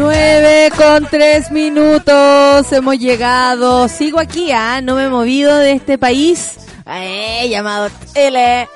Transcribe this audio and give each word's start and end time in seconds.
9 0.00 0.70
con 0.78 1.04
3 1.04 1.50
minutos, 1.50 2.72
hemos 2.72 2.98
llegado. 2.98 3.86
Sigo 3.86 4.18
aquí, 4.18 4.50
¿ah? 4.50 4.80
No 4.80 4.94
me 4.94 5.04
he 5.04 5.08
movido 5.10 5.54
de 5.58 5.72
este 5.72 5.98
país. 5.98 6.56
Eh, 6.86 7.46
llamado 7.50 7.90
L. 8.14 8.66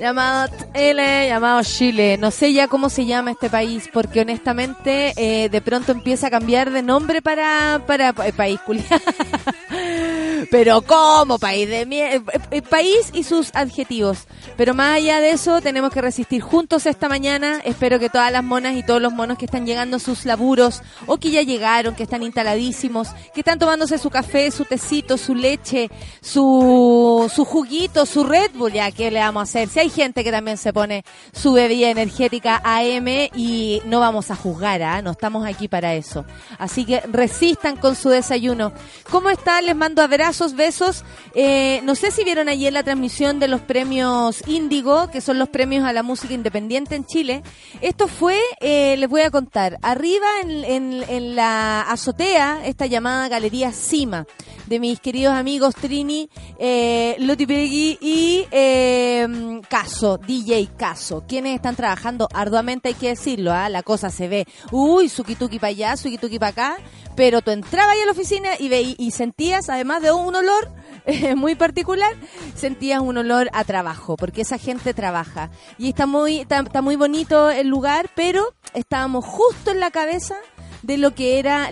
Llamado 0.00 0.52
L, 0.74 1.28
llamado 1.28 1.62
Chile. 1.62 2.18
No 2.18 2.32
sé 2.32 2.52
ya 2.52 2.66
cómo 2.66 2.90
se 2.90 3.06
llama 3.06 3.30
este 3.30 3.48
país, 3.48 3.88
porque 3.92 4.22
honestamente 4.22 5.12
eh, 5.16 5.48
de 5.48 5.60
pronto 5.60 5.92
empieza 5.92 6.26
a 6.26 6.30
cambiar 6.30 6.72
de 6.72 6.82
nombre 6.82 7.22
para, 7.22 7.80
para 7.86 8.12
país 8.12 8.58
culiado. 8.66 8.88
Pero 10.50 10.82
¿cómo? 10.82 11.38
País 11.38 11.68
de 11.68 11.86
mierda. 11.86 12.32
país 12.68 13.10
y 13.12 13.24
sus 13.24 13.54
adjetivos. 13.54 14.26
Pero 14.56 14.74
más 14.74 14.96
allá 14.96 15.20
de 15.20 15.30
eso, 15.30 15.60
tenemos 15.60 15.92
que 15.92 16.00
resistir 16.00 16.42
juntos 16.42 16.86
esta 16.86 17.08
mañana. 17.08 17.60
Espero 17.64 17.98
que 17.98 18.08
todas 18.08 18.32
las 18.32 18.44
monas 18.44 18.76
y 18.76 18.82
todos 18.82 19.00
los 19.00 19.12
monos 19.12 19.38
que 19.38 19.44
están 19.44 19.66
llegando 19.66 19.96
a 19.96 20.00
sus 20.00 20.24
laburos 20.24 20.82
o 21.06 21.18
que 21.18 21.30
ya 21.30 21.42
llegaron, 21.42 21.94
que 21.94 22.02
están 22.04 22.22
instaladísimos, 22.22 23.08
que 23.34 23.40
están 23.40 23.58
tomándose 23.58 23.98
su 23.98 24.10
café, 24.10 24.50
su 24.50 24.64
tecito, 24.64 25.16
su 25.16 25.34
leche, 25.34 25.90
su, 26.20 27.30
su 27.34 27.44
juguito, 27.44 28.06
su 28.06 28.24
Red 28.24 28.52
Bull, 28.54 28.72
ya, 28.72 28.90
¿qué 28.90 29.10
le 29.10 29.20
vamos 29.20 29.40
a 29.40 29.44
hacer? 29.44 29.68
Si 29.68 29.78
hay 29.78 29.90
gente 29.90 30.24
que 30.24 30.30
también 30.30 30.56
se 30.56 30.72
pone 30.72 31.04
su 31.32 31.52
bebida 31.52 31.90
energética 31.90 32.60
AM 32.64 33.08
y 33.34 33.82
no 33.84 34.00
vamos 34.00 34.30
a 34.30 34.36
juzgar, 34.36 34.82
¿ah? 34.82 35.02
No 35.02 35.12
estamos 35.12 35.46
aquí 35.46 35.68
para 35.68 35.94
eso. 35.94 36.24
Así 36.58 36.84
que 36.84 37.00
resistan 37.00 37.76
con 37.76 37.96
su 37.96 38.08
desayuno. 38.08 38.72
¿Cómo 39.10 39.30
están? 39.30 39.66
Les 39.66 39.76
mando 39.76 40.02
abrazos, 40.02 40.31
besos. 40.54 41.04
Eh, 41.34 41.80
no 41.84 41.94
sé 41.94 42.10
si 42.10 42.24
vieron 42.24 42.48
ayer 42.48 42.72
la 42.72 42.82
transmisión 42.82 43.38
de 43.38 43.48
los 43.48 43.60
premios 43.60 44.42
Índigo, 44.46 45.10
que 45.10 45.20
son 45.20 45.38
los 45.38 45.48
premios 45.48 45.84
a 45.84 45.92
la 45.92 46.02
música 46.02 46.34
independiente 46.34 46.94
en 46.94 47.04
Chile. 47.04 47.42
Esto 47.80 48.08
fue, 48.08 48.38
eh, 48.60 48.96
les 48.96 49.08
voy 49.08 49.22
a 49.22 49.30
contar, 49.30 49.78
arriba 49.82 50.26
en, 50.42 51.02
en, 51.08 51.36
la 51.36 51.82
azotea, 51.82 52.62
esta 52.64 52.86
llamada 52.86 53.28
Galería 53.28 53.72
Cima, 53.72 54.26
de 54.66 54.80
mis 54.80 55.00
queridos 55.00 55.34
amigos 55.34 55.74
Trini, 55.74 56.28
eh, 56.58 57.16
Loti 57.18 57.46
Peggy 57.46 57.98
y 58.00 58.46
eh, 58.50 59.60
Caso, 59.68 60.18
DJ 60.18 60.70
Caso, 60.76 61.24
quienes 61.26 61.54
están 61.54 61.76
trabajando 61.76 62.28
arduamente, 62.32 62.88
hay 62.88 62.94
que 62.94 63.08
decirlo, 63.08 63.52
¿ah? 63.52 63.68
la 63.68 63.82
cosa 63.82 64.10
se 64.10 64.28
ve, 64.28 64.46
uy, 64.70 65.08
suki-tuki 65.08 65.58
para 65.58 65.68
allá, 65.68 65.96
suki-tuki 65.96 66.38
para 66.38 66.50
acá, 66.50 66.76
pero 67.16 67.42
tú 67.42 67.50
entrabas 67.50 67.94
ahí 67.94 68.00
a 68.00 68.06
la 68.06 68.12
oficina 68.12 68.50
y, 68.58 68.96
y 68.98 69.10
sentías, 69.10 69.68
además 69.68 70.02
de 70.02 70.12
un 70.12 70.34
olor 70.34 70.68
eh, 71.06 71.34
muy 71.34 71.54
particular, 71.54 72.14
sentías 72.54 73.00
un 73.00 73.18
olor 73.18 73.48
a 73.52 73.64
trabajo, 73.64 74.16
porque 74.16 74.42
esa 74.42 74.58
gente 74.58 74.94
trabaja. 74.94 75.50
Y 75.78 75.88
está 75.88 76.06
muy, 76.06 76.40
está, 76.40 76.82
muy 76.82 76.96
bonito 76.96 77.50
el 77.50 77.68
lugar, 77.68 78.10
pero 78.14 78.54
estábamos 78.74 79.24
justo 79.24 79.70
en 79.70 79.80
la 79.80 79.90
cabeza 79.90 80.36
de 80.82 80.98
lo 80.98 81.14
que 81.14 81.38
era 81.38 81.68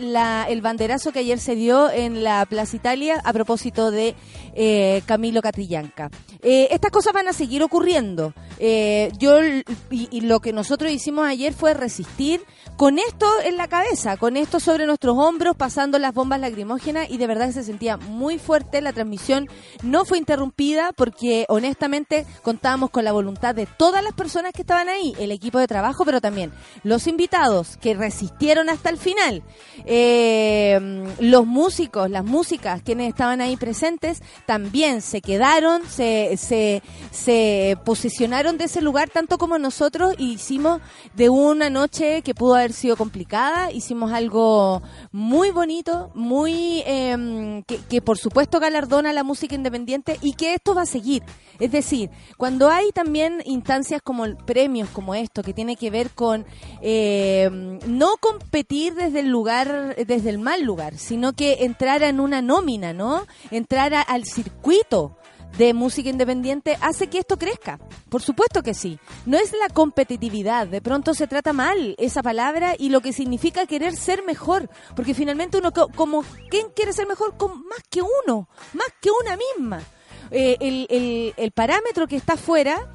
el 0.48 0.62
banderazo 0.62 1.10
que 1.10 1.18
ayer 1.20 1.40
se 1.40 1.56
dio 1.56 1.90
en 1.90 2.22
la 2.22 2.46
Plaza 2.46 2.76
Italia 2.76 3.20
a 3.24 3.32
propósito 3.32 3.90
de 3.90 4.14
eh, 4.54 5.02
Camilo 5.06 5.42
Catrillanca. 5.42 6.10
Eh, 6.42 6.68
estas 6.70 6.90
cosas 6.90 7.12
van 7.12 7.28
a 7.28 7.32
seguir 7.32 7.62
ocurriendo. 7.62 8.32
Eh, 8.58 9.10
yo 9.18 9.38
y, 9.90 10.20
lo 10.22 10.40
que 10.40 10.52
nosotros 10.52 10.90
hicimos 10.90 11.26
ayer 11.26 11.52
fue 11.52 11.74
resistir 11.74 12.42
con 12.76 12.98
esto 12.98 13.26
en 13.44 13.56
la 13.56 13.68
cabeza, 13.68 14.16
con 14.16 14.36
esto 14.36 14.58
sobre 14.58 14.86
nuestros 14.86 15.16
hombros, 15.18 15.56
pasando 15.56 15.98
las 15.98 16.14
bombas 16.14 16.40
lacrimógenas 16.40 17.10
y 17.10 17.18
de 17.18 17.26
verdad 17.26 17.46
que 17.46 17.52
se 17.52 17.64
sentía 17.64 17.96
muy 17.96 18.38
fuerte. 18.38 18.80
La 18.80 18.92
transmisión 18.92 19.48
no 19.82 20.04
fue 20.04 20.18
interrumpida 20.18 20.92
porque 20.92 21.44
honestamente 21.48 22.26
contábamos 22.42 22.90
con 22.90 23.04
la 23.04 23.12
voluntad 23.12 23.54
de 23.54 23.66
todas 23.66 24.02
las 24.02 24.14
personas 24.14 24.52
que 24.52 24.62
estaban 24.62 24.88
ahí, 24.88 25.14
el 25.18 25.30
equipo 25.32 25.58
de 25.58 25.66
trabajo, 25.66 26.04
pero 26.04 26.20
también 26.20 26.52
los 26.82 27.06
invitados 27.06 27.76
que 27.76 27.94
resistieron 27.94 28.70
hasta 28.70 28.88
el 28.90 28.98
final, 28.98 29.42
los 31.20 31.46
músicos, 31.46 32.10
las 32.10 32.24
músicas 32.24 32.82
quienes 32.82 33.08
estaban 33.08 33.40
ahí 33.40 33.56
presentes 33.56 34.22
también 34.50 35.00
se 35.00 35.20
quedaron, 35.20 35.82
se, 35.88 36.36
se, 36.36 36.82
se 37.12 37.78
posicionaron 37.84 38.58
de 38.58 38.64
ese 38.64 38.80
lugar 38.80 39.08
tanto 39.08 39.38
como 39.38 39.60
nosotros 39.60 40.16
hicimos 40.18 40.80
de 41.14 41.28
una 41.28 41.70
noche 41.70 42.22
que 42.22 42.34
pudo 42.34 42.56
haber 42.56 42.72
sido 42.72 42.96
complicada, 42.96 43.70
hicimos 43.70 44.12
algo 44.12 44.82
muy 45.12 45.52
bonito, 45.52 46.10
muy 46.16 46.82
em, 46.84 47.62
que, 47.62 48.02
por 48.02 48.18
supuesto 48.18 48.58
galardona 48.58 49.12
la 49.12 49.22
música 49.22 49.54
independiente 49.54 50.18
y 50.20 50.32
que 50.32 50.54
esto 50.54 50.74
va 50.74 50.82
a 50.82 50.86
seguir. 50.86 51.22
Es 51.60 51.70
decir, 51.70 52.10
cuando 52.36 52.70
hay 52.70 52.90
también 52.90 53.42
instancias 53.44 54.02
como 54.02 54.24
premios 54.46 54.88
como 54.88 55.14
esto, 55.14 55.42
que 55.44 55.52
tiene 55.52 55.76
que 55.76 55.90
ver 55.90 56.10
con 56.10 56.44
em, 56.80 57.78
no 57.86 58.16
competir 58.18 58.94
desde 58.94 59.20
el 59.20 59.28
lugar, 59.28 59.94
desde 59.94 60.30
el 60.30 60.38
mal 60.38 60.62
lugar, 60.62 60.96
sino 60.98 61.34
que 61.34 61.58
entrar 61.60 62.02
en 62.02 62.18
una 62.18 62.42
nómina, 62.42 62.92
¿no? 62.92 63.26
Entrar 63.52 63.94
al 63.94 64.24
circuito 64.30 65.16
de 65.56 65.74
música 65.74 66.08
independiente 66.08 66.78
hace 66.80 67.08
que 67.08 67.18
esto 67.18 67.36
crezca. 67.36 67.78
Por 68.08 68.22
supuesto 68.22 68.62
que 68.62 68.74
sí. 68.74 68.98
No 69.26 69.36
es 69.36 69.52
la 69.52 69.72
competitividad. 69.72 70.66
De 70.66 70.80
pronto 70.80 71.14
se 71.14 71.26
trata 71.26 71.52
mal 71.52 71.94
esa 71.98 72.22
palabra 72.22 72.74
y 72.78 72.88
lo 72.90 73.00
que 73.00 73.12
significa 73.12 73.66
querer 73.66 73.96
ser 73.96 74.24
mejor. 74.24 74.70
Porque 74.94 75.14
finalmente 75.14 75.58
uno, 75.58 75.72
como, 75.72 76.24
¿quién 76.50 76.68
quiere 76.74 76.92
ser 76.92 77.06
mejor? 77.06 77.36
Con 77.36 77.66
más 77.66 77.82
que 77.90 78.00
uno, 78.02 78.48
más 78.72 78.88
que 79.00 79.10
una 79.10 79.36
misma. 79.36 79.82
Eh, 80.30 80.56
el, 80.60 80.86
el, 80.90 81.34
el 81.36 81.50
parámetro 81.50 82.06
que 82.06 82.16
está 82.16 82.34
afuera 82.34 82.88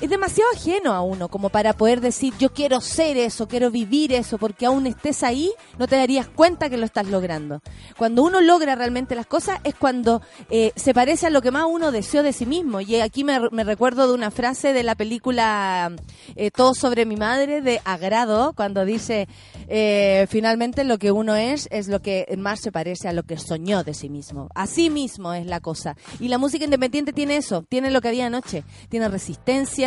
es 0.00 0.10
demasiado 0.10 0.50
ajeno 0.54 0.92
a 0.92 1.02
uno 1.02 1.28
como 1.28 1.48
para 1.48 1.72
poder 1.72 2.00
decir 2.00 2.32
yo 2.38 2.52
quiero 2.52 2.80
ser 2.80 3.16
eso, 3.16 3.48
quiero 3.48 3.70
vivir 3.70 4.12
eso, 4.12 4.38
porque 4.38 4.66
aún 4.66 4.86
estés 4.86 5.22
ahí 5.22 5.52
no 5.78 5.88
te 5.88 5.96
darías 5.96 6.28
cuenta 6.28 6.70
que 6.70 6.76
lo 6.76 6.84
estás 6.84 7.06
logrando. 7.08 7.60
Cuando 7.96 8.22
uno 8.22 8.40
logra 8.40 8.74
realmente 8.74 9.14
las 9.14 9.26
cosas 9.26 9.60
es 9.64 9.74
cuando 9.74 10.22
eh, 10.50 10.72
se 10.76 10.94
parece 10.94 11.26
a 11.26 11.30
lo 11.30 11.42
que 11.42 11.50
más 11.50 11.64
uno 11.68 11.90
deseó 11.90 12.22
de 12.22 12.32
sí 12.32 12.46
mismo. 12.46 12.80
Y 12.80 12.96
aquí 13.00 13.24
me, 13.24 13.38
recuerdo 13.64 14.06
de 14.06 14.14
una 14.14 14.30
frase 14.30 14.72
de 14.72 14.82
la 14.82 14.94
película 14.94 15.92
eh, 16.36 16.50
Todo 16.50 16.74
sobre 16.74 17.04
mi 17.04 17.16
madre 17.16 17.60
de 17.60 17.80
Agrado, 17.84 18.52
cuando 18.54 18.84
dice 18.84 19.28
eh, 19.68 20.26
finalmente 20.28 20.84
lo 20.84 20.98
que 20.98 21.12
uno 21.12 21.34
es 21.34 21.68
es 21.70 21.88
lo 21.88 22.00
que 22.00 22.26
más 22.38 22.60
se 22.60 22.72
parece 22.72 23.08
a 23.08 23.12
lo 23.12 23.24
que 23.24 23.36
soñó 23.36 23.82
de 23.82 23.94
sí 23.94 24.08
mismo. 24.08 24.48
Así 24.54 24.90
mismo 24.90 25.32
es 25.34 25.46
la 25.46 25.60
cosa. 25.60 25.96
Y 26.20 26.28
la 26.28 26.38
música 26.38 26.64
independiente 26.64 27.12
tiene 27.12 27.36
eso, 27.36 27.64
tiene 27.68 27.90
lo 27.90 28.00
que 28.00 28.08
había 28.08 28.26
anoche, 28.26 28.64
tiene 28.88 29.08
resistencia 29.08 29.77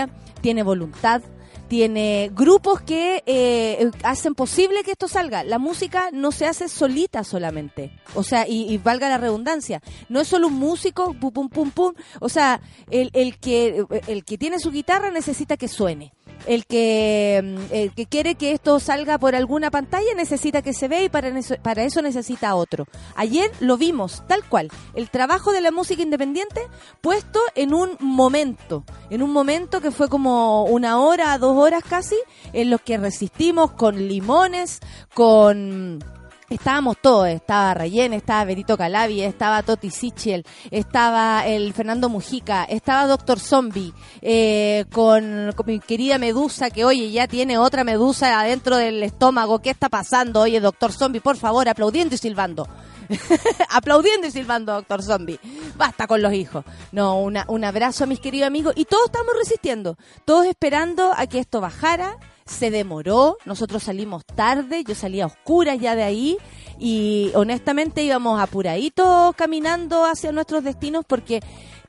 tiene 0.41 0.63
voluntad, 0.63 1.21
tiene 1.67 2.29
grupos 2.33 2.81
que 2.81 3.23
eh, 3.25 3.89
hacen 4.03 4.35
posible 4.35 4.83
que 4.83 4.91
esto 4.91 5.07
salga. 5.07 5.43
La 5.43 5.57
música 5.57 6.09
no 6.11 6.31
se 6.31 6.45
hace 6.45 6.67
solita 6.67 7.23
solamente. 7.23 7.97
O 8.13 8.23
sea, 8.23 8.45
y, 8.47 8.77
valga 8.79 9.07
la 9.07 9.17
redundancia, 9.17 9.81
no 10.09 10.19
es 10.19 10.27
solo 10.27 10.47
un 10.47 10.55
músico, 10.55 11.13
pum, 11.13 11.31
pum, 11.31 11.49
pum, 11.49 11.71
pum. 11.71 11.93
O 12.19 12.27
sea, 12.27 12.59
el, 12.89 13.09
el, 13.13 13.37
que, 13.37 13.85
el 14.07 14.25
que 14.25 14.37
tiene 14.37 14.59
su 14.59 14.71
guitarra 14.71 15.11
necesita 15.11 15.55
que 15.55 15.67
suene 15.69 16.13
el 16.45 16.65
que, 16.65 17.41
mm, 17.43 17.73
el 17.73 17.93
que 17.93 18.05
quiere 18.05 18.35
que 18.35 18.51
esto 18.51 18.79
salga 18.79 19.17
por 19.17 19.35
alguna 19.35 19.71
pantalla 19.71 20.13
necesita 20.15 20.61
que 20.61 20.73
se 20.73 20.87
vea 20.87 21.03
y 21.03 21.09
para 21.09 21.27
eso, 21.27 21.55
para 21.61 21.83
eso 21.83 22.01
necesita 22.01 22.55
otro. 22.55 22.85
Ayer 23.15 23.51
lo 23.59 23.77
vimos 23.77 24.23
tal 24.27 24.43
cual, 24.43 24.69
el 24.95 25.09
trabajo 25.09 25.51
de 25.51 25.61
la 25.61 25.71
música 25.71 26.01
independiente 26.01 26.61
puesto 27.01 27.39
en 27.55 27.73
un 27.73 27.97
momento, 27.99 28.83
en 29.09 29.21
un 29.21 29.31
momento 29.31 29.81
que 29.81 29.91
fue 29.91 30.09
como 30.09 30.65
una 30.65 30.99
hora, 30.99 31.37
dos 31.37 31.57
horas 31.57 31.83
casi, 31.87 32.17
en 32.53 32.69
los 32.69 32.81
que 32.81 32.97
resistimos 32.97 33.71
con 33.71 34.07
limones, 34.07 34.79
con 35.13 36.03
estábamos 36.51 36.97
todos, 37.01 37.29
estaba 37.29 37.73
Rayén, 37.73 38.13
estaba 38.13 38.43
Berito 38.43 38.77
Calavi, 38.77 39.21
estaba 39.21 39.63
Toti 39.63 39.89
Sichel, 39.89 40.45
estaba 40.69 41.47
el 41.47 41.73
Fernando 41.73 42.09
Mujica, 42.09 42.65
estaba 42.65 43.07
Doctor 43.07 43.39
Zombie, 43.39 43.93
eh, 44.21 44.85
con, 44.91 45.53
mi 45.65 45.79
querida 45.79 46.17
Medusa, 46.17 46.69
que 46.69 46.83
oye, 46.83 47.09
ya 47.11 47.27
tiene 47.27 47.57
otra 47.57 47.83
Medusa 47.83 48.39
adentro 48.39 48.75
del 48.75 49.01
estómago, 49.01 49.59
¿qué 49.59 49.69
está 49.69 49.87
pasando? 49.89 50.41
Oye, 50.41 50.59
Doctor 50.59 50.91
Zombie, 50.91 51.21
por 51.21 51.37
favor, 51.37 51.69
aplaudiendo 51.69 52.15
y 52.15 52.17
silbando. 52.17 52.67
aplaudiendo 53.69 54.27
y 54.27 54.31
silbando, 54.31 54.73
Doctor 54.73 55.03
Zombie. 55.03 55.39
Basta 55.77 56.05
con 56.07 56.21
los 56.21 56.33
hijos. 56.33 56.65
No, 56.91 57.19
una, 57.21 57.45
un 57.47 57.63
abrazo 57.63 58.03
a 58.03 58.07
mis 58.07 58.19
queridos 58.19 58.47
amigos. 58.47 58.73
Y 58.75 58.85
todos 58.85 59.05
estamos 59.05 59.33
resistiendo. 59.37 59.97
Todos 60.25 60.45
esperando 60.45 61.11
a 61.15 61.27
que 61.27 61.39
esto 61.39 61.61
bajara 61.61 62.17
se 62.45 62.71
demoró, 62.71 63.37
nosotros 63.45 63.83
salimos 63.83 64.25
tarde, 64.25 64.83
yo 64.83 64.95
salía 64.95 65.25
a 65.25 65.27
oscuras 65.27 65.79
ya 65.79 65.95
de 65.95 66.03
ahí 66.03 66.37
y 66.79 67.31
honestamente 67.35 68.03
íbamos 68.03 68.39
apuraditos 68.39 69.35
caminando 69.35 70.05
hacia 70.05 70.31
nuestros 70.31 70.63
destinos 70.63 71.05
porque 71.07 71.41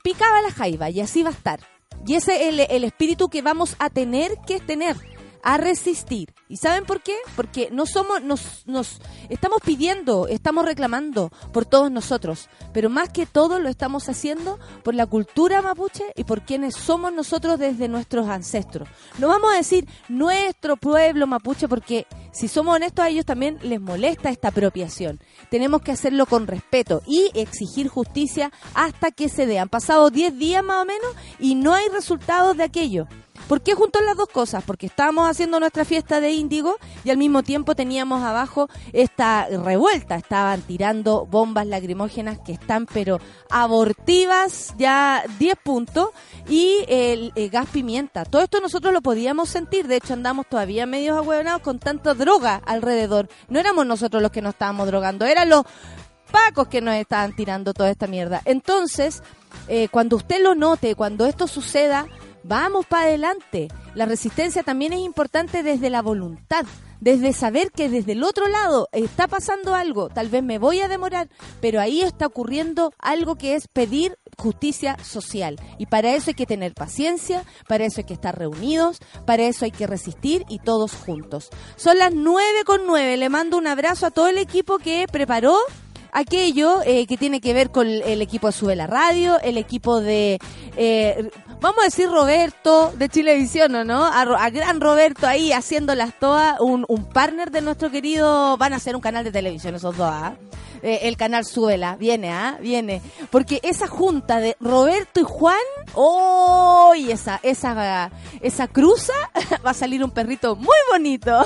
picaba 0.03 0.41
la 0.41 0.51
jaiba 0.51 0.89
y 0.89 1.01
así 1.01 1.23
va 1.23 1.29
a 1.29 1.33
estar. 1.33 1.59
Y 2.05 2.15
ese 2.15 2.35
es 2.35 2.53
el, 2.53 2.59
el 2.59 2.83
espíritu 2.83 3.29
que 3.29 3.41
vamos 3.41 3.75
a 3.79 3.89
tener 3.89 4.37
que 4.45 4.59
tener 4.59 4.95
a 5.43 5.57
resistir. 5.57 6.33
¿Y 6.47 6.57
saben 6.57 6.85
por 6.85 7.01
qué? 7.01 7.15
Porque 7.35 7.69
no 7.71 7.85
somos, 7.85 8.23
nos, 8.23 8.65
nos 8.65 8.99
estamos 9.29 9.59
pidiendo, 9.63 10.27
estamos 10.27 10.65
reclamando 10.65 11.31
por 11.51 11.65
todos 11.65 11.91
nosotros, 11.91 12.49
pero 12.73 12.89
más 12.89 13.09
que 13.09 13.25
todo 13.25 13.59
lo 13.59 13.69
estamos 13.69 14.07
haciendo 14.09 14.59
por 14.83 14.95
la 14.95 15.05
cultura 15.05 15.61
mapuche 15.61 16.05
y 16.15 16.23
por 16.23 16.43
quienes 16.43 16.75
somos 16.75 17.11
nosotros 17.13 17.59
desde 17.59 17.87
nuestros 17.87 18.29
ancestros. 18.29 18.87
No 19.19 19.27
vamos 19.27 19.53
a 19.53 19.57
decir 19.57 19.87
nuestro 20.07 20.77
pueblo 20.77 21.27
mapuche 21.27 21.67
porque 21.67 22.07
si 22.31 22.47
somos 22.47 22.75
honestos 22.75 23.05
a 23.05 23.09
ellos 23.09 23.25
también 23.25 23.59
les 23.61 23.81
molesta 23.81 24.29
esta 24.29 24.47
apropiación. 24.47 25.19
Tenemos 25.49 25.81
que 25.81 25.91
hacerlo 25.91 26.25
con 26.25 26.47
respeto 26.47 27.01
y 27.05 27.31
exigir 27.33 27.89
justicia 27.89 28.51
hasta 28.73 29.11
que 29.11 29.27
se 29.27 29.45
dé. 29.45 29.59
Han 29.59 29.69
pasado 29.69 30.09
10 30.09 30.37
días 30.37 30.63
más 30.63 30.81
o 30.81 30.85
menos 30.85 31.09
y 31.39 31.55
no 31.55 31.73
hay 31.73 31.89
resultados 31.89 32.55
de 32.55 32.63
aquello. 32.63 33.07
¿Por 33.47 33.61
qué 33.61 33.75
junto 33.75 34.01
las 34.01 34.15
dos 34.17 34.29
cosas? 34.29 34.63
Porque 34.63 34.85
estábamos 34.85 35.29
haciendo 35.29 35.59
nuestra 35.59 35.85
fiesta 35.85 36.19
de 36.21 36.31
índigo 36.31 36.77
y 37.03 37.09
al 37.09 37.17
mismo 37.17 37.43
tiempo 37.43 37.75
teníamos 37.75 38.23
abajo 38.23 38.69
esta 38.93 39.47
revuelta. 39.47 40.15
Estaban 40.15 40.61
tirando 40.61 41.25
bombas 41.25 41.67
lacrimógenas 41.67 42.39
que 42.39 42.53
están 42.53 42.85
pero 42.85 43.19
abortivas, 43.49 44.73
ya 44.77 45.23
10 45.39 45.55
puntos, 45.63 46.09
y 46.47 46.85
el, 46.87 47.31
gas 47.51 47.67
pimienta. 47.69 48.25
Todo 48.25 48.41
esto 48.41 48.59
nosotros 48.59 48.93
lo 48.93 49.01
podíamos 49.01 49.49
sentir. 49.49 49.87
De 49.87 49.97
hecho, 49.97 50.13
andamos 50.13 50.47
todavía 50.47 50.85
medios 50.85 51.17
ahueonados 51.17 51.61
con 51.61 51.79
tanta 51.79 52.13
droga 52.13 52.61
alrededor. 52.65 53.27
No 53.49 53.59
éramos 53.59 53.85
nosotros 53.85 54.21
los 54.21 54.31
que 54.31 54.41
nos 54.41 54.53
estábamos 54.53 54.87
drogando, 54.87 55.25
eran 55.25 55.49
los 55.49 55.63
pacos 56.31 56.67
que 56.67 56.81
nos 56.81 56.95
estaban 56.95 57.35
tirando 57.35 57.73
toda 57.73 57.91
esta 57.91 58.07
mierda. 58.07 58.41
Entonces, 58.45 59.21
eh, 59.67 59.87
cuando 59.89 60.15
usted 60.15 60.41
lo 60.41 60.55
note, 60.55 60.95
cuando 60.95 61.25
esto 61.25 61.47
suceda, 61.47 62.07
Vamos 62.43 62.85
para 62.85 63.05
adelante. 63.05 63.69
La 63.95 64.05
resistencia 64.05 64.63
también 64.63 64.93
es 64.93 64.99
importante 64.99 65.63
desde 65.63 65.89
la 65.89 66.01
voluntad, 66.01 66.65
desde 66.99 67.31
saber 67.31 67.71
que 67.71 67.89
desde 67.89 68.13
el 68.13 68.23
otro 68.23 68.47
lado 68.47 68.89
está 68.91 69.27
pasando 69.27 69.75
algo, 69.75 70.09
tal 70.09 70.29
vez 70.29 70.43
me 70.43 70.57
voy 70.57 70.79
a 70.81 70.87
demorar, 70.87 71.29
pero 71.61 71.79
ahí 71.79 72.01
está 72.01 72.25
ocurriendo 72.25 72.93
algo 72.97 73.35
que 73.35 73.55
es 73.55 73.67
pedir 73.67 74.17
justicia 74.37 74.97
social. 75.03 75.59
Y 75.77 75.85
para 75.85 76.15
eso 76.15 76.31
hay 76.31 76.33
que 76.33 76.45
tener 76.45 76.73
paciencia, 76.73 77.43
para 77.67 77.85
eso 77.85 78.01
hay 78.01 78.05
que 78.05 78.13
estar 78.13 78.37
reunidos, 78.37 78.99
para 79.25 79.43
eso 79.43 79.65
hay 79.65 79.71
que 79.71 79.87
resistir 79.87 80.45
y 80.49 80.59
todos 80.59 80.93
juntos. 80.93 81.49
Son 81.75 81.97
las 81.97 82.13
nueve 82.13 82.63
con 82.65 82.85
nueve. 82.87 83.15
Le 83.17 83.29
mando 83.29 83.57
un 83.57 83.67
abrazo 83.67 84.07
a 84.07 84.11
todo 84.11 84.27
el 84.27 84.37
equipo 84.37 84.79
que 84.79 85.05
preparó 85.11 85.57
aquello 86.13 86.81
eh, 86.85 87.05
que 87.07 87.17
tiene 87.17 87.41
que 87.41 87.53
ver 87.53 87.71
con 87.71 87.87
el 87.87 88.21
equipo 88.21 88.47
de 88.47 88.53
Sube 88.53 88.75
la 88.75 88.87
Radio, 88.87 89.39
el 89.41 89.57
equipo 89.57 89.99
de 89.99 90.39
eh, 90.77 91.29
vamos 91.63 91.79
a 91.79 91.85
decir 91.85 92.09
Roberto 92.09 92.91
de 92.97 93.07
Chilevisión, 93.07 93.73
¿o 93.73 93.85
no? 93.85 94.03
A, 94.03 94.49
gran 94.49 94.81
Roberto 94.81 95.25
ahí 95.25 95.53
haciéndolas 95.53 96.13
todas, 96.19 96.59
un, 96.59 96.85
un 96.89 97.05
partner 97.05 97.51
de 97.51 97.61
nuestro 97.61 97.89
querido, 97.89 98.57
van 98.57 98.73
a 98.73 98.75
hacer 98.75 98.97
un 98.97 99.01
canal 99.01 99.23
de 99.23 99.31
televisión 99.31 99.73
esos 99.73 99.95
dos, 99.95 100.09
¿ah? 100.11 100.35
Eh, 100.83 101.07
el 101.07 101.15
canal 101.15 101.45
Suela. 101.45 101.95
Viene, 101.95 102.29
¿ah? 102.33 102.57
Viene. 102.59 103.01
Porque 103.31 103.61
esa 103.63 103.87
junta 103.87 104.41
de 104.41 104.57
Roberto 104.59 105.21
y 105.21 105.23
Juan, 105.23 105.55
¡oh! 105.93 106.93
esa, 106.93 107.39
esa, 107.41 108.11
esa 108.41 108.67
cruza 108.67 109.13
va 109.65 109.71
a 109.71 109.73
salir 109.73 110.03
un 110.03 110.11
perrito 110.11 110.57
muy 110.57 110.75
bonito. 110.91 111.41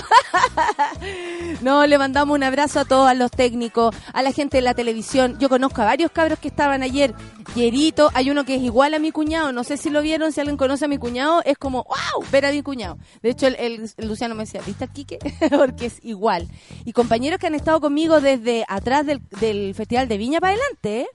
no, 1.61 1.85
le 1.85 1.99
mandamos 1.99 2.35
un 2.35 2.43
abrazo 2.43 2.79
a 2.79 2.85
todos, 2.85 3.07
a 3.07 3.13
los 3.13 3.29
técnicos, 3.29 3.95
a 4.11 4.23
la 4.23 4.31
gente 4.31 4.57
de 4.57 4.63
la 4.63 4.73
televisión. 4.73 5.37
Yo 5.39 5.49
conozco 5.49 5.83
a 5.83 5.85
varios 5.85 6.09
cabros 6.09 6.39
que 6.39 6.47
estaban 6.47 6.81
ayer. 6.81 7.13
Yerito, 7.55 8.09
hay 8.15 8.31
uno 8.31 8.43
que 8.43 8.55
es 8.55 8.61
igual 8.61 8.95
a 8.95 8.99
mi 8.99 9.11
cuñado, 9.11 9.51
no 9.51 9.63
sé 9.63 9.77
si 9.77 9.91
lo 9.91 10.01
vieron, 10.07 10.31
si 10.31 10.39
alguien 10.39 10.55
conoce 10.55 10.85
a 10.85 10.87
mi 10.87 10.97
cuñado, 10.97 11.41
es 11.43 11.57
como, 11.57 11.83
wow, 11.83 12.25
ver 12.31 12.45
a 12.45 12.51
mi 12.51 12.61
cuñado. 12.63 12.97
De 13.21 13.31
hecho, 13.31 13.47
el, 13.47 13.91
Luciano 13.97 14.35
me 14.35 14.43
decía, 14.43 14.61
¿viste 14.65 14.85
a 14.85 14.87
Quique? 14.87 15.19
Porque 15.49 15.87
es 15.87 15.99
igual. 16.03 16.47
Y 16.85 16.93
compañeros 16.93 17.39
que 17.39 17.47
han 17.47 17.55
estado 17.55 17.81
conmigo 17.81 18.21
desde 18.21 18.63
atrás 18.69 19.05
del, 19.05 19.75
Festival 19.75 20.07
de 20.07 20.17
Viña 20.17 20.39
para 20.39 20.53
adelante. 20.53 21.07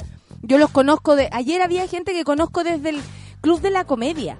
Yo 0.42 0.58
los 0.58 0.70
conozco 0.70 1.16
de... 1.16 1.30
Ayer 1.32 1.62
había 1.62 1.86
gente 1.88 2.12
que 2.12 2.24
conozco 2.24 2.64
desde 2.64 2.90
el 2.90 3.00
Club 3.40 3.60
de 3.62 3.70
la 3.70 3.84
Comedia. 3.84 4.36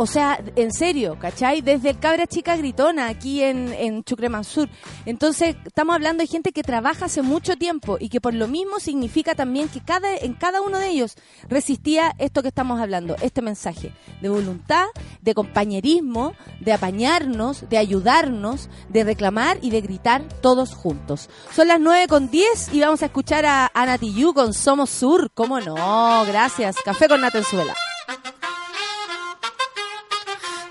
O 0.00 0.06
sea, 0.06 0.40
en 0.54 0.72
serio, 0.72 1.18
¿cachai? 1.18 1.60
Desde 1.60 1.90
el 1.90 1.98
Cabra 1.98 2.28
Chica 2.28 2.56
Gritona, 2.56 3.08
aquí 3.08 3.42
en, 3.42 3.74
en 3.74 4.04
Chucremansur. 4.04 4.68
Entonces, 5.06 5.56
estamos 5.64 5.96
hablando 5.96 6.22
de 6.22 6.28
gente 6.28 6.52
que 6.52 6.62
trabaja 6.62 7.06
hace 7.06 7.20
mucho 7.20 7.56
tiempo 7.56 7.96
y 7.98 8.08
que 8.08 8.20
por 8.20 8.32
lo 8.32 8.46
mismo 8.46 8.78
significa 8.78 9.34
también 9.34 9.68
que 9.68 9.80
cada, 9.80 10.14
en 10.16 10.34
cada 10.34 10.60
uno 10.60 10.78
de 10.78 10.90
ellos 10.90 11.16
resistía 11.48 12.14
esto 12.18 12.42
que 12.42 12.48
estamos 12.48 12.80
hablando, 12.80 13.16
este 13.22 13.42
mensaje 13.42 13.92
de 14.22 14.28
voluntad, 14.28 14.86
de 15.20 15.34
compañerismo, 15.34 16.34
de 16.60 16.72
apañarnos, 16.72 17.68
de 17.68 17.78
ayudarnos, 17.78 18.70
de 18.88 19.02
reclamar 19.02 19.58
y 19.62 19.70
de 19.70 19.80
gritar 19.80 20.22
todos 20.40 20.74
juntos. 20.74 21.28
Son 21.52 21.66
las 21.66 21.80
9 21.80 22.06
con 22.06 22.30
10 22.30 22.72
y 22.72 22.80
vamos 22.82 23.02
a 23.02 23.06
escuchar 23.06 23.44
a 23.46 23.68
Ana 23.74 23.98
Tiyu 23.98 24.32
con 24.32 24.54
Somos 24.54 24.90
Sur. 24.90 25.32
¿Cómo 25.34 25.58
no? 25.58 26.24
Gracias. 26.24 26.76
Café 26.84 27.08
con 27.08 27.20
Natenzuela. 27.20 27.74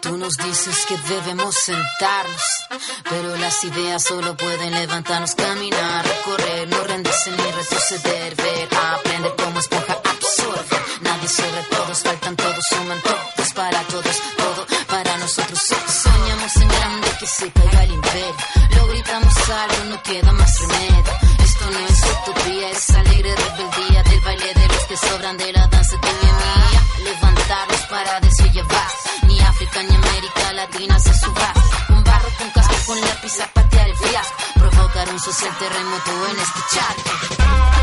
Tú 0.07 0.15
nos 0.15 0.38
dices 0.38 0.86
que 0.88 0.98
debemos 1.13 1.54
sentarnos, 1.54 2.42
pero 3.09 3.36
las 3.36 3.62
ideas 3.65 4.01
solo 4.01 4.38
pueden 4.38 4.71
levantarnos, 4.71 5.36
caminar, 5.36 6.06
correr, 6.24 6.65
no 6.69 6.81
rendirse 6.86 7.30
ni 7.31 7.51
retroceder, 7.51 8.36
ver, 8.36 8.69
aprender 8.74 9.36
como 9.36 9.59
esponja, 9.59 9.94
absorber. 9.94 10.82
Nadie 11.01 11.27
sobre 11.27 11.62
todos, 11.63 12.03
faltan 12.03 12.38
todos, 12.38 12.63
suman 12.70 13.01
todos 13.01 13.53
para 13.53 13.82
todos, 13.84 14.17
todo 14.38 14.65
para 14.88 15.17
nosotros. 15.17 15.60
Soñamos 15.60 16.55
en 16.55 16.67
grande 16.70 17.08
que 17.20 17.27
se 17.27 17.51
caiga 17.51 17.84
el 17.84 17.91
imperio, 17.91 18.36
lo 18.77 18.88
gritamos 18.88 19.50
algo, 19.50 19.84
no 19.89 20.03
queda 20.03 20.32
más 20.32 20.60
remedio. 20.62 21.03
Esto 21.43 21.65
no 21.70 21.79
es 21.79 22.01
utopía, 22.13 22.70
es 22.72 22.89
alegre 22.91 23.36
rebeldía 23.36 24.03
del 24.03 24.22
baile 24.22 24.53
de 24.53 24.67
los 24.70 24.84
que 24.86 24.96
sobran 24.96 25.38
de 25.38 25.51
la 25.51 25.67
danza 25.67 25.98
de 25.98 26.08
mi 26.08 26.32
mía. 26.32 26.82
Levantarnos 27.03 27.82
para 27.89 28.20
llevar 28.53 28.91
África 29.77 29.84
ni 29.84 29.96
América 29.96 30.53
Latina 30.53 31.00
se 31.00 31.13
suba. 31.13 31.53
Un 31.89 32.03
barro 32.03 32.29
con 32.38 32.50
casco 32.51 32.75
con 32.88 33.00
lápiz 33.01 33.39
a 33.39 33.48
patear 33.48 33.89
el 33.89 33.96
fiasco. 33.96 34.36
Provocar 34.55 35.10
un 35.10 35.19
social 35.19 35.57
terremoto 35.60 36.27
en 36.29 36.39
este 36.39 36.60
chat. 36.74 37.76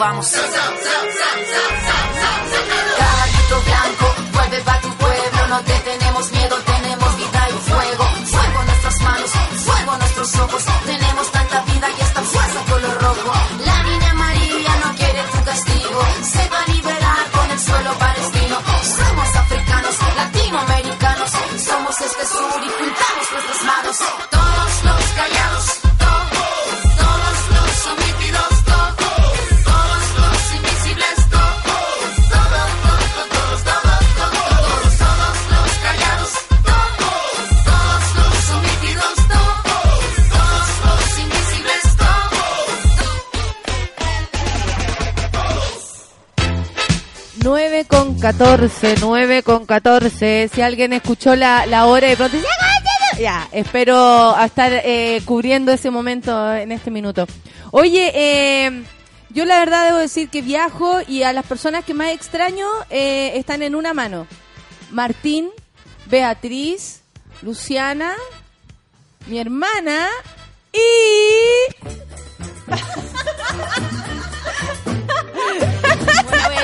Vamos. 0.00 0.32
Caballito 2.98 3.56
blanco, 3.68 4.06
vuelve 4.32 4.60
pa' 4.62 4.80
tu 4.80 4.88
pueblo, 4.96 5.46
no 5.48 5.60
te 5.62 5.78
tenemos 5.90 6.32
miedo, 6.32 6.56
tenemos 6.64 7.16
vida 7.16 7.48
y 7.50 7.70
fuego. 7.70 8.04
Fuego 8.32 8.60
en 8.60 8.66
nuestras 8.66 9.00
manos, 9.02 9.30
fuego 9.66 9.92
en 9.92 9.98
nuestros 9.98 10.36
ojos, 10.36 10.64
tenemos 10.86 11.30
tanta 11.30 11.60
vida 11.62 11.86
y 11.96 12.00
esta 12.00 12.22
fuerza 12.22 12.60
color 12.70 13.02
rojo. 13.02 13.39
14, 48.20 48.96
9 49.00 49.42
con 49.42 49.64
14. 49.64 50.50
Si 50.52 50.60
alguien 50.60 50.92
escuchó 50.92 51.34
la, 51.36 51.64
la 51.64 51.86
hora 51.86 52.06
de 52.08 52.16
pronto 52.16 52.36
dice, 52.36 52.48
"Ya, 52.48 52.66
cállate". 52.66 53.22
ya, 53.22 53.48
espero 53.52 54.38
estar 54.38 54.72
eh, 54.84 55.22
cubriendo 55.24 55.72
ese 55.72 55.90
momento 55.90 56.52
en 56.54 56.70
este 56.70 56.90
minuto. 56.90 57.26
Oye, 57.70 58.12
eh, 58.14 58.82
yo 59.30 59.46
la 59.46 59.58
verdad 59.60 59.86
debo 59.86 59.98
decir 59.98 60.28
que 60.28 60.42
viajo 60.42 60.98
y 61.08 61.22
a 61.22 61.32
las 61.32 61.46
personas 61.46 61.84
que 61.84 61.94
más 61.94 62.10
extraño 62.12 62.66
eh, 62.90 63.32
están 63.36 63.62
en 63.62 63.74
una 63.74 63.94
mano. 63.94 64.26
Martín, 64.90 65.48
Beatriz, 66.06 67.00
Luciana, 67.40 68.14
mi 69.28 69.38
hermana 69.38 70.08
y... 70.74 70.78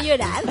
Llorar. 0.07 0.45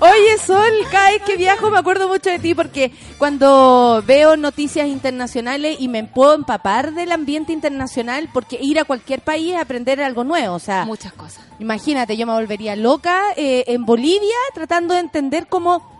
Oye, 0.00 0.38
Sol, 0.44 0.72
cada 0.90 1.10
vez 1.10 1.22
que 1.22 1.36
viajo 1.36 1.70
me 1.70 1.78
acuerdo 1.78 2.08
mucho 2.08 2.30
de 2.30 2.38
ti 2.38 2.54
porque 2.54 2.90
cuando 3.18 4.02
veo 4.06 4.36
noticias 4.36 4.88
internacionales 4.88 5.76
y 5.78 5.88
me 5.88 6.04
puedo 6.04 6.34
empapar 6.34 6.92
del 6.94 7.12
ambiente 7.12 7.52
internacional 7.52 8.28
porque 8.32 8.58
ir 8.60 8.78
a 8.78 8.84
cualquier 8.84 9.20
país 9.20 9.54
es 9.54 9.60
aprender 9.60 10.00
algo 10.02 10.24
nuevo. 10.24 10.54
O 10.54 10.58
sea, 10.58 10.84
Muchas 10.84 11.12
cosas. 11.12 11.44
imagínate, 11.58 12.16
yo 12.16 12.26
me 12.26 12.32
volvería 12.32 12.76
loca 12.76 13.22
eh, 13.36 13.64
en 13.68 13.84
Bolivia 13.84 14.36
tratando 14.54 14.94
de 14.94 15.00
entender 15.00 15.46
cómo 15.46 15.93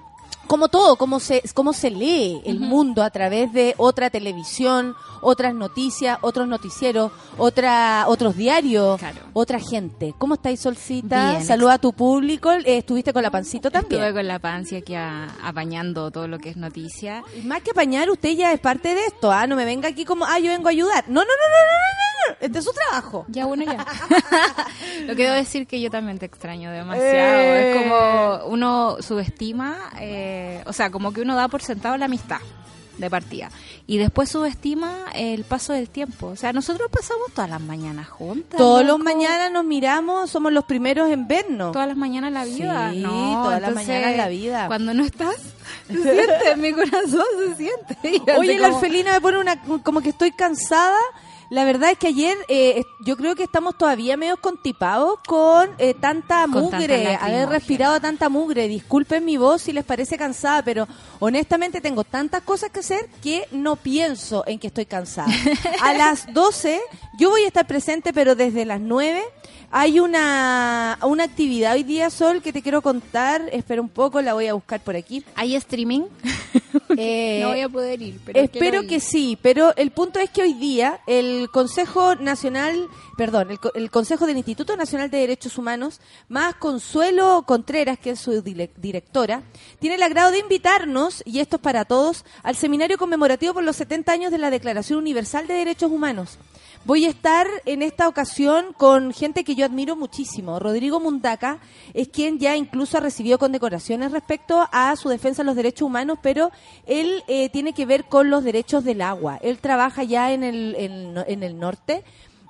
como 0.46 0.68
todo, 0.68 0.96
cómo 0.96 1.20
se, 1.20 1.42
cómo 1.54 1.72
se 1.72 1.90
lee 1.90 2.40
el 2.44 2.60
mundo 2.60 3.02
a 3.02 3.10
través 3.10 3.52
de 3.52 3.74
otra 3.78 4.10
televisión, 4.10 4.94
otras 5.22 5.54
noticias, 5.54 6.18
otros 6.20 6.46
noticieros, 6.48 7.10
otra, 7.38 8.04
otros 8.08 8.36
diarios, 8.36 8.98
Claro. 8.98 9.20
otra 9.32 9.58
gente. 9.58 10.14
¿Cómo 10.18 10.34
estáis, 10.34 10.60
Solcita? 10.60 11.30
Bien, 11.32 11.44
Saluda 11.44 11.74
a 11.74 11.78
tu 11.78 11.92
público. 11.92 12.50
Eh, 12.52 12.78
¿Estuviste 12.78 13.12
con 13.12 13.22
la 13.22 13.30
pancito 13.30 13.70
también? 13.70 14.02
Estuve 14.02 14.18
con 14.20 14.28
la 14.28 14.38
pancia 14.38 14.78
aquí 14.78 14.94
a- 14.94 15.34
apañando 15.42 16.10
todo 16.10 16.28
lo 16.28 16.38
que 16.38 16.50
es 16.50 16.56
noticia. 16.56 17.22
Y 17.36 17.46
Más 17.46 17.62
que 17.62 17.70
apañar, 17.70 18.10
usted 18.10 18.30
ya 18.30 18.52
es 18.52 18.60
parte 18.60 18.94
de 18.94 19.04
esto, 19.06 19.32
¿ah? 19.32 19.46
No 19.46 19.56
me 19.56 19.64
venga 19.64 19.88
aquí 19.88 20.04
como, 20.04 20.24
ah, 20.24 20.38
yo 20.38 20.50
vengo 20.50 20.68
a 20.68 20.70
ayudar. 20.70 21.04
No, 21.08 21.20
no, 21.20 21.20
no, 21.20 21.24
no, 21.24 21.24
no, 21.24 21.74
no, 21.80 21.88
no. 21.98 22.13
Este 22.40 22.59
es 22.59 22.64
su 22.64 22.73
trabajo. 22.73 23.25
Ya, 23.28 23.47
bueno, 23.47 23.64
ya. 23.64 23.85
lo 25.07 25.16
que 25.16 25.23
debo 25.25 25.35
decir 25.35 25.66
que 25.66 25.81
yo 25.81 25.90
también 25.90 26.19
te 26.19 26.26
extraño 26.26 26.71
demasiado. 26.71 27.09
Eh. 27.11 27.71
Es 27.71 27.83
como 27.83 28.47
uno 28.47 28.97
subestima, 29.00 29.90
eh, 30.00 30.62
o 30.66 30.73
sea, 30.73 30.90
como 30.90 31.12
que 31.12 31.21
uno 31.21 31.37
da 31.37 31.49
por 31.49 31.62
sentado 31.62 31.97
la 31.97 32.07
amistad 32.07 32.40
de 32.99 33.11
partida. 33.11 33.50
Y 33.87 33.99
después 33.99 34.28
subestima 34.28 35.07
el 35.14 35.45
paso 35.45 35.73
del 35.73 35.88
tiempo. 35.90 36.28
O 36.28 36.37
sea, 36.37 36.52
nosotros 36.52 36.88
pasamos 36.90 37.33
todas 37.35 37.50
las 37.50 37.61
mañanas 37.61 38.09
juntas. 38.09 38.57
Todos 38.57 38.85
los 38.85 38.99
mañanas 38.99 39.50
nos 39.50 39.64
miramos, 39.64 40.31
somos 40.31 40.52
los 40.52 40.64
primeros 40.64 41.11
en 41.11 41.26
vernos. 41.26 41.73
Todas 41.73 41.88
las 41.88 41.97
mañanas 41.97 42.33
la 42.33 42.45
vida. 42.45 42.90
Sí, 42.93 43.00
no, 43.00 43.43
todas 43.43 43.61
las 43.61 43.75
mañanas 43.75 44.16
la 44.16 44.28
vida. 44.28 44.66
Cuando 44.69 44.95
no 44.95 45.04
estás, 45.04 45.37
se 45.88 46.02
siente, 46.02 46.57
mi 46.57 46.73
corazón 46.73 47.25
se 47.49 47.57
siente. 47.57 48.33
Oye, 48.38 48.59
la 48.59 48.69
como- 48.69 48.76
orfelina 48.78 49.12
me 49.12 49.21
pone 49.21 49.38
una, 49.38 49.61
como 49.83 50.00
que 50.00 50.11
estoy 50.11 50.31
cansada. 50.31 50.97
La 51.50 51.64
verdad 51.64 51.90
es 51.90 51.98
que 51.98 52.08
ayer 52.08 52.36
eh, 52.48 52.84
yo 53.00 53.16
creo 53.16 53.34
que 53.34 53.42
estamos 53.42 53.76
todavía 53.76 54.16
medio 54.16 54.36
contipados 54.38 55.18
con 55.26 55.70
eh, 55.78 55.94
tanta 55.94 56.46
Con 56.50 56.64
mugre, 56.64 57.04
tanta 57.04 57.24
haber 57.24 57.48
respirado 57.48 58.00
tanta 58.00 58.28
mugre. 58.28 58.68
Disculpen 58.68 59.24
mi 59.24 59.36
voz 59.36 59.62
si 59.62 59.72
les 59.72 59.84
parece 59.84 60.16
cansada, 60.16 60.62
pero 60.62 60.88
honestamente 61.20 61.80
tengo 61.80 62.04
tantas 62.04 62.42
cosas 62.42 62.70
que 62.70 62.80
hacer 62.80 63.08
que 63.22 63.46
no 63.50 63.76
pienso 63.76 64.44
en 64.46 64.58
que 64.58 64.68
estoy 64.68 64.86
cansada. 64.86 65.28
A 65.82 65.92
las 65.92 66.32
12 66.32 66.80
yo 67.18 67.30
voy 67.30 67.42
a 67.42 67.46
estar 67.46 67.66
presente, 67.66 68.12
pero 68.12 68.34
desde 68.34 68.64
las 68.64 68.80
9 68.80 69.22
hay 69.76 69.99
una, 69.99 71.00
una 71.02 71.25
actividad 71.25 71.75
hoy 71.75 71.83
día, 71.83 72.09
Sol, 72.09 72.40
que 72.43 72.52
te 72.52 72.62
quiero 72.62 72.81
contar. 72.81 73.49
Espera 73.50 73.83
un 73.83 73.88
poco, 73.88 74.23
la 74.23 74.33
voy 74.33 74.47
a 74.47 74.54
buscar 74.54 74.81
por 74.81 74.95
aquí. 74.95 75.25
¿Hay 75.35 75.57
streaming? 75.57 76.02
Eh, 76.97 77.40
no 77.43 77.49
voy 77.49 77.61
a 77.61 77.69
poder 77.69 78.02
ir, 78.02 78.21
pero 78.25 78.40
Espero 78.40 78.83
ir. 78.83 78.88
que 78.88 79.00
sí, 79.00 79.38
pero 79.40 79.75
el 79.76 79.90
punto 79.90 80.19
es 80.19 80.31
que 80.31 80.43
hoy 80.43 80.54
día 80.54 81.00
el 81.07 81.49
Consejo 81.50 82.14
Nacional, 82.16 82.88
perdón, 83.16 83.50
el, 83.50 83.59
el 83.75 83.90
Consejo 83.90 84.26
del 84.26 84.37
Instituto 84.37 84.76
Nacional 84.76 85.11
de 85.11 85.19
Derechos 85.19 85.59
Humanos, 85.59 86.00
más 86.28 86.54
Consuelo 86.57 87.45
Contreras, 87.47 87.99
que 87.99 88.11
es 88.11 88.21
su 88.21 88.43
directora, 88.43 89.43
tiene 89.81 89.97
el 89.97 90.02
agrado 90.02 90.31
de 90.31 90.38
invitarnos, 90.38 91.23
y 91.25 91.40
esto 91.40 91.57
es 91.57 91.62
para 91.62 91.85
todos, 91.85 92.25
al 92.43 92.54
seminario 92.57 92.99
conmemorativo 92.99 93.54
por 93.54 93.64
los 93.64 93.76
70 93.76 94.12
años 94.12 94.33
de 94.33 94.38
la 94.38 94.50
Declaración 94.50 94.99
Universal 94.99 95.47
de 95.47 95.54
Derechos 95.54 95.90
Humanos. 95.90 96.38
Voy 96.87 97.07
a 97.07 97.09
estar 97.09 97.47
en 97.64 97.81
esta 97.81 98.07
ocasión 98.09 98.75
con 98.76 99.14
gente 99.14 99.43
que 99.43 99.55
yo 99.55 99.64
admiro 99.64 99.97
muchísimo. 99.97 100.59
Rodrigo 100.59 101.00
Mundaca 101.00 101.59
es 101.95 102.09
quien 102.09 102.38
ya 102.38 102.57
incluso 102.57 102.99
ha 102.99 103.00
recibido 103.00 103.38
condecoraciones 103.38 104.12
respecto 104.12 104.69
a 104.71 104.95
su 104.97 105.09
defensa 105.09 105.43
de 105.43 105.47
los 105.47 105.57
derechos 105.57 105.87
humanos, 105.87 106.19
pero 106.23 106.50
él 106.87 107.23
eh, 107.26 107.49
tiene 107.49 107.73
que 107.73 107.87
ver 107.87 108.05
con 108.05 108.29
los 108.29 108.45
derechos 108.45 108.85
del 108.85 109.00
agua. 109.00 109.38
Él 109.43 109.59
trabaja 109.61 110.03
ya 110.03 110.33
en 110.33 110.43
el, 110.43 110.75
en, 110.79 111.14
en 111.26 111.43
el 111.43 111.59
norte 111.59 112.05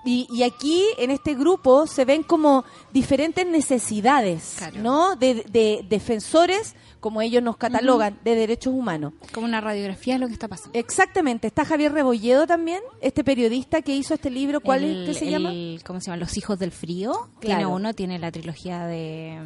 Y, 0.04 0.26
y 0.30 0.42
aquí 0.42 0.82
en 0.98 1.10
este 1.10 1.34
grupo 1.34 1.86
se 1.86 2.04
ven 2.04 2.24
como 2.24 2.64
diferentes 2.92 3.46
necesidades, 3.46 4.56
Claro. 4.58 4.80
¿no? 4.82 5.16
De, 5.16 5.44
de 5.48 5.82
defensores, 5.88 6.74
como 7.04 7.20
ellos 7.20 7.42
nos 7.42 7.58
catalogan, 7.58 8.16
de 8.24 8.34
derechos 8.34 8.72
humanos. 8.72 9.12
Como 9.34 9.44
una 9.46 9.60
radiografía 9.60 10.14
de 10.14 10.20
lo 10.20 10.26
que 10.26 10.32
está 10.32 10.48
pasando. 10.48 10.70
Exactamente. 10.78 11.46
Está 11.48 11.66
Javier 11.66 11.92
Rebolledo 11.92 12.46
también, 12.46 12.80
este 13.02 13.22
periodista 13.22 13.82
que 13.82 13.94
hizo 13.94 14.14
este 14.14 14.30
libro. 14.30 14.62
¿Cuál 14.62 14.84
El- 14.84 15.02
es 15.02 15.08
que 15.10 15.14
se 15.14 15.24
el- 15.26 15.30
llama? 15.32 15.52
¿Cómo 15.84 16.00
se 16.00 16.06
llama? 16.06 16.16
Los 16.16 16.34
hijos 16.38 16.58
del 16.58 16.70
frío. 16.70 17.28
Tiene 17.40 17.66
uno, 17.66 17.92
tiene 17.92 18.18
la 18.18 18.32
trilogía 18.32 18.86
de, 18.86 19.38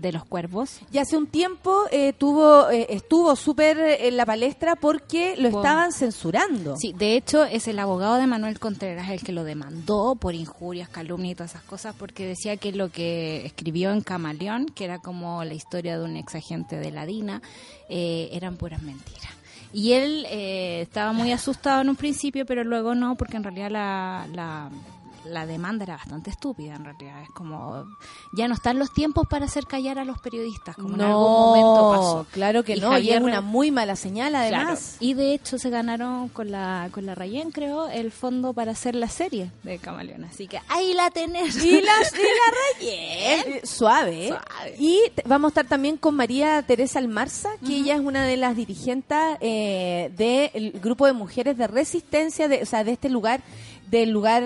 de 0.00 0.12
los 0.12 0.24
cuervos. 0.24 0.78
Y 0.92 0.98
hace 0.98 1.16
un 1.16 1.26
tiempo 1.26 1.82
eh, 1.90 2.12
tuvo, 2.12 2.70
eh, 2.70 2.86
estuvo 2.90 3.34
súper 3.36 3.78
en 3.78 4.16
la 4.16 4.26
palestra 4.26 4.76
porque 4.76 5.34
lo 5.36 5.50
Por- 5.50 5.60
estaban 5.64 5.92
censurando. 5.92 6.76
Sí, 6.76 6.92
de 6.96 7.16
hecho 7.16 7.44
es 7.44 7.68
el 7.68 7.78
abogado 7.78 8.16
de 8.16 8.26
Manuel 8.26 8.58
Contreras 8.58 9.10
el 9.10 9.22
que 9.22 9.32
lo 9.32 9.44
demandó 9.44 10.14
por 10.16 10.34
injurias, 10.34 10.88
calumnia 10.88 11.32
y 11.32 11.34
todas 11.34 11.52
esas 11.52 11.62
cosas 11.64 11.94
porque 11.98 12.26
decía 12.26 12.56
que 12.56 12.72
lo 12.72 12.90
que 12.90 13.44
escribió 13.46 13.90
en 13.92 14.00
Camaleón, 14.00 14.66
que 14.66 14.84
era 14.84 14.98
como 14.98 15.44
la 15.44 15.54
historia 15.54 15.98
de 15.98 16.04
un 16.04 16.16
ex 16.16 16.34
agente 16.34 16.76
de 16.76 16.90
la 16.90 17.06
DINA, 17.06 17.42
eh, 17.88 18.28
eran 18.32 18.56
puras 18.56 18.82
mentiras. 18.82 19.32
Y 19.72 19.92
él 19.92 20.24
eh, 20.30 20.80
estaba 20.82 21.12
muy 21.12 21.32
asustado 21.32 21.82
en 21.82 21.88
un 21.90 21.96
principio, 21.96 22.46
pero 22.46 22.64
luego 22.64 22.94
no, 22.94 23.16
porque 23.16 23.36
en 23.36 23.42
realidad 23.42 23.70
la, 23.70 24.26
la, 24.32 24.70
la 25.30 25.46
demanda 25.46 25.84
era 25.84 25.96
bastante 25.96 26.30
estúpida, 26.30 26.74
en 26.76 26.84
realidad. 26.84 27.22
Es 27.22 27.30
como, 27.30 27.84
ya 28.32 28.48
no 28.48 28.54
están 28.54 28.78
los 28.78 28.92
tiempos 28.92 29.26
para 29.28 29.44
hacer 29.46 29.66
callar 29.66 29.98
a 29.98 30.04
los 30.04 30.18
periodistas, 30.20 30.76
como 30.76 30.94
en 30.94 31.00
algún 31.02 31.22
momento 31.22 31.90
pasó. 31.92 32.26
claro 32.32 32.64
que 32.64 32.76
Y 32.76 32.80
no, 32.80 32.88
y 32.88 32.92
Javier 32.92 33.16
es 33.18 33.22
una 33.22 33.40
muy 33.40 33.70
mala 33.70 33.96
señal 33.96 34.30
Claro. 34.32 34.56
además. 34.56 34.96
Y 35.00 35.14
de 35.14 35.34
hecho 35.34 35.58
se 35.58 35.70
ganaron 35.70 36.28
con 36.28 36.50
la 36.50 36.88
con 36.92 37.06
la 37.06 37.14
Rayen, 37.14 37.50
creo, 37.50 37.88
el 37.88 38.10
fondo 38.12 38.52
para 38.52 38.72
hacer 38.72 38.94
la 38.94 39.08
serie 39.08 39.50
de 39.62 39.78
Camaleón. 39.78 40.24
Así 40.24 40.46
que 40.48 40.60
ahí 40.68 40.94
la 40.94 41.10
tenés. 41.10 41.56
Y 41.64 41.72
la, 41.72 41.78
y 41.80 41.82
la. 41.82 41.92
Eh, 42.88 43.60
Suave. 43.64 44.28
Suave. 44.28 44.74
Y 44.78 45.00
vamos 45.24 45.48
a 45.48 45.50
estar 45.50 45.66
también 45.66 45.96
con 45.96 46.14
María 46.14 46.62
Teresa 46.62 46.98
Almarza, 46.98 47.50
que 47.64 47.76
ella 47.76 47.94
es 47.94 48.00
una 48.00 48.24
de 48.24 48.36
las 48.36 48.56
dirigentes 48.56 49.18
eh, 49.40 50.10
del 50.16 50.72
grupo 50.80 51.06
de 51.06 51.12
mujeres 51.12 51.56
de 51.56 51.66
resistencia, 51.66 52.48
de, 52.48 52.62
o 52.62 52.66
sea, 52.66 52.84
de 52.84 52.92
este 52.92 53.08
lugar, 53.08 53.40
del 53.90 54.10
lugar, 54.10 54.42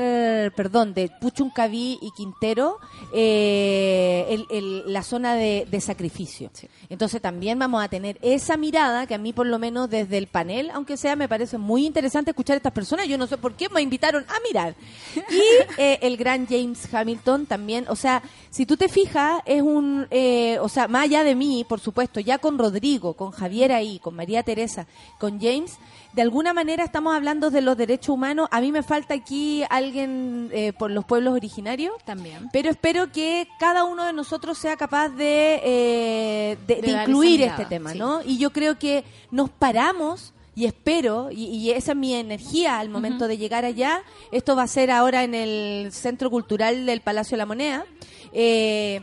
perdón, 0.54 0.94
de 0.94 1.10
Puchuncaví 1.20 1.98
y 2.00 2.10
Quintero, 2.16 2.78
eh, 3.12 4.26
el- 4.28 4.46
el- 4.50 4.92
la 4.92 5.02
zona 5.02 5.34
de, 5.34 5.66
de 5.70 5.80
sacrificio. 5.80 6.50
Entonces 6.88 7.20
también 7.22 7.58
vamos 7.58 7.82
a 7.82 7.88
tener 7.88 8.18
esa 8.22 8.56
mirada 8.56 9.06
que 9.06 9.14
a 9.14 9.18
mí 9.18 9.32
por 9.32 9.46
lo 9.46 9.58
menos 9.58 9.88
desde 9.88 10.18
el 10.18 10.26
panel, 10.26 10.70
aunque 10.72 10.96
sea, 10.96 11.16
me 11.16 11.28
parece 11.28 11.58
muy 11.58 11.86
interesante 11.86 12.30
escuchar 12.30 12.54
a 12.54 12.56
estas 12.58 12.72
personas. 12.72 13.06
Yo 13.08 13.16
no 13.18 13.26
sé 13.26 13.36
por 13.38 13.54
qué 13.54 13.68
me 13.68 13.80
invitaron 13.82 14.24
a 14.28 14.34
mirar. 14.46 14.74
Y 15.16 15.40
eh, 15.80 15.98
el 16.02 16.16
gran 16.16 16.46
James 16.46 16.92
Hamilton 16.92 17.46
también, 17.46 17.86
o 17.88 17.96
sea, 17.96 18.22
si 18.50 18.66
tú 18.66 18.76
te 18.76 18.88
fijas, 18.88 19.40
es 19.46 19.62
un, 19.62 20.06
eh, 20.10 20.58
o 20.60 20.68
sea, 20.68 20.88
más 20.88 21.04
allá 21.04 21.24
de 21.24 21.34
mí, 21.34 21.64
por 21.68 21.80
supuesto, 21.80 22.20
ya 22.20 22.38
con 22.38 22.58
Rodrigo, 22.58 23.14
con 23.14 23.30
Javier 23.30 23.72
ahí, 23.72 23.98
con 24.00 24.14
María 24.16 24.42
Teresa, 24.42 24.86
con 25.18 25.40
James, 25.40 25.78
de 26.12 26.22
alguna 26.22 26.52
manera 26.52 26.84
estamos 26.84 27.14
hablando 27.14 27.50
de 27.50 27.60
los 27.60 27.76
derechos 27.76 28.10
humanos. 28.10 28.48
A 28.50 28.60
mí 28.60 28.72
me 28.72 28.82
falta 28.82 29.14
aquí 29.14 29.62
alguien 29.70 30.50
eh, 30.52 30.72
por 30.72 30.90
los 30.90 31.04
pueblos 31.04 31.34
originarios. 31.34 31.94
También. 32.04 32.48
Pero 32.52 32.70
espero 32.70 33.12
que 33.12 33.46
cada 33.58 33.84
uno 33.84 34.04
de 34.04 34.12
nosotros 34.12 34.58
sea 34.58 34.76
capaz 34.76 35.10
de, 35.10 35.60
eh, 35.64 36.58
de, 36.66 36.74
De 36.76 36.82
de 36.82 36.92
dar 36.92 37.08
incluir 37.08 37.42
este 37.42 37.64
tema, 37.64 37.92
sí. 37.92 37.98
¿no? 37.98 38.22
Y 38.24 38.38
yo 38.38 38.50
creo 38.50 38.78
que 38.78 39.04
nos 39.30 39.50
paramos 39.50 40.32
y 40.56 40.66
espero, 40.66 41.30
y, 41.30 41.44
y 41.46 41.70
esa 41.70 41.92
es 41.92 41.96
mi 41.96 42.12
energía 42.12 42.80
al 42.80 42.88
momento 42.90 43.28
de 43.28 43.38
llegar 43.38 43.64
allá, 43.64 44.02
esto 44.32 44.56
va 44.56 44.64
a 44.64 44.68
ser 44.68 44.90
ahora 44.90 45.22
en 45.22 45.34
el 45.34 45.92
Centro 45.92 46.28
Cultural 46.28 46.86
del 46.86 47.00
Palacio 47.00 47.36
de 47.36 47.38
la 47.38 47.46
Moneda, 47.46 47.86
eh, 48.32 49.02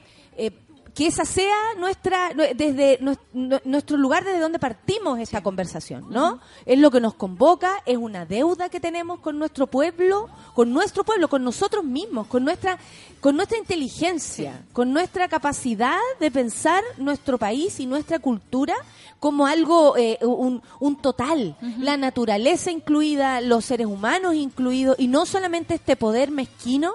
que 0.98 1.06
esa 1.06 1.26
sea 1.26 1.56
nuestra, 1.78 2.32
nue- 2.34 2.56
desde 2.56 3.00
nues- 3.02 3.20
nu- 3.32 3.60
nuestro 3.66 3.98
lugar 3.98 4.24
desde 4.26 4.40
donde 4.40 4.58
partimos 4.58 5.20
esta 5.20 5.44
conversación, 5.44 6.08
¿no? 6.10 6.40
Es 6.66 6.80
lo 6.80 6.90
que 6.90 7.00
nos 7.00 7.14
convoca, 7.14 7.72
es 7.86 7.98
una 7.98 8.26
deuda 8.26 8.70
que 8.70 8.80
tenemos 8.80 9.20
con 9.20 9.38
nuestro 9.38 9.68
pueblo, 9.68 10.28
con 10.56 10.74
nuestro 10.74 11.04
pueblo, 11.04 11.28
con 11.30 11.44
nosotros 11.44 11.84
mismos, 11.84 12.26
con 12.26 12.44
nuestra, 12.44 12.80
con 13.22 13.36
nuestra 13.36 13.60
inteligencia, 13.60 14.64
con 14.74 14.92
nuestra 14.92 15.28
capacidad 15.28 16.00
de 16.20 16.32
pensar 16.32 16.84
nuestro 16.98 17.38
país 17.38 17.80
y 17.80 17.86
nuestra 17.86 18.18
cultura 18.18 18.74
como 19.20 19.46
algo, 19.46 19.98
eh, 19.98 20.18
un, 20.22 20.64
un 20.80 20.96
total, 21.00 21.56
la 21.80 21.96
naturaleza 21.98 22.72
incluida, 22.72 23.40
los 23.42 23.66
seres 23.66 23.86
humanos 23.86 24.34
incluidos, 24.34 24.96
y 25.00 25.08
no 25.08 25.28
solamente 25.28 25.76
este 25.76 25.96
poder 25.96 26.32
mezquino 26.32 26.94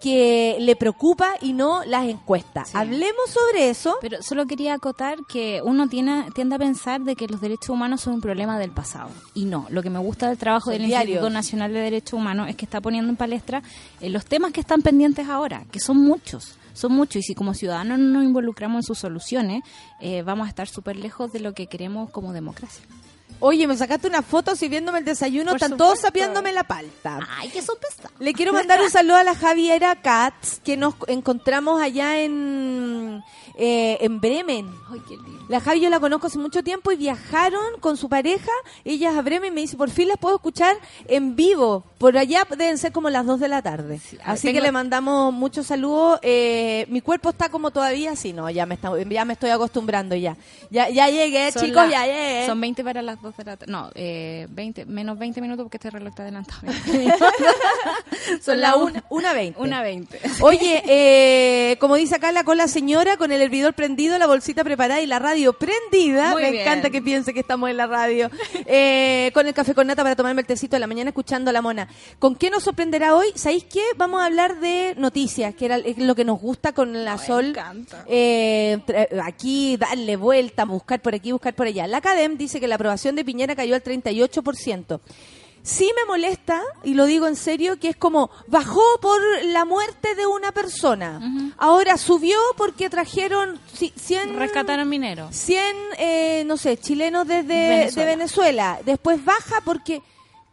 que 0.00 0.56
le 0.60 0.76
preocupa 0.76 1.34
y 1.40 1.52
no 1.52 1.84
las 1.84 2.06
encuestas. 2.06 2.70
Sí. 2.70 2.76
Hablemos 2.76 3.30
sobre 3.30 3.70
eso. 3.70 3.96
Pero 4.00 4.22
solo 4.22 4.46
quería 4.46 4.74
acotar 4.74 5.18
que 5.28 5.60
uno 5.64 5.88
tiene, 5.88 6.26
tiende 6.34 6.56
a 6.56 6.58
pensar 6.58 7.00
de 7.02 7.16
que 7.16 7.26
los 7.26 7.40
derechos 7.40 7.70
humanos 7.70 8.02
son 8.02 8.14
un 8.14 8.20
problema 8.20 8.58
del 8.58 8.70
pasado. 8.70 9.10
Y 9.34 9.46
no, 9.46 9.66
lo 9.70 9.82
que 9.82 9.90
me 9.90 9.98
gusta 9.98 10.28
del 10.28 10.38
trabajo 10.38 10.70
del 10.70 10.86
diarios. 10.86 11.16
Instituto 11.16 11.30
Nacional 11.30 11.72
de 11.72 11.80
Derechos 11.80 12.14
Humanos 12.14 12.48
es 12.48 12.56
que 12.56 12.64
está 12.64 12.80
poniendo 12.80 13.10
en 13.10 13.16
palestra 13.16 13.62
eh, 14.00 14.10
los 14.10 14.24
temas 14.26 14.52
que 14.52 14.60
están 14.60 14.82
pendientes 14.82 15.28
ahora, 15.28 15.64
que 15.70 15.80
son 15.80 15.98
muchos. 15.98 16.56
Son 16.74 16.92
muchos 16.92 17.16
y 17.16 17.22
si 17.22 17.34
como 17.34 17.54
ciudadanos 17.54 17.98
no 18.00 18.06
nos 18.06 18.24
involucramos 18.24 18.78
en 18.78 18.82
sus 18.82 18.98
soluciones, 18.98 19.62
eh, 20.00 20.22
vamos 20.22 20.46
a 20.46 20.48
estar 20.48 20.66
súper 20.68 20.96
lejos 20.96 21.32
de 21.32 21.38
lo 21.38 21.54
que 21.54 21.68
queremos 21.68 22.10
como 22.10 22.32
democracia. 22.32 22.84
Oye, 23.46 23.66
me 23.66 23.76
sacaste 23.76 24.08
una 24.08 24.22
foto 24.22 24.56
sirviéndome 24.56 25.00
el 25.00 25.04
desayuno, 25.04 25.50
Por 25.50 25.56
están 25.56 25.76
todos 25.76 25.98
supuesto. 25.98 26.06
sapiéndome 26.06 26.50
la 26.54 26.64
palta. 26.64 27.18
¡Ay, 27.36 27.50
qué 27.50 27.60
sorpresa! 27.60 28.10
Le 28.18 28.32
quiero 28.32 28.54
mandar 28.54 28.80
un 28.80 28.88
saludo 28.88 29.16
a 29.16 29.22
la 29.22 29.34
Javiera 29.34 29.94
Katz, 30.00 30.60
que 30.64 30.78
nos 30.78 30.94
encontramos 31.08 31.78
allá 31.78 32.20
en, 32.22 33.22
eh, 33.56 33.98
en 34.00 34.20
Bremen. 34.20 34.68
¡Ay, 34.90 35.00
qué 35.08 35.16
lindo! 35.16 35.44
La 35.48 35.60
Javi 35.60 35.80
yo 35.80 35.90
la 35.90 36.00
conozco 36.00 36.28
hace 36.28 36.38
mucho 36.38 36.62
tiempo 36.62 36.90
y 36.90 36.96
viajaron 36.96 37.78
con 37.80 37.96
su 37.98 38.08
pareja. 38.08 38.50
Ella 38.84 39.10
es 39.10 39.16
a 39.16 39.22
Bremen 39.22 39.52
y 39.52 39.54
me 39.54 39.60
dice, 39.60 39.76
por 39.76 39.90
fin 39.90 40.08
las 40.08 40.16
puedo 40.16 40.36
escuchar 40.36 40.74
en 41.06 41.36
vivo. 41.36 41.84
Por 41.98 42.16
allá 42.16 42.46
deben 42.50 42.78
ser 42.78 42.92
como 42.92 43.10
las 43.10 43.26
2 43.26 43.40
de 43.40 43.48
la 43.48 43.60
tarde. 43.60 44.00
Así 44.24 44.46
tengo- 44.48 44.54
que 44.58 44.60
le 44.62 44.72
mandamos 44.72 45.32
muchos 45.34 45.66
saludos. 45.66 46.18
Eh, 46.22 46.86
mi 46.88 47.00
cuerpo 47.02 47.30
está 47.30 47.50
como 47.50 47.70
todavía 47.70 48.12
así. 48.12 48.32
No, 48.32 48.48
ya 48.48 48.64
me, 48.64 48.74
está, 48.76 48.90
ya 49.02 49.24
me 49.26 49.34
estoy 49.34 49.50
acostumbrando 49.50 50.14
ya. 50.16 50.36
Ya, 50.70 50.88
ya 50.88 51.08
llegué, 51.10 51.52
Son 51.52 51.62
chicos, 51.62 51.84
la- 51.86 51.90
ya 51.90 52.06
llegué. 52.06 52.46
Son 52.46 52.58
20 52.60 52.82
para 52.82 53.02
las 53.02 53.20
2 53.20 53.36
de 53.36 53.44
la 53.44 53.56
tarde. 53.58 53.70
No, 53.72 53.90
eh, 53.94 54.46
20, 54.50 54.86
menos 54.86 55.18
20 55.18 55.40
minutos 55.42 55.64
porque 55.64 55.76
este 55.76 55.90
reloj 55.90 56.08
está 56.08 56.22
adelantado. 56.22 56.62
Son 58.42 58.60
la 58.60 58.76
una, 58.76 59.04
una 59.10 59.32
20. 59.32 59.60
Una 59.60 59.82
20. 59.82 60.20
Oye, 60.40 60.82
eh, 60.86 61.76
como 61.78 61.96
dice 61.96 62.14
acá 62.16 62.32
la 62.32 62.44
cola 62.44 62.68
señora, 62.68 63.16
con 63.16 63.32
el 63.32 63.42
hervidor 63.44 63.74
prendido, 63.74 64.18
la 64.18 64.26
bolsita 64.26 64.64
preparada 64.64 65.00
y 65.00 65.06
la 65.06 65.18
radio 65.18 65.52
prendida. 65.52 66.32
Muy 66.32 66.42
Me 66.42 66.50
bien. 66.50 66.62
encanta 66.62 66.90
que 66.90 67.00
piense 67.02 67.32
que 67.32 67.40
estamos 67.40 67.70
en 67.70 67.76
la 67.76 67.86
radio. 67.86 68.30
Eh, 68.66 69.30
con 69.34 69.46
el 69.46 69.54
café 69.54 69.74
con 69.74 69.86
nata 69.86 70.02
para 70.02 70.16
tomarme 70.16 70.40
el 70.40 70.46
tecito 70.46 70.76
de 70.76 70.80
la 70.80 70.86
mañana 70.86 71.10
escuchando 71.10 71.50
a 71.50 71.52
la 71.52 71.62
mona. 71.62 71.88
¿Con 72.18 72.34
qué 72.36 72.50
nos 72.50 72.62
sorprenderá 72.64 73.14
hoy? 73.14 73.28
¿Sabéis 73.34 73.64
qué? 73.64 73.82
Vamos 73.96 74.20
a 74.22 74.26
hablar 74.26 74.58
de 74.60 74.94
noticias, 74.96 75.54
que 75.54 75.66
era 75.66 75.76
es 75.76 75.98
lo 75.98 76.14
que 76.14 76.24
nos 76.24 76.40
gusta 76.40 76.72
con 76.72 77.04
la 77.04 77.16
Me 77.16 77.26
Sol. 77.26 77.46
encanta. 77.46 78.04
Eh, 78.08 78.78
aquí 79.22 79.76
darle 79.76 80.16
vuelta, 80.16 80.64
buscar 80.64 81.00
por 81.02 81.14
aquí, 81.14 81.32
buscar 81.32 81.54
por 81.54 81.66
allá. 81.66 81.86
La 81.86 81.98
Academ 81.98 82.36
dice 82.36 82.60
que 82.60 82.68
la 82.68 82.76
aprobación 82.76 83.14
de 83.16 83.24
Piñera 83.24 83.54
cayó 83.54 83.74
al 83.74 83.82
38%. 83.82 85.00
Sí 85.66 85.90
me 85.96 86.04
molesta, 86.04 86.60
y 86.82 86.92
lo 86.92 87.06
digo 87.06 87.26
en 87.26 87.36
serio, 87.36 87.78
que 87.80 87.88
es 87.88 87.96
como 87.96 88.28
bajó 88.48 88.82
por 89.00 89.18
la 89.44 89.64
muerte 89.64 90.14
de 90.14 90.26
una 90.26 90.52
persona. 90.52 91.18
Ahora 91.56 91.96
subió 91.96 92.36
porque 92.58 92.90
trajeron 92.90 93.58
ci- 93.74 93.94
100... 93.96 94.36
Rescataron 94.36 94.86
mineros. 94.86 95.34
100, 95.34 95.62
eh, 95.96 96.42
no 96.44 96.58
sé, 96.58 96.76
chilenos 96.76 97.26
desde 97.26 97.46
Venezuela. 97.70 98.04
de 98.10 98.16
Venezuela. 98.16 98.78
Después 98.84 99.24
baja 99.24 99.62
porque... 99.64 100.02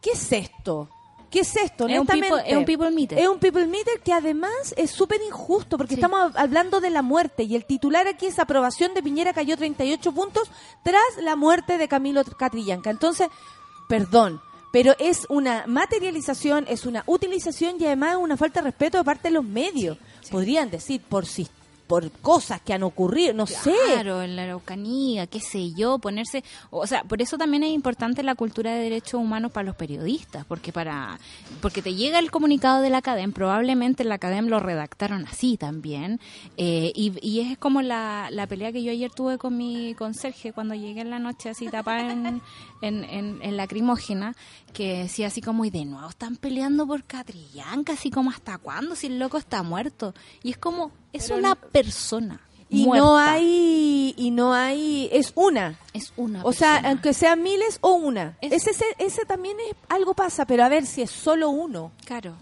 ¿Qué 0.01 0.11
es 0.11 0.31
esto? 0.31 0.87
¿Qué 1.29 1.41
es 1.41 1.55
esto? 1.57 1.87
Es 1.89 1.99
un 1.99 2.07
people- 2.07 2.41
es 2.45 2.55
un 2.57 2.63
people 2.65 2.89
meter. 2.91 3.19
Es 3.19 3.27
un 3.27 3.37
people 3.39 3.67
meter 3.67 3.99
que 4.01 4.13
además 4.13 4.73
es 4.77 4.91
súper 4.91 5.21
injusto 5.27 5.77
porque 5.77 5.95
Sí. 5.95 5.99
estamos 6.01 6.33
hablando 6.37 6.79
de 6.79 6.89
la 6.89 7.01
muerte 7.01 7.43
y 7.43 7.55
el 7.57 7.65
titular 7.65 8.07
aquí 8.07 8.27
es 8.27 8.39
aprobación 8.39 8.93
de 8.93 9.03
Piñera 9.03 9.33
cayó 9.33 9.57
38 9.57 10.11
puntos 10.13 10.49
tras 10.83 11.01
la 11.21 11.35
muerte 11.35 11.77
de 11.77 11.87
Camilo 11.89 12.23
Catrillanca. 12.23 12.89
Entonces, 12.89 13.27
perdón, 13.89 14.41
pero 14.71 14.95
es 14.99 15.25
una 15.29 15.65
materialización, 15.67 16.65
es 16.67 16.85
una 16.85 17.03
utilización 17.05 17.75
y 17.79 17.85
además 17.85 18.17
una 18.17 18.37
falta 18.37 18.61
de 18.61 18.65
respeto 18.65 18.97
de 18.97 19.03
parte 19.03 19.27
de 19.27 19.33
los 19.33 19.43
medios. 19.43 19.97
Podrían 20.29 20.69
decir 20.69 21.01
por 21.01 21.25
si 21.25 21.47
por 21.91 22.09
cosas 22.09 22.61
que 22.61 22.73
han 22.73 22.83
ocurrido, 22.83 23.33
no 23.33 23.45
sé. 23.45 23.73
Claro, 23.87 24.21
en 24.21 24.37
la 24.37 24.43
Araucanía, 24.43 25.27
qué 25.27 25.41
sé 25.41 25.73
yo, 25.73 25.99
ponerse, 25.99 26.41
o 26.69 26.87
sea, 26.87 27.03
por 27.03 27.21
eso 27.21 27.37
también 27.37 27.63
es 27.63 27.71
importante 27.71 28.23
la 28.23 28.35
cultura 28.35 28.73
de 28.73 28.83
derechos 28.83 29.15
humanos 29.15 29.51
para 29.51 29.65
los 29.65 29.75
periodistas, 29.75 30.45
porque 30.45 30.71
para 30.71 31.19
porque 31.61 31.81
te 31.81 31.93
llega 31.93 32.19
el 32.19 32.31
comunicado 32.31 32.81
de 32.81 32.91
la 32.91 32.99
academia, 32.99 33.35
probablemente 33.35 34.05
la 34.05 34.15
academia 34.15 34.51
lo 34.51 34.61
redactaron 34.61 35.27
así 35.27 35.57
también, 35.57 36.21
eh, 36.55 36.93
y, 36.95 37.11
y 37.21 37.41
es 37.41 37.57
como 37.57 37.81
la, 37.81 38.29
la 38.31 38.47
pelea 38.47 38.71
que 38.71 38.83
yo 38.83 38.93
ayer 38.93 39.11
tuve 39.11 39.37
con 39.37 39.57
mi 39.57 39.93
conserje 39.95 40.53
cuando 40.53 40.75
llegué 40.75 41.01
en 41.01 41.09
la 41.09 41.19
noche 41.19 41.49
así 41.49 41.67
tapada 41.67 42.09
en, 42.09 42.41
en, 42.81 43.03
en, 43.03 43.39
en 43.41 43.57
lacrimógena, 43.57 44.35
que 44.73 44.99
decía 45.03 45.27
así 45.27 45.41
como, 45.41 45.65
y 45.65 45.69
de 45.69 45.85
nuevo 45.85 46.09
están 46.09 46.35
peleando 46.37 46.85
por 46.87 47.03
Catrillanca, 47.03 47.93
así 47.93 48.09
como 48.11 48.29
hasta 48.31 48.57
cuándo, 48.57 48.95
si 48.95 49.07
el 49.07 49.19
loco 49.19 49.37
está 49.37 49.63
muerto, 49.63 50.13
y 50.43 50.51
es 50.51 50.57
como, 50.57 50.91
es 51.13 51.29
una 51.29 51.55
persona. 51.55 52.41
Y 52.73 52.85
muerta. 52.85 53.05
no 53.05 53.17
hay, 53.17 54.13
y 54.17 54.31
no 54.31 54.53
hay, 54.53 55.09
es 55.11 55.33
una. 55.35 55.77
Es 55.93 56.13
una 56.15 56.41
O 56.45 56.53
sea, 56.53 56.77
aunque 56.85 57.13
sean 57.13 57.43
miles 57.43 57.79
o 57.81 57.95
una. 57.95 58.37
Es- 58.39 58.53
Ese, 58.53 58.71
ese, 58.71 58.85
ese 58.97 59.25
también 59.25 59.57
es, 59.69 59.75
algo 59.89 60.13
pasa, 60.13 60.45
pero 60.45 60.63
a 60.63 60.69
ver 60.69 60.85
si 60.85 61.01
es 61.01 61.11
solo 61.11 61.49
uno. 61.49 61.91
Claro. 62.05 62.33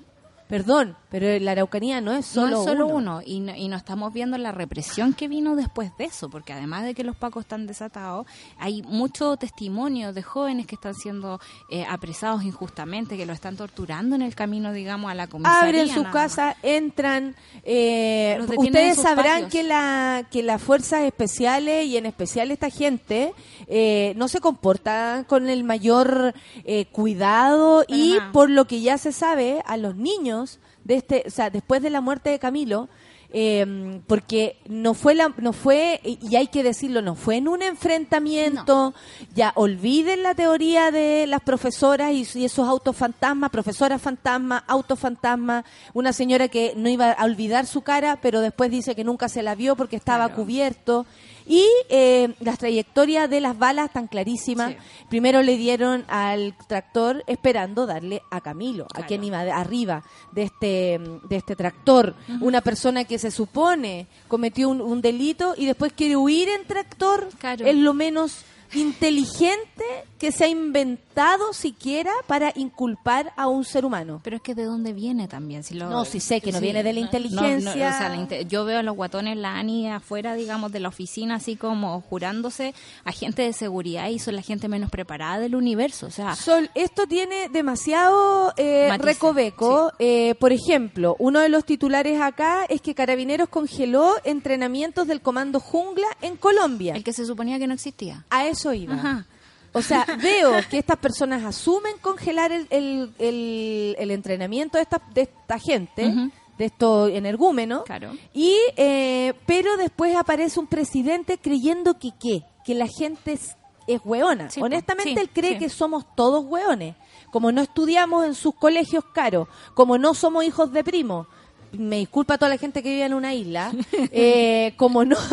Perdón, 0.49 0.97
pero 1.11 1.37
la 1.37 1.51
Araucanía 1.51 2.01
no 2.01 2.11
es 2.11 2.35
No 2.35 2.41
solo, 2.41 2.59
es 2.59 2.65
solo 2.65 2.87
uno. 2.87 2.95
uno, 2.95 3.21
y, 3.23 3.39
no, 3.39 3.55
y 3.55 3.67
no 3.67 3.77
estamos 3.77 4.11
viendo 4.11 4.35
la 4.39 4.51
represión 4.51 5.13
que 5.13 5.27
vino 5.27 5.55
después 5.55 5.95
de 5.99 6.05
eso, 6.05 6.27
porque 6.27 6.53
además 6.53 6.85
de 6.85 6.95
que 6.95 7.03
los 7.03 7.15
pacos 7.15 7.41
están 7.41 7.67
desatados, 7.67 8.25
hay 8.57 8.81
mucho 8.81 9.37
testimonio 9.37 10.11
de 10.11 10.23
jóvenes 10.23 10.65
que 10.65 10.73
están 10.73 10.95
siendo 10.95 11.39
eh, 11.69 11.85
apresados 11.87 12.41
injustamente, 12.43 13.15
que 13.15 13.27
lo 13.27 13.33
están 13.33 13.57
torturando 13.57 14.15
en 14.15 14.23
el 14.23 14.33
camino, 14.33 14.73
digamos, 14.73 15.11
a 15.11 15.13
la 15.13 15.27
comisaría. 15.27 15.83
Abren 15.83 16.01
más. 16.01 16.11
casas, 16.11 16.55
entran. 16.63 17.35
eh, 17.63 18.39
ustedes 18.57 18.97
sabrán 18.97 19.43
patios. 19.43 19.51
que 19.51 19.63
la 19.63 20.25
que 20.31 20.41
las 20.41 20.59
fuerzas 20.59 21.03
especiales 21.03 21.85
y 21.85 21.95
en 21.97 22.07
especial 22.07 22.49
esta 22.49 22.71
gente 22.71 23.35
eh, 23.67 24.13
no 24.15 24.27
se 24.27 24.39
comportan 24.39 25.25
con 25.25 25.47
el 25.47 25.63
mayor 25.63 26.33
eh, 26.63 26.85
cuidado 26.91 27.85
y 27.87 28.17
por 28.33 28.49
lo 28.49 28.65
que 28.65 28.81
ya 28.81 28.97
se 28.97 29.11
sabe 29.11 29.61
a 29.67 29.77
los 29.77 29.95
niños 29.95 30.38
de 30.83 30.95
este, 30.95 31.23
o 31.27 31.29
sea, 31.29 31.49
después 31.49 31.81
de 31.81 31.89
la 31.89 32.01
muerte 32.01 32.29
de 32.29 32.39
Camilo. 32.39 32.87
eh, 33.31 34.01
porque 34.07 34.57
no 34.67 34.95
fue 34.95 35.13
la 35.13 35.31
no 35.37 35.53
fue 35.53 35.99
y 36.03 36.35
hay 36.35 36.47
que 36.47 36.63
decirlo 36.63 37.03
no 37.03 37.13
fue 37.13 37.35
en 37.37 37.47
un 37.47 37.61
enfrentamiento 37.61 38.95
ya 39.35 39.51
olviden 39.55 40.23
la 40.23 40.33
teoría 40.33 40.89
de 40.89 41.27
las 41.27 41.41
profesoras 41.41 42.11
y, 42.11 42.25
y 42.39 42.45
esos 42.45 42.67
autos 42.67 42.95
fantasmas 42.95 43.51
profesoras 43.51 44.01
fantasma 44.01 44.63
autos 44.67 44.97
fantasma 44.97 45.63
una 45.93 46.11
señora 46.11 46.47
que 46.47 46.73
no 46.75 46.89
iba 46.89 47.11
a 47.11 47.23
olvidar 47.23 47.67
su 47.67 47.81
cara 47.81 48.17
pero 48.19 48.41
después 48.41 48.71
dice 48.71 48.95
que 48.95 49.03
nunca 49.03 49.29
se 49.29 49.43
la 49.43 49.53
vio 49.53 49.75
porque 49.75 49.95
estaba 49.95 50.25
Claro. 50.29 50.41
cubierto 50.41 51.05
y 51.51 51.65
eh, 51.89 52.35
las 52.41 52.59
trayectorias 52.59 53.27
de 53.29 53.41
las 53.41 53.57
balas 53.57 53.91
tan 53.91 54.05
clarísimas 54.07 54.69
Sí. 54.71 54.77
primero 55.09 55.41
le 55.41 55.57
dieron 55.57 56.05
al 56.07 56.55
tractor 56.67 57.23
esperando 57.25 57.87
darle 57.87 58.21
a 58.29 58.39
Camilo 58.39 58.83
a 58.85 58.87
Claro. 58.89 59.07
quien 59.07 59.23
iba 59.23 59.43
de- 59.43 59.51
arriba 59.51 60.03
de 60.31 60.43
este 60.43 61.01
de 61.27 61.35
este 61.35 61.55
tractor 61.55 62.13
una 62.39 62.61
persona 62.61 63.03
que 63.05 63.17
se 63.17 63.31
supone 63.31 64.05
cometió 64.27 64.69
un, 64.69 64.79
un 64.79 65.01
delito 65.01 65.55
y 65.57 65.65
después 65.65 65.91
quiere 65.93 66.15
huir 66.15 66.47
en 66.49 66.65
tractor 66.67 67.27
Claro. 67.39 67.65
es 67.65 67.75
lo 67.75 67.93
menos 67.95 68.45
inteligente 68.73 69.83
que 70.19 70.31
se 70.31 70.45
ha 70.45 70.47
inventado 70.47 71.53
siquiera 71.53 72.11
para 72.27 72.51
inculpar 72.55 73.33
a 73.37 73.47
un 73.47 73.63
ser 73.63 73.85
humano 73.85 74.19
Pero 74.23 74.35
es 74.35 74.41
que 74.41 74.53
de 74.53 74.65
dónde 74.65 74.93
viene 74.93 75.27
también. 75.27 75.63
Si 75.63 75.75
lo, 75.75 75.89
No, 75.89 76.05
sí 76.05 76.19
sé 76.19 76.41
que 76.41 76.51
no 76.51 76.59
viene 76.59 76.83
de 76.83 76.93
la 76.93 76.99
inteligencia. 76.99 77.89
no, 77.89 77.95
o 77.95 77.97
sea, 77.97 78.09
la 78.09 78.41
yo 78.41 78.65
veo 78.65 78.79
a 78.79 78.83
los 78.83 78.95
guatones, 78.95 79.37
la 79.37 79.57
ANI 79.57 79.89
afuera, 79.89 80.35
digamos, 80.35 80.71
de 80.71 80.81
la 80.81 80.89
oficina, 80.89 81.35
así 81.35 81.55
como 81.55 82.01
jurándose 82.01 82.73
a 83.05 83.11
gente 83.11 83.43
de 83.43 83.53
seguridad 83.53 84.09
y 84.09 84.19
son 84.19 84.35
la 84.35 84.41
gente 84.41 84.67
menos 84.67 84.89
preparada 84.89 85.39
del 85.39 85.55
universo. 85.55 86.07
O 86.07 86.11
sea, 86.11 86.35
Sol, 86.35 86.69
esto 86.75 87.07
tiene 87.07 87.49
demasiado 87.49 88.53
eh, 88.57 88.87
Matices, 88.89 89.15
recoveco. 89.15 89.93
Eh, 89.99 90.35
por 90.39 90.51
ejemplo, 90.51 91.15
uno 91.19 91.39
de 91.39 91.49
los 91.49 91.63
titulares 91.65 92.21
acá 92.21 92.65
es 92.67 92.81
que 92.81 92.93
Carabineros 92.93 93.47
congeló 93.47 94.15
entrenamientos 94.25 95.07
del 95.07 95.21
Comando 95.21 95.59
Jungla 95.59 96.07
en 96.21 96.35
Colombia. 96.35 96.95
el 96.95 97.03
que 97.03 97.13
se 97.13 97.25
suponía 97.25 97.57
que 97.57 97.67
no 97.67 97.73
existía. 97.73 98.25
A 98.29 98.47
eso 98.47 98.58
iba. 98.73 98.93
Ajá. 98.95 99.25
O 99.73 99.81
sea, 99.83 100.05
veo 100.21 100.51
que 100.69 100.79
estas 100.79 100.97
personas 100.97 101.43
asumen 101.43 101.93
congelar 102.01 102.51
el, 102.51 102.65
el- 102.71 103.13
el- 103.19 103.95
el 103.99 104.11
entrenamiento 104.11 104.77
de 104.77 104.81
esta, 104.83 104.99
de 105.13 105.21
esta 105.21 105.59
gente, 105.59 106.11
de 106.57 106.65
estos 106.65 107.11
energúmenos, 107.11 107.83
Claro. 107.83 108.11
y, 108.33 108.55
eh, 108.77 109.33
pero 109.45 109.77
después 109.77 110.15
aparece 110.15 110.59
un 110.59 110.65
presidente 110.67 111.37
creyendo 111.37 111.99
que 111.99 112.11
qué, 112.19 112.43
que 112.65 112.73
la 112.73 112.87
gente 112.87 113.33
es, 113.33 113.55
es 113.87 114.01
hueona. 114.03 114.49
Sí. 114.49 114.59
Honestamente, 114.59 115.13
Sí, 115.13 115.19
él 115.19 115.29
cree 115.31 115.53
sí. 115.53 115.59
que 115.59 115.69
somos 115.69 116.03
todos 116.15 116.43
hueones. 116.45 116.95
Como 117.31 117.51
no 117.51 117.61
estudiamos 117.61 118.25
en 118.25 118.33
sus 118.33 118.55
colegios 118.55 119.03
caros, 119.13 119.47
como 119.75 119.99
no 119.99 120.15
somos 120.15 120.43
hijos 120.43 120.71
de 120.73 120.83
primo. 120.83 121.27
Me 121.71 121.97
disculpa 121.97 122.35
a 122.35 122.37
toda 122.37 122.49
la 122.49 122.57
gente 122.57 122.81
que 122.83 122.89
vive 122.89 123.05
en 123.05 123.13
una 123.13 123.33
isla, 123.33 123.71
eh, 124.11 124.73
como 124.77 125.05
no... 125.05 125.17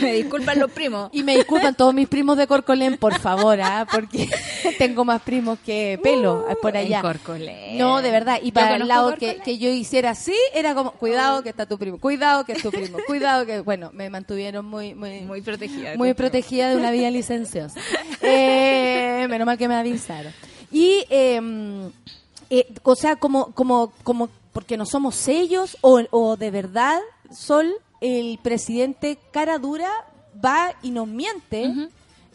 Me 0.00 0.12
disculpan 0.12 0.58
los 0.58 0.70
primos. 0.70 1.10
Y 1.12 1.22
me 1.22 1.36
disculpan 1.36 1.74
todos 1.74 1.92
mis 1.92 2.08
primos 2.08 2.36
de 2.36 2.46
Corcolén, 2.46 2.96
por 2.98 3.18
favor, 3.18 3.60
¿ah? 3.60 3.86
porque 3.90 4.28
tengo 4.78 5.04
más 5.04 5.22
primos 5.22 5.58
que 5.64 5.98
pelo 6.02 6.46
ah, 6.48 6.54
por 6.60 6.76
allá. 6.76 6.98
En 6.98 7.02
Corcolén. 7.02 7.78
No, 7.78 8.00
de 8.00 8.10
verdad. 8.10 8.38
Y 8.42 8.52
para 8.52 8.76
el 8.76 8.86
lado 8.86 9.16
que, 9.16 9.36
que 9.36 9.58
yo 9.58 9.68
hiciera 9.70 10.10
así, 10.10 10.34
era 10.54 10.74
como, 10.74 10.92
cuidado 10.92 11.42
que 11.42 11.48
está 11.48 11.66
tu 11.66 11.78
primo, 11.78 11.98
cuidado 11.98 12.44
que 12.44 12.52
es 12.52 12.62
tu 12.62 12.70
primo, 12.70 12.98
cuidado 13.06 13.44
que... 13.46 13.60
Bueno, 13.60 13.90
me 13.92 14.08
mantuvieron 14.10 14.64
muy... 14.64 14.94
Muy, 14.94 15.22
Muy 15.22 15.42
protegida. 15.42 15.96
muy 15.96 16.14
protegida 16.14 16.70
de 16.70 16.76
una 16.76 16.90
vida 16.90 17.10
licenciosa. 17.10 17.80
Eh, 18.20 19.26
menos 19.28 19.46
mal 19.46 19.56
que 19.56 19.68
me 19.68 19.76
avisaron. 19.76 20.32
Y, 20.70 21.04
eh, 21.08 21.40
eh, 22.50 22.66
o 22.82 22.96
sea, 22.96 23.16
como, 23.16 23.52
como, 23.52 23.92
como, 24.02 24.28
porque 24.52 24.76
no 24.76 24.86
somos 24.86 25.28
ellos, 25.28 25.76
o, 25.80 26.00
o 26.10 26.36
de 26.36 26.50
verdad, 26.50 27.00
Sol, 27.32 27.72
el 28.00 28.38
presidente 28.42 29.18
cara 29.32 29.58
dura 29.58 29.90
va 30.44 30.74
y 30.82 30.90
nos 30.90 31.06
miente. 31.08 31.88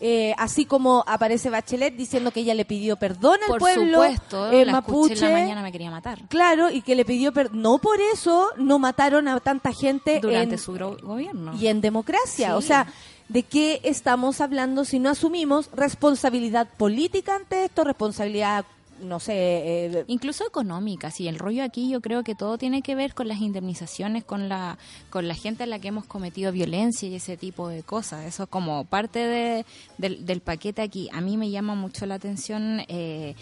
eh, 0.06 0.34
así 0.38 0.66
como 0.66 1.04
aparece 1.08 1.50
Bachelet 1.50 1.96
diciendo 1.96 2.32
que 2.32 2.42
ella 2.42 2.54
le 2.54 2.66
pidió 2.66 2.98
perdón 2.98 3.38
al 3.44 3.48
Por 3.48 3.60
pueblo 3.60 4.02
supuesto, 4.04 4.52
eh, 4.52 4.66
la 4.66 4.72
mapuche. 4.74 5.14
en 5.14 5.22
la 5.22 5.30
mañana 5.32 5.62
me 5.62 5.72
quería 5.72 5.90
matar. 5.92 6.20
Claro, 6.28 6.70
y 6.70 6.82
que 6.82 6.96
le 6.96 7.06
pidió 7.06 7.32
perdón. 7.32 7.62
No 7.62 7.78
por 7.78 8.02
eso 8.02 8.50
no 8.58 8.80
mataron 8.80 9.28
a 9.30 9.40
tanta 9.40 9.72
gente 9.72 10.20
Durante 10.20 10.56
en- 10.56 10.60
su 10.62 10.74
gobierno. 10.74 11.54
y 11.58 11.68
en 11.68 11.80
democracia. 11.80 12.48
Sí. 12.50 12.54
O 12.54 12.62
sea, 12.62 12.88
¿de 13.30 13.44
qué 13.44 13.80
estamos 13.84 14.42
hablando 14.42 14.84
si 14.84 15.00
no 15.00 15.10
asumimos 15.10 15.70
responsabilidad 15.74 16.68
política 16.78 17.36
ante 17.38 17.64
esto, 17.66 17.86
responsabilidad, 17.86 18.66
no 19.04 19.20
sé, 19.20 19.34
eh, 19.36 20.04
Incluso 20.08 20.46
económicas 20.48 21.20
y 21.20 21.28
el 21.28 21.38
rollo 21.40 21.64
aquí 21.64 21.90
yo 21.90 22.02
creo 22.02 22.24
que 22.24 22.36
todo 22.36 22.58
tiene 22.58 22.82
que 22.82 22.96
ver 22.96 23.14
con 23.14 23.28
las 23.28 23.40
indemnizaciones, 23.42 24.24
con 24.24 24.50
la 24.50 24.78
con 25.10 25.28
la 25.28 25.36
gente 25.36 25.64
a 25.64 25.68
la 25.68 25.80
que 25.80 25.90
hemos 25.90 26.06
cometido 26.06 26.52
violencia 26.52 27.08
y 27.10 27.16
ese 27.16 27.38
tipo 27.38 27.68
de 27.68 27.84
cosas. 27.84 28.26
Eso 28.26 28.48
como 28.48 28.86
parte 28.86 29.20
de- 29.20 29.66
del, 29.98 30.42
paquete 30.42 30.82
aquí. 30.82 31.10
A 31.14 31.22
mí 31.22 31.38
me 31.38 31.50
llama 31.50 31.76
mucho 31.76 32.06
la 32.06 32.16
atención 32.16 32.82
eh, 32.88 33.36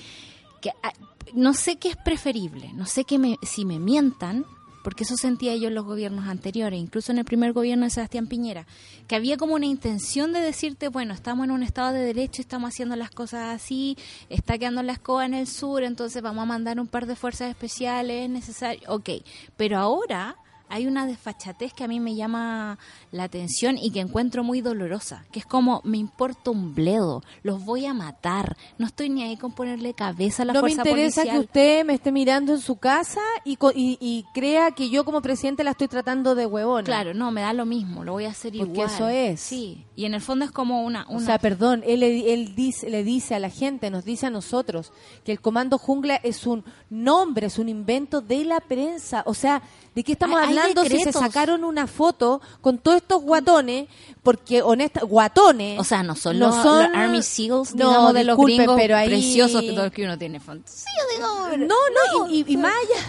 que 0.61 0.71
ah, 0.83 0.93
no 1.33 1.53
sé 1.53 1.77
qué 1.77 1.89
es 1.89 1.97
preferible, 1.97 2.71
no 2.73 2.85
sé 2.85 3.03
qué 3.05 3.17
me, 3.17 3.37
si 3.41 3.65
me 3.65 3.79
mientan, 3.79 4.45
porque 4.83 5.03
eso 5.03 5.15
sentía 5.17 5.55
yo 5.55 5.67
en 5.67 5.75
los 5.75 5.85
gobiernos 5.85 6.27
anteriores, 6.27 6.79
incluso 6.79 7.11
en 7.11 7.19
el 7.19 7.25
primer 7.25 7.53
gobierno 7.53 7.85
de 7.85 7.91
Sebastián 7.91 8.27
Piñera, 8.27 8.65
que 9.07 9.15
había 9.15 9.37
como 9.37 9.55
una 9.55 9.65
intención 9.65 10.33
de 10.33 10.41
decirte, 10.41 10.87
bueno, 10.87 11.13
estamos 11.13 11.45
en 11.45 11.51
un 11.51 11.63
estado 11.63 11.93
de 11.93 12.01
derecho, 12.01 12.41
estamos 12.41 12.69
haciendo 12.69 12.95
las 12.95 13.11
cosas 13.11 13.55
así, 13.55 13.97
está 14.29 14.57
quedando 14.57 14.83
la 14.83 14.93
escoba 14.93 15.25
en 15.25 15.33
el 15.33 15.47
sur, 15.47 15.83
entonces 15.83 16.21
vamos 16.21 16.43
a 16.43 16.45
mandar 16.45 16.79
un 16.79 16.87
par 16.87 17.05
de 17.05 17.15
fuerzas 17.15 17.49
especiales, 17.49 18.25
es 18.25 18.29
necesario, 18.29 18.81
ok, 18.87 19.09
pero 19.57 19.77
ahora 19.77 20.37
hay 20.71 20.87
una 20.87 21.05
desfachatez 21.05 21.73
que 21.73 21.83
a 21.83 21.87
mí 21.87 21.99
me 21.99 22.15
llama 22.15 22.79
la 23.11 23.25
atención 23.25 23.77
y 23.77 23.91
que 23.91 23.99
encuentro 23.99 24.43
muy 24.43 24.61
dolorosa, 24.61 25.25
que 25.31 25.39
es 25.39 25.45
como, 25.45 25.81
me 25.83 25.97
importa 25.97 26.49
un 26.49 26.73
bledo, 26.73 27.23
los 27.43 27.65
voy 27.65 27.85
a 27.85 27.93
matar, 27.93 28.55
no 28.77 28.85
estoy 28.87 29.09
ni 29.09 29.21
ahí 29.21 29.35
con 29.35 29.51
ponerle 29.51 29.93
cabeza 29.93 30.43
a 30.43 30.45
la 30.45 30.53
no 30.53 30.61
me 30.61 30.73
fuerza 30.73 30.89
interesa 30.89 31.21
policial. 31.21 31.37
que 31.37 31.45
usted 31.45 31.85
me 31.85 31.93
esté 31.95 32.11
mirando 32.13 32.53
en 32.53 32.61
su 32.61 32.77
casa 32.77 33.19
y, 33.43 33.57
y, 33.75 33.97
y 33.99 34.25
crea 34.33 34.71
que 34.71 34.89
yo 34.89 35.03
como 35.03 35.21
presidente 35.21 35.63
la 35.65 35.71
estoy 35.71 35.89
tratando 35.89 36.35
de 36.35 36.45
huevona. 36.45 36.85
Claro, 36.85 37.13
no, 37.13 37.31
me 37.31 37.41
da 37.41 37.51
lo 37.51 37.65
mismo, 37.65 38.05
lo 38.05 38.13
voy 38.13 38.23
a 38.23 38.29
hacer 38.29 38.53
Porque 38.57 38.71
igual. 38.71 38.89
eso 38.89 39.09
es. 39.09 39.41
Sí, 39.41 39.85
y 39.97 40.05
en 40.05 40.13
el 40.13 40.21
fondo 40.21 40.45
es 40.45 40.51
como 40.51 40.85
una... 40.85 41.05
O 41.09 41.17
una 41.17 41.25
sea, 41.25 41.37
perdón, 41.37 41.83
él, 41.85 42.01
él 42.01 42.55
dice, 42.55 42.89
le 42.89 43.03
dice 43.03 43.35
a 43.35 43.39
la 43.39 43.49
gente, 43.49 43.89
nos 43.89 44.05
dice 44.05 44.27
a 44.27 44.29
nosotros, 44.29 44.93
que 45.25 45.33
el 45.33 45.41
Comando 45.41 45.77
Jungla 45.77 46.15
es 46.15 46.47
un 46.47 46.63
nombre, 46.89 47.47
es 47.47 47.59
un 47.59 47.67
invento 47.67 48.21
de 48.21 48.45
la 48.45 48.61
prensa. 48.61 49.23
O 49.25 49.33
sea, 49.33 49.61
¿de 49.95 50.03
qué 50.03 50.13
estamos 50.13 50.39
Hay- 50.39 50.47
hay 50.49 50.57
hablando 50.57 50.83
si 50.85 50.99
se 51.01 51.11
sacaron 51.11 51.63
una 51.63 51.87
foto 51.87 52.41
con 52.61 52.77
todos 52.77 52.97
estos 52.97 53.21
guatones? 53.21 53.87
Porque, 54.23 54.61
honesta, 54.61 55.01
guatones. 55.03 55.79
o 55.79 55.83
sea, 55.83 56.03
no 56.03 56.15
son, 56.15 56.37
no 56.37 56.47
los, 56.47 56.55
son- 56.55 56.83
los 56.91 56.95
Army 56.95 57.23
Seals, 57.23 57.73
No, 57.73 57.89
digamos, 57.89 58.13
de 58.13 58.23
los 58.23 58.37
gringos 58.37 58.75
pero 58.79 58.95
ahí- 58.95 59.07
preciosos 59.09 59.61
que 59.61 59.71
todo 59.73 59.85
el 59.85 59.91
que 59.91 60.03
uno 60.03 60.17
tiene 60.17 60.39
fantasía, 60.39 60.85
digamos. 61.15 61.57
No, 61.57 61.65
no, 61.65 62.29
y, 62.29 62.41
y- 62.47 62.53
y 62.53 62.57
más 62.57 62.71
allá, 62.71 63.03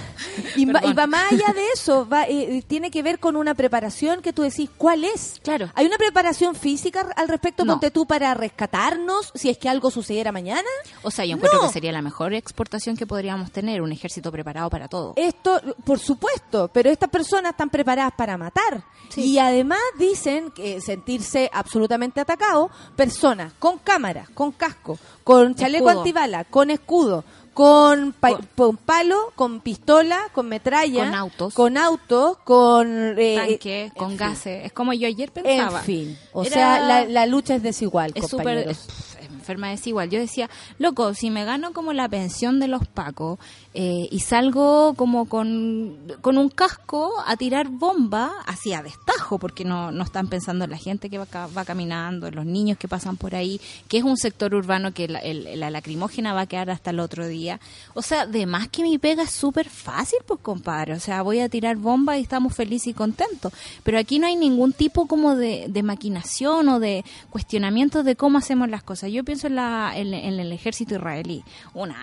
Y, 0.57 0.65
va, 0.65 0.81
y 0.85 0.93
va 0.95 1.07
más 1.07 1.31
allá 1.33 1.53
de 1.55 1.67
eso, 1.75 2.09
va, 2.09 2.25
eh, 2.25 2.57
eh, 2.59 2.63
tiene 2.67 2.91
que 2.91 3.03
ver 3.03 3.19
con 3.19 3.37
una 3.37 3.55
preparación 3.55 4.23
que 4.23 4.33
tú 4.33 4.41
decís, 4.43 4.71
¿cuál 4.79 5.05
es? 5.05 5.39
Claro. 5.43 5.71
¿Hay 5.75 5.85
una 5.85 5.99
preparación 5.99 6.55
física 6.55 7.07
al 7.17 7.29
respecto, 7.29 7.65
No. 7.67 7.75
ponte 7.75 7.91
tú, 7.91 8.07
para 8.07 8.33
rescatarnos 8.33 9.31
si 9.35 9.51
es 9.51 9.59
que 9.59 9.69
algo 9.69 9.91
sucediera 9.91 10.33
mañana? 10.33 10.69
O 11.03 11.11
sea, 11.11 11.25
yo 11.27 11.37
encuentro 11.37 11.61
No. 11.61 11.67
que 11.69 11.73
sería 11.75 11.93
la 11.93 12.01
mejor 12.03 12.33
exportación 12.33 12.97
que 12.97 13.07
podríamos 13.07 13.53
tener, 13.53 13.83
un 13.83 13.93
ejército 13.93 14.33
preparado 14.33 14.71
para 14.71 14.89
todo. 14.89 15.13
Esto, 15.17 15.61
por 15.85 15.99
supuesto, 15.99 16.69
pero 16.73 16.91
estas 16.91 17.09
personas 17.11 17.53
están 17.53 17.71
preparadas 17.71 18.13
para 18.17 18.37
matar. 18.37 18.85
Sí. 19.09 19.33
Y 19.33 19.39
además 19.39 19.79
dicen 19.99 20.51
que 20.53 20.81
sentirse 20.81 21.51
absolutamente 21.53 22.21
atacados, 22.21 22.71
personas 22.97 23.53
con 23.59 23.79
cámaras, 23.79 24.29
con 24.31 24.53
casco, 24.53 24.99
con 25.25 25.55
chaleco 25.55 25.89
Escudo. 25.89 26.01
antibala, 26.01 26.45
con 26.45 26.71
escudo, 26.71 27.25
con, 27.53 28.15
pa- 28.15 28.39
Con- 28.57 28.79
palo, 28.79 29.33
con 29.35 29.61
pistola, 29.61 30.19
con 30.33 30.49
metralla, 30.49 31.05
Con 31.05 31.15
autos. 31.15 31.55
con 31.55 31.77
autos, 31.77 32.39
con 32.39 33.15
eh, 33.19 33.37
Tanque, 33.37 33.83
en 33.85 33.91
con 33.91 34.09
fin. 34.09 34.17
gases. 34.17 34.65
Es 34.65 34.73
como 34.73 34.95
yo 34.95 35.07
ayer 35.07 35.31
En 35.35 35.43
pensaba. 35.45 35.81
fin, 35.81 36.17
o 36.33 36.43
Era- 36.45 36.55
sea, 36.55 36.81
la, 36.81 37.05
la 37.05 37.27
lucha 37.27 37.55
es 37.57 37.63
desigual, 37.63 38.13
es 38.15 38.27
súper 38.29 38.75
enferma 39.21 39.69
desigual. 39.71 40.09
Yo 40.09 40.19
decía, 40.21 40.49
loco, 40.79 41.15
si 41.15 41.29
me 41.29 41.45
gano 41.45 41.73
como 41.73 41.93
la 41.93 42.09
pensión 42.09 42.61
de 42.61 42.69
los 42.69 42.87
pacos 42.87 43.39
eh, 43.75 44.09
y 44.11 44.21
salgo 44.21 44.95
como 44.95 45.27
con, 45.27 45.97
con 46.21 46.37
un 46.39 46.49
casco 46.51 47.11
a 47.27 47.37
tirar 47.37 47.69
bomba 47.69 48.31
hacia 48.47 48.83
destajo, 48.83 49.39
porque 49.39 49.65
no, 49.65 49.91
no 49.93 50.05
están 50.05 50.29
pensando 50.29 50.65
en 50.65 50.71
la 50.71 50.77
gente 50.77 51.09
que 51.09 51.19
va, 51.19 51.27
va 51.57 51.65
caminando, 51.65 52.31
los 52.31 52.45
niños 52.45 52.77
que 52.79 52.89
pasan 52.89 53.17
por 53.17 53.35
ahí, 53.35 53.61
que 53.89 53.99
es 53.99 54.05
un 54.05 54.17
sector 54.17 54.55
urbano 54.55 54.93
que 54.93 55.09
la, 55.09 55.19
el- 55.21 55.59
la 55.59 55.71
lacrimógena 55.71 56.35
va 56.35 56.43
a 56.43 56.47
quedar 56.47 56.71
hasta 56.71 56.91
el 56.91 57.01
otro 57.01 57.27
día. 57.27 57.61
O 57.95 58.03
sea, 58.03 58.27
de 58.27 58.45
más 58.47 58.69
que 58.69 58.83
mi 58.83 58.99
pega 58.99 59.23
es 59.23 59.31
súper 59.31 59.69
fácil, 59.69 60.19
pues 60.27 60.41
compadre. 60.41 60.93
O 60.95 61.01
sea, 61.01 61.23
voy 61.23 61.41
a 61.41 61.49
tirar 61.49 61.77
bomba 61.77 62.19
y 62.19 62.23
estamos 62.23 62.55
felices 62.55 62.89
y 62.89 62.95
contentos. 62.95 63.53
Pero 63.83 63.99
aquí 63.99 64.19
no 64.19 64.27
hay 64.27 64.37
ningún 64.37 64.73
tipo 64.73 65.07
como 65.07 65.35
de, 65.35 65.67
de 65.69 65.83
maquinación 65.83 66.69
o 66.69 66.79
de 66.81 67.05
cuestionamiento 67.31 68.03
de 68.03 68.17
cómo 68.17 68.39
hacemos 68.39 68.69
las 68.69 68.83
cosas. 68.83 69.11
Yo 69.11 69.25
pienso 69.25 69.47
en, 69.47 69.57
la, 69.57 69.93
en, 69.97 70.13
el 70.15 70.53
ejército 70.53 70.95
israelí, 70.97 71.43
una 71.75 71.97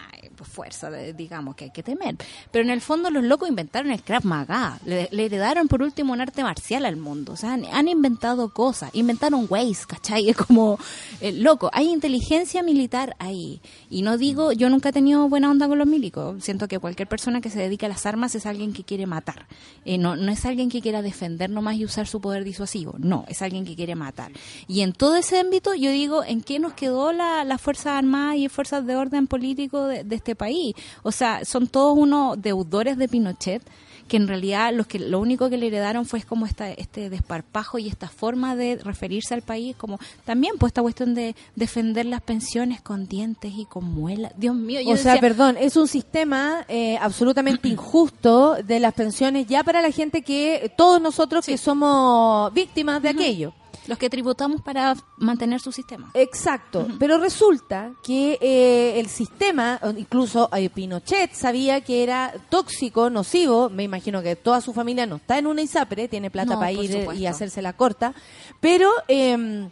fuerza, 0.45 0.89
de- 0.89 1.13
digamos, 1.13 1.55
que 1.55 1.65
hay 1.65 1.71
que 1.71 1.83
temer. 1.83 2.15
Pero 2.51 2.63
en 2.63 2.71
el 2.71 2.81
fondo 2.81 3.09
los 3.09 3.23
locos 3.23 3.49
inventaron 3.49 3.91
el 3.91 4.01
Krav 4.01 4.25
Maga, 4.25 4.79
le, 4.85 5.09
le 5.11 5.25
heredaron 5.25 5.67
por 5.67 5.81
último 5.81 6.13
un 6.13 6.21
arte 6.21 6.43
marcial 6.43 6.85
al 6.85 6.97
mundo. 6.97 7.33
O 7.33 7.35
sea, 7.35 7.53
han, 7.53 7.87
inventado 7.87 8.53
cosas, 8.53 8.89
inventaron 8.93 9.47
Waze, 9.49 9.85
¿cachai? 9.87 10.29
Es 10.29 10.37
como, 10.37 10.77
eh, 11.21 11.31
loco, 11.31 11.69
hay 11.73 11.89
inteligencia 11.89 12.63
militar 12.63 13.15
ahí. 13.19 13.61
Y 13.89 14.01
no 14.01 14.17
digo, 14.17 14.51
yo 14.51 14.69
nunca 14.69 14.89
he 14.89 14.93
tenido 14.93 15.27
buena 15.29 15.49
onda 15.49 15.67
con 15.67 15.77
los 15.77 15.87
milicos. 15.87 16.43
Siento 16.43 16.67
que 16.67 16.79
cualquier 16.79 17.07
persona 17.07 17.41
que 17.41 17.49
se 17.49 17.59
dedica 17.59 17.85
a 17.85 17.89
las 17.89 18.05
armas 18.05 18.35
es 18.35 18.45
alguien 18.45 18.73
que 18.73 18.83
quiere 18.83 19.05
matar. 19.05 19.47
Eh, 19.85 19.97
no, 19.97 20.15
no 20.15 20.31
es 20.31 20.45
alguien 20.45 20.69
que 20.69 20.81
quiera 20.81 21.01
defender 21.01 21.49
nomás 21.49 21.75
y 21.75 21.85
usar 21.85 22.07
su 22.07 22.21
poder 22.21 22.43
disuasivo. 22.43 22.95
No, 22.99 23.25
es 23.27 23.41
alguien 23.41 23.65
que 23.65 23.75
quiere 23.75 23.95
matar. 23.95 24.31
Y 24.67 24.81
en 24.81 24.93
todo 24.93 25.15
ese 25.15 25.39
ámbito, 25.39 25.73
yo 25.73 25.91
digo, 25.91 26.23
¿en 26.23 26.41
qué 26.41 26.59
nos 26.59 26.73
quedó 26.73 27.11
la, 27.11 27.43
la 27.43 27.57
Fuerza 27.57 27.97
Armada 27.97 28.35
y 28.35 28.49
Fuerzas 28.49 28.85
de 28.85 28.95
Orden 28.95 29.27
Político 29.27 29.85
de, 29.87 30.03
de 30.03 30.15
este 30.15 30.28
país? 30.35 30.75
O 31.03 31.11
sea, 31.11 31.45
son 31.45 31.67
todos 31.67 31.97
unos 31.97 32.41
deudores 32.41 32.97
de 32.97 33.07
Pinochet 33.07 33.63
que 34.09 34.17
en 34.17 34.27
realidad 34.27 34.73
los 34.73 34.87
que 34.87 34.99
lo 34.99 35.19
único 35.19 35.49
que 35.49 35.57
le 35.57 35.67
heredaron 35.67 36.05
fue 36.05 36.21
como 36.23 36.45
esta, 36.45 36.69
este 36.71 37.09
desparpajo 37.09 37.77
y 37.77 37.87
esta 37.87 38.09
forma 38.09 38.57
de 38.57 38.77
referirse 38.83 39.33
al 39.33 39.43
país 39.43 39.75
como 39.77 39.99
también 40.25 40.55
pues 40.59 40.71
esta 40.71 40.81
cuestión 40.81 41.13
de 41.13 41.35
defender 41.55 42.07
las 42.07 42.21
pensiones 42.21 42.81
con 42.81 43.07
dientes 43.07 43.53
y 43.55 43.65
con 43.65 43.85
muelas 43.85 44.33
Dios 44.35 44.55
mío 44.55 44.81
yo 44.81 44.91
O 44.91 44.97
sea, 44.97 45.19
perdón, 45.21 45.55
es 45.57 45.77
un 45.77 45.87
sistema 45.87 46.65
eh, 46.67 46.97
absolutamente 46.99 47.67
injusto 47.69 48.55
de 48.55 48.79
las 48.81 48.93
pensiones 48.93 49.47
ya 49.47 49.63
para 49.63 49.81
la 49.81 49.91
gente 49.91 50.23
que, 50.23 50.73
todos 50.75 50.99
nosotros 50.99 51.45
que 51.45 51.57
somos 51.57 52.51
víctimas 52.53 53.01
de 53.01 53.09
aquello. 53.09 53.53
Los 53.89 53.97
que 53.97 54.09
tributamos 54.09 54.61
para 54.61 54.95
mantener 55.17 55.59
su 55.59 55.71
sistema. 55.71 56.11
Exacto, 56.13 56.87
pero 56.99 57.17
resulta 57.17 57.91
que 58.03 58.37
eh, 58.39 58.99
el 58.99 59.07
sistema, 59.07 59.79
incluso 59.97 60.47
eh, 60.55 60.69
Pinochet 60.69 61.33
sabía 61.33 61.81
que 61.81 62.03
era 62.03 62.31
tóxico, 62.49 63.09
nocivo, 63.09 63.71
me 63.71 63.81
imagino 63.81 64.21
que 64.21 64.35
toda 64.35 64.61
su 64.61 64.73
familia 64.73 65.07
no 65.07 65.15
está 65.15 65.39
en 65.39 65.47
una 65.47 65.63
ISAPRE, 65.63 66.07
tiene 66.07 66.29
plata 66.29 66.53
No, 66.53 66.59
para 66.59 66.71
ir 66.71 66.95
eh, 66.95 67.07
y 67.15 67.25
hacerse 67.25 67.63
la 67.63 67.73
corta, 67.73 68.13
pero 68.59 68.91
eh, 69.07 69.67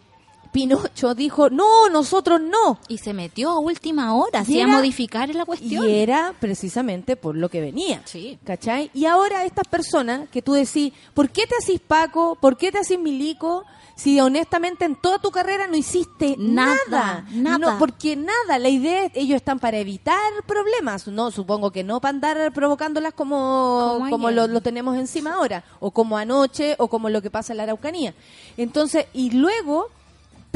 Pinocho 0.52 1.14
dijo, 1.16 1.50
no, 1.50 1.90
nosotros 1.90 2.42
no. 2.42 2.80
y 2.88 2.98
se 2.98 3.14
metió 3.14 3.50
a 3.52 3.60
última 3.60 4.16
hora 4.16 4.40
así 4.40 4.60
a 4.62 4.68
modificar 4.68 5.34
la 5.34 5.46
cuestión 5.46 5.88
Y 5.88 5.96
era 5.96 6.34
precisamente 6.40 7.16
por 7.16 7.36
lo 7.36 7.50
que 7.50 7.62
venía. 7.62 8.02
Sí. 8.06 8.40
¿Cachai? 8.44 8.90
Y 8.94 9.06
ahora 9.06 9.46
estas 9.46 9.68
personas 9.68 10.30
que 10.30 10.42
tú 10.42 10.54
decís, 10.54 10.94
¿por 11.14 11.30
qué 11.30 11.46
te 11.48 11.56
hacís 11.62 11.80
Paco? 11.80 12.38
¿Por 12.40 12.58
qué 12.58 12.72
te 12.72 12.80
hacís 12.80 13.00
Milico? 13.00 13.64
Si 13.96 14.20
honestamente 14.20 14.86
en 14.86 14.96
toda 14.96 15.18
tu 15.18 15.32
carrera 15.32 15.66
no 15.66 15.76
hiciste 15.76 16.36
Nada, 16.38 16.76
nada. 16.88 17.26
nada. 17.32 17.58
No, 17.58 17.80
porque 17.80 18.16
nada. 18.16 18.60
La 18.60 18.70
idea 18.70 19.06
es, 19.06 19.12
ellos 19.16 19.38
están 19.38 19.58
para 19.58 19.78
evitar 19.80 20.20
problemas. 20.46 21.08
No, 21.08 21.32
supongo 21.32 21.72
que 21.72 21.84
no 21.84 22.00
para 22.00 22.12
andar 22.12 22.54
provocándolas 22.54 23.14
como, 23.14 23.96
Como 23.98 24.10
como, 24.12 24.28
ayer. 24.28 24.36
lo, 24.42 24.48
lo 24.48 24.62
tenemos 24.62 24.96
encima 24.98 25.34
ahora. 25.34 25.64
O 25.80 25.90
como 25.90 26.16
anoche, 26.16 26.76
o 26.78 26.88
como 26.90 27.10
lo 27.10 27.24
que 27.24 27.32
pasa 27.32 27.54
en 27.54 27.58
la 27.58 27.64
Araucanía. 27.64 28.14
Entonces, 28.56 29.08
y 29.14 29.32
luego 29.32 29.88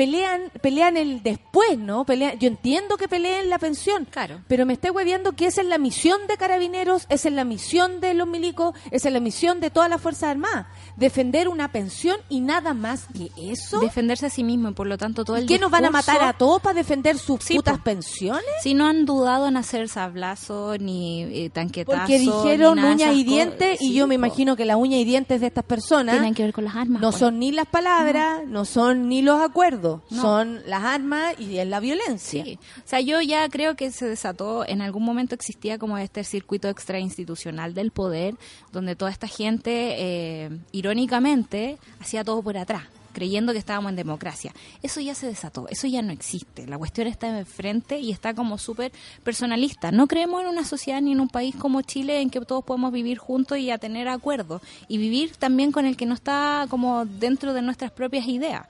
pelean 0.01 0.41
pelean 0.61 0.97
el 0.97 1.21
después, 1.21 1.77
¿no? 1.77 2.05
Pelean, 2.05 2.39
yo 2.39 2.47
entiendo 2.47 2.97
que 2.97 3.07
peleen 3.07 3.49
la 3.51 3.59
pensión, 3.59 4.05
Claro. 4.09 4.41
pero 4.47 4.65
me 4.65 4.73
estoy 4.73 4.89
hueviando 4.89 5.33
que 5.33 5.45
esa 5.45 5.61
es 5.61 5.67
la 5.67 5.77
misión 5.77 6.19
de 6.27 6.37
carabineros, 6.37 7.05
esa 7.09 7.27
es 7.29 7.33
la 7.35 7.43
misión 7.43 8.01
de 8.01 8.15
los 8.15 8.27
milicos, 8.27 8.73
esa 8.89 9.09
es 9.09 9.13
la 9.13 9.19
misión 9.19 9.59
de 9.59 9.69
todas 9.69 9.89
las 9.91 10.01
Fuerzas 10.01 10.31
Armadas, 10.31 10.65
defender 10.97 11.47
una 11.47 11.71
pensión 11.71 12.17
y 12.29 12.39
nada 12.41 12.73
más 12.73 13.05
que 13.15 13.29
eso. 13.51 13.79
defenderse 13.79 14.25
a 14.25 14.29
sí 14.31 14.43
mismo 14.43 14.69
y 14.69 14.73
por 14.73 14.87
lo 14.87 14.97
tanto 14.97 15.23
todo 15.23 15.37
el 15.37 15.45
¿Qué 15.45 15.59
nos 15.59 15.69
van 15.69 15.85
a 15.85 15.89
discurso- 15.89 16.13
matar 16.13 16.27
a 16.27 16.33
todos 16.37 16.61
para 16.63 16.73
defender 16.73 17.17
sus 17.19 17.39
Sí, 17.43 17.55
putas 17.57 17.77
pensiones? 17.79 18.43
Si 18.63 18.73
no 18.73 18.87
han 18.87 19.05
dudado 19.05 19.47
en 19.47 19.55
hacer 19.57 19.87
sablazo 19.87 20.77
ni 20.79 21.21
eh, 21.23 21.49
tanquetazo. 21.51 21.95
Porque 21.99 22.17
dijeron 22.17 22.75
ni 22.77 22.81
nada 22.95 23.13
y 23.13 23.23
dientes 23.23 23.79
y 23.81 23.89
Sí, 23.89 23.93
yo 23.93 24.07
me 24.07 24.15
imagino 24.15 24.55
que 24.55 24.65
las 24.65 24.77
uñas 24.77 24.99
y 24.99 25.05
dientes 25.05 25.41
de 25.41 25.47
estas 25.47 25.63
personas 25.63 26.15
tienen 26.15 26.33
que 26.33 26.41
ver 26.43 26.53
con 26.53 26.63
las 26.65 26.75
armas. 26.75 27.01
no 27.01 27.09
pues. 27.11 27.19
son 27.19 27.37
ni 27.39 27.51
las 27.51 27.67
palabras, 27.67 28.41
no 28.47 28.65
son 28.65 29.09
ni 29.09 29.21
los 29.21 29.41
acuerdos, 29.41 29.90
No. 30.09 30.21
son 30.21 30.61
las 30.65 30.83
armas 30.83 31.39
y 31.39 31.57
es 31.57 31.67
la 31.67 31.79
violencia. 31.79 32.43
Sí. 32.43 32.59
O 32.77 32.87
sea, 32.87 32.99
yo 33.01 33.21
ya 33.21 33.47
creo 33.49 33.75
que 33.75 33.91
se 33.91 34.05
desató, 34.07 34.65
en 34.67 34.81
algún 34.81 35.03
momento 35.03 35.35
existía 35.35 35.77
como 35.77 35.97
este 35.97 36.23
circuito 36.23 36.69
extrainstitucional 36.69 37.73
del 37.73 37.91
poder, 37.91 38.35
donde 38.71 38.95
toda 38.95 39.11
esta 39.11 39.27
gente, 39.27 39.95
eh, 39.97 40.49
irónicamente, 40.71 41.77
hacía 41.99 42.23
todo 42.23 42.41
por 42.41 42.57
atrás 42.57 42.83
creyendo 43.11 43.53
que 43.53 43.59
estábamos 43.59 43.89
en 43.89 43.95
democracia. 43.95 44.53
Eso 44.81 44.99
ya 44.99 45.13
se 45.15 45.27
desató, 45.27 45.67
eso 45.69 45.87
ya 45.87 46.01
no 46.01 46.11
existe. 46.11 46.65
La 46.67 46.77
cuestión 46.77 47.07
está 47.07 47.37
enfrente 47.37 47.99
y 47.99 48.11
está 48.11 48.33
como 48.33 48.57
súper 48.57 48.91
personalista. 49.23 49.91
No 49.91 50.07
creemos 50.07 50.41
en 50.41 50.47
una 50.47 50.65
sociedad 50.65 51.01
ni 51.01 51.11
en 51.11 51.19
un 51.19 51.29
país 51.29 51.55
como 51.55 51.81
Chile 51.81 52.21
en 52.21 52.29
que 52.29 52.41
todos 52.41 52.63
podemos 52.63 52.91
vivir 52.91 53.17
juntos 53.17 53.57
y 53.57 53.71
a 53.71 53.77
tener 53.77 54.07
acuerdos 54.07 54.61
y 54.87 54.97
vivir 54.97 55.35
también 55.35 55.71
con 55.71 55.85
el 55.85 55.97
que 55.97 56.05
no 56.05 56.13
está 56.13 56.65
como 56.69 57.05
dentro 57.05 57.53
de 57.53 57.61
nuestras 57.61 57.91
propias 57.91 58.27
ideas. 58.27 58.65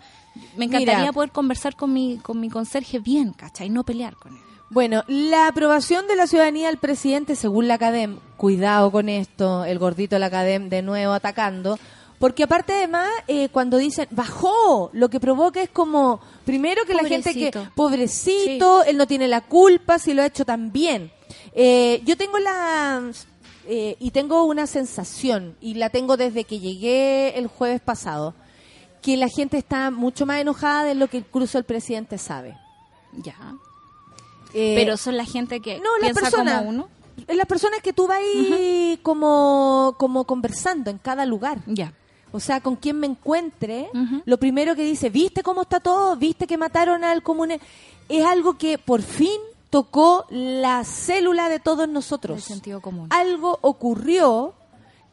Me 0.56 0.65
encantaría 0.65 1.00
Mira. 1.00 1.13
poder 1.13 1.32
conversar 1.32 1.76
con 1.76 1.94
mi, 1.94 2.17
con 2.17 2.39
mi 2.39 2.50
conserje 2.50 3.00
bien, 3.00 3.34
¿cachai? 3.34 3.70
No 3.70 3.84
pelear 3.84 4.15
con 4.15 4.34
él. 4.34 4.41
Bueno, 4.70 5.04
la 5.08 5.48
aprobación 5.48 6.08
de 6.08 6.15
la 6.15 6.28
ciudadanía 6.28 6.70
al 6.70 6.78
presidente, 6.78 7.36
según 7.36 7.67
la 7.67 7.74
Academ, 7.74 8.20
cuidado 8.38 8.89
con 8.89 9.10
esto, 9.10 9.65
el 9.65 9.78
gordito 9.80 10.15
de 10.15 10.20
la 10.20 10.28
Academ 10.28 10.70
de 10.70 10.82
nuevo 10.82 11.12
atacando, 11.12 11.78
porque 12.20 12.44
aparte 12.44 12.74
además, 12.74 13.10
eh, 13.28 13.50
cuando 13.50 13.78
dicen 13.78 14.08
bajó, 14.12 14.89
lo 14.94 15.10
que 15.10 15.20
provoca 15.20 15.62
es 15.62 15.70
como, 15.70 16.22
primero 16.46 16.86
que 16.86 16.94
la 16.94 17.04
gente 17.04 17.34
que, 17.34 17.52
Pobrecito. 17.52 17.72
pobrecito, 17.76 18.84
él 18.86 18.96
no 18.96 19.08
tiene 19.08 19.28
la 19.28 19.41
culpa 19.41 20.00
si 20.00 20.13
lo 20.13 20.22
ha 20.22 20.28
hecho 20.28 20.46
tan 20.46 20.72
bien. 20.72 21.12
Eh, 21.54 22.02
yo 22.06 22.15
tengo 22.15 22.39
la, 22.39 23.02
eh, 23.67 23.98
y 24.00 24.12
tengo 24.12 24.46
una 24.46 24.67
sensación, 24.67 25.58
y 25.60 25.74
la 25.74 25.89
tengo 25.89 26.15
desde 26.15 26.46
que 26.46 26.60
llegué 26.60 27.38
el 27.38 27.48
jueves 27.48 27.82
pasado, 27.82 28.36
que 29.02 29.18
la 29.18 29.28
gente 29.28 29.58
está 29.58 29.92
mucho 29.92 30.26
más 30.26 30.40
enojada 30.40 30.84
de 30.84 30.96
lo 30.96 31.08
que 31.08 31.18
incluso 31.18 31.58
el 31.58 31.64
presidente 31.64 32.18
sabe. 32.18 32.58
Ya. 33.14 33.36
Eh, 34.54 34.74
Pero 34.76 34.98
son 34.98 35.18
la 35.18 35.26
gente 35.26 35.60
que 35.60 35.80
no, 35.80 35.98
las 35.98 36.12
piensa 36.12 36.22
personas. 36.22 36.58
como 36.60 36.70
uno. 36.70 36.90
Las 37.28 37.46
personas 37.46 37.82
que 37.82 37.94
tú 37.94 38.08
vas 38.08 38.20
ahí 38.20 39.00
como, 39.04 39.96
como 39.98 40.26
conversando 40.26 40.90
en 40.90 40.98
cada 40.98 41.26
lugar. 41.26 41.60
Ya. 41.68 41.94
O 42.32 42.40
sea, 42.40 42.62
con 42.62 42.78
quien 42.78 42.98
me 42.98 43.08
encuentre, 43.08 43.90
lo 44.26 44.38
primero 44.40 44.74
que 44.76 44.84
dice, 44.84 45.10
¿viste 45.10 45.44
cómo 45.44 45.64
está 45.64 45.82
todo? 45.82 46.16
¿Viste 46.16 46.48
que 46.48 46.58
mataron 46.58 47.04
al 47.04 47.24
comune? 47.24 47.60
Es 48.08 48.26
algo 48.26 48.58
que 48.58 48.78
por 48.78 49.02
fin 49.02 49.40
tocó 49.70 50.26
la 50.30 50.84
célula 50.86 51.50
de 51.50 51.60
todos 51.60 51.90
nosotros. 51.90 52.38
El 52.38 52.44
sentido 52.44 52.82
común. 52.82 53.08
Algo 53.10 53.60
ocurrió 53.62 54.54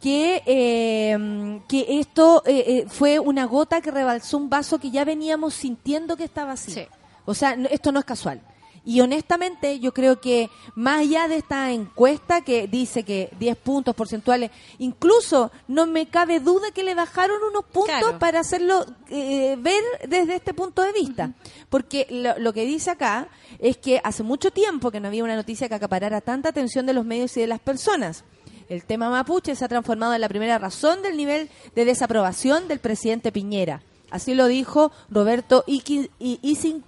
que, 0.01 0.43
eh, 0.47 1.61
que 1.69 1.99
esto 2.01 2.43
eh, 2.47 2.65
eh, 2.67 2.85
fue 2.89 3.19
una 3.19 3.45
gota 3.47 3.81
que 3.81 3.91
rebalsó 3.91 4.37
un 4.37 4.49
vaso 4.51 4.79
que 4.79 4.91
ya 4.91 5.05
veníamos 5.05 5.55
sintiendo 5.55 6.17
que 6.17 6.25
estaba 6.25 6.53
así. 6.53 6.71
Sí. 6.73 6.87
O 7.25 7.35
sea, 7.35 7.57
no- 7.57 7.69
esto 7.69 7.93
no 7.93 7.99
es 7.99 8.05
casual. 8.05 8.41
Y 8.85 9.03
honestamente, 9.03 9.81
yo 9.81 9.93
creo 9.93 10.19
que 10.19 10.49
más 10.75 11.01
allá 11.01 11.29
de 11.29 11.37
esta 11.37 11.73
encuesta 11.73 12.41
que 12.41 12.67
dice 12.69 13.03
que 13.03 13.29
10 13.39 13.57
puntos 13.59 13.95
porcentuales, 13.95 14.51
incluso 14.79 15.51
no 15.67 15.87
me 15.87 16.07
cabe 16.07 16.41
duda 16.41 16.71
que 16.73 16.85
le 16.85 16.95
bajaron 16.95 17.37
unos 17.51 17.65
puntos 17.67 17.99
Claro. 17.99 18.19
para 18.19 18.41
hacerlo 18.41 18.87
eh, 19.11 19.57
ver 19.59 19.83
desde 20.09 20.37
este 20.37 20.55
punto 20.55 20.81
de 20.81 20.93
vista. 20.93 21.33
Porque 21.69 22.07
lo, 22.09 22.39
lo 22.39 22.55
que 22.55 22.65
dice 22.65 22.91
acá 22.91 23.29
es 23.59 23.77
que 23.77 24.01
hace 24.03 24.23
mucho 24.23 24.53
tiempo 24.53 24.91
que 24.91 25.01
no 25.01 25.09
había 25.09 25.25
una 25.25 25.37
noticia 25.37 25.69
que 25.69 25.75
acaparara 25.75 26.23
tanta 26.23 26.49
atención 26.49 26.87
de 26.87 26.95
los 26.95 27.05
medios 27.05 27.37
y 27.37 27.41
de 27.41 27.47
las 27.47 27.61
personas. 27.61 28.25
El 28.69 28.85
tema 28.85 29.09
mapuche 29.09 29.57
se 29.57 29.65
ha 29.65 29.69
transformado 29.69 30.15
en 30.15 30.21
la 30.21 30.29
primera 30.29 30.59
razón 30.59 31.03
del 31.03 31.17
nivel 31.17 31.49
de 31.75 31.85
desaprobación 31.87 32.69
del 32.69 32.81
presidente 32.81 33.33
Piñera. 33.33 33.81
Así 34.11 34.35
lo 34.35 34.47
dijo 34.47 34.93
Roberto 35.11 35.65
Isikson, 35.67 36.85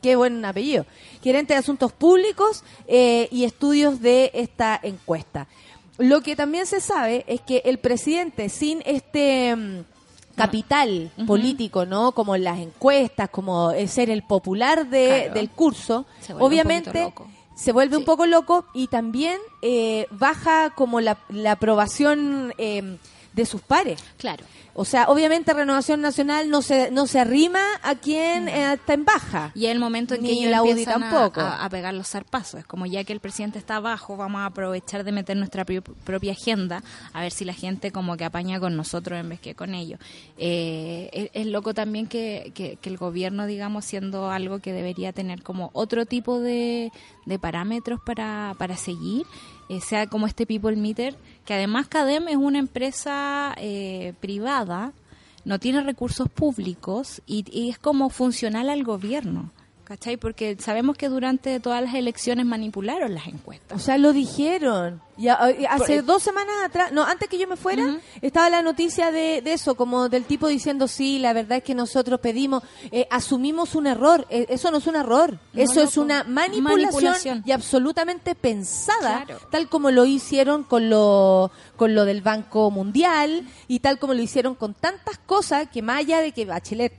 qué 0.00 0.16
buen 0.16 0.44
apellido, 0.44 0.86
gerente 1.22 1.54
de 1.54 1.58
Asuntos 1.58 1.92
Públicos 1.92 2.62
eh, 2.86 3.28
y 3.30 3.44
Estudios 3.44 4.00
de 4.00 4.30
esta 4.34 4.78
encuesta. 4.82 5.48
Lo 5.98 6.20
que 6.22 6.36
también 6.36 6.66
se 6.66 6.80
sabe 6.80 7.24
es 7.28 7.40
que 7.40 7.62
el 7.64 7.78
presidente 7.78 8.48
sin 8.48 8.82
este 8.84 9.54
mm, 9.54 9.80
capital 10.36 11.10
político, 11.26 11.86
¿no? 11.86 12.12
Como 12.12 12.36
las 12.36 12.58
encuestas, 12.58 13.28
como 13.30 13.70
el 13.70 13.88
ser 13.88 14.10
el 14.10 14.22
popular 14.24 14.88
de, 14.88 15.22
Claro. 15.24 15.34
del 15.34 15.50
curso, 15.50 16.06
obviamente. 16.38 17.12
Se 17.54 17.72
vuelve 17.72 17.96
un 17.96 18.04
poco 18.04 18.26
loco 18.26 18.64
y 18.72 18.88
también 18.88 19.38
eh, 19.62 20.06
baja 20.10 20.70
como 20.70 21.00
la, 21.00 21.18
la 21.28 21.52
aprobación 21.52 22.52
eh, 22.58 22.98
de 23.34 23.44
sus 23.46 23.60
pares. 23.60 24.02
Claro. 24.16 24.44
O 24.76 24.84
sea, 24.84 25.04
obviamente 25.08 25.52
Renovación 25.54 26.00
Nacional 26.00 26.50
no 26.50 26.60
se, 26.60 26.90
no 26.90 27.06
se 27.06 27.20
arrima 27.20 27.60
a 27.82 27.94
quien 27.94 28.48
eh, 28.48 28.72
está 28.72 28.94
en 28.94 29.04
baja. 29.04 29.52
Y 29.54 29.66
es 29.66 29.72
el 29.72 29.78
momento 29.78 30.14
en 30.14 30.22
que 30.22 30.30
ellos 30.32 30.50
la 30.50 30.62
UDI 30.62 30.70
empiezan 30.70 31.00
tampoco. 31.00 31.40
A, 31.40 31.64
a 31.64 31.68
pegar 31.70 31.94
los 31.94 32.08
zarpazos. 32.08 32.60
Es 32.60 32.66
como 32.66 32.84
ya 32.86 33.04
que 33.04 33.12
el 33.12 33.20
presidente 33.20 33.58
está 33.60 33.76
abajo, 33.76 34.16
vamos 34.16 34.40
a 34.40 34.46
aprovechar 34.46 35.04
de 35.04 35.12
meter 35.12 35.36
nuestra 35.36 35.64
propia 35.64 36.32
agenda 36.32 36.82
a 37.12 37.20
ver 37.20 37.30
si 37.30 37.44
la 37.44 37.52
gente 37.54 37.92
como 37.92 38.16
que 38.16 38.24
apaña 38.24 38.58
con 38.58 38.76
nosotros 38.76 39.18
en 39.20 39.28
vez 39.28 39.38
que 39.38 39.54
con 39.54 39.74
ellos. 39.74 40.00
Eh, 40.38 41.08
es, 41.12 41.30
es 41.34 41.46
loco 41.46 41.72
también 41.74 42.06
que, 42.08 42.50
que- 42.54 42.76
que 42.80 42.88
el 42.90 42.96
gobierno, 42.96 43.46
digamos, 43.46 43.84
siendo 43.84 44.30
algo 44.30 44.58
que 44.58 44.72
debería 44.72 45.12
tener 45.12 45.42
como 45.44 45.70
otro 45.72 46.04
tipo 46.06 46.40
de, 46.40 46.90
de 47.26 47.38
parámetros 47.38 48.00
para, 48.04 48.54
para 48.58 48.76
seguir, 48.76 49.24
eh, 49.68 49.80
sea 49.80 50.06
como 50.06 50.26
este 50.26 50.46
People 50.46 50.76
Meter, 50.76 51.16
que 51.44 51.54
además 51.54 51.88
CADEM 51.88 52.28
es 52.28 52.36
una 52.36 52.58
empresa 52.58 53.54
eh, 53.58 54.14
privada 54.20 54.92
no 55.44 55.58
tiene 55.58 55.82
recursos 55.82 56.28
públicos 56.28 57.22
y, 57.26 57.44
y 57.50 57.70
es 57.70 57.78
como 57.78 58.08
funcional 58.08 58.70
al 58.70 58.82
gobierno. 58.82 59.50
¿Cachai? 59.84 60.16
Porque 60.16 60.56
sabemos 60.58 60.96
que 60.96 61.10
durante 61.10 61.60
todas 61.60 61.82
las 61.82 61.94
elecciones 61.94 62.46
manipularon 62.46 63.14
las 63.14 63.26
O 63.26 63.30
encuestas. 63.30 63.82
sea, 63.82 63.98
lo 63.98 64.14
dijeron. 64.14 65.02
Ya, 65.18 65.38
eh, 65.50 65.66
hace 65.68 66.00
dos 66.02 66.22
semanas 66.22 66.54
atrás, 66.64 66.90
no, 66.90 67.04
antes 67.04 67.28
que 67.28 67.38
yo 67.38 67.46
me 67.46 67.54
fuera, 67.56 68.00
estaba 68.22 68.48
la 68.50 68.62
noticia 68.62 69.12
de, 69.12 69.42
de 69.42 69.52
eso, 69.52 69.76
como 69.76 70.08
del 70.08 70.24
tipo 70.24 70.48
diciendo, 70.48 70.88
sí, 70.88 71.18
la 71.20 71.32
verdad 71.34 71.58
es 71.58 71.64
que 71.64 71.74
nosotros 71.74 72.18
pedimos, 72.18 72.62
eh, 72.90 73.06
asumimos 73.10 73.74
un 73.76 73.86
error. 73.86 74.26
Eh, 74.30 74.46
eso 74.48 74.70
no 74.72 74.78
es 74.78 74.86
un 74.88 74.96
error, 74.96 75.38
No, 75.52 75.62
eso 75.62 75.82
es 75.82 75.96
una 75.98 76.24
manipulación, 76.24 76.82
Manipulación. 76.90 77.42
y 77.46 77.52
absolutamente 77.52 78.34
pensada, 78.34 79.24
Claro. 79.26 79.40
tal 79.52 79.68
como 79.68 79.90
lo 79.92 80.04
hicieron 80.06 80.64
con 80.64 80.88
lo, 80.90 81.52
con 81.76 81.94
lo 81.94 82.04
del 82.06 82.22
Banco 82.22 82.70
Mundial 82.72 83.46
y 83.68 83.80
tal 83.80 83.98
como 84.00 84.14
lo 84.14 84.22
hicieron 84.22 84.54
con 84.56 84.74
tantas 84.74 85.18
cosas 85.18 85.68
que 85.68 85.82
más 85.82 85.98
allá 85.98 86.20
de 86.22 86.32
que 86.32 86.44
Bachelet 86.46 86.92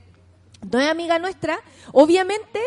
no 0.70 0.80
es 0.80 0.88
amiga 0.88 1.18
nuestra, 1.18 1.58
obviamente 1.92 2.60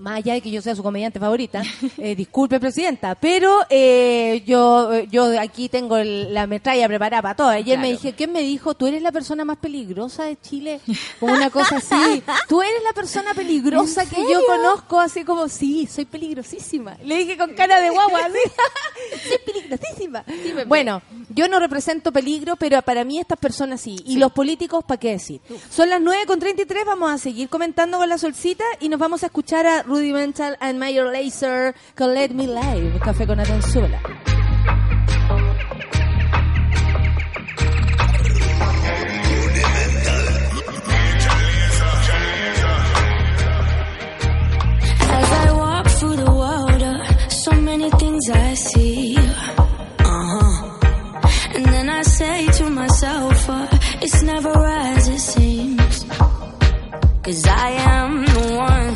más 0.00 0.16
allá 0.18 0.34
de 0.34 0.40
que 0.40 0.50
yo 0.50 0.62
sea 0.62 0.74
su 0.74 0.82
comediante 0.82 1.18
favorita, 1.20 1.62
eh, 1.98 2.14
disculpe 2.14 2.58
presidenta, 2.60 3.14
pero 3.14 3.60
eh, 3.70 4.42
yo 4.46 4.92
yo 5.10 5.38
aquí 5.40 5.68
tengo 5.68 5.96
el- 5.96 6.32
la 6.34 6.46
metralla 6.46 6.86
preparada 6.88 7.22
para 7.22 7.34
todo. 7.36 7.48
Ayer 7.48 7.78
me 7.78 7.86
Claro. 7.88 7.96
dije, 8.02 8.14
¿quién 8.16 8.32
me 8.32 8.42
dijo? 8.42 8.74
Tú 8.74 8.86
eres 8.86 9.02
la 9.02 9.12
persona 9.12 9.44
más 9.44 9.56
peligrosa 9.58 10.24
de 10.24 10.36
Chile, 10.40 10.80
como 11.20 11.32
una 11.32 11.50
cosa 11.50 11.76
así. 11.76 12.22
Tú 12.48 12.62
eres 12.62 12.82
la 12.84 12.92
persona 12.92 13.34
peligrosa 13.34 14.02
¿En 14.02 14.08
que 14.10 14.16
yo 14.30 14.40
conozco, 14.46 15.00
así 15.00 15.24
como, 15.24 15.48
sí, 15.48 15.86
soy 15.86 16.04
peligrosísima. 16.04 16.96
Le 17.04 17.16
dije 17.18 17.36
con 17.36 17.54
cara 17.54 17.80
de 17.80 17.90
guagua, 17.90 18.20
así, 18.26 18.38
soy 19.28 19.38
peligrosísima. 19.44 20.24
Bueno, 20.66 21.02
yo 21.30 21.48
no 21.48 21.58
represento 21.58 22.12
peligro, 22.12 22.56
pero 22.56 22.80
para 22.82 23.04
mí 23.04 23.18
estas 23.18 23.38
personas 23.38 23.80
sí. 23.80 23.96
Y 24.06 24.16
los 24.16 24.32
políticos, 24.32 24.84
¿para 24.84 24.98
qué 25.00 25.10
decir? 25.12 25.40
Son 25.70 25.88
las 25.88 26.00
9 26.00 26.26
con 26.26 26.38
33, 26.38 26.84
vamos 26.84 27.10
a 27.10 27.18
seguir 27.18 27.48
comentando 27.48 27.98
con 27.98 28.08
la 28.08 28.18
solcita 28.18 28.64
y 28.80 28.88
nos 28.88 28.98
vamos 28.98 29.22
a 29.22 29.26
escuchar 29.26 29.65
Rudimental 29.86 30.54
and 30.60 30.78
Mayor 30.78 31.10
Laser 31.10 31.74
con 31.96 32.14
Let 32.14 32.30
Me 32.30 32.46
Live, 32.46 33.00
Café 33.00 33.26
con 33.26 33.40
Atenzuela. 33.40 34.00
As 45.08 45.32
I 45.32 45.52
walk 45.52 45.86
through 45.98 46.16
the 46.16 46.30
water, 46.30 46.94
so 47.28 47.52
many 47.52 47.90
things 47.90 48.30
I 48.30 48.54
see. 48.54 49.16
Uh 49.16 50.24
huh. 50.30 50.78
And 51.54 51.64
then 51.66 51.88
I 51.90 52.02
say 52.02 52.46
to 52.58 52.70
myself, 52.70 53.48
uh, 53.50 53.66
it's 54.00 54.22
never 54.22 54.52
as 54.64 55.08
it 55.08 55.18
seems. 55.18 56.04
Cause 57.24 57.44
I 57.48 57.70
am 57.70 58.24
the 58.24 58.56
one, 58.56 58.94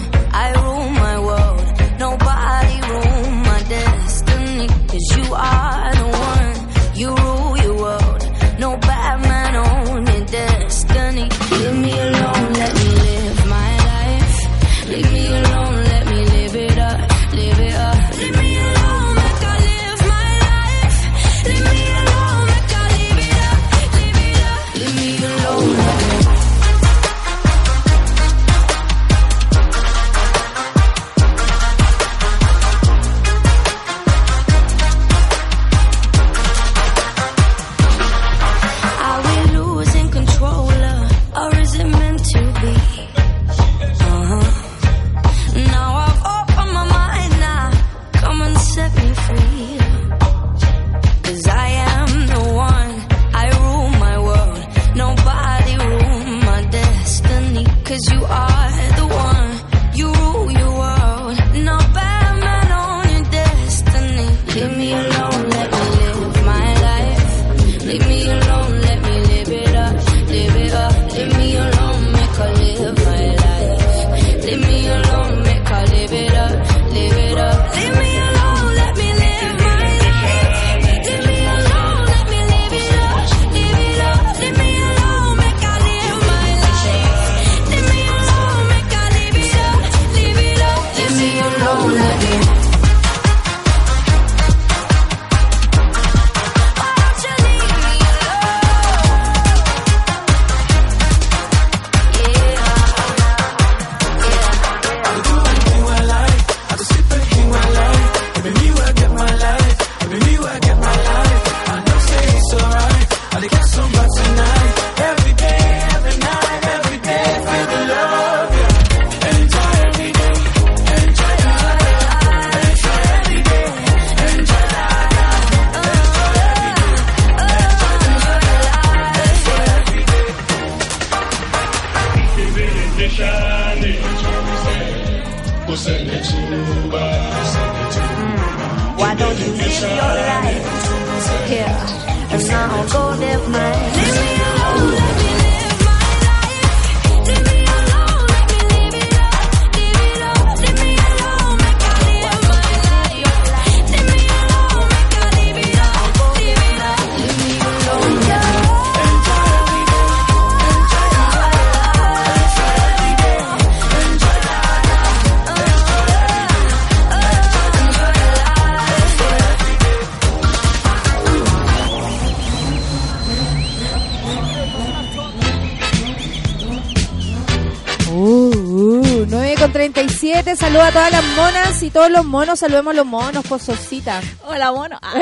y 181.82 181.90
todos 181.90 182.10
los 182.10 182.24
monos. 182.24 182.58
Saludemos 182.58 182.92
a 182.92 182.96
los 182.96 183.06
monos 183.06 183.46
por 183.46 183.60
solcita. 183.60 184.20
Hola, 184.46 184.72
mono. 184.72 184.98
Ah. 185.02 185.14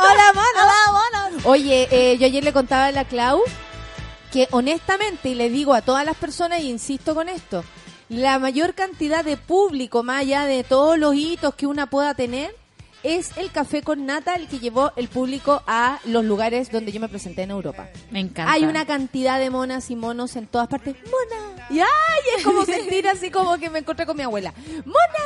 Hola, 0.00 0.32
monos. 0.92 1.44
Oye, 1.44 1.88
eh, 1.90 2.18
yo 2.18 2.26
ayer 2.26 2.44
le 2.44 2.52
contaba 2.52 2.86
a 2.86 2.92
la 2.92 3.04
Clau 3.04 3.42
que 4.30 4.48
honestamente, 4.52 5.28
y 5.28 5.34
le 5.34 5.50
digo 5.50 5.74
a 5.74 5.82
todas 5.82 6.06
las 6.06 6.16
personas, 6.16 6.60
y 6.60 6.70
insisto 6.70 7.14
con 7.14 7.28
esto, 7.28 7.64
la 8.08 8.38
mayor 8.38 8.74
cantidad 8.74 9.24
de 9.24 9.36
público, 9.36 10.02
más 10.02 10.22
allá 10.22 10.46
de 10.46 10.64
todos 10.64 10.98
los 10.98 11.14
hitos 11.14 11.54
que 11.54 11.66
una 11.66 11.86
pueda 11.86 12.14
tener, 12.14 12.54
es 13.02 13.36
el 13.36 13.50
café 13.50 13.82
con 13.82 14.06
nata 14.06 14.36
el 14.36 14.48
que 14.48 14.58
llevó 14.58 14.92
el 14.96 15.08
público 15.08 15.62
a 15.66 15.98
los 16.04 16.24
lugares 16.24 16.70
donde 16.70 16.92
yo 16.92 17.00
me 17.00 17.08
presenté 17.08 17.42
en 17.42 17.50
Europa. 17.50 17.88
Me 18.10 18.20
encanta. 18.20 18.52
Hay 18.52 18.64
una 18.64 18.86
cantidad 18.86 19.38
de 19.38 19.50
monas 19.50 19.90
y 19.90 19.96
monos 19.96 20.36
en 20.36 20.46
todas 20.46 20.68
partes. 20.68 20.96
¡Mona! 21.04 21.66
Y 21.70 21.80
ay, 21.80 21.88
es 22.36 22.44
como 22.44 22.64
sentir 22.64 23.08
así 23.08 23.30
como 23.30 23.58
que 23.58 23.70
me 23.70 23.80
encontré 23.80 24.06
con 24.06 24.16
mi 24.16 24.22
abuela. 24.22 24.54
¡Mona! 24.84 25.21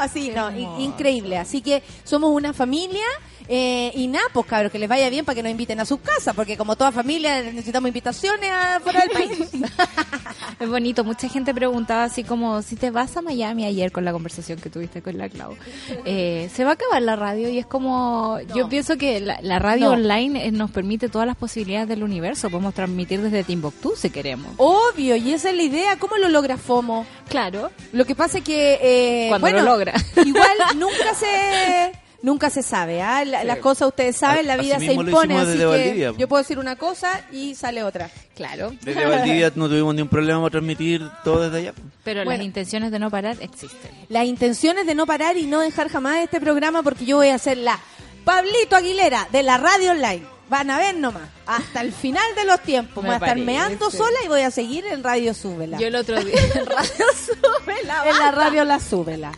Así, 0.00 0.30
no, 0.34 0.50
increíble. 0.80 1.38
Así 1.38 1.60
que 1.60 1.82
somos 2.04 2.30
una 2.30 2.52
familia. 2.52 3.04
Eh, 3.52 3.90
y 3.96 4.06
nada, 4.06 4.26
pues 4.32 4.46
cabros, 4.46 4.70
que 4.70 4.78
les 4.78 4.88
vaya 4.88 5.10
bien 5.10 5.24
para 5.24 5.34
que 5.34 5.42
nos 5.42 5.50
inviten 5.50 5.80
a 5.80 5.84
sus 5.84 5.98
casas, 5.98 6.36
porque 6.36 6.56
como 6.56 6.76
toda 6.76 6.92
familia 6.92 7.42
necesitamos 7.42 7.88
invitaciones 7.88 8.48
a 8.48 8.78
fuera 8.78 9.00
del 9.00 9.10
país. 9.10 9.50
Es 10.60 10.68
bonito. 10.68 11.04
Mucha 11.04 11.26
gente 11.28 11.54
preguntaba 11.54 12.04
así 12.04 12.22
como, 12.22 12.60
si 12.60 12.76
te 12.76 12.90
vas 12.90 13.16
a 13.16 13.22
Miami 13.22 13.64
ayer 13.64 13.90
con 13.92 14.04
la 14.04 14.12
conversación 14.12 14.58
que 14.60 14.68
tuviste 14.68 15.00
con 15.00 15.16
la 15.16 15.28
Clau, 15.30 15.56
eh, 16.04 16.50
¿se 16.54 16.64
va 16.64 16.70
a 16.70 16.74
acabar 16.74 17.00
la 17.00 17.16
radio? 17.16 17.48
Y 17.48 17.58
es 17.58 17.64
como, 17.64 18.38
yo 18.54 18.68
pienso 18.68 18.98
que 18.98 19.20
la, 19.20 19.38
la 19.40 19.58
radio 19.58 19.86
No. 19.86 19.92
online 19.92 20.46
eh, 20.46 20.50
nos 20.52 20.70
permite 20.70 21.08
todas 21.08 21.26
las 21.26 21.36
posibilidades 21.36 21.88
del 21.88 22.02
universo. 22.02 22.50
Podemos 22.50 22.74
transmitir 22.74 23.22
desde 23.22 23.42
Timbuktu 23.42 23.94
si 23.96 24.10
queremos. 24.10 24.52
Obvio, 24.58 25.16
y 25.16 25.32
esa 25.32 25.48
es 25.48 25.56
la 25.56 25.62
idea. 25.62 25.96
¿Cómo 25.98 26.16
lo 26.18 26.28
logra 26.28 26.58
FOMO? 26.58 27.06
Claro. 27.30 27.70
Lo 27.92 28.04
que 28.04 28.14
pasa 28.14 28.38
es 28.38 28.44
que... 28.44 29.26
Cuando 29.30 29.44
bueno, 29.46 29.58
lo 29.62 29.64
logra. 29.72 29.89
Igual 30.24 30.56
nunca 30.76 31.14
se... 31.14 31.92
Nunca 32.22 32.50
se 32.50 32.62
sabe, 32.62 33.00
¿ah? 33.00 33.24
La- 33.24 33.44
las 33.44 33.60
cosas 33.60 33.88
ustedes 33.88 34.14
saben, 34.14 34.46
la 34.46 34.52
Así 34.52 34.64
vida 34.66 34.78
se 34.78 34.92
impone, 34.92 35.38
así 35.38 35.56
que 35.56 35.64
Valdivia. 35.64 36.12
yo 36.18 36.28
puedo 36.28 36.42
decir 36.42 36.58
una 36.58 36.76
cosa 36.76 37.22
y 37.32 37.54
sale 37.54 37.82
otra. 37.82 38.10
Claro. 38.36 38.74
Desde 38.82 39.06
Valdivia 39.06 39.50
no 39.54 39.68
tuvimos 39.70 39.94
ni 39.94 40.02
un 40.02 40.08
problema 40.08 40.38
para 40.40 40.50
transmitir 40.50 41.00
todo 41.24 41.44
desde 41.48 41.56
allá. 41.70 41.72
Pero 42.04 42.20
Bueno. 42.24 42.36
las 42.36 42.44
intenciones 42.44 42.90
de 42.90 42.98
no 42.98 43.10
parar 43.10 43.38
existen. 43.40 43.90
Las 44.10 44.26
intenciones 44.26 44.84
de 44.86 44.94
no 44.94 45.06
parar 45.06 45.38
y 45.38 45.46
no 45.46 45.60
dejar 45.60 45.88
jamás 45.88 46.18
este 46.18 46.42
programa 46.42 46.82
porque 46.82 47.06
yo 47.06 47.16
voy 47.16 47.28
a 47.30 47.38
ser 47.38 47.56
la 47.56 47.80
Pablito 48.26 48.76
Aguilera 48.76 49.26
de 49.32 49.42
la 49.42 49.56
radio 49.56 49.92
online. 49.92 50.22
Van 50.50 50.68
a 50.70 50.76
ver 50.76 50.96
nomás, 50.96 51.22
hasta 51.56 51.80
el 51.80 51.92
final 51.92 52.22
de 52.36 52.44
los 52.44 52.60
tiempos. 52.60 53.02
Me 53.02 53.08
voy 53.10 53.14
a 53.14 53.16
estar 53.16 53.28
parece. 53.30 53.44
meando 53.46 53.90
sola 53.90 54.16
y 54.24 54.28
voy 54.28 54.40
a 54.42 54.50
seguir 54.50 54.84
en 54.86 55.02
Radio 55.02 55.34
Súbela. 55.34 55.78
Yo 55.78 55.86
el 55.88 55.94
otro 55.96 56.22
día, 56.22 56.34
en 56.54 56.66
Radio 56.66 57.06
Súbela, 57.26 58.04
en 58.08 58.18
la 58.18 58.30
radio 58.30 58.64
La 58.64 58.80
Súbela. 58.80 59.32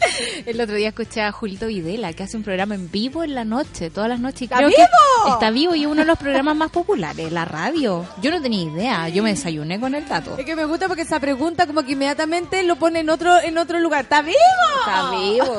El 0.46 0.60
otro 0.60 0.74
día 0.76 0.88
escuché 0.88 1.22
a 1.22 1.32
Julito 1.32 1.66
Videla 1.66 2.12
que 2.12 2.22
hace 2.22 2.36
un 2.36 2.42
programa 2.42 2.74
en 2.74 2.90
vivo 2.90 3.24
en 3.24 3.34
la 3.34 3.44
noche, 3.44 3.90
todas 3.90 4.08
las 4.08 4.20
noches. 4.20 4.42
¿Está 4.42 4.56
creo 4.56 4.68
que 4.70 4.76
vivo? 4.76 5.34
está 5.34 5.50
vivo 5.50 5.74
y 5.74 5.82
es 5.82 5.86
uno 5.86 6.00
de 6.02 6.06
los 6.06 6.18
programas 6.18 6.56
más 6.56 6.70
populares, 6.70 7.32
la 7.32 7.44
radio. 7.44 8.04
Yo 8.20 8.30
no 8.30 8.40
tenía 8.42 8.62
idea, 8.62 9.08
yo 9.08 9.22
me 9.22 9.30
desayuné 9.30 9.80
con 9.80 9.94
el 9.94 10.06
dato. 10.08 10.36
Es 10.36 10.44
que 10.44 10.56
me 10.56 10.64
gusta 10.64 10.88
porque 10.88 11.02
esa 11.02 11.20
pregunta 11.20 11.66
como 11.66 11.82
que 11.84 11.92
inmediatamente 11.92 12.62
lo 12.62 12.76
pone 12.76 13.00
en 13.00 13.10
otro 13.10 13.40
en 13.40 13.58
otro 13.58 13.78
lugar. 13.80 14.02
¿Está 14.02 14.22
vivo? 14.22 14.36
Está 14.80 15.10
vivo. 15.10 15.58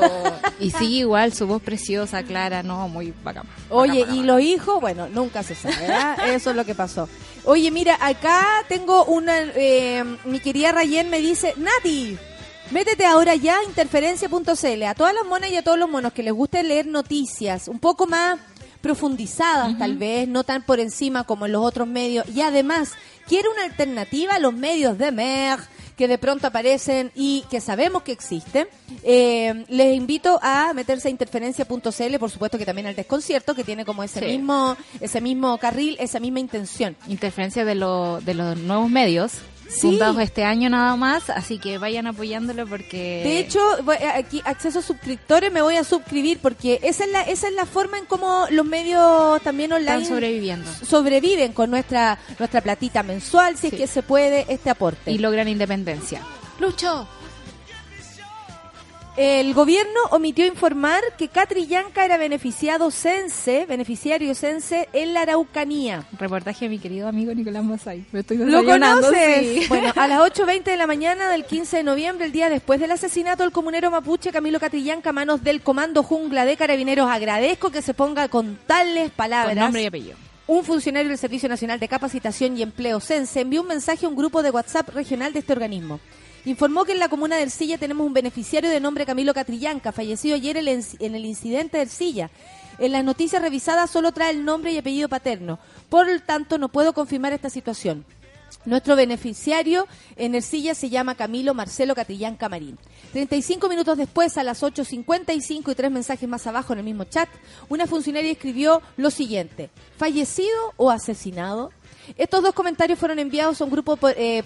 Y 0.59 0.71
sigue 0.71 0.97
igual, 0.99 1.33
su 1.33 1.47
voz 1.47 1.61
preciosa, 1.61 2.23
clara, 2.23 2.63
no, 2.63 2.87
muy 2.89 3.13
bacán. 3.23 3.43
Oye, 3.69 4.01
Bacán, 4.01 4.15
y 4.15 4.17
bacán. 4.19 4.27
los 4.27 4.41
hijos, 4.41 4.81
bueno, 4.81 5.07
nunca 5.09 5.43
se 5.43 5.55
sabe, 5.55 5.75
¿verdad? 5.79 6.27
Eso 6.29 6.42
es 6.49 6.55
lo 6.55 6.65
que 6.65 6.75
pasó. 6.75 7.07
Oye, 7.45 7.71
mira, 7.71 7.97
acá 7.99 8.45
tengo 8.67 9.05
una, 9.05 9.39
eh, 9.55 10.03
mi 10.25 10.39
querida 10.39 10.71
Rayen 10.71 11.09
me 11.09 11.19
dice, 11.19 11.53
Nati, 11.57 12.17
métete 12.71 13.05
ahora 13.05 13.35
ya 13.35 13.57
a 13.59 13.63
interferencia.cl, 13.63 14.83
a 14.83 14.95
todas 14.95 15.13
las 15.13 15.25
monas 15.25 15.49
y 15.49 15.57
a 15.57 15.63
todos 15.63 15.77
los 15.77 15.89
monos 15.89 16.13
que 16.13 16.23
les 16.23 16.33
guste 16.33 16.63
leer 16.63 16.87
noticias, 16.87 17.67
un 17.67 17.79
poco 17.79 18.07
más 18.07 18.39
profundizadas 18.81 19.77
tal 19.77 19.95
vez, 19.95 20.27
no 20.27 20.43
tan 20.43 20.61
por 20.61 20.81
encima 20.81 21.23
como 21.23 21.45
en 21.45 21.53
los 21.53 21.63
otros 21.63 21.87
medios, 21.87 22.25
y 22.27 22.41
además, 22.41 22.91
quiere 23.27 23.47
una 23.49 23.63
alternativa 23.63 24.35
a 24.35 24.39
los 24.39 24.53
medios 24.53 24.97
de 24.97 25.11
mer 25.11 25.59
que 25.97 26.07
de 26.07 26.17
pronto 26.17 26.47
aparecen 26.47 27.11
y 27.15 27.43
que 27.49 27.61
sabemos 27.61 28.03
que 28.03 28.11
existen, 28.11 28.67
eh, 29.03 29.65
les 29.67 29.95
invito 29.95 30.39
a 30.41 30.73
meterse 30.73 31.07
a 31.07 31.11
interferencia.cl, 31.11 32.17
por 32.19 32.31
supuesto 32.31 32.57
que 32.57 32.65
también 32.65 32.87
al 32.87 32.95
desconcierto, 32.95 33.53
que 33.55 33.63
tiene 33.63 33.85
como 33.85 34.03
ese 34.03 34.19
Sí. 34.19 34.25
mismo 34.25 34.75
ese 34.99 35.21
mismo 35.21 35.57
carril, 35.57 35.95
esa 35.99 36.19
misma 36.19 36.39
intención. 36.39 36.95
Interferencia 37.07 37.65
de, 37.65 37.75
lo, 37.75 38.21
de 38.21 38.33
los 38.33 38.57
nuevos 38.57 38.89
medios, 38.89 39.33
Sí. 39.73 39.81
fundados 39.81 40.19
este 40.19 40.43
año 40.43 40.69
nada 40.69 40.95
más, 40.95 41.29
así 41.29 41.57
que 41.57 41.77
vayan 41.77 42.07
apoyándolo 42.07 42.67
porque... 42.67 43.21
De 43.23 43.39
hecho, 43.39 43.59
voy- 43.83 43.97
aquí 44.15 44.41
acceso 44.45 44.79
a 44.79 44.81
suscriptores 44.81 45.51
me 45.51 45.61
voy 45.61 45.75
a 45.77 45.83
suscribir 45.83 46.39
porque 46.41 46.79
esa 46.83 47.03
es 47.05 47.11
la 47.11 47.21
esa 47.23 47.47
es 47.47 47.53
la 47.53 47.65
forma 47.65 47.97
en 47.97 48.05
cómo 48.05 48.45
los 48.51 48.65
medios 48.65 49.41
también 49.41 49.73
online 49.73 50.03
están 50.03 50.05
sobreviviendo. 50.15 50.69
sobreviven 50.85 51.53
con 51.53 51.71
nuestra 51.71 52.17
nuestra 52.39 52.61
platita 52.61 53.03
mensual, 53.03 53.55
si 53.57 53.69
Sí. 53.69 53.75
es 53.75 53.81
que 53.81 53.87
se 53.87 54.03
puede 54.03 54.45
este 54.47 54.69
aporte. 54.69 55.11
Y 55.11 55.17
logran 55.17 55.47
independencia. 55.47 56.21
Lucho. 56.59 57.07
El 59.15 59.53
gobierno 59.53 59.99
omitió 60.09 60.43
informar 60.43 61.01
que 61.19 61.27
Catrillanca 61.27 62.03
era 62.03 62.17
beneficiado 62.17 62.89
cense, 62.89 63.67
beneficiario 63.67 64.33
cense 64.33 64.89
en 64.91 65.13
la 65.13 65.21
Araucanía. 65.21 66.03
Reportaje 66.17 66.65
de 66.65 66.69
mi 66.69 66.79
querido 66.79 67.07
amigo 67.07 67.31
Nicolás 67.31 67.63
Mosay. 67.63 68.05
Me 68.11 68.21
estoy 68.21 68.37
¿Lo 68.37 68.65
conoces? 68.65 69.39
sí. 69.39 69.65
Bueno, 69.69 69.93
a 69.95 70.07
las 70.07 70.19
8.20 70.33 70.63
de 70.63 70.77
la 70.77 70.87
mañana 70.87 71.29
del 71.29 71.45
15 71.45 71.77
de 71.77 71.83
noviembre, 71.83 72.25
el 72.25 72.31
día 72.31 72.49
después 72.49 72.79
del 72.79 72.89
asesinato 72.89 73.43
del 73.43 73.51
comunero 73.51 73.91
mapuche 73.91 74.31
Camilo 74.31 74.59
Catrillanca 74.59 75.11
a 75.11 75.13
manos 75.13 75.43
del 75.43 75.61
Comando 75.61 76.01
Jungla 76.01 76.45
de 76.45 76.57
Carabineros, 76.57 77.07
agradezco 77.07 77.69
que 77.69 77.83
se 77.83 77.93
ponga 77.93 78.29
con 78.29 78.57
tales 78.65 79.11
palabras. 79.11 79.53
Con 79.53 79.63
nombre 79.63 79.83
y 79.83 79.85
apellido. 79.85 80.15
Un 80.47 80.65
funcionario 80.65 81.09
del 81.09 81.19
Servicio 81.19 81.47
Nacional 81.47 81.79
de 81.79 81.87
Capacitación 81.87 82.57
y 82.57 82.63
Empleo 82.63 82.99
CENSE 82.99 83.41
envió 83.41 83.61
un 83.61 83.67
mensaje 83.67 84.07
a 84.07 84.09
un 84.09 84.15
grupo 84.15 84.41
de 84.41 84.49
WhatsApp 84.49 84.89
regional 84.89 85.31
de 85.33 85.39
este 85.39 85.53
organismo. 85.53 85.99
Informó 86.45 86.83
que 86.83 86.91
en 86.91 86.99
la 86.99 87.07
comuna 87.07 87.37
de 87.37 87.43
Ercilla 87.43 87.77
tenemos 87.77 88.05
un 88.05 88.13
beneficiario 88.13 88.69
de 88.69 88.79
nombre 88.81 89.05
Camilo 89.05 89.33
Catrillanca, 89.33 89.91
fallecido 89.93 90.35
ayer 90.35 90.57
en 90.57 90.67
el- 90.67 90.85
en 90.99 91.15
el 91.15 91.25
incidente 91.25 91.77
de 91.77 91.83
Ercilla. 91.83 92.29
En 92.79 92.91
las 92.91 93.03
noticias 93.05 93.41
revisadas 93.41 93.89
solo 93.89 94.11
trae 94.11 94.31
el 94.31 94.43
nombre 94.43 94.71
y 94.73 94.77
apellido 94.77 95.07
paterno. 95.07 95.59
Por 95.89 96.07
lo 96.07 96.19
tanto, 96.21 96.57
no 96.57 96.67
puedo 96.69 96.93
confirmar 96.93 97.31
esta 97.31 97.49
situación. 97.49 98.03
Nuestro 98.65 98.95
beneficiario 98.95 99.87
en 100.15 100.35
Ercilla 100.35 100.75
se 100.75 100.89
llama 100.89 101.15
Camilo 101.15 101.53
Marcelo 101.53 101.95
Catillán 101.95 102.35
Camarín. 102.35 102.77
35 103.11 103.67
minutos 103.67 103.97
después, 103.97 104.37
a 104.37 104.43
las 104.43 104.63
8.55 104.63 105.71
y 105.71 105.75
tres 105.75 105.91
mensajes 105.91 106.29
más 106.29 106.45
abajo 106.45 106.73
en 106.73 106.79
el 106.79 106.85
mismo 106.85 107.03
chat, 107.05 107.29
una 107.69 107.87
funcionaria 107.87 108.31
escribió 108.31 108.81
lo 108.97 109.11
siguiente, 109.11 109.69
¿fallecido 109.97 110.73
o 110.77 110.91
asesinado? 110.91 111.71
Estos 112.17 112.43
dos 112.43 112.53
comentarios 112.53 112.99
fueron 112.99 113.19
enviados 113.19 113.61
eh, 114.15 114.43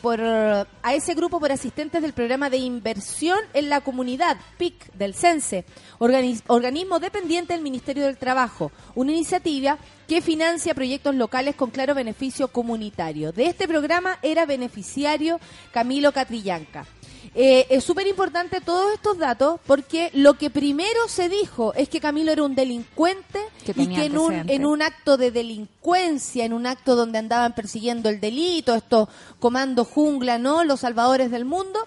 a 0.84 0.94
ese 0.94 1.14
grupo 1.16 1.40
por 1.40 1.52
asistentes 1.52 2.02
del 2.02 2.14
programa 2.14 2.50
de 2.50 2.58
inversión 2.58 3.40
en 3.54 3.70
la 3.70 3.82
comunidad 3.82 4.38
PIC 4.58 4.94
del 4.94 5.14
CENSE, 5.14 5.66
organi- 6.00 6.42
organismo 6.48 7.00
dependiente 7.00 7.54
del 7.54 7.62
Ministerio 7.62 8.06
del 8.06 8.18
Trabajo, 8.18 8.72
una 8.96 9.12
iniciativa 9.12 9.78
que 10.08 10.22
financia 10.22 10.74
proyectos 10.76 11.16
locales 11.16 11.56
con 11.56 11.72
claro 11.72 11.94
beneficio 11.96 12.48
comunitario. 12.50 13.32
De 13.32 13.48
este 13.48 13.68
programa 13.68 14.20
era 14.22 14.46
beneficiario 14.46 15.40
Camilo 15.72 16.12
Catrillanca. 16.12 16.86
Eh, 17.36 17.68
es 17.70 17.84
súper 17.84 18.08
importante 18.08 18.62
todos 18.62 18.94
estos 18.94 19.18
datos 19.18 19.60
porque 19.66 20.10
lo 20.14 20.36
que 20.36 20.50
primero 20.50 21.08
se 21.08 21.30
dijo 21.30 21.74
es 21.74 21.90
que 21.90 22.00
Camilo 22.00 22.32
era 22.32 22.44
un 22.44 22.56
delincuente 22.56 23.40
Que 23.66 23.74
y 23.76 23.88
que 23.88 24.06
en 24.06 24.18
un, 24.18 24.50
en 24.50 24.66
un 24.66 24.82
acto 24.82 25.18
de 25.18 25.32
delincuencia, 25.32 26.46
en 26.46 26.54
un 26.54 26.66
acto 26.66 26.96
donde 26.96 27.18
andaban 27.18 27.54
persiguiendo 27.54 28.10
el 28.10 28.20
delito, 28.20 28.76
estos 28.76 29.10
comandos 29.40 29.88
jungla, 29.88 30.38
¿no? 30.38 30.64
Los 30.64 30.82
salvadores 30.82 31.32
del 31.32 31.46
mundo, 31.46 31.80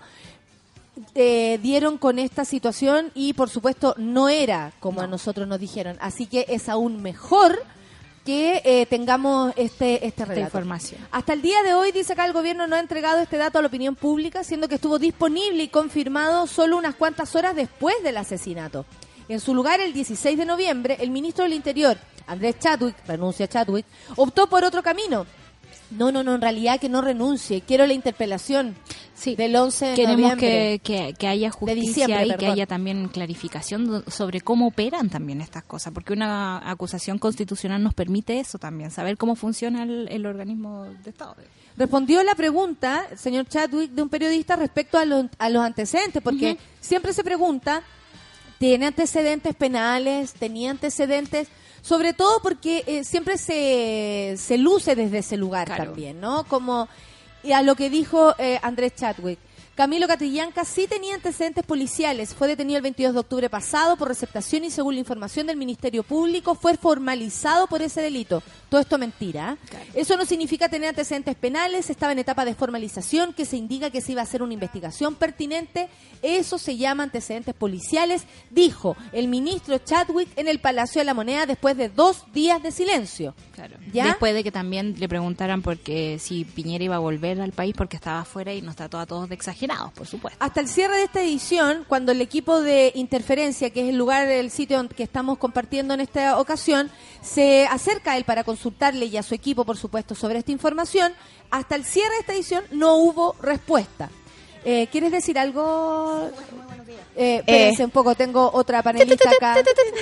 eh, 1.15 1.59
dieron 1.63 1.99
con 1.99 2.19
esta 2.19 2.45
situación 2.45 3.11
y 3.15 3.33
por 3.33 3.49
supuesto 3.49 3.95
no 3.97 4.29
era 4.29 4.73
como 4.81 5.01
a 5.01 5.07
nosotros 5.07 5.49
nos 5.49 5.59
dijeron. 5.59 5.97
Así 6.01 6.27
que 6.27 6.47
es 6.49 6.69
aún 6.69 7.03
mejor 7.03 7.59
que 8.25 8.61
eh, 8.65 8.87
tengamos 8.87 9.53
este, 9.57 10.07
este 10.07 10.23
Esta 10.23 10.41
información. 10.41 11.01
Hasta 11.11 11.33
el 11.33 11.43
día 11.43 11.63
de 11.63 11.75
hoy, 11.75 11.93
dice 11.93 12.13
acá, 12.13 12.27
el 12.27 12.33
gobierno 12.33 12.67
no 12.67 12.77
ha 12.77 12.81
entregado 12.81 13.21
este 13.21 13.37
dato 13.37 13.59
a 13.59 13.63
la 13.63 13.69
opinión 13.69 13.97
pública, 13.97 14.45
siendo 14.45 14.69
que 14.69 14.75
estuvo 14.77 14.99
disponible 14.99 15.63
y 15.63 15.69
confirmado 15.69 16.47
solo 16.47 16.77
unas 16.77 16.95
cuantas 16.95 17.35
horas 17.35 17.57
después 17.57 17.97
del 18.03 18.17
asesinato. 18.17 18.85
En 19.29 19.41
su 19.41 19.55
lugar, 19.55 19.81
el 19.81 19.93
16 19.93 20.37
de 20.37 20.45
noviembre, 20.45 20.97
el 21.01 21.11
ministro 21.11 21.45
del 21.45 21.55
Interior, 21.55 21.97
Andrés 22.27 22.59
Chadwick, 22.59 22.97
renuncia 23.07 23.49
Chadwick, 23.49 23.87
optó 24.17 24.49
por 24.49 24.65
otro 24.65 24.83
camino. 24.83 25.27
No, 25.91 26.13
no, 26.13 26.23
no, 26.23 26.37
en 26.37 26.41
realidad 26.41 26.79
que 26.79 26.89
no 26.89 27.01
renuncie, 27.01 27.63
quiero 27.63 27.87
la 27.87 27.95
interpelación. 27.95 28.77
Sí. 29.15 29.37
del 29.37 29.55
11 29.55 29.87
de 29.87 29.95
Queremos 29.95 30.19
noviembre. 30.19 30.81
que, 30.83 31.09
que, 31.09 31.15
que 31.15 31.27
haya 31.27 31.51
justicia 31.51 32.25
y 32.25 32.37
que 32.37 32.47
haya 32.47 32.65
también 32.67 33.09
clarificación 33.09 34.03
sobre 34.07 34.41
cómo 34.41 34.69
operan 34.69 35.11
también 35.11 35.43
estas 35.43 35.63
cosas, 35.65 35.93
porque 35.93 36.15
una 36.15 36.71
acusación 36.71 37.19
constitucional 37.19 37.83
nos 37.83 37.93
permite 37.93 38.41
eso 38.41 38.59
también, 38.59 38.91
saber 38.91 39.19
cómo 39.19 39.35
funciona 39.37 39.83
el, 39.83 40.09
el 40.11 40.25
organismo 40.25 40.85
de 41.05 41.11
Estado. 41.11 41.37
Respondió 41.77 42.23
la 42.23 42.35
pregunta, 42.35 43.07
señor 43.15 43.47
Chadwick, 43.47 43.91
de 43.91 44.03
un 44.03 44.09
periodista 44.09 44.57
respecto 44.57 44.97
a 44.97 45.05
los, 45.05 45.27
a 45.39 45.51
los 45.51 45.63
antecedentes, 45.63 46.23
porque 46.23 46.57
siempre 46.81 47.13
se 47.13 47.23
pregunta, 47.23 47.83
¿tiene 48.59 48.87
antecedentes 48.87 49.55
penales? 49.55 50.33
¿Tenía 50.33 50.71
antecedentes? 50.71 51.49
Sobre 51.83 52.13
todo 52.13 52.41
porque 52.43 52.85
eh, 52.87 53.05
siempre 53.05 53.39
se, 53.39 54.35
se 54.39 54.59
luce 54.59 54.95
desde 54.95 55.19
ese 55.19 55.37
lugar 55.37 55.67
Claro. 55.67 55.85
también, 55.85 56.21
¿no? 56.21 56.45
Como 56.45 56.89
y 57.43 57.53
a 57.53 57.63
lo 57.63 57.75
que 57.75 57.89
dijo 57.89 58.35
eh, 58.39 58.59
Andrés 58.63 58.95
Chadwick. 58.97 59.39
Camilo 59.81 60.07
Catrillanca 60.07 60.67
sí 60.67 60.87
tenía 60.87 61.15
antecedentes 61.15 61.65
policiales. 61.65 62.35
Fue 62.35 62.47
detenido 62.47 62.77
el 62.77 62.83
22 62.83 63.15
de 63.15 63.21
octubre 63.21 63.49
pasado 63.49 63.97
por 63.97 64.09
receptación 64.09 64.63
y 64.65 64.71
según 64.71 64.93
la 64.93 65.01
información 65.01 65.47
del 65.47 65.57
Ministerio 65.57 66.03
Público 66.03 66.55
fue 66.55 66.77
formalizado 66.77 67.67
por 67.67 67.81
ese 67.81 68.03
delito. 68.03 68.43
Todo 68.69 68.83
esto 68.83 68.99
mentira. 68.99 69.57
¿eh? 69.73 69.91
Eso 69.95 70.19
no 70.19 70.27
significa 70.27 70.69
tener 70.69 70.91
antecedentes 70.91 71.35
penales. 71.35 71.89
Estaba 71.89 72.13
en 72.13 72.19
etapa 72.19 72.45
de 72.45 72.55
formalización 72.55 73.33
que 73.33 73.47
se 73.47 73.57
indica 73.57 73.89
que 73.89 74.03
se 74.03 74.13
iba 74.13 74.21
a 74.21 74.25
hacer 74.25 74.43
una 74.43 74.53
investigación 74.53 75.15
pertinente. 75.15 75.89
Eso 76.21 76.59
se 76.59 76.77
llama 76.77 77.05
antecedentes 77.05 77.55
policiales, 77.55 78.25
dijo 78.51 78.99
el 79.13 79.29
ministro 79.29 79.79
Chadwick 79.79 80.29
en 80.37 80.49
el 80.49 80.59
Palacio 80.59 81.01
de 81.01 81.07
la 81.07 81.15
Moneda 81.15 81.47
después 81.47 81.75
de 81.79 81.89
dos 81.89 82.31
días 82.35 82.63
de 82.63 82.71
silencio. 82.71 83.35
Claro. 83.55 83.79
¿Ya? 83.95 84.05
Después 84.05 84.35
de 84.35 84.45
que 84.45 84.53
también 84.53 84.97
le 84.99 85.09
preguntaran 85.09 85.63
porque 85.63 86.19
si 86.19 86.45
Piñera 86.45 86.85
iba 86.85 86.97
a 86.97 86.99
volver 86.99 87.41
al 87.41 87.53
país 87.53 87.75
porque 87.75 87.97
estaba 87.97 88.21
afuera 88.21 88.53
y 88.53 88.61
nos 88.61 88.77
trató 88.77 88.99
a 88.99 89.07
todos 89.07 89.27
de 89.31 89.35
por 89.95 90.07
supuesto. 90.07 90.37
Hasta 90.45 90.61
el 90.61 90.69
cierre 90.69 90.97
de 90.97 91.05
esta 91.05 91.21
edición, 91.23 91.85
cuando 91.89 92.13
el 92.13 92.21
equipo 92.21 92.61
de 92.61 92.93
interferencia, 92.95 93.71
que 93.71 93.83
es 93.83 93.89
el 93.89 93.97
lugar, 93.97 94.29
el 94.29 94.51
sitio 94.51 94.77
donde- 94.77 94.95
que 94.95 95.03
estamos 95.03 95.39
compartiendo 95.39 95.95
en 95.95 96.01
esta 96.01 96.39
ocasión, 96.39 96.91
se 97.23 97.67
acerca 97.67 98.13
a 98.13 98.17
él 98.17 98.25
para 98.25 98.45
consultarle 98.45 99.07
y 99.07 99.17
a 99.17 99.23
su 99.23 99.35
equipo, 99.35 99.65
por 99.65 99.77
supuesto, 99.77 100.15
sobre 100.15 100.39
esta 100.39 100.53
información, 100.53 101.13
hasta 101.51 101.75
el 101.77 101.85
cierre 101.85 102.15
de 102.15 102.21
esta 102.21 102.33
edición 102.33 102.65
no 102.71 102.97
hubo 102.97 103.35
respuesta. 103.43 104.11
Eh, 104.65 104.89
¿Quieres 104.93 105.11
decir 105.11 105.39
algo? 105.39 106.31
Eh, 107.17 107.37
espérense 107.39 107.85
un 107.85 107.91
poco, 107.91 108.15
tengo 108.15 108.51
otra 108.53 108.83
panelista 108.83 109.31
acá. 109.31 109.57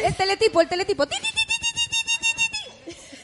El 0.04 0.14
teletipo, 0.16 0.60
el 0.60 0.68
teletipo. 0.68 1.04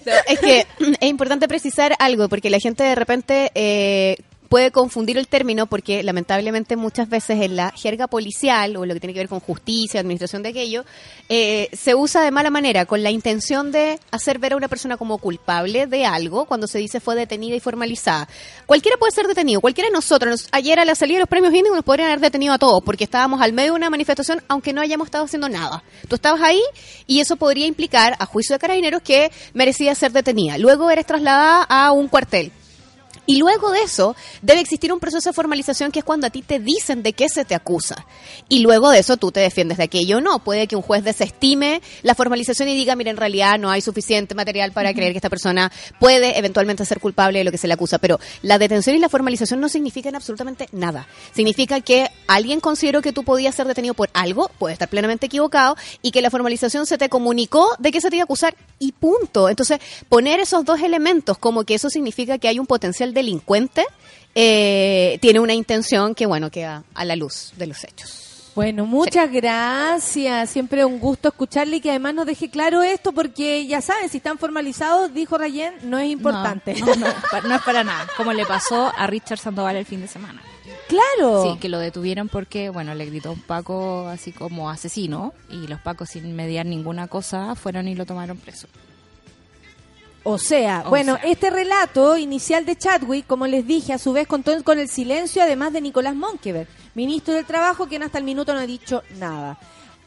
No, 0.06 0.12
es 0.26 0.38
que 0.38 0.66
es 1.00 1.08
importante 1.08 1.48
precisar 1.48 1.94
algo, 1.98 2.28
porque 2.28 2.50
la 2.50 2.58
gente 2.58 2.84
de 2.84 2.94
repente 2.94 3.50
eh, 3.54 4.16
puede 4.48 4.70
confundir 4.70 5.18
el 5.18 5.26
término, 5.28 5.66
porque 5.66 6.02
lamentablemente 6.02 6.76
muchas 6.76 7.08
veces 7.08 7.40
en 7.42 7.56
la 7.56 7.70
jerga 7.72 8.06
policial, 8.06 8.76
o 8.76 8.86
lo 8.86 8.94
que 8.94 9.00
tiene 9.00 9.14
que 9.14 9.20
ver 9.20 9.28
con 9.28 9.40
justicia, 9.40 10.00
administración 10.00 10.42
de 10.42 10.50
aquello, 10.50 10.84
eh, 11.28 11.68
se 11.72 11.94
usa 11.94 12.22
de 12.22 12.30
mala 12.30 12.50
manera, 12.50 12.84
con 12.86 13.02
la 13.02 13.10
intención 13.10 13.72
de 13.72 13.98
hacer 14.10 14.38
ver 14.38 14.52
a 14.52 14.56
una 14.56 14.68
persona 14.68 14.96
como 14.96 15.18
culpable 15.18 15.86
de 15.86 16.06
algo, 16.06 16.44
cuando 16.44 16.66
se 16.66 16.78
dice 16.78 17.00
fue 17.00 17.14
detenida 17.16 17.56
y 17.56 17.60
formalizada. 17.60 18.28
Cualquiera 18.66 18.96
puede 18.98 19.12
ser 19.12 19.26
detenido, 19.26 19.60
cualquiera 19.60 19.88
de 19.88 19.94
nosotros. 19.94 20.30
Nos- 20.30 20.48
ayer 20.52 20.78
a 20.78 20.84
la 20.84 20.94
salida 20.94 21.16
de 21.16 21.20
los 21.20 21.28
premios 21.28 21.54
Índigo 21.54 21.74
nos 21.74 21.84
podrían 21.84 22.08
haber 22.08 22.20
detenido 22.20 22.52
a 22.54 22.58
todos, 22.58 22.82
porque 22.84 23.04
estábamos 23.04 23.40
al 23.40 23.52
medio 23.52 23.72
de 23.72 23.76
una 23.76 23.90
manifestación, 23.90 24.42
aunque 24.48 24.72
no 24.72 24.80
hayamos 24.80 25.06
estado 25.06 25.24
haciendo 25.24 25.48
nada. 25.48 25.82
Tú 26.08 26.14
estabas 26.16 26.40
ahí 26.42 26.60
y 27.06 27.20
eso 27.20 27.36
podría 27.36 27.66
implicar, 27.66 28.16
a 28.18 28.26
juicio 28.26 28.54
de 28.54 28.58
carabineros, 28.60 29.02
que 29.02 29.30
merecía 29.52 29.94
ser 29.94 30.12
detenida. 30.12 30.58
Luego 30.58 30.90
eres 30.90 31.06
trasladada 31.06 31.62
a 31.64 31.92
un 31.92 32.08
cuartel. 32.08 32.52
Y 33.26 33.38
luego 33.38 33.70
de 33.70 33.82
eso, 33.82 34.14
debe 34.42 34.60
existir 34.60 34.92
un 34.92 35.00
proceso 35.00 35.30
de 35.30 35.34
formalización 35.34 35.90
que 35.90 36.00
es 36.00 36.04
cuando 36.04 36.26
a 36.26 36.30
ti 36.30 36.42
te 36.42 36.58
dicen 36.58 37.02
de 37.02 37.12
qué 37.12 37.28
se 37.28 37.44
te 37.44 37.54
acusa. 37.54 38.06
Y 38.48 38.60
luego 38.60 38.90
de 38.90 38.98
eso 38.98 39.16
tú 39.16 39.32
te 39.32 39.40
defiendes 39.40 39.78
de 39.78 39.84
aquello. 39.84 40.20
No, 40.20 40.38
puede 40.38 40.66
que 40.66 40.76
un 40.76 40.82
juez 40.82 41.04
desestime 41.04 41.80
la 42.02 42.14
formalización 42.14 42.68
y 42.68 42.74
diga, 42.74 42.96
mira, 42.96 43.10
en 43.10 43.16
realidad 43.16 43.58
no 43.58 43.70
hay 43.70 43.80
suficiente 43.80 44.34
material 44.34 44.72
para 44.72 44.92
creer 44.92 45.12
que 45.12 45.18
esta 45.18 45.30
persona 45.30 45.72
puede 45.98 46.38
eventualmente 46.38 46.84
ser 46.84 47.00
culpable 47.00 47.38
de 47.38 47.44
lo 47.44 47.50
que 47.50 47.58
se 47.58 47.66
le 47.66 47.74
acusa. 47.74 47.98
Pero 47.98 48.20
la 48.42 48.58
detención 48.58 48.96
y 48.96 48.98
la 48.98 49.08
formalización 49.08 49.60
no 49.60 49.68
significan 49.68 50.14
absolutamente 50.14 50.68
nada. 50.72 51.06
Significa 51.32 51.80
que 51.80 52.10
alguien 52.26 52.60
consideró 52.60 53.00
que 53.00 53.12
tú 53.12 53.24
podías 53.24 53.54
ser 53.54 53.66
detenido 53.66 53.94
por 53.94 54.10
algo, 54.12 54.50
puede 54.58 54.74
estar 54.74 54.88
plenamente 54.88 55.26
equivocado, 55.26 55.76
y 56.02 56.10
que 56.10 56.22
la 56.22 56.30
formalización 56.30 56.86
se 56.86 56.98
te 56.98 57.08
comunicó 57.08 57.74
de 57.78 57.90
que 57.90 58.00
se 58.00 58.10
te 58.10 58.16
iba 58.16 58.22
a 58.22 58.24
acusar 58.24 58.54
y 58.78 58.92
punto. 58.92 59.48
Entonces, 59.48 59.78
poner 60.08 60.40
esos 60.40 60.64
dos 60.64 60.80
elementos 60.80 61.38
como 61.38 61.64
que 61.64 61.74
eso 61.74 61.88
significa 61.88 62.38
que 62.38 62.48
hay 62.48 62.58
un 62.58 62.66
potencial 62.66 63.13
delincuente, 63.14 63.86
eh, 64.34 65.18
tiene 65.22 65.40
una 65.40 65.54
intención 65.54 66.14
que, 66.14 66.26
bueno, 66.26 66.50
queda 66.50 66.84
a 66.94 67.04
la 67.04 67.16
luz 67.16 67.52
de 67.56 67.66
los 67.68 67.84
hechos. 67.84 68.20
Bueno, 68.54 68.86
muchas 68.86 69.32
gracias. 69.32 70.48
Siempre 70.50 70.84
un 70.84 71.00
gusto 71.00 71.28
escucharle 71.28 71.76
y 71.76 71.80
que 71.80 71.90
además 71.90 72.14
nos 72.14 72.26
deje 72.26 72.50
claro 72.50 72.82
esto 72.84 73.10
porque 73.12 73.66
ya 73.66 73.80
saben, 73.80 74.08
si 74.08 74.18
están 74.18 74.38
formalizados, 74.38 75.12
dijo 75.12 75.36
Rayen, 75.38 75.74
no 75.82 75.98
es 75.98 76.08
importante. 76.10 76.74
No, 76.78 76.86
no, 76.86 76.94
no 76.96 77.06
es 77.08 77.14
pa- 77.30 77.40
no 77.40 77.54
es 77.56 77.62
para 77.62 77.82
nada. 77.82 78.06
Como 78.16 78.32
le 78.32 78.46
pasó 78.46 78.92
a 78.96 79.06
Richard 79.08 79.38
Sandoval 79.40 79.74
el 79.76 79.84
fin 79.86 80.00
de 80.02 80.06
semana. 80.08 80.40
claro. 80.88 81.42
Sí, 81.54 81.58
que 81.58 81.68
lo 81.68 81.80
detuvieron 81.80 82.28
porque, 82.28 82.68
bueno, 82.70 82.94
le 82.94 83.06
gritó 83.06 83.32
un 83.32 83.40
Paco 83.40 84.06
así 84.06 84.30
como 84.30 84.70
asesino 84.70 85.34
y 85.50 85.66
los 85.66 85.80
Pacos 85.80 86.10
sin 86.10 86.36
mediar 86.36 86.64
ninguna 86.64 87.08
cosa 87.08 87.56
fueron 87.56 87.88
y 87.88 87.96
lo 87.96 88.06
tomaron 88.06 88.36
preso. 88.36 88.68
O 90.26 90.38
sea, 90.38 90.82
O 90.86 90.88
bueno, 90.90 91.16
sea. 91.20 91.30
este 91.30 91.50
relato 91.50 92.16
inicial 92.16 92.64
de 92.64 92.76
Chadwick, 92.76 93.26
como 93.26 93.46
les 93.46 93.66
dije, 93.66 93.92
a 93.92 93.98
su 93.98 94.12
vez 94.12 94.26
contó 94.26 94.52
con 94.64 94.78
el 94.78 94.88
silencio 94.88 95.42
además 95.42 95.72
de 95.72 95.82
Nicolás 95.82 96.14
Monkever, 96.14 96.66
ministro 96.94 97.34
del 97.34 97.44
Trabajo, 97.44 97.86
quien 97.86 98.02
hasta 98.02 98.18
el 98.18 98.24
minuto 98.24 98.54
no 98.54 98.60
ha 98.60 98.66
dicho 98.66 99.02
nada. 99.18 99.58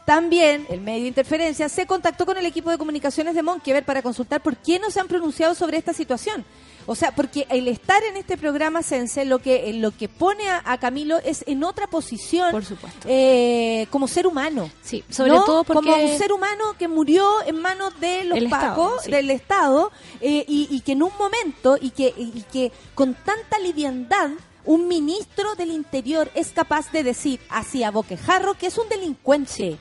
También 0.05 0.65
el 0.69 0.81
medio 0.81 1.03
de 1.03 1.09
interferencia 1.09 1.69
se 1.69 1.85
contactó 1.85 2.25
con 2.25 2.37
el 2.37 2.45
equipo 2.45 2.71
de 2.71 2.77
comunicaciones 2.77 3.35
de 3.35 3.43
Monkever 3.43 3.83
para 3.83 4.01
consultar 4.01 4.41
por 4.41 4.55
qué 4.57 4.79
no 4.79 4.89
se 4.89 4.99
han 4.99 5.07
pronunciado 5.07 5.53
sobre 5.53 5.77
esta 5.77 5.93
situación. 5.93 6.45
O 6.89 6.95
sea, 6.95 7.11
porque 7.11 7.45
el 7.49 7.67
estar 7.67 8.01
en 8.03 8.17
este 8.17 8.37
programa 8.37 8.81
Sense 8.81 9.25
lo 9.25 9.39
que 9.39 9.73
lo 9.73 9.91
que 9.91 10.07
pone 10.09 10.49
a, 10.49 10.63
a 10.65 10.77
Camilo 10.79 11.17
es 11.17 11.43
en 11.45 11.63
otra 11.63 11.85
posición, 11.87 12.49
Por 12.51 12.65
supuesto. 12.65 13.07
eh, 13.07 13.85
como 13.91 14.07
ser 14.07 14.25
humano. 14.25 14.71
Sí, 14.81 15.03
sobre 15.09 15.33
¿no? 15.33 15.43
todo 15.43 15.63
porque... 15.63 15.91
como 15.91 16.01
un 16.03 16.17
ser 16.17 16.31
humano 16.31 16.75
que 16.79 16.87
murió 16.87 17.27
en 17.45 17.61
manos 17.61 17.99
de 17.99 18.23
los 18.23 18.37
El 18.37 18.45
Estado, 18.45 18.67
pacos, 18.69 19.03
sí. 19.03 19.11
del 19.11 19.29
Estado, 19.29 19.91
eh, 20.21 20.45
y, 20.47 20.67
y 20.71 20.79
que 20.81 20.93
en 20.93 21.03
un 21.03 21.11
momento, 21.19 21.77
y 21.79 21.89
que, 21.91 22.13
y 22.17 22.43
que 22.51 22.71
con 22.95 23.13
tanta 23.13 23.59
liviandad, 23.59 24.29
un 24.63 24.87
ministro 24.87 25.55
del 25.55 25.71
Interior 25.71 26.29
es 26.35 26.49
capaz 26.49 26.91
de 26.91 27.03
decir 27.03 27.39
así 27.49 27.83
a 27.83 27.91
boquejarro 27.91 28.53
que 28.55 28.67
es 28.67 28.77
un 28.77 28.89
delincuente. 28.89 29.77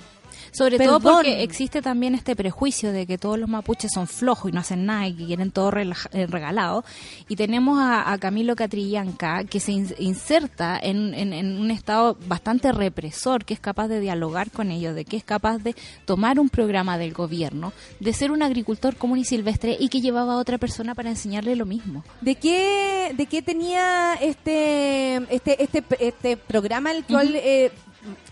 Sobre 0.57 0.79
todo 0.79 1.01
porque 1.01 1.43
existe 1.43 1.83
también 1.83 2.15
este 2.15 2.35
prejuicio 2.35 2.93
de 2.93 3.07
que 3.07 3.19
todos 3.19 3.39
los 3.39 3.49
mapuches 3.49 3.91
son 3.93 4.07
flojos 4.07 4.51
y 4.51 4.55
no 4.55 4.61
hacen 4.61 4.87
nada 4.87 5.07
y 5.07 5.13
que 5.15 5.27
quieren 5.27 5.51
todo 5.51 5.71
eh, 5.77 6.27
regalado. 6.27 6.85
Y 7.29 7.37
tenemos 7.37 7.79
a, 7.79 8.11
a 8.11 8.19
Camilo 8.19 8.57
Catrillanca 8.57 9.45
que 9.45 9.61
se 9.61 9.73
in- 9.73 9.95
inserta 9.99 10.79
en, 10.83 11.13
en- 11.15 11.33
en 11.33 11.59
un 11.61 11.71
estado 11.71 12.17
bastante 12.27 12.73
represor, 12.73 13.45
que 13.45 13.55
es 13.55 13.61
capaz 13.61 13.89
de 13.89 14.01
dialogar 14.01 14.51
con 14.51 14.71
ellos, 14.71 14.95
de 14.95 15.05
que 15.05 15.17
es 15.17 15.25
capaz 15.25 15.59
de 15.59 15.75
tomar 16.05 16.41
un 16.41 16.49
programa 16.49 16.97
del 16.97 17.13
gobierno, 17.13 17.73
de 18.01 18.13
ser 18.13 18.31
un 18.31 18.43
agricultor 18.43 18.97
común 18.97 19.19
y 19.19 19.25
silvestre 19.25 19.77
y 19.79 19.89
que 19.89 20.01
llevaba 20.01 20.35
a 20.35 20.37
otra 20.39 20.59
persona 20.59 20.95
para 20.95 21.11
enseñarle 21.11 21.55
lo 21.57 21.67
mismo. 21.67 22.03
¿De 22.21 22.35
qué, 22.37 23.13
de 23.17 23.27
qué 23.27 23.43
tenía 23.43 24.15
este, 24.23 25.17
este, 25.35 25.63
este, 25.63 25.85
este 26.01 26.37
programa 26.37 26.93
el 26.93 27.05
cual 27.05 27.35
eh, 27.37 27.71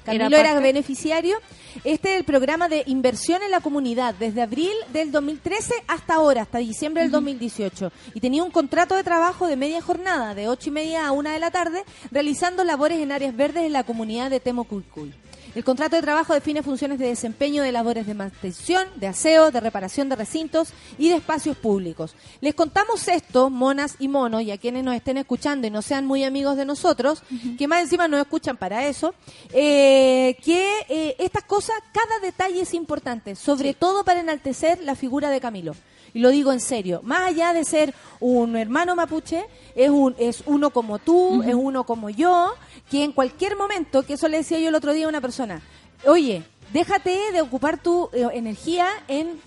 Camilo 0.04 0.36
Era 0.36 0.60
beneficiario? 0.60 1.36
Este 1.82 2.12
es 2.12 2.18
el 2.18 2.24
programa 2.24 2.68
de 2.68 2.84
inversión 2.86 3.42
en 3.42 3.50
la 3.50 3.60
comunidad 3.60 4.14
desde 4.14 4.42
abril 4.42 4.72
del 4.92 5.10
2013 5.10 5.74
hasta 5.88 6.14
ahora, 6.14 6.42
hasta 6.42 6.58
diciembre 6.58 7.02
del 7.02 7.10
2018. 7.10 7.90
Y 8.14 8.20
tenía 8.20 8.44
un 8.44 8.50
contrato 8.50 8.94
de 8.94 9.02
trabajo 9.02 9.48
de 9.48 9.56
media 9.56 9.82
jornada, 9.82 10.34
de 10.34 10.48
ocho 10.48 10.68
y 10.68 10.72
media 10.72 11.06
a 11.06 11.12
una 11.12 11.32
de 11.32 11.40
la 11.40 11.50
tarde, 11.50 11.84
realizando 12.12 12.62
labores 12.62 13.00
en 13.00 13.10
áreas 13.10 13.34
verdes 13.34 13.64
en 13.64 13.72
la 13.72 13.84
comunidad 13.84 14.30
de 14.30 14.40
Temoculcuy. 14.40 15.12
El 15.54 15.62
contrato 15.62 15.94
de 15.94 16.02
trabajo 16.02 16.34
define 16.34 16.64
funciones 16.64 16.98
de 16.98 17.06
desempeño 17.06 17.62
de 17.62 17.70
labores 17.70 18.08
de 18.08 18.14
mantención, 18.14 18.88
de 18.96 19.06
aseo, 19.06 19.52
de 19.52 19.60
reparación 19.60 20.08
de 20.08 20.16
recintos 20.16 20.70
y 20.98 21.10
de 21.10 21.16
espacios 21.16 21.56
públicos. 21.56 22.16
Les 22.40 22.54
contamos 22.54 23.06
esto, 23.06 23.50
monas 23.50 23.94
y 24.00 24.08
monos, 24.08 24.42
y 24.42 24.50
a 24.50 24.58
quienes 24.58 24.82
nos 24.82 24.96
estén 24.96 25.16
escuchando 25.16 25.68
y 25.68 25.70
no 25.70 25.80
sean 25.80 26.06
muy 26.06 26.24
amigos 26.24 26.56
de 26.56 26.64
nosotros, 26.64 27.22
que 27.56 27.68
más 27.68 27.82
encima 27.82 28.08
nos 28.08 28.20
escuchan 28.20 28.56
para 28.56 28.88
eso, 28.88 29.14
eh, 29.52 30.36
que 30.42 30.86
eh, 30.88 31.14
estas 31.20 31.44
cosas, 31.44 31.76
cada 31.92 32.18
detalle 32.18 32.62
es 32.62 32.74
importante, 32.74 33.36
sobre 33.36 33.74
todo 33.74 34.04
para 34.04 34.20
enaltecer 34.20 34.80
la 34.82 34.96
figura 34.96 35.30
de 35.30 35.40
Camilo. 35.40 35.76
Y 36.14 36.20
lo 36.20 36.30
digo 36.30 36.52
en 36.52 36.60
serio, 36.60 37.00
más 37.02 37.22
allá 37.22 37.52
de 37.52 37.64
ser 37.64 37.92
un 38.20 38.56
hermano 38.56 38.94
mapuche, 38.94 39.46
es, 39.74 39.90
un, 39.90 40.14
es 40.16 40.44
uno 40.46 40.70
como 40.70 41.00
tú, 41.00 41.42
es 41.42 41.54
uno 41.54 41.84
como 41.84 42.08
yo, 42.08 42.54
que 42.90 43.04
en 43.04 43.12
cualquier 43.12 43.56
momento, 43.56 44.02
que 44.04 44.14
eso 44.14 44.28
le 44.28 44.38
decía 44.38 44.58
yo 44.60 44.68
el 44.68 44.74
otro 44.74 44.92
día 44.92 45.06
a 45.06 45.08
una 45.08 45.20
persona, 45.20 45.62
oye, 46.06 46.42
déjate 46.72 47.32
de 47.32 47.40
ocupar 47.40 47.82
tu 47.82 48.08
eh, 48.12 48.26
energía 48.34 48.88
en, 49.08 49.40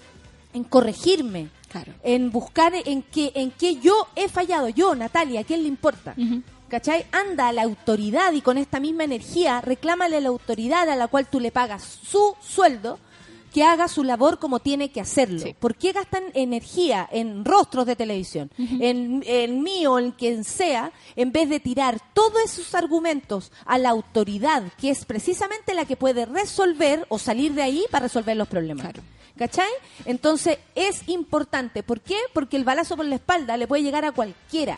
en 0.53 0.63
corregirme, 0.63 1.49
Claro. 1.69 1.91
en 2.03 2.31
buscar 2.31 2.71
en 2.85 3.01
qué 3.03 3.33
en 3.35 3.51
qué 3.51 3.75
yo 3.75 3.93
he 4.15 4.29
fallado, 4.29 4.69
yo, 4.69 4.95
Natalia, 4.95 5.41
¿a 5.41 5.43
quién 5.43 5.63
le 5.63 5.67
importa? 5.67 6.15
¿Cachai? 6.69 7.05
Anda 7.11 7.49
a 7.49 7.51
la 7.51 7.63
autoridad 7.63 8.31
y 8.33 8.41
con 8.41 8.57
esta 8.57 8.79
misma 8.79 9.03
energía 9.03 9.59
reclámale 9.61 10.15
a 10.17 10.21
la 10.21 10.29
autoridad 10.29 10.89
a 10.89 10.95
la 10.95 11.07
cual 11.07 11.27
tú 11.27 11.39
le 11.41 11.51
pagas 11.51 11.83
su 11.83 12.35
sueldo 12.41 12.99
que 13.53 13.63
haga 13.63 13.87
su 13.87 14.03
labor 14.03 14.39
como 14.39 14.59
tiene 14.59 14.91
que 14.91 15.01
hacerlo. 15.01 15.39
Sí. 15.39 15.55
¿Por 15.57 15.75
qué 15.75 15.91
gastan 15.91 16.23
energía 16.33 17.07
en 17.11 17.45
rostros 17.45 17.85
de 17.85 17.95
televisión, 17.95 18.51
en, 18.57 19.23
en 19.25 19.63
mí 19.63 19.85
o 19.87 19.99
en 19.99 20.11
quien 20.11 20.43
sea, 20.43 20.91
en 21.15 21.31
vez 21.31 21.49
de 21.49 21.59
tirar 21.59 21.99
todos 22.13 22.43
esos 22.43 22.75
argumentos 22.75 23.51
a 23.65 23.77
la 23.77 23.89
autoridad, 23.89 24.63
que 24.79 24.89
es 24.89 25.05
precisamente 25.05 25.73
la 25.73 25.85
que 25.85 25.95
puede 25.95 26.25
resolver 26.25 27.05
o 27.09 27.19
salir 27.19 27.53
de 27.53 27.63
ahí 27.63 27.85
para 27.89 28.03
resolver 28.03 28.35
los 28.37 28.47
problemas? 28.47 28.85
Claro. 28.85 29.01
¿Cachai? 29.37 29.69
Entonces 30.05 30.57
es 30.73 31.07
importante. 31.07 31.83
¿Por 31.83 32.01
qué? 32.01 32.17
Porque 32.33 32.57
el 32.57 32.63
balazo 32.63 32.97
por 32.97 33.05
la 33.05 33.15
espalda 33.15 33.55
le 33.55 33.67
puede 33.67 33.83
llegar 33.83 34.03
a 34.03 34.11
cualquiera. 34.11 34.77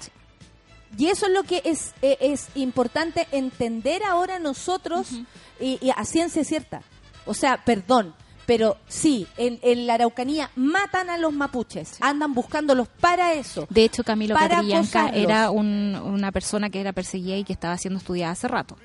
Y 0.98 1.08
eso 1.08 1.28
es 1.28 1.32
lo 1.32 1.44
que 1.44 1.62
es, 1.66 1.94
eh, 2.02 2.18
es 2.20 2.48
importante 2.56 3.28
entender 3.32 4.04
ahora 4.04 4.40
nosotros 4.40 5.12
y, 5.60 5.78
y 5.82 5.92
a 5.96 6.04
ciencia 6.04 6.44
cierta. 6.44 6.82
O 7.26 7.34
sea, 7.34 7.64
perdón, 7.64 8.16
pero 8.50 8.78
sí, 8.88 9.28
en, 9.38 9.60
en 9.62 9.86
la 9.86 9.94
Araucanía 9.94 10.50
matan 10.56 11.12
a 11.12 11.20
los 11.20 11.32
mapuches, 11.32 11.98
andan 12.02 12.34
buscándolos 12.34 12.88
para 13.00 13.34
eso. 13.34 13.68
De 13.70 13.84
hecho, 13.84 14.04
Camilo 14.04 14.34
Catrillanca 14.36 15.10
era 15.10 15.52
un- 15.52 15.96
una 16.04 16.32
persona 16.32 16.72
que 16.72 16.82
era 16.82 16.92
perseguida 16.92 17.38
y 17.38 17.44
que 17.44 17.54
estaba 17.54 17.78
siendo 17.78 18.00
estudiada 18.00 18.32
hace 18.32 18.48
rato. 18.48 18.76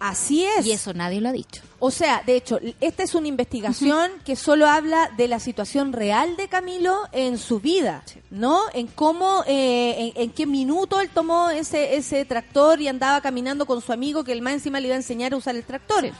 Así 0.00 0.44
es. 0.44 0.66
Y 0.66 0.72
eso 0.72 0.92
nadie 0.94 1.20
lo 1.20 1.28
ha 1.28 1.32
dicho. 1.32 1.62
O 1.78 1.90
sea, 1.90 2.22
de 2.26 2.36
hecho, 2.36 2.58
esta 2.80 3.02
es 3.02 3.14
una 3.14 3.28
investigación 3.28 4.10
que 4.24 4.36
solo 4.36 4.66
habla 4.68 5.10
de 5.16 5.28
la 5.28 5.40
situación 5.40 5.92
real 5.94 6.36
de 6.36 6.48
Camilo 6.48 6.98
en 7.12 7.38
su 7.38 7.58
vida, 7.60 8.02
¿no? 8.30 8.60
En 8.74 8.86
cómo, 8.86 9.44
eh, 9.46 10.12
en, 10.14 10.22
en 10.24 10.30
qué 10.30 10.46
minuto 10.46 11.00
él 11.00 11.08
tomó 11.08 11.48
ese, 11.50 11.96
ese 11.96 12.24
tractor 12.26 12.80
y 12.82 12.88
andaba 12.88 13.20
caminando 13.22 13.64
con 13.66 13.80
su 13.80 13.92
amigo 13.92 14.24
que 14.24 14.32
el 14.32 14.42
más 14.42 14.52
encima 14.54 14.78
le 14.80 14.88
iba 14.88 14.94
a 14.94 14.98
enseñar 14.98 15.32
a 15.32 15.36
usar 15.36 15.56
el 15.56 15.64
tractor. 15.64 16.10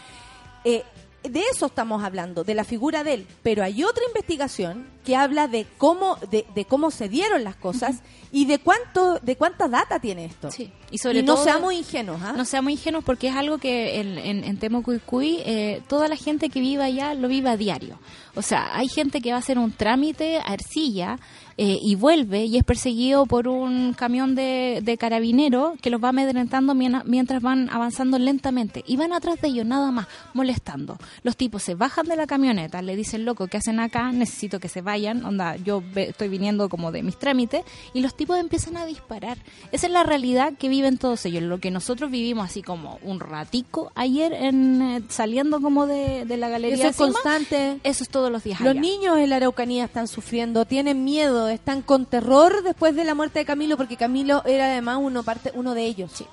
Eh, 0.64 0.83
de 1.23 1.43
eso 1.53 1.66
estamos 1.66 2.03
hablando, 2.03 2.45
de 2.45 2.55
la 2.55 2.64
figura 2.64 3.05
de 3.05 3.14
él. 3.14 3.27
Pero 3.43 3.62
hay 3.62 3.85
otra 3.85 4.03
investigación 4.07 4.87
que 5.05 5.16
habla 5.16 5.49
de 5.49 5.66
cómo, 5.79 6.16
de, 6.31 6.45
de 6.55 6.64
cómo 6.64 6.91
se 6.91 7.09
dieron 7.09 7.45
las 7.45 7.57
cosas 7.57 8.01
y 8.33 8.45
de 8.47 8.59
cuánto, 8.59 9.18
de 9.21 9.37
cuánta 9.37 9.68
data 9.68 9.99
tiene 9.99 10.27
esto. 10.27 10.51
Sí. 10.51 10.71
Y 10.91 10.99
sobre 10.99 11.21
y 11.21 11.23
no 11.23 11.35
todo- 11.35 11.45
seamos 11.45 11.73
ingenuos, 11.73 12.21
¿ah? 12.23 12.33
No 12.37 12.45
seamos 12.45 12.73
ingenuos 12.73 13.05
porque 13.05 13.29
es 13.29 13.35
algo 13.37 13.59
que 13.59 14.01
en, 14.01 14.18
en, 14.18 14.45
en 14.45 14.59
eh, 14.62 15.83
toda 15.89 16.09
la 16.09 16.16
gente 16.16 16.49
que 16.49 16.61
vive 16.61 16.83
allá 16.85 17.14
lo 17.14 17.29
vive 17.29 17.49
a 17.51 17.57
diario. 17.57 17.99
O 18.35 18.43
sea, 18.43 18.77
hay 18.77 18.89
gente 18.89 19.21
que 19.21 19.31
va 19.31 19.37
a 19.37 19.41
hacer 19.41 19.59
un 19.59 19.73
trámite 19.73 20.39
a 20.45 20.55
Ercilla 20.55 21.18
eh, 21.63 21.79
y 21.83 21.95
vuelve 21.95 22.47
y 22.47 22.57
es 22.57 22.65
perseguido 22.65 23.27
por 23.27 23.47
un 23.47 23.93
camión 23.93 24.35
de, 24.35 24.81
de 24.83 24.97
carabinero 24.97 25.75
que 25.83 25.91
los 25.91 26.03
va 26.03 26.09
amedrentando 26.09 26.73
mien- 26.75 27.03
mientras 27.05 27.43
van 27.43 27.69
avanzando 27.69 28.19
lentamente 28.19 28.83
y 28.87 28.97
van 28.97 29.13
atrás 29.13 29.43
de 29.43 29.49
ellos 29.49 29.67
nada 29.67 29.91
más 29.91 30.07
molestando. 30.33 30.97
Los 31.23 31.37
tipos 31.37 31.63
se 31.63 31.75
bajan 31.75 32.07
de 32.07 32.17
la 32.17 32.27
camioneta, 32.27 32.81
le 32.81 32.97
dicen, 32.97 33.27
loco, 33.27 33.47
¿qué 33.47 33.59
hacen 33.59 33.79
acá? 33.79 34.11
Necesito 34.11 34.59
que 34.59 34.69
se 34.71 34.81
vayan, 34.81 35.23
onda, 35.23 35.57
yo 35.57 35.83
estoy 35.97 36.29
viniendo 36.29 36.71
como 36.71 36.93
de 36.93 37.03
mis 37.03 37.19
trámites 37.19 37.63
y 37.93 38.01
los 38.01 38.15
tipos 38.15 38.39
empiezan 38.39 38.79
a 38.79 38.87
disparar. 38.87 39.37
Esa 39.71 39.87
es 39.87 39.93
la 39.93 40.03
realidad 40.03 40.55
que 40.59 40.71
viven 40.71 40.97
todos 40.97 41.27
ellos, 41.27 41.43
lo 41.43 41.59
que 41.61 41.71
nosotros 41.71 42.11
vivimos 42.11 42.47
así 42.47 42.63
como 42.63 42.99
un 43.03 43.21
ratico 43.21 43.93
ayer 43.97 44.33
en 44.33 44.81
eh, 44.81 45.03
saliendo 45.09 45.61
como 45.61 45.87
de, 45.87 46.25
de 46.25 46.37
la 46.39 46.49
galería 46.49 46.77
Eso 46.77 46.89
es 46.89 46.97
constante. 46.97 47.79
Eso 47.85 48.03
es 48.03 48.09
todos 48.09 48.33
los 48.33 48.45
días 48.45 48.61
Los 48.61 48.71
allá. 48.71 48.81
niños 48.81 49.19
en 49.19 49.29
la 49.29 49.37
Araucanía 49.37 49.85
están 49.85 50.09
sufriendo, 50.09 50.65
tienen 50.65 51.05
miedo, 51.05 51.50
están 51.53 51.83
con 51.83 52.07
terror 52.07 52.63
después 52.63 52.95
de 52.95 53.05
la 53.05 53.15
muerte 53.15 53.41
de 53.41 53.45
Camilo, 53.45 53.77
porque 53.77 53.97
Camilo 53.97 54.43
era 54.45 54.67
además 54.67 54.99
uno 55.01 55.23
parte 55.23 55.53
uno 55.55 55.75
de 55.75 55.85
ellos. 55.85 56.25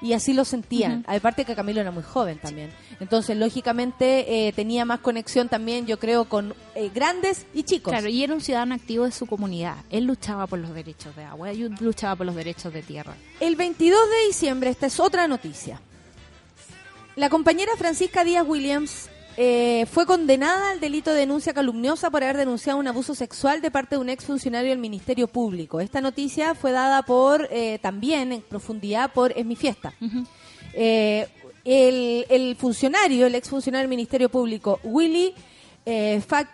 Y 0.00 0.14
así 0.14 0.32
lo 0.32 0.44
sentían. 0.44 1.04
Aparte 1.06 1.44
que 1.44 1.54
Camilo 1.54 1.80
era 1.80 1.92
muy 1.92 2.02
joven 2.02 2.38
también. 2.38 2.72
Entonces, 2.98 3.36
lógicamente, 3.36 4.48
eh, 4.48 4.52
tenía 4.52 4.84
más 4.84 4.98
conexión 4.98 5.48
también, 5.48 5.86
yo 5.86 6.00
creo, 6.00 6.24
con 6.24 6.54
eh, 6.74 6.90
grandes 6.92 7.46
y 7.54 7.62
chicos. 7.62 7.92
Claro, 7.92 8.08
y 8.08 8.24
era 8.24 8.34
un 8.34 8.40
ciudadano 8.40 8.74
activo 8.74 9.04
de 9.04 9.12
su 9.12 9.26
comunidad. 9.26 9.76
Él 9.90 10.04
luchaba 10.04 10.48
por 10.48 10.58
los 10.58 10.74
derechos 10.74 11.14
de 11.14 11.22
agua, 11.22 11.52
él 11.52 11.72
luchaba 11.80 12.16
por 12.16 12.26
los 12.26 12.34
derechos 12.34 12.72
de 12.72 12.82
tierra. 12.82 13.14
El 13.38 13.54
22 13.54 14.00
de 14.10 14.26
diciembre, 14.26 14.70
esta 14.70 14.86
es 14.86 14.98
otra 14.98 15.28
noticia. 15.28 15.80
La 17.14 17.30
compañera 17.30 17.72
Francisca 17.76 18.24
Díaz 18.24 18.44
Williams 18.46 19.08
eh, 19.36 19.86
fue 19.90 20.04
condenada 20.06 20.70
al 20.70 20.80
delito 20.80 21.10
de 21.10 21.20
denuncia 21.20 21.54
calumniosa 21.54 22.10
por 22.10 22.22
haber 22.22 22.36
denunciado 22.36 22.78
un 22.78 22.86
abuso 22.86 23.14
sexual 23.14 23.60
de 23.60 23.70
parte 23.70 23.94
de 23.96 24.00
un 24.00 24.08
exfuncionario 24.08 24.70
del 24.70 24.78
Ministerio 24.78 25.26
Público. 25.28 25.80
Esta 25.80 26.00
noticia 26.00 26.54
fue 26.54 26.72
dada 26.72 27.02
por, 27.02 27.48
eh, 27.50 27.78
también 27.80 28.32
en 28.32 28.42
profundidad, 28.42 29.12
por 29.12 29.32
Es 29.36 29.46
mi 29.46 29.56
fiesta. 29.56 29.94
Eh, 30.74 31.28
el, 31.64 32.26
el 32.28 32.56
funcionario, 32.56 33.26
el 33.26 33.34
exfuncionario 33.34 33.82
del 33.82 33.90
Ministerio 33.90 34.28
Público, 34.28 34.80
Willy 34.82 35.34
eh, 35.86 36.20
Fa- 36.26 36.48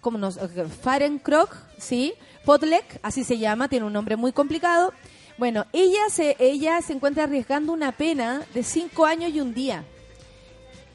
¿cómo 0.00 0.18
nos, 0.18 0.38
Farenkrock, 0.82 1.54
sí, 1.78 2.14
Podlek, 2.44 3.00
así 3.02 3.24
se 3.24 3.38
llama, 3.38 3.68
tiene 3.68 3.86
un 3.86 3.92
nombre 3.92 4.16
muy 4.16 4.32
complicado. 4.32 4.92
Bueno, 5.36 5.66
ella 5.72 6.08
se, 6.10 6.36
ella 6.38 6.80
se 6.80 6.92
encuentra 6.94 7.24
arriesgando 7.24 7.72
una 7.72 7.92
pena 7.92 8.42
de 8.54 8.62
cinco 8.62 9.04
años 9.04 9.32
y 9.32 9.40
un 9.40 9.52
día. 9.52 9.84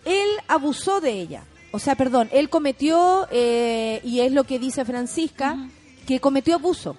Él 0.06 0.30
abusó 0.48 1.02
de 1.02 1.12
ella. 1.12 1.44
O 1.72 1.80
sea, 1.80 1.96
perdón, 1.96 2.30
él 2.32 2.50
cometió, 2.50 3.28
eh, 3.32 4.02
y 4.04 4.20
es 4.20 4.32
lo 4.32 4.44
que 4.44 4.60
dice 4.60 4.84
Francisca, 4.84 5.58
que 6.06 6.20
cometió 6.20 6.56
abuso. 6.56 6.98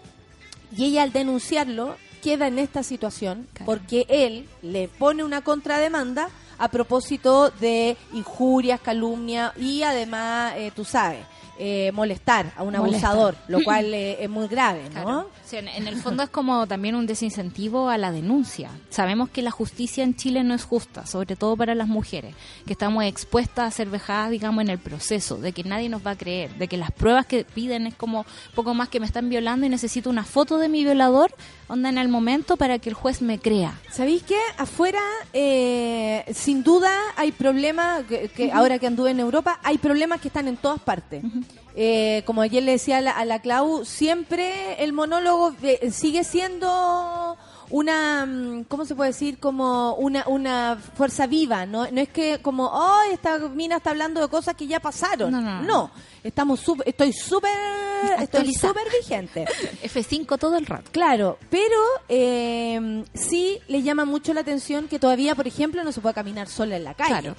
Y 0.76 0.86
ella 0.86 1.02
al 1.02 1.12
denunciarlo 1.12 1.96
queda 2.22 2.46
en 2.46 2.58
esta 2.58 2.82
situación 2.82 3.48
porque 3.66 4.06
él 4.08 4.48
le 4.62 4.88
pone 4.88 5.24
una 5.24 5.42
contrademanda 5.42 6.28
a 6.56 6.68
propósito 6.68 7.50
de 7.50 7.96
injurias, 8.12 8.80
calumnia 8.80 9.52
y 9.58 9.82
además, 9.82 10.54
eh, 10.56 10.70
tú 10.74 10.84
sabes, 10.84 11.26
eh, 11.58 11.92
molestar 11.92 12.52
a 12.56 12.62
un 12.62 12.74
abusador, 12.74 13.36
lo 13.48 13.60
cual 13.64 13.92
eh, 13.92 14.22
es 14.22 14.30
muy 14.30 14.48
grave, 14.48 14.84
¿no? 14.94 15.02
Claro. 15.02 15.28
En 15.52 15.86
el 15.86 15.96
fondo 15.96 16.22
es 16.22 16.30
como 16.30 16.66
también 16.66 16.94
un 16.94 17.06
desincentivo 17.06 17.90
a 17.90 17.98
la 17.98 18.10
denuncia. 18.10 18.70
Sabemos 18.88 19.28
que 19.28 19.42
la 19.42 19.50
justicia 19.50 20.02
en 20.02 20.16
Chile 20.16 20.44
no 20.44 20.54
es 20.54 20.64
justa, 20.64 21.04
sobre 21.04 21.36
todo 21.36 21.58
para 21.58 21.74
las 21.74 21.88
mujeres, 21.88 22.34
que 22.66 22.72
estamos 22.72 23.04
expuestas 23.04 23.66
a 23.66 23.70
ser 23.70 23.90
vejadas, 23.90 24.30
digamos, 24.30 24.62
en 24.62 24.70
el 24.70 24.78
proceso, 24.78 25.36
de 25.36 25.52
que 25.52 25.62
nadie 25.62 25.90
nos 25.90 26.06
va 26.06 26.12
a 26.12 26.16
creer, 26.16 26.54
de 26.54 26.68
que 26.68 26.78
las 26.78 26.90
pruebas 26.90 27.26
que 27.26 27.44
piden 27.44 27.86
es 27.86 27.94
como 27.94 28.24
poco 28.54 28.72
más 28.72 28.88
que 28.88 28.98
me 28.98 29.04
están 29.04 29.28
violando 29.28 29.66
y 29.66 29.68
necesito 29.68 30.08
una 30.08 30.24
foto 30.24 30.56
de 30.56 30.70
mi 30.70 30.84
violador, 30.84 31.34
onda 31.72 31.88
en 31.88 31.96
el 31.96 32.08
momento 32.08 32.58
para 32.58 32.78
que 32.78 32.90
el 32.90 32.94
juez 32.94 33.22
me 33.22 33.38
crea. 33.38 33.80
¿Sabéis 33.90 34.22
qué? 34.22 34.38
Afuera, 34.58 35.00
eh, 35.32 36.22
sin 36.34 36.62
duda, 36.62 36.92
hay 37.16 37.32
problemas, 37.32 38.04
que, 38.04 38.28
que 38.28 38.52
ahora 38.52 38.78
que 38.78 38.86
anduve 38.86 39.10
en 39.10 39.20
Europa, 39.20 39.58
hay 39.62 39.78
problemas 39.78 40.20
que 40.20 40.28
están 40.28 40.48
en 40.48 40.58
todas 40.58 40.80
partes. 40.80 41.24
Eh, 41.74 42.22
como 42.26 42.42
ayer 42.42 42.62
le 42.62 42.72
decía 42.72 42.98
a 42.98 43.00
la, 43.00 43.12
a 43.12 43.24
la 43.24 43.40
Clau, 43.40 43.86
siempre 43.86 44.82
el 44.84 44.92
monólogo 44.92 45.54
eh, 45.62 45.90
sigue 45.90 46.24
siendo 46.24 47.38
una, 47.72 48.26
mm, 48.26 48.64
¿cómo 48.64 48.84
se 48.84 48.94
puede 48.94 49.10
decir? 49.10 49.38
Como 49.38 49.94
una, 49.94 50.28
una 50.28 50.76
fuerza 50.94 51.26
viva, 51.26 51.64
¿no? 51.64 51.90
No 51.90 52.00
es 52.00 52.10
que 52.10 52.38
como, 52.40 52.66
oh, 52.66 53.00
esta 53.10 53.38
mina 53.38 53.78
está 53.78 53.90
hablando 53.90 54.20
de 54.20 54.28
cosas 54.28 54.54
que 54.54 54.66
ya 54.66 54.78
pasaron. 54.78 55.32
No, 55.32 55.40
no, 55.40 55.62
no. 55.62 55.90
estamos 56.22 56.62
estoy 56.84 57.14
súper, 57.14 57.50
estoy 58.20 58.52
súper 58.52 58.84
vigente. 59.00 59.46
F5 59.82 60.38
todo 60.38 60.58
el 60.58 60.66
rato. 60.66 60.90
Claro, 60.92 61.38
pero 61.48 61.78
eh, 62.10 63.04
sí 63.14 63.58
le 63.68 63.82
llama 63.82 64.04
mucho 64.04 64.34
la 64.34 64.42
atención 64.42 64.86
que 64.86 64.98
todavía, 64.98 65.34
por 65.34 65.46
ejemplo, 65.46 65.82
no 65.82 65.92
se 65.92 66.02
puede 66.02 66.14
caminar 66.14 66.48
sola 66.48 66.76
en 66.76 66.84
la 66.84 66.94
calle. 66.94 67.20
Claro. 67.20 67.36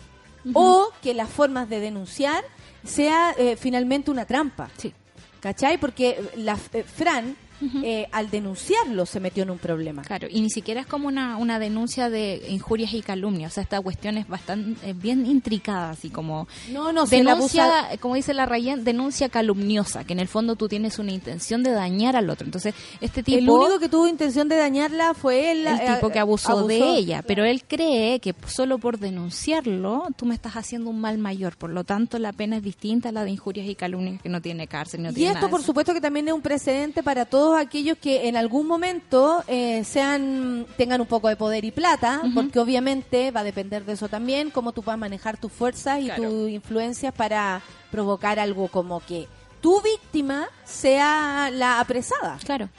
O 0.53 0.89
que 1.03 1.13
las 1.13 1.29
formas 1.29 1.69
de 1.69 1.79
denunciar 1.79 2.43
sea 2.83 3.35
eh, 3.37 3.55
finalmente 3.55 4.09
una 4.09 4.25
trampa. 4.25 4.71
Sí. 4.77 4.91
¿Cachai? 5.39 5.77
Porque 5.77 6.31
la 6.37 6.57
eh, 6.73 6.83
Fran, 6.83 7.35
eh, 7.83 8.07
al 8.11 8.29
denunciarlo, 8.29 9.05
se 9.05 9.19
metió 9.19 9.43
en 9.43 9.49
un 9.51 9.57
problema. 9.57 10.01
Claro, 10.03 10.27
y 10.29 10.41
ni 10.41 10.49
siquiera 10.49 10.81
es 10.81 10.87
como 10.87 11.07
una, 11.07 11.37
una 11.37 11.59
denuncia 11.59 12.09
de 12.09 12.45
injurias 12.49 12.93
y 12.93 13.01
calumnias. 13.01 13.51
O 13.51 13.55
sea, 13.55 13.63
esta 13.63 13.79
cuestión 13.81 14.17
es 14.17 14.27
bastante 14.27 14.89
eh, 14.89 14.93
bien 14.93 15.25
intricada, 15.25 15.91
así 15.91 16.09
como 16.09 16.47
No, 16.71 16.91
no, 16.91 17.05
denuncia, 17.05 17.65
abusa- 17.65 17.97
como 17.99 18.15
dice 18.15 18.33
la 18.33 18.45
Rayen, 18.45 18.83
denuncia 18.83 19.29
calumniosa, 19.29 20.03
que 20.03 20.13
en 20.13 20.19
el 20.19 20.27
fondo 20.27 20.55
tú 20.55 20.67
tienes 20.67 20.99
una 20.99 21.11
intención 21.11 21.63
de 21.63 21.71
dañar 21.71 22.15
al 22.15 22.29
otro. 22.29 22.45
Entonces, 22.45 22.73
este 23.01 23.23
tipo 23.23 23.37
El 23.37 23.49
único 23.49 23.79
que 23.79 23.89
tuvo 23.89 24.07
intención 24.07 24.47
de 24.49 24.55
dañarla 24.57 25.13
fue 25.13 25.51
él. 25.51 25.67
el 25.67 25.75
eh, 25.79 25.93
tipo 25.95 26.09
que 26.09 26.19
abusó, 26.19 26.51
abusó. 26.53 26.67
de 26.67 26.77
ella, 26.97 27.23
pero 27.25 27.43
él 27.45 27.63
cree 27.67 28.19
que 28.19 28.33
solo 28.47 28.77
por 28.77 28.97
denunciarlo 28.99 30.07
tú 30.15 30.25
me 30.25 30.35
estás 30.35 30.53
haciendo 30.55 30.89
un 30.89 30.99
mal 31.01 31.17
mayor, 31.17 31.57
por 31.57 31.69
lo 31.69 31.83
tanto 31.83 32.19
la 32.19 32.31
pena 32.33 32.57
es 32.57 32.63
distinta 32.63 33.09
a 33.09 33.11
la 33.11 33.23
de 33.23 33.31
injurias 33.31 33.67
y 33.67 33.75
calumnias 33.75 34.21
que 34.21 34.29
no 34.29 34.41
tiene 34.41 34.67
cárcel, 34.67 35.01
no 35.03 35.09
Y 35.11 35.13
tiene 35.15 35.33
esto, 35.33 35.49
por 35.49 35.61
supuesto, 35.63 35.93
que 35.93 36.01
también 36.01 36.27
es 36.27 36.33
un 36.33 36.41
precedente 36.41 37.03
para 37.03 37.25
todos 37.25 37.52
aquellos 37.57 37.97
que 37.97 38.27
en 38.27 38.35
algún 38.37 38.67
momento 38.67 39.43
eh, 39.47 39.83
sean 39.83 40.65
tengan 40.77 41.01
un 41.01 41.07
poco 41.07 41.27
de 41.29 41.35
poder 41.35 41.65
y 41.65 41.71
plata, 41.71 42.21
porque 42.33 42.59
obviamente 42.59 43.31
va 43.31 43.41
a 43.41 43.43
depender 43.43 43.85
de 43.85 43.93
eso 43.93 44.07
también, 44.09 44.49
cómo 44.51 44.71
tú 44.71 44.83
puedas 44.83 44.99
manejar 44.99 45.37
tus 45.37 45.51
fuerzas 45.51 45.99
y 46.01 46.05
Claro. 46.05 46.23
tus 46.23 46.49
influencias 46.49 47.13
para 47.13 47.61
provocar 47.91 48.39
algo 48.39 48.67
como 48.67 48.99
que 49.01 49.27
tu 49.61 49.81
víctima 49.81 50.47
sea 50.65 51.49
la 51.51 51.79
apresada. 51.79 52.37
Claro. 52.43 52.69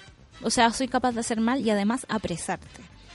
O 0.43 0.51
sea, 0.51 0.70
soy 0.72 0.89
capaz 0.89 1.12
de 1.12 1.20
hacer 1.20 1.41
mal 1.41 1.61
y 1.61 1.70
además 1.70 2.05
apresarte. 2.09 2.66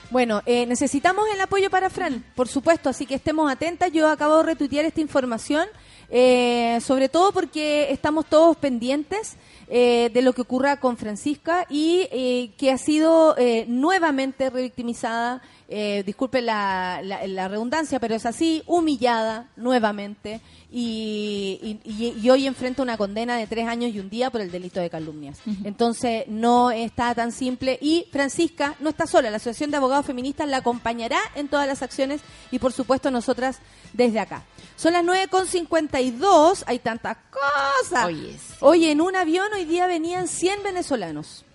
Bueno, 0.09 0.41
eh, 0.47 0.65
necesitamos 0.65 1.25
el 1.31 1.39
apoyo 1.39 1.69
para 1.69 1.91
Fran, 1.91 2.23
por 2.35 2.47
supuesto, 2.47 2.89
así 2.89 3.05
que 3.05 3.13
estemos 3.13 3.51
atentas. 3.51 3.91
Yo 3.91 4.09
acabo 4.09 4.37
de 4.37 4.43
retuitear 4.43 4.83
esta 4.85 5.01
información, 5.01 5.67
eh, 6.09 6.79
sobre 6.81 7.09
todo 7.09 7.31
porque 7.31 7.91
estamos 7.91 8.25
todos 8.25 8.57
pendientes 8.57 9.35
eh, 9.71 10.09
de 10.11 10.23
lo 10.23 10.33
que 10.33 10.41
ocurra 10.41 10.77
con 10.77 10.97
Francisca 10.97 11.67
y 11.69 12.07
eh, 12.11 12.51
que 12.57 12.71
ha 12.71 12.77
sido 12.79 13.37
eh, 13.37 13.65
nuevamente 13.67 14.49
revictimizada, 14.49 15.43
eh, 15.71 16.01
disculpe 16.05 16.41
la, 16.41 16.99
la- 17.03 17.25
la 17.27 17.47
redundancia, 17.47 17.99
pero 17.99 18.15
es 18.15 18.25
así, 18.25 18.63
humillada 18.65 19.47
nuevamente 19.55 20.41
y, 20.71 21.79
y- 21.85 21.89
y- 21.91 22.19
y 22.19 22.29
hoy 22.31 22.47
enfrenta 22.47 22.81
una 22.81 22.97
condena 22.97 23.37
de 23.37 23.45
tres 23.47 23.67
años 23.67 23.93
y 23.93 23.99
un 23.99 24.09
día 24.09 24.29
por 24.31 24.41
el 24.41 24.49
delito 24.51 24.79
de 24.79 24.89
calumnias. 24.89 25.39
Entonces 25.63 26.23
no 26.27 26.71
está 26.71 27.13
tan 27.13 27.31
simple 27.31 27.77
y 27.81 28.07
Francisca 28.11 28.75
no 28.79 28.89
está 28.89 29.05
sola, 29.07 29.29
la 29.29 29.37
Asociación 29.37 29.71
de 29.71 29.77
Abogados 29.77 30.05
Feministas 30.07 30.47
la 30.49 30.57
acompañará 30.57 31.19
en 31.35 31.47
todas 31.47 31.67
las 31.67 31.81
acciones 31.83 32.21
y 32.51 32.57
por 32.59 32.73
supuesto 32.73 33.11
nosotras 33.11 33.59
desde 33.93 34.19
acá. 34.19 34.43
Son 34.75 34.93
las 34.93 35.03
9.52, 35.03 36.63
hay 36.65 36.79
tantas 36.79 37.17
cosas. 37.29 38.05
Oye, 38.05 38.33
sí. 38.33 38.53
Oye, 38.61 38.91
en 38.91 39.01
un 39.01 39.15
avión 39.15 39.47
hoy 39.53 39.65
día 39.65 39.87
venían 39.87 40.27
100 40.27 40.63
venezolanos 40.63 41.45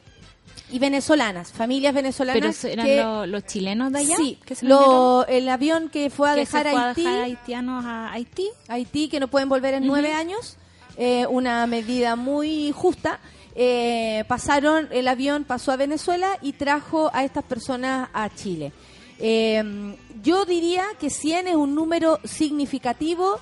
y 0.75 0.79
venezolanas, 0.81 1.53
familias 1.53 1.95
venezolanas. 1.95 2.59
Pero 2.61 2.73
eran 2.73 2.87
que- 2.87 2.97
lo- 3.03 3.27
los 3.27 3.45
chilenos 3.47 3.93
de 3.93 3.99
allá. 4.01 4.17
Sí, 4.17 4.39
que 4.45 4.57
se 4.57 4.67
lo- 4.67 5.25
el 5.29 5.49
avión 5.49 5.89
que 5.89 6.11
fue 6.11 6.31
a 6.31 6.35
que 6.35 6.41
dejar 6.41 6.65
se 6.65 6.71
fue 6.73 6.81
a 6.81 6.89
Haití, 6.89 7.03
dejar 7.05 7.23
haitianos 7.23 7.85
a 7.85 8.11
Haití. 8.13 8.49
Haití, 8.67 9.09
que 9.09 9.21
no 9.21 9.29
pueden 9.29 9.49
volver 9.49 9.75
en 9.75 9.87
nueve 9.87 10.13
años, 10.13 10.57
eh, 10.97 11.27
una 11.29 11.65
medida 11.69 12.17
muy 12.17 12.73
justa. 12.73 13.21
Eh, 13.55 14.25
pasaron, 14.27 14.89
el 14.91 15.07
avión 15.07 15.45
pasó 15.45 15.71
a 15.71 15.77
Venezuela 15.77 16.39
y 16.43 16.55
trajo 16.55 17.09
a 17.15 17.23
estas 17.23 17.45
personas 17.45 18.09
a 18.13 18.29
Chile. 18.35 18.73
Eh, 19.21 19.95
yo 20.25 20.45
diría 20.45 20.83
que 20.99 21.09
100 21.09 21.47
es 21.47 21.55
un 21.55 21.73
número 21.77 22.19
significativo 22.25 23.39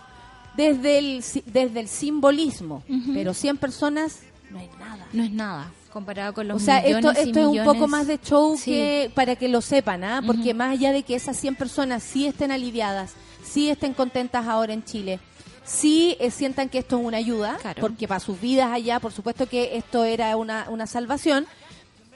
desde 0.55 0.99
el, 0.99 1.25
desde 1.47 1.81
el 1.81 1.89
simbolismo, 1.89 2.83
pero 3.15 3.33
100 3.33 3.57
personas 3.57 4.21
no 4.51 4.59
es 4.61 4.69
nada. 4.79 5.07
No 5.15 5.25
es 5.25 5.31
nada 5.33 5.73
comparado 5.93 6.33
con 6.35 6.49
los 6.49 6.61
O 6.63 6.65
sea, 6.65 6.79
esto, 6.79 6.97
millones 6.97 7.27
y 7.27 7.29
esto 7.29 7.41
es 7.41 7.47
un 7.47 7.57
poco 7.59 7.73
millones. 7.75 7.91
más 7.91 8.07
de 8.07 8.19
show 8.19 8.57
Sí. 8.57 8.71
que 8.73 9.11
para 9.15 9.37
que 9.37 9.49
lo 9.49 9.61
sepan, 9.61 10.03
¿ah? 10.05 10.23
Porque 10.27 10.55
más 10.55 10.73
allá 10.73 10.93
de 10.93 11.03
que 11.03 11.15
esas 11.15 11.37
100 11.37 11.55
personas 11.57 12.03
sí 12.03 12.27
estén 12.27 12.51
aliviadas, 12.51 13.13
sí 13.45 13.69
estén 13.71 13.93
contentas 13.95 14.47
ahora 14.47 14.73
en 14.73 14.85
Chile, 14.85 15.21
sí 15.65 16.17
eh, 16.19 16.31
sientan 16.31 16.69
que 16.69 16.79
esto 16.79 16.99
es 16.99 17.05
una 17.05 17.19
ayuda, 17.19 17.59
Claro. 17.61 17.81
porque 17.81 18.09
para 18.09 18.21
sus 18.21 18.41
vidas 18.41 18.73
allá, 18.73 18.99
por 19.01 19.13
supuesto 19.13 19.47
que 19.49 19.77
esto 19.77 20.05
era 20.05 20.37
una, 20.37 20.67
una 20.71 20.87
salvación, 20.87 21.47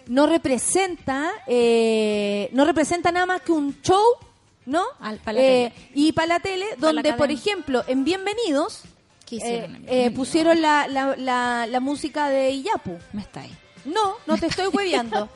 no 0.09 0.27
representa, 0.27 1.31
eh, 1.47 2.49
no 2.53 2.64
representa 2.64 3.11
nada 3.12 3.27
más 3.27 3.41
que 3.43 3.53
un 3.53 3.81
show, 3.83 4.03
¿no? 4.64 4.83
Al- 5.01 5.18
pa' 5.18 5.33
la 5.33 5.41
Eh, 5.41 5.72
y 5.95 6.12
para 6.12 6.27
la 6.29 6.41
tele, 6.41 6.64
la 6.70 6.77
donde, 6.93 7.12
por 7.14 7.31
ejemplo, 7.31 7.85
en 7.87 8.05
Bienvenidos, 8.05 8.83
¿Qué 9.27 9.37
eh, 9.39 9.41
en 9.41 9.55
eh, 9.55 9.68
Bienvenidos? 9.68 10.12
pusieron 10.14 10.62
la, 10.62 10.87
la, 10.89 11.16
la, 11.16 11.66
la 11.68 11.81
música 11.81 12.29
de 12.29 12.51
Iyapu. 12.51 12.97
Me 13.12 13.22
está 13.22 13.41
ahí. 13.41 13.53
No, 13.87 14.16
no 14.26 14.37
te 14.37 14.47
estoy 14.47 14.68
hueveando. 14.68 15.28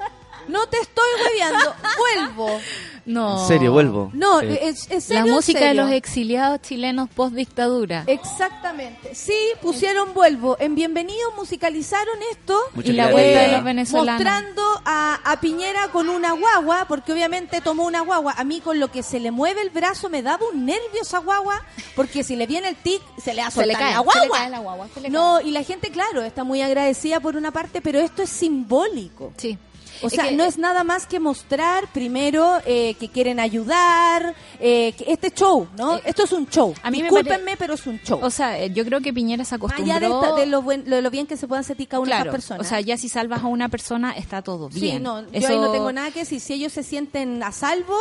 No 0.51 0.67
te 0.67 0.79
estoy 0.79 1.05
hueveando. 1.25 1.75
Vuelvo. 1.99 2.61
No. 3.07 3.41
En 3.43 3.49
serio, 3.49 3.73
vuelvo. 3.73 4.11
No, 4.13 4.41
Eh, 4.41 4.59
es, 4.69 4.83
es 4.91 5.09
La 5.09 5.21
serio, 5.21 5.33
música 5.33 5.65
de 5.65 5.75
los 5.75 5.91
exiliados 5.91 6.61
chilenos 6.61 7.09
post 7.09 7.35
dictadura. 7.35 8.05
Exactamente. 8.07 9.15
Sí, 9.15 9.35
pusieron 9.63 10.13
vuelvo. 10.15 10.57
En 10.61 10.75
Bienvenido 10.75 11.33
musicalizaron 11.37 12.17
esto. 12.31 12.59
Muchas 12.75 12.91
y 12.91 12.97
la 12.97 13.11
vuelta 13.11 13.41
de 13.41 13.53
los 13.53 13.65
venezolanos. 13.65 14.23
Mostrando 14.25 14.63
a, 14.85 15.19
a 15.25 15.41
Piñera 15.41 15.89
con 15.89 16.09
una 16.09 16.33
guagua, 16.33 16.85
porque 16.89 17.13
obviamente 17.13 17.61
tomó 17.61 17.85
una 17.87 18.01
guagua. 18.03 18.35
A 18.37 18.45
mí 18.45 18.61
con 18.61 18.79
lo 18.79 18.91
que 18.93 19.03
se 19.03 19.19
le 19.19 19.31
mueve 19.31 19.63
el 19.63 19.71
brazo 19.71 20.09
me 20.09 20.23
daba 20.23 20.45
un 20.53 20.67
nervio 20.67 21.03
esa 21.03 21.19
guagua, 21.19 21.63
porque 21.97 22.23
si 22.23 22.37
le 22.37 22.47
viene 22.47 22.69
el 22.69 22.77
tic, 22.77 23.03
se 23.23 23.33
le 23.35 23.43
cae, 23.43 23.45
la 23.45 23.51
se 23.51 24.03
guagua. 24.03 24.25
le 24.25 24.29
cae 24.31 24.51
la 24.51 24.59
guagua, 24.59 24.89
se 24.93 25.01
le 25.01 25.09
no, 25.09 25.41
y 25.41 25.51
la 25.53 25.63
gente, 25.63 25.91
claro, 25.91 26.23
está 26.23 26.45
muy 26.45 26.61
agradecida 26.63 27.19
por 27.21 27.37
una 27.37 27.51
parte, 27.51 27.81
pero 27.81 27.99
esto 27.99 28.23
es 28.23 28.31
simbólico. 28.31 29.33
Sí. 29.37 29.59
O 30.03 30.07
Es 30.07 30.13
sea, 30.15 30.29
que- 30.29 30.37
no 30.37 30.45
es 30.45 30.59
nada 30.59 30.85
más 30.85 31.07
que 31.07 31.21
mostrar 31.21 31.87
primero 31.93 32.59
eh, 32.65 32.95
que 32.95 33.09
quieren 33.09 33.39
ayudar, 33.41 34.35
eh, 34.59 34.93
que 34.97 35.13
este 35.13 35.31
show, 35.31 35.69
¿no? 35.77 35.97
Eh, 35.97 36.03
Esto 36.07 36.25
es 36.25 36.33
un 36.33 36.49
show. 36.49 36.75
a 36.83 36.91
mí 36.91 36.99
me 36.99 37.05
Discúlpenme, 37.05 37.45
pare- 37.45 37.57
pero 37.59 37.75
es 37.75 37.87
un 37.87 37.99
show. 38.01 38.19
O 38.23 38.31
sea, 38.31 38.59
eh, 38.59 38.71
yo 38.73 38.85
creo 38.85 39.01
que 39.01 39.13
Piñera 39.13 39.45
se 39.45 39.55
acostumbró... 39.55 39.93
allá 39.95 40.01
de, 40.01 40.13
esta- 40.15 40.35
de 40.35 40.47
lo, 40.47 40.63
buen- 40.63 40.85
de 40.85 41.03
lo 41.03 41.11
bien 41.11 41.27
que 41.27 41.37
se 41.37 41.47
puedan 41.49 41.65
sentir 41.65 41.89
cada 41.89 42.01
una 42.01 42.11
de 42.17 42.23
claro, 42.23 42.33
personas. 42.33 42.67
o 42.67 42.69
sea, 42.69 42.81
ya 42.81 42.97
si 42.97 43.09
salvas 43.09 43.43
a 43.43 43.47
una 43.47 43.69
persona 43.69 44.13
está 44.13 44.43
todo 44.43 44.69
bien. 44.69 44.99
sí, 44.99 45.03
no, 45.03 45.23
yo 45.23 45.29
Eso- 45.33 45.49
ahí 45.49 45.59
no 45.59 45.71
tengo 45.73 45.93
nada 45.93 46.11
que 46.11 46.21
decir. 46.21 46.41
Si 46.41 46.53
ellos 46.55 46.73
se 46.73 46.83
sienten 46.83 47.43
a 47.43 47.53
salvo, 47.53 47.97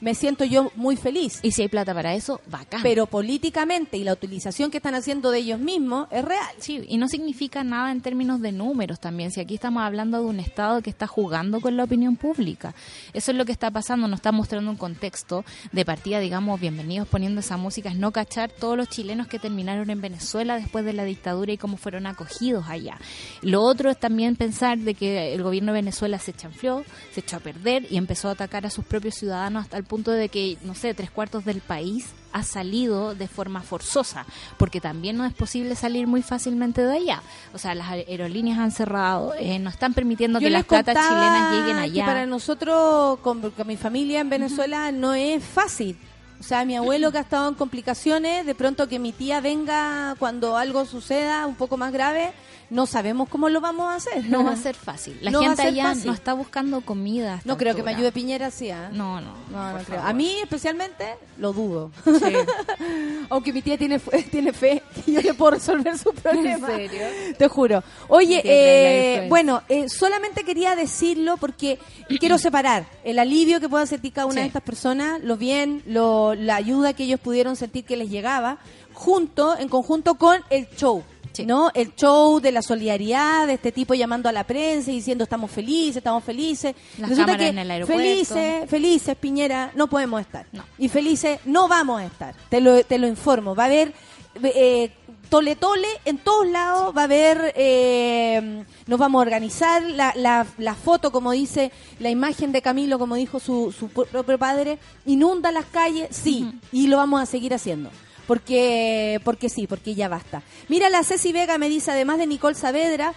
me 0.00 0.14
siento 0.14 0.44
yo 0.44 0.70
muy 0.76 0.96
feliz. 0.96 1.40
Y 1.42 1.52
si 1.52 1.62
hay 1.62 1.68
plata 1.68 1.94
para 1.94 2.14
eso, 2.14 2.40
bacán. 2.46 2.80
Pero 2.82 3.06
políticamente 3.06 3.96
y 3.96 4.04
la 4.04 4.12
utilización 4.12 4.70
que 4.70 4.78
están 4.78 4.94
haciendo 4.94 5.30
de 5.30 5.38
ellos 5.38 5.58
mismos 5.60 6.08
es 6.10 6.24
real. 6.24 6.46
Sí, 6.58 6.82
y 6.88 6.96
no 6.96 7.08
significa 7.08 7.64
nada 7.64 7.90
en 7.90 8.00
términos 8.00 8.40
de 8.40 8.52
números 8.52 9.00
también. 9.00 9.30
Si 9.32 9.40
aquí 9.40 9.54
estamos 9.54 9.82
hablando 9.82 10.18
de 10.18 10.24
un 10.24 10.40
Estado 10.40 10.82
que 10.82 10.90
está 10.90 11.06
jugando 11.06 11.41
con 11.50 11.76
la 11.76 11.84
opinión 11.84 12.16
pública. 12.16 12.74
Eso 13.12 13.32
es 13.32 13.36
lo 13.36 13.44
que 13.44 13.52
está 13.52 13.70
pasando, 13.70 14.06
nos 14.06 14.18
está 14.18 14.32
mostrando 14.32 14.70
un 14.70 14.76
contexto 14.76 15.44
de 15.72 15.84
partida, 15.84 16.20
digamos, 16.20 16.60
bienvenidos 16.60 17.08
poniendo 17.08 17.40
esa 17.40 17.56
música, 17.56 17.88
es 17.88 17.96
no 17.96 18.12
cachar 18.12 18.50
todos 18.50 18.76
los 18.76 18.88
chilenos 18.88 19.26
que 19.26 19.38
terminaron 19.38 19.90
en 19.90 20.00
Venezuela 20.00 20.56
después 20.56 20.84
de 20.84 20.92
la 20.92 21.04
dictadura 21.04 21.52
y 21.52 21.58
cómo 21.58 21.76
fueron 21.76 22.06
acogidos 22.06 22.66
allá. 22.68 22.98
Lo 23.40 23.62
otro 23.62 23.90
es 23.90 23.98
también 23.98 24.36
pensar 24.36 24.78
de 24.78 24.94
que 24.94 25.34
el 25.34 25.42
gobierno 25.42 25.72
de 25.72 25.80
Venezuela 25.80 26.18
se 26.18 26.32
chanfleó, 26.32 26.84
se 27.12 27.20
echó 27.20 27.36
a 27.36 27.40
perder 27.40 27.86
y 27.90 27.96
empezó 27.96 28.28
a 28.28 28.32
atacar 28.32 28.64
a 28.66 28.70
sus 28.70 28.84
propios 28.84 29.16
ciudadanos 29.16 29.64
hasta 29.64 29.76
el 29.76 29.84
punto 29.84 30.12
de 30.12 30.28
que, 30.28 30.58
no 30.62 30.74
sé, 30.74 30.94
tres 30.94 31.10
cuartos 31.10 31.44
del 31.44 31.60
país 31.60 32.06
ha 32.32 32.42
salido 32.42 33.14
de 33.14 33.28
forma 33.28 33.62
forzosa, 33.62 34.26
porque 34.58 34.80
también 34.80 35.16
no 35.16 35.24
es 35.24 35.34
posible 35.34 35.74
salir 35.76 36.06
muy 36.06 36.22
fácilmente 36.22 36.82
de 36.82 36.96
allá. 36.96 37.22
O 37.54 37.58
sea, 37.58 37.74
las 37.74 37.88
aerolíneas 37.90 38.58
han 38.58 38.70
cerrado, 38.70 39.34
eh, 39.38 39.58
no 39.58 39.70
están 39.70 39.94
permitiendo 39.94 40.40
Yo 40.40 40.46
que 40.46 40.50
las 40.50 40.64
platas 40.64 40.96
chilenas 40.96 41.52
lleguen 41.52 41.78
allá. 41.78 42.06
para 42.06 42.26
nosotros, 42.26 43.18
con, 43.20 43.50
con 43.50 43.66
mi 43.66 43.76
familia 43.76 44.20
en 44.20 44.30
Venezuela, 44.30 44.92
no 44.92 45.14
es 45.14 45.42
fácil. 45.44 45.98
O 46.42 46.44
sea, 46.44 46.64
mi 46.64 46.74
abuelo 46.74 47.12
que 47.12 47.18
ha 47.18 47.20
estado 47.20 47.48
en 47.48 47.54
complicaciones, 47.54 48.44
de 48.44 48.56
pronto 48.56 48.88
que 48.88 48.98
mi 48.98 49.12
tía 49.12 49.40
venga 49.40 50.16
cuando 50.18 50.56
algo 50.56 50.84
suceda 50.86 51.46
un 51.46 51.54
poco 51.54 51.76
más 51.76 51.92
grave, 51.92 52.32
no 52.72 52.86
sabemos 52.86 53.28
cómo 53.28 53.48
lo 53.48 53.60
vamos 53.60 53.86
a 53.90 53.94
hacer. 53.96 54.24
No 54.28 54.42
va 54.44 54.52
a 54.52 54.56
ser 54.68 54.74
fácil. 54.74 55.16
La 55.20 55.30
No 55.30 55.40
gente 55.40 55.62
allá 55.62 55.84
fácil. 55.90 56.06
no 56.06 56.12
está 56.14 56.32
buscando 56.32 56.80
comida. 56.80 57.40
No 57.44 57.56
creo 57.56 57.74
que 57.76 57.82
me 57.82 57.90
ayude 57.94 58.10
Piñera, 58.12 58.50
sí. 58.50 58.70
¿ah? 58.70 58.88
No, 58.92 59.20
no. 59.20 59.34
No, 59.50 59.72
no 59.78 59.84
creo. 59.84 60.00
A 60.02 60.12
mí 60.12 60.36
especialmente 60.42 61.04
lo 61.38 61.52
dudo. 61.52 61.90
Sí. 62.04 62.34
Aunque 63.30 63.52
mi 63.52 63.62
tía 63.62 63.76
tiene, 63.78 63.98
fe- 63.98 64.22
tiene 64.30 64.52
fe 64.52 64.82
que 65.04 65.12
yo 65.12 65.20
le 65.20 65.34
puedo 65.34 65.52
resolver 65.52 65.96
su 65.98 66.12
problema. 66.14 66.68
¿En 66.72 66.76
serio? 66.90 67.02
Te 67.38 67.48
juro. 67.48 67.82
Oye, 68.08 68.40
eh, 68.44 69.26
bueno, 69.28 69.62
eh, 69.68 69.88
solamente 69.88 70.44
quería 70.44 70.74
decirlo 70.74 71.36
porque 71.36 71.78
quiero 72.20 72.38
separar 72.38 72.86
el 73.04 73.18
alivio 73.18 73.60
que 73.60 73.68
pueda 73.68 73.86
sentir 73.86 74.12
cada 74.12 74.26
una 74.26 74.34
Sí. 74.36 74.40
de 74.40 74.46
estas 74.46 74.62
personas, 74.62 75.22
lo 75.22 75.36
bien, 75.36 75.82
lo, 75.86 76.34
la 76.34 76.56
ayuda 76.56 76.92
que 76.94 77.04
ellos 77.04 77.20
pudieron 77.20 77.56
sentir 77.56 77.84
que 77.84 77.96
les 77.96 78.08
llegaba, 78.10 78.58
junto, 78.94 79.56
en 79.58 79.68
conjunto 79.68 80.14
con 80.14 80.40
el 80.50 80.68
show. 80.76 81.02
Sí. 81.32 81.46
¿No? 81.46 81.70
El 81.74 81.94
show 81.94 82.40
de 82.40 82.52
la 82.52 82.62
solidaridad, 82.62 83.46
de 83.46 83.54
este 83.54 83.72
tipo 83.72 83.94
llamando 83.94 84.28
a 84.28 84.32
la 84.32 84.44
prensa 84.44 84.90
y 84.90 84.96
diciendo 84.96 85.24
estamos 85.24 85.50
felices, 85.50 85.96
estamos 85.98 86.22
felices. 86.24 86.74
Las 86.98 87.10
Resulta 87.10 87.38
que 87.38 87.48
en 87.48 87.58
el 87.58 87.70
aeropuerto. 87.70 88.02
felices, 88.02 88.68
felices, 88.70 89.16
Piñera, 89.16 89.72
no 89.74 89.86
podemos 89.86 90.20
estar. 90.20 90.46
No. 90.52 90.64
Y 90.78 90.88
felices 90.88 91.40
no 91.44 91.68
vamos 91.68 92.00
a 92.00 92.06
estar. 92.06 92.34
Te 92.48 92.60
lo, 92.60 92.82
te 92.84 92.98
lo 92.98 93.06
informo. 93.06 93.54
Va 93.54 93.64
a 93.64 93.66
haber 93.66 93.94
eh, 94.42 94.90
tole 95.28 95.56
tole 95.56 95.88
en 96.04 96.18
todos 96.18 96.46
lados. 96.46 96.94
Va 96.94 97.02
a 97.02 97.04
haber, 97.04 97.52
eh, 97.56 98.64
nos 98.86 98.98
vamos 98.98 99.18
a 99.20 99.22
organizar 99.22 99.82
la, 99.82 100.12
la, 100.14 100.46
la 100.58 100.74
foto, 100.74 101.10
como 101.10 101.32
dice, 101.32 101.72
la 101.98 102.10
imagen 102.10 102.52
de 102.52 102.60
Camilo, 102.60 102.98
como 102.98 103.14
dijo 103.14 103.40
su, 103.40 103.72
su 103.72 103.88
propio 103.88 104.38
padre, 104.38 104.78
inunda 105.06 105.50
las 105.50 105.64
calles, 105.64 106.08
sí, 106.10 106.52
y 106.70 106.88
lo 106.88 106.98
vamos 106.98 107.22
a 107.22 107.26
seguir 107.26 107.54
haciendo. 107.54 107.90
Porque, 108.26 109.20
porque 109.24 109.48
sí, 109.48 109.66
porque 109.66 109.94
ya 109.94 110.08
basta. 110.08 110.42
Mira, 110.68 110.88
la 110.88 111.02
Ceci 111.02 111.32
Vega 111.32 111.58
me 111.58 111.68
dice, 111.68 111.90
además 111.90 112.18
de 112.18 112.26
Nicole 112.26 112.54
Saavedra, 112.54 113.14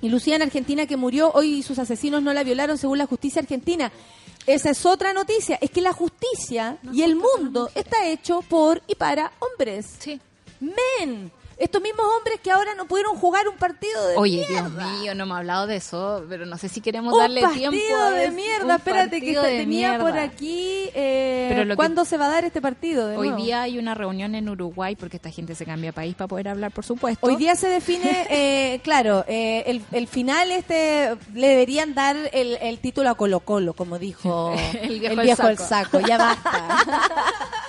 y 0.00 0.10
Lucía 0.10 0.36
en 0.36 0.42
Argentina 0.42 0.86
que 0.86 0.98
murió, 0.98 1.32
hoy 1.32 1.62
sus 1.62 1.78
asesinos 1.78 2.22
no 2.22 2.32
la 2.34 2.44
violaron 2.44 2.76
según 2.76 2.98
la 2.98 3.06
justicia 3.06 3.40
argentina. 3.40 3.90
Esa 4.46 4.70
es 4.70 4.84
otra 4.84 5.14
noticia, 5.14 5.56
es 5.62 5.70
que 5.70 5.80
la 5.80 5.94
justicia 5.94 6.76
y 6.92 7.02
el 7.02 7.16
mundo 7.16 7.70
está 7.74 8.06
hecho 8.06 8.42
por 8.42 8.82
y 8.86 8.94
para 8.96 9.32
hombres. 9.40 9.96
Sí. 9.98 10.20
Men. 10.60 11.32
Estos 11.58 11.80
mismos 11.82 12.04
hombres 12.18 12.40
que 12.40 12.50
ahora 12.50 12.74
no 12.74 12.86
pudieron 12.86 13.16
jugar 13.16 13.46
un 13.48 13.56
partido 13.56 14.06
de 14.08 14.16
Oye, 14.16 14.46
mierda. 14.48 14.68
Dios 14.88 15.00
mío, 15.00 15.14
no 15.14 15.26
me 15.26 15.34
ha 15.34 15.36
hablado 15.38 15.66
de 15.66 15.76
eso, 15.76 16.24
pero 16.28 16.46
no 16.46 16.58
sé 16.58 16.68
si 16.68 16.80
queremos 16.80 17.12
un 17.12 17.18
darle 17.20 17.40
tiempo. 17.54 17.76
a 17.96 18.30
mierda. 18.30 18.64
Un 18.64 18.70
Espérate 18.72 19.20
que 19.20 19.26
partido 19.34 19.42
de 19.42 19.58
tenía 19.58 19.88
mierda. 19.90 20.04
por 20.04 20.18
aquí. 20.18 20.90
Eh, 20.94 21.46
Pero 21.50 21.64
lo 21.64 21.72
que- 21.74 21.76
¿Cuándo 21.76 22.04
se 22.04 22.16
va 22.16 22.26
a 22.26 22.30
dar 22.30 22.44
este 22.44 22.60
partido? 22.60 23.06
de 23.06 23.16
Hoy 23.16 23.28
nuevo? 23.28 23.42
día 23.44 23.62
hay 23.62 23.78
una 23.78 23.94
reunión 23.94 24.34
en 24.34 24.48
Uruguay 24.48 24.96
porque 24.96 25.16
esta 25.16 25.30
gente 25.30 25.54
se 25.54 25.64
cambia 25.64 25.92
país 25.92 26.14
para 26.14 26.28
poder 26.28 26.48
hablar, 26.48 26.70
por 26.72 26.84
supuesto. 26.84 27.24
Hoy 27.26 27.36
día 27.36 27.54
se 27.56 27.68
define, 27.68 28.26
eh, 28.30 28.80
claro, 28.82 29.24
eh, 29.28 29.64
el, 29.66 29.82
el 29.92 30.06
final 30.08 30.50
este 30.50 31.16
le 31.34 31.48
deberían 31.48 31.94
dar 31.94 32.16
el, 32.32 32.58
el 32.60 32.78
título 32.78 33.10
a 33.10 33.14
Colo 33.14 33.40
Colo, 33.40 33.74
como 33.74 33.98
dijo 33.98 34.54
El 34.82 35.04
el 35.04 35.20
viejo 35.20 35.48
el 35.48 35.58
saco. 35.58 36.00
Ya 36.00 36.18
basta. 36.18 36.78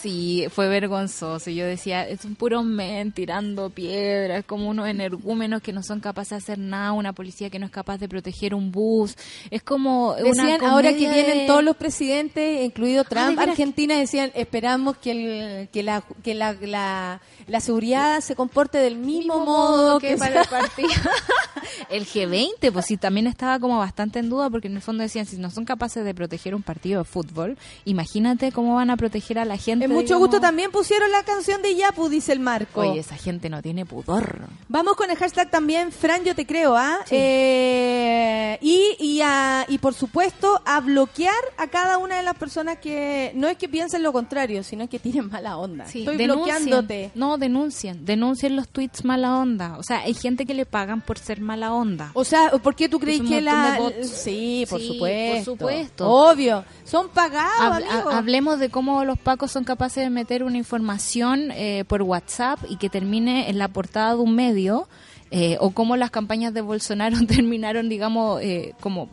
Sí, 0.00 0.46
fue 0.50 0.68
vergonzoso. 0.68 1.50
Yo 1.50 1.64
decía, 1.66 2.06
es 2.08 2.24
un 2.24 2.34
puro 2.34 2.62
men 2.62 3.12
tirando 3.12 3.70
piedras, 3.70 4.44
como 4.44 4.68
unos 4.68 4.88
energúmenos 4.88 5.62
que 5.62 5.72
no 5.72 5.82
son 5.82 6.00
capaces 6.00 6.30
de 6.30 6.36
hacer 6.36 6.58
nada, 6.58 6.92
una 6.92 7.12
policía 7.12 7.50
que 7.50 7.58
no 7.58 7.66
es 7.66 7.72
capaz 7.72 7.98
de 7.98 8.08
proteger 8.08 8.54
un 8.54 8.70
bus. 8.70 9.16
Es 9.50 9.62
como 9.62 10.14
una 10.30 10.56
ahora 10.70 10.90
que 10.92 10.98
vienen 11.10 11.38
de- 11.38 11.46
todos 11.46 11.64
los 11.64 11.76
presidentes, 11.76 12.64
incluido 12.64 13.04
Trump, 13.04 13.30
¿de 13.30 13.36
veras? 13.36 13.48
Argentina, 13.50 13.96
decían, 13.98 14.30
esperamos 14.34 14.96
que, 14.98 15.10
el- 15.10 15.68
que, 15.68 15.82
la, 15.82 16.04
que 16.22 16.34
la, 16.34 16.52
la, 16.60 17.20
la 17.46 17.60
seguridad 17.60 18.20
se 18.20 18.34
comporte 18.34 18.78
del 18.78 18.96
mismo, 18.96 19.44
modo 19.44 19.98
que, 20.00 20.16
para 20.16 20.42
el 20.42 20.48
partido. 20.48 20.88
el 21.90 22.06
G20, 22.06 22.72
pues 22.72 22.86
sí, 22.86 22.96
también 22.96 23.26
estaba 23.26 23.58
como 23.60 23.78
bastante 23.78 24.18
en 24.18 24.28
duda 24.28 24.50
porque 24.50 24.66
en 24.68 24.76
el 24.76 24.82
fondo 24.82 25.02
decían, 25.02 25.26
si 25.26 25.36
no 25.36 25.50
son 25.50 25.64
capaces 25.64 26.04
de 26.04 26.14
proteger 26.14 26.54
un 26.54 26.62
partido 26.62 26.98
de 27.00 27.04
fútbol, 27.04 27.56
imagínate 27.84 28.52
cómo 28.52 28.74
van 28.74 28.90
a 28.90 28.96
proteger 28.96 29.38
a 29.38 29.44
la 29.44 29.56
gente. 29.56 29.84
En 29.84 29.92
mucho 29.92 30.06
digamos. 30.06 30.28
gusto 30.28 30.40
también 30.40 30.70
pusieron 30.70 31.10
la 31.12 31.22
canción 31.22 31.62
de 31.62 31.74
Yapu, 31.76 32.08
dice 32.08 32.32
el 32.32 32.40
Marco. 32.40 32.80
Oye, 32.80 33.00
esa 33.00 33.16
gente 33.16 33.48
no 33.48 33.62
tiene 33.62 33.86
pudor. 33.86 34.46
Vamos 34.68 34.96
con 34.96 35.10
el 35.10 35.16
hashtag 35.16 35.50
también, 35.50 35.92
Fran, 35.92 36.24
yo 36.24 36.34
te 36.34 36.46
creo, 36.46 36.76
¿ah? 36.76 36.98
Eh, 37.10 38.58
y, 38.60 38.96
y, 38.98 39.20
a- 39.22 39.64
y 39.68 39.78
por 39.78 39.94
supuesto, 39.94 40.60
a 40.64 40.80
bloquear 40.80 41.34
a 41.58 41.66
cada 41.68 41.98
una 41.98 42.16
de 42.16 42.22
las 42.22 42.34
personas 42.36 42.78
que 42.78 43.32
no 43.34 43.48
es 43.48 43.56
que 43.56 43.68
piensen 43.68 44.02
lo 44.02 44.12
contrario, 44.12 44.62
sino 44.62 44.88
que 44.88 44.98
tienen 44.98 45.28
mala 45.30 45.56
onda. 45.58 45.86
Sí, 45.86 46.00
Estoy 46.00 46.16
denuncien. 46.16 46.56
bloqueándote. 46.64 47.10
No, 47.14 47.35
denuncien. 47.38 48.04
Denuncien 48.04 48.56
los 48.56 48.68
tweets 48.68 49.04
mala 49.04 49.36
onda. 49.36 49.76
O 49.78 49.82
sea, 49.82 49.98
hay 50.00 50.14
gente 50.14 50.46
que 50.46 50.54
le 50.54 50.66
pagan 50.66 51.00
por 51.00 51.18
ser 51.18 51.40
mala 51.40 51.72
onda. 51.72 52.10
O 52.14 52.24
sea, 52.24 52.50
¿por 52.62 52.74
qué 52.74 52.88
tú 52.88 52.98
crees 52.98 53.20
que 53.22 53.40
la... 53.40 53.78
Sí, 54.02 54.66
por 54.68 54.80
Sí, 54.80 54.88
supuesto. 54.88 55.36
por 55.56 55.58
supuesto. 55.58 56.08
Obvio. 56.10 56.64
Son 56.84 57.08
pagados, 57.08 57.52
Hab- 57.60 57.88
amigo. 57.92 58.10
ha- 58.10 58.18
hablemos 58.18 58.58
de 58.58 58.68
cómo 58.70 59.04
los 59.04 59.18
pacos 59.18 59.50
son 59.50 59.64
capaces 59.64 60.04
de 60.04 60.10
meter 60.10 60.42
una 60.44 60.56
información 60.58 61.50
eh, 61.52 61.84
por 61.88 62.02
WhatsApp 62.02 62.60
y 62.68 62.76
que 62.76 62.88
termine 62.88 63.50
en 63.50 63.58
la 63.58 63.68
portada 63.68 64.14
de 64.14 64.20
un 64.20 64.34
medio, 64.34 64.88
eh, 65.30 65.56
o 65.60 65.70
cómo 65.70 65.96
las 65.96 66.10
campañas 66.10 66.54
de 66.54 66.60
Bolsonaro 66.60 67.16
terminaron, 67.26 67.88
digamos, 67.88 68.40
eh, 68.42 68.74
como, 68.80 69.08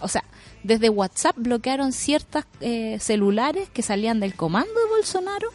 o 0.00 0.08
sea, 0.08 0.24
desde 0.64 0.88
WhatsApp 0.90 1.36
bloquearon 1.38 1.92
ciertas 1.92 2.44
eh, 2.60 2.98
celulares 3.00 3.68
que 3.72 3.82
salían 3.82 4.18
del 4.18 4.34
comando 4.34 4.68
de 4.72 4.88
Bolsonaro. 4.96 5.48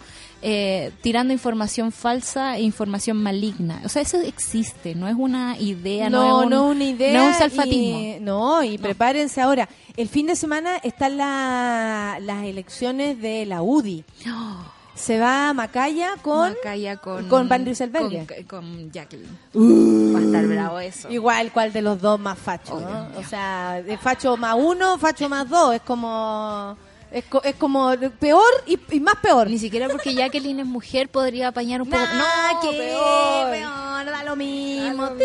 Eh, 0.46 0.92
tirando 1.02 1.32
información 1.32 1.94
falsa 1.94 2.58
e 2.58 2.62
información 2.64 3.16
maligna. 3.24 3.82
O 3.86 3.90
sea, 3.90 4.02
eso 4.02 4.20
existe, 4.20 4.94
no 4.94 5.08
es 5.08 5.16
una 5.18 5.58
idea, 5.58 6.10
no, 6.10 6.22
no, 6.22 6.40
es 6.42 6.46
un, 6.46 6.50
no 6.52 6.68
una 6.68 6.84
idea. 6.84 7.14
no 7.14 7.30
es 7.30 7.34
un 7.36 7.40
salfatismo. 7.40 8.00
y- 8.00 8.18
no, 8.20 8.62
y 8.64 8.78
prepárense 8.78 9.40
ahora. 9.40 9.70
El 9.96 10.10
fin 10.10 10.28
de 10.28 10.36
semana 10.36 10.78
están 10.84 11.16
la- 11.18 12.18
las 12.22 12.44
elecciones 12.44 13.22
de 13.22 13.46
la 13.46 13.62
UDI. 13.62 14.04
Se 14.96 15.18
va 15.18 15.50
a 15.50 15.54
Macaya 15.54 16.12
con... 16.22 16.50
Macaya 16.54 16.98
con, 16.98 17.28
con 17.28 17.50
Van 17.50 17.66
Rieselberghe. 17.66 18.28
Con, 18.28 18.62
con 18.62 18.92
Jacqueline. 18.92 19.40
Va 19.56 20.20
a 20.20 20.22
estar 20.22 20.46
bravo 20.46 20.80
eso. 20.80 21.10
Igual, 21.10 21.52
¿cuál 21.52 21.74
de 21.74 21.82
los 21.82 22.00
dos 22.00 22.20
más 22.20 22.38
facho? 22.38 22.76
Oh. 22.76 23.20
O 23.20 23.24
sea, 23.24 23.82
de 23.82 23.98
facho 23.98 24.38
más 24.38 24.56
uno, 24.56 25.00
facho 25.00 25.28
más 25.30 25.50
dos. 25.50 25.74
Es 25.74 25.82
como... 25.82 26.78
Es, 27.14 27.24
co- 27.26 27.44
es 27.44 27.54
como 27.56 27.94
peor 28.20 28.44
y, 28.66 28.80
y 28.90 29.00
más 29.00 29.16
peor. 29.22 29.48
Ni 29.50 29.60
siquiera 29.60 29.88
porque 29.88 30.16
Jacqueline 30.16 30.62
es 30.62 30.66
mujer 30.66 31.10
podría 31.10 31.50
apañar 31.50 31.82
un 31.82 31.90
poco. 31.90 32.02
Nah, 32.02 32.54
no, 32.54 32.60
que 32.62 32.70
peor. 32.78 33.52
peor, 33.52 34.06
da 34.06 34.24
lo 34.24 34.36
mismo. 34.36 35.04
Da 35.04 35.12
lo 35.12 35.16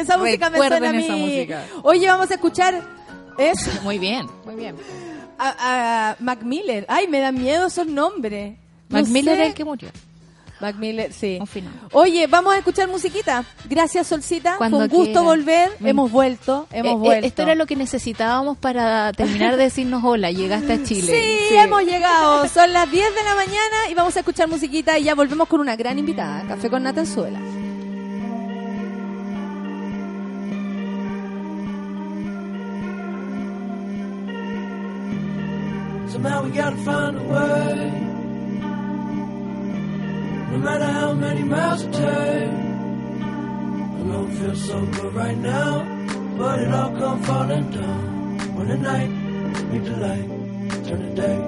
Esa 0.00 0.16
música 0.16 0.50
me 0.50 0.58
suena 0.58 0.88
a 0.88 0.92
mí. 0.92 1.04
esa 1.04 1.16
música. 1.16 1.64
Oye, 1.82 2.06
vamos 2.06 2.30
a 2.30 2.34
escuchar 2.34 2.82
eso. 3.36 3.70
Muy 3.82 3.98
bien, 3.98 4.26
muy 4.44 4.54
bien. 4.54 4.76
A, 5.38 6.10
a 6.10 6.16
Mac 6.18 6.42
Miller. 6.42 6.86
Ay, 6.88 7.08
me 7.08 7.20
da 7.20 7.30
miedo 7.30 7.66
esos 7.66 7.86
nombres. 7.86 8.54
No 8.88 8.98
Mac 9.00 9.08
Miller 9.08 9.38
es 9.40 9.48
el 9.48 9.54
que 9.54 9.64
murió. 9.64 9.90
Mac 10.60 10.76
Miller, 10.76 11.12
sí. 11.12 11.38
Un 11.40 11.46
final. 11.46 11.72
Oye, 11.92 12.26
vamos 12.26 12.52
a 12.54 12.58
escuchar 12.58 12.88
musiquita. 12.88 13.44
Gracias, 13.68 14.06
Solcita. 14.08 14.56
Cuando 14.58 14.78
Fue 14.78 14.86
un 14.86 14.90
gusto 14.90 15.22
volver. 15.22 15.70
Hemos 15.80 16.10
vuelto, 16.10 16.66
hemos 16.72 16.92
Eh, 16.92 16.94
eh, 16.94 16.98
vuelto. 16.98 17.26
esto 17.26 17.42
era 17.42 17.54
lo 17.54 17.66
que 17.66 17.76
necesitábamos 17.76 18.58
para 18.58 19.12
terminar 19.12 19.56
de 19.56 19.64
decirnos 19.64 20.02
hola. 20.04 20.30
Llegaste 20.30 20.72
a 20.72 20.82
Chile. 20.82 21.46
Sí, 21.48 21.54
hemos 21.56 21.82
llegado. 21.84 22.48
Son 22.48 22.72
las 22.72 22.90
10 22.90 23.14
de 23.14 23.22
la 23.24 23.34
mañana 23.34 23.90
y 23.90 23.94
vamos 23.94 24.16
a 24.16 24.20
escuchar 24.20 24.48
musiquita 24.48 24.98
y 24.98 25.04
ya 25.04 25.14
volvemos 25.14 25.46
con 25.48 25.60
una 25.60 25.76
gran 25.76 25.98
invitada. 25.98 26.42
Café 26.48 26.68
con 26.68 26.82
Natanzuela. 26.82 27.38
Somehow 36.08 36.42
we 36.44 36.50
gotta 36.50 36.76
find 36.78 37.16
a 37.18 37.22
way. 37.22 38.17
No 40.50 40.58
matter 40.58 40.84
how 40.86 41.12
many 41.12 41.42
miles 41.42 41.82
it 41.82 41.92
takes. 41.92 42.68
I 43.98 44.02
know 44.08 44.26
it 44.26 44.34
feels 44.38 44.64
so 44.66 44.86
good 44.86 45.14
right 45.14 45.36
now, 45.36 45.84
but 46.38 46.60
it 46.60 46.72
all 46.72 46.92
come 46.96 47.22
falling 47.22 47.70
down. 47.70 48.54
When 48.56 48.68
the 48.68 48.78
night 48.78 49.10
meet 49.70 49.84
the 49.84 49.96
light, 50.06 50.28
turn 50.86 51.00
the 51.06 51.14
day. 51.22 51.38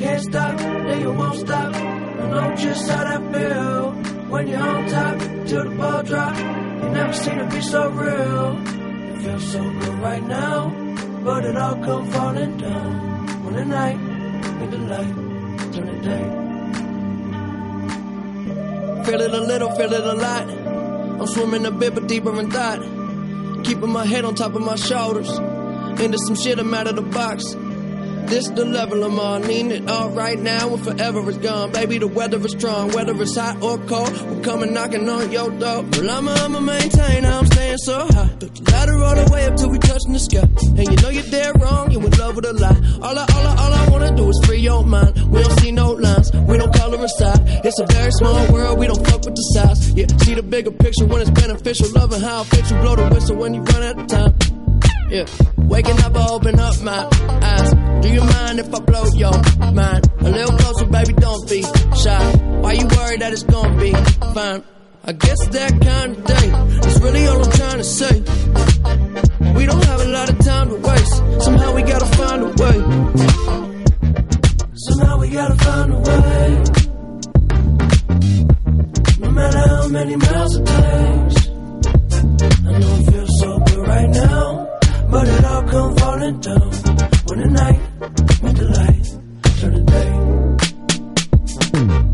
Can't 0.00 0.22
stop, 0.22 0.58
then 0.58 1.00
you 1.00 1.12
won't 1.12 1.38
stop. 1.38 1.74
I 1.74 2.30
know 2.30 2.56
just 2.56 2.90
how 2.90 3.04
that 3.04 3.22
feel. 3.32 3.92
When 4.30 4.48
you're 4.48 4.60
on 4.60 4.88
top, 4.88 5.18
till 5.46 5.64
the 5.64 5.70
ball 5.70 6.02
drop. 6.02 6.36
You 6.38 6.88
never 6.90 7.12
seem 7.12 7.38
to 7.38 7.46
be 7.46 7.60
so 7.60 7.88
real. 7.90 8.58
It 8.66 9.22
feels 9.22 9.52
so 9.52 9.62
good 9.62 9.98
right 9.98 10.22
now, 10.22 10.70
but 11.24 11.44
it 11.44 11.56
all 11.56 11.76
come 11.76 12.10
falling 12.10 12.56
down. 12.56 13.44
When 13.44 13.54
the 13.54 13.64
night 13.64 13.98
meet 14.58 14.70
the 14.70 14.78
light, 14.78 15.14
turn 15.72 15.86
the 15.86 16.02
day. 16.02 16.49
Feel 19.04 19.20
it 19.20 19.32
a 19.32 19.40
little, 19.40 19.70
feel 19.76 19.92
it 19.92 20.04
a 20.04 20.14
lot. 20.14 20.48
I'm 20.48 21.26
swimming 21.26 21.66
a 21.66 21.70
bit, 21.70 21.94
but 21.94 22.06
deeper 22.06 22.38
in 22.38 22.50
thought. 22.50 22.80
Keeping 23.64 23.90
my 23.90 24.04
head 24.04 24.24
on 24.24 24.34
top 24.34 24.54
of 24.54 24.62
my 24.62 24.76
shoulders. 24.76 25.30
Into 26.00 26.18
some 26.18 26.36
shit, 26.36 26.58
I'm 26.58 26.72
out 26.72 26.86
of 26.86 26.96
the 26.96 27.02
box. 27.02 27.44
This 28.26 28.48
the 28.48 28.64
level 28.64 29.02
I'm 29.04 29.18
on, 29.18 29.42
need 29.42 29.72
it 29.72 29.88
all 29.88 30.10
right 30.10 30.38
now 30.38 30.74
and 30.74 30.82
forever 30.84 31.28
is 31.28 31.38
gone. 31.38 31.72
Baby, 31.72 31.98
the 31.98 32.08
weather 32.08 32.38
is 32.44 32.52
strong, 32.52 32.90
whether 32.92 33.20
it's 33.20 33.36
hot 33.36 33.62
or 33.62 33.78
cold. 33.78 34.10
We're 34.30 34.42
coming 34.42 34.72
knocking 34.72 35.08
on 35.08 35.30
your 35.32 35.50
door. 35.50 35.82
Well, 35.82 36.10
I'ma, 36.10 36.32
I'ma 36.32 36.60
maintain, 36.60 37.24
I'm 37.24 37.46
staying 37.46 37.78
so 37.78 38.06
high. 38.08 38.30
Took 38.38 38.54
the 38.54 38.70
ladder 38.70 38.96
all 39.02 39.16
the 39.16 39.30
way 39.32 39.46
up 39.46 39.56
till 39.56 39.70
we 39.70 39.78
touching 39.78 40.12
the 40.12 40.18
sky. 40.18 40.46
And 40.78 40.86
you 40.88 40.96
know 41.02 41.08
you're 41.10 41.30
dead 41.30 41.60
wrong, 41.60 41.90
you 41.90 42.00
in 42.00 42.10
love 42.12 42.36
with 42.36 42.46
a 42.46 42.52
lie. 42.52 42.80
All 43.02 43.18
I, 43.18 43.26
all 43.34 43.46
I, 43.46 43.56
all 43.62 43.72
I 43.72 43.88
wanna 43.90 44.16
do 44.16 44.28
is 44.28 44.40
free 44.44 44.58
your 44.58 44.84
mind. 44.84 45.16
We 45.30 45.42
don't 45.42 45.58
see 45.60 45.72
no 45.72 45.92
lines, 45.92 46.32
we 46.32 46.56
don't 46.56 46.74
color 46.74 47.00
inside. 47.00 47.40
It's 47.64 47.78
a 47.80 47.86
very 47.86 48.12
small 48.12 48.52
world, 48.52 48.78
we 48.78 48.86
don't 48.86 49.04
fuck 49.06 49.24
with 49.24 49.34
the 49.34 49.42
size. 49.54 49.92
Yeah, 49.92 50.06
see 50.18 50.34
the 50.34 50.42
bigger 50.42 50.70
picture 50.70 51.06
when 51.06 51.20
it's 51.20 51.30
beneficial. 51.30 51.88
Loving 51.90 52.20
how 52.20 52.42
it 52.42 52.46
fits 52.46 52.70
you, 52.70 52.78
blow 52.78 52.96
the 52.96 53.08
whistle 53.08 53.36
when 53.36 53.54
you 53.54 53.62
run 53.62 53.82
out 53.82 53.98
of 53.98 54.06
time. 54.06 54.49
Yeah. 55.10 55.26
Waking 55.56 55.98
up, 56.04 56.16
I 56.16 56.26
open 56.28 56.60
up 56.60 56.80
my 56.82 57.08
eyes. 57.42 57.70
Do 58.02 58.08
you 58.08 58.20
mind 58.20 58.60
if 58.60 58.72
I 58.72 58.78
blow 58.78 59.04
your 59.14 59.32
mind? 59.72 60.08
A 60.20 60.30
little 60.30 60.56
closer, 60.56 60.86
baby, 60.86 61.12
don't 61.14 61.48
be 61.50 61.62
shy. 61.96 62.36
Why 62.62 62.72
you 62.74 62.86
worried 62.86 63.20
that 63.20 63.32
it's 63.32 63.42
gonna 63.42 63.76
be 63.76 63.92
fine? 64.34 64.62
I 65.04 65.12
guess 65.12 65.46
that 65.48 65.80
kind 65.80 66.16
of 66.16 66.24
day 66.24 66.88
is 66.88 67.00
really 67.02 67.26
all 67.26 67.44
I'm 67.44 67.50
trying 67.50 67.78
to 67.78 67.84
say. 67.84 68.20
We 69.56 69.66
don't 69.66 69.84
have 69.84 70.00
a 70.00 70.08
lot 70.08 70.30
of 70.30 70.38
time 70.44 70.68
to 70.68 70.76
waste. 70.76 71.44
Somehow 71.44 71.74
we 71.74 71.82
gotta 71.82 72.06
find 72.06 72.42
a 72.42 72.50
way. 72.62 72.76
Somehow 74.74 75.18
we 75.18 75.28
gotta 75.30 75.56
find 75.56 75.92
a 75.92 75.98
way. 75.98 76.62
No 79.18 79.30
matter 79.32 79.58
how 79.58 79.88
many 79.88 80.14
miles 80.14 80.56
it 80.56 80.66
takes. 80.66 81.48
I 82.64 82.78
know 82.78 82.94
it 83.00 83.10
feels 83.10 83.40
so 83.40 83.58
good 83.58 83.86
right 83.88 84.08
now, 84.10 84.69
but 85.10 85.28
it 85.28 85.44
all 85.44 85.62
come 85.64 85.96
falling 85.96 86.40
down 86.40 86.70
when 87.26 87.38
the 87.40 87.48
night 87.50 87.80
meet 88.42 88.56
the 88.56 88.64
light, 88.78 89.06
turn 89.60 89.74
the 89.74 89.82
day. 92.04 92.09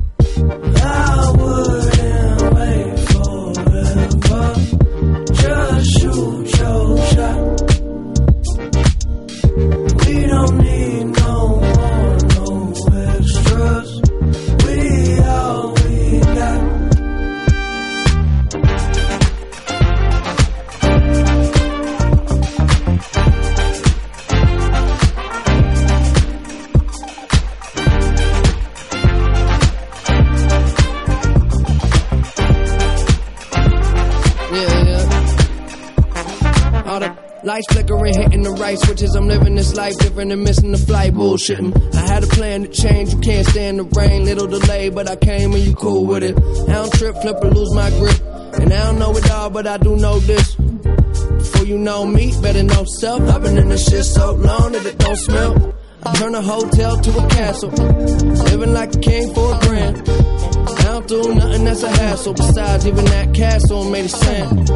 Right 38.58 38.78
switches. 38.78 39.14
I'm 39.14 39.28
living 39.28 39.54
this 39.54 39.74
life 39.74 39.96
different 39.98 40.32
and 40.32 40.42
missing 40.42 40.72
the 40.72 40.78
flight. 40.78 41.14
Bullshitting. 41.14 41.94
I 41.94 42.12
had 42.12 42.24
a 42.24 42.26
plan 42.26 42.62
to 42.62 42.68
change. 42.68 43.14
You 43.14 43.20
can't 43.20 43.46
stand 43.46 43.78
the 43.78 43.84
rain. 43.84 44.24
Little 44.24 44.46
delay, 44.46 44.88
but 44.88 45.08
I 45.08 45.16
came 45.16 45.52
and 45.54 45.62
you 45.62 45.74
cool 45.74 46.06
with 46.06 46.22
it. 46.22 46.36
I 46.36 46.72
don't 46.72 46.92
trip, 46.92 47.16
flip, 47.22 47.36
or 47.42 47.50
lose 47.50 47.74
my 47.74 47.90
grip. 47.90 48.20
And 48.60 48.72
I 48.72 48.84
don't 48.84 48.98
know 48.98 49.16
it 49.16 49.30
all, 49.30 49.50
but 49.50 49.66
I 49.66 49.76
do 49.76 49.96
know 49.96 50.18
this. 50.20 50.54
Before 50.54 51.66
you 51.66 51.78
know 51.78 52.06
me, 52.06 52.32
better 52.40 52.62
know 52.62 52.84
self. 52.84 53.22
I've 53.22 53.42
been 53.42 53.58
in 53.58 53.68
this 53.68 53.86
shit 53.86 54.04
so 54.04 54.32
long 54.32 54.72
that 54.72 54.86
it 54.86 54.98
don't 54.98 55.16
smell. 55.16 55.74
I 56.02 56.14
turn 56.14 56.34
a 56.34 56.42
hotel 56.42 57.00
to 57.00 57.10
a 57.18 57.28
castle. 57.28 57.70
Living 57.70 58.72
like 58.72 58.94
a 58.94 58.98
king 58.98 59.34
for 59.34 59.54
a 59.54 59.58
grand. 59.60 60.08
I 60.08 60.82
don't 60.84 61.08
do 61.08 61.34
nothing 61.34 61.64
that's 61.64 61.82
a 61.82 61.90
hassle. 61.90 62.34
Besides, 62.34 62.86
even 62.86 63.04
that 63.06 63.34
castle 63.34 63.90
made 63.90 64.04
of 64.04 64.10
sand. 64.10 64.66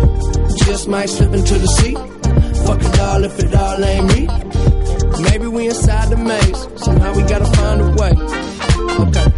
Just 0.67 0.89
might 0.89 1.09
slip 1.09 1.33
into 1.33 1.55
the 1.55 1.67
sea. 1.67 2.20
Fuck 2.71 2.85
it 2.85 3.01
all 3.01 3.25
if 3.25 3.37
it 3.41 3.53
all 3.53 3.85
ain't 3.85 4.07
me. 4.15 4.29
Maybe 5.29 5.47
we 5.49 5.67
inside 5.67 6.09
the 6.09 6.17
maze. 6.17 6.69
Somehow 6.85 7.13
we 7.15 7.23
gotta 7.25 7.47
find 7.59 7.81
a 7.81 7.89
way. 7.99 8.13
Okay. 9.07 9.29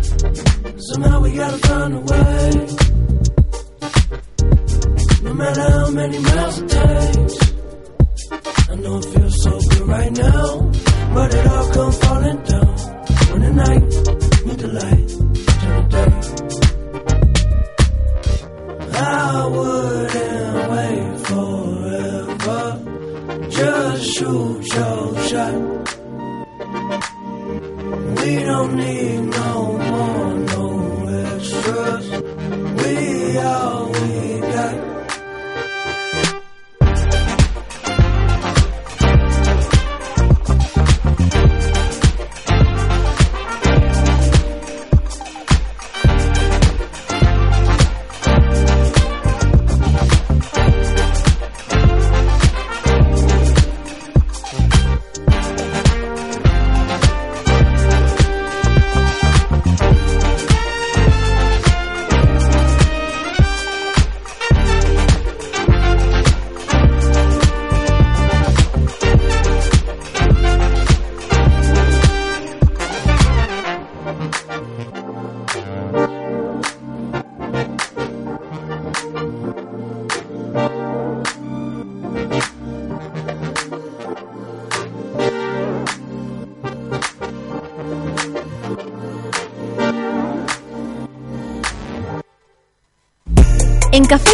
Somehow 0.77 1.21
we 1.23 1.33
gotta 1.33 1.59
find 1.67 1.95
a 1.95 2.01
way. 2.11 2.67
No 5.23 5.33
matter 5.33 5.63
how 5.63 5.91
many 5.93 6.19
miles 6.19 6.59
it 6.61 6.69
takes. 6.69 7.37
I 8.69 8.75
know 8.75 8.99
it 8.99 9.05
feels 9.07 9.43
so 9.43 9.61
good 9.71 9.89
right 9.89 10.13
now. 10.13 10.71
But 11.15 11.35
it 11.35 11.47
all 11.47 11.71
come 11.73 11.93
falling 11.93 12.43
down. 12.53 12.77
When 13.31 13.41
the 13.47 13.53
night 13.65 13.83
meet 14.45 14.59
the 14.59 14.69
light. 14.79 15.09
Turn 15.63 15.75
the 15.81 15.97
day. 15.97 16.33
I 18.95 19.47
wouldn't 19.47 20.52
Just 23.53 24.15
shoot 24.15 24.67
your 24.75 25.19
shot. 25.29 25.55
We 28.19 28.33
don't 28.49 28.77
need 28.77 29.21
no 29.21 29.79
more, 29.91 30.35
no 30.53 30.67
extras. 31.21 32.07
We 32.81 33.39
all 33.39 33.91
we 33.93 34.22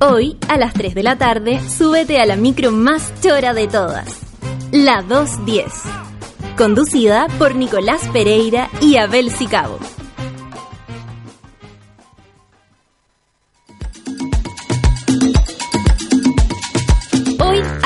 Hoy, 0.00 0.36
a 0.48 0.56
las 0.56 0.74
3 0.74 0.94
de 0.94 1.02
la 1.02 1.18
tarde, 1.18 1.60
súbete 1.68 2.20
a 2.20 2.26
la 2.26 2.36
micro 2.36 2.70
más 2.70 3.12
chora 3.20 3.52
de 3.52 3.66
todas, 3.66 4.20
la 4.70 5.02
210, 5.02 5.64
conducida 6.56 7.26
por 7.36 7.56
Nicolás 7.56 8.06
Pereira 8.12 8.70
y 8.80 8.96
Abel 8.96 9.32
Sicabo. 9.32 9.80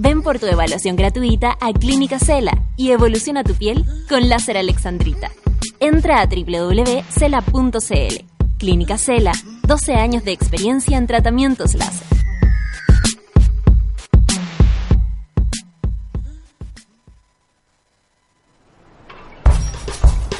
Ven 0.00 0.22
por 0.22 0.38
tu 0.38 0.46
evaluación 0.46 0.94
gratuita 0.94 1.58
a 1.60 1.72
Clínica 1.72 2.20
Cela 2.20 2.52
y 2.76 2.92
evoluciona 2.92 3.42
tu 3.42 3.54
piel 3.54 3.84
con 4.08 4.28
láser 4.28 4.56
alexandrita. 4.56 5.32
Entra 5.80 6.20
a 6.20 6.26
www.cela.cl. 6.26 8.14
Clínica 8.58 8.96
Cela, 8.96 9.32
12 9.66 9.94
años 9.94 10.24
de 10.24 10.30
experiencia 10.30 10.96
en 10.96 11.08
tratamientos 11.08 11.74
láser. 11.74 12.06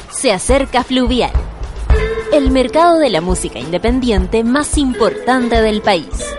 Se 0.09 0.31
acerca 0.31 0.85
Fluvial, 0.85 1.31
el 2.31 2.51
mercado 2.51 2.97
de 2.97 3.09
la 3.09 3.19
música 3.19 3.59
independiente 3.59 4.45
más 4.45 4.77
importante 4.77 5.61
del 5.61 5.81
país. 5.81 6.38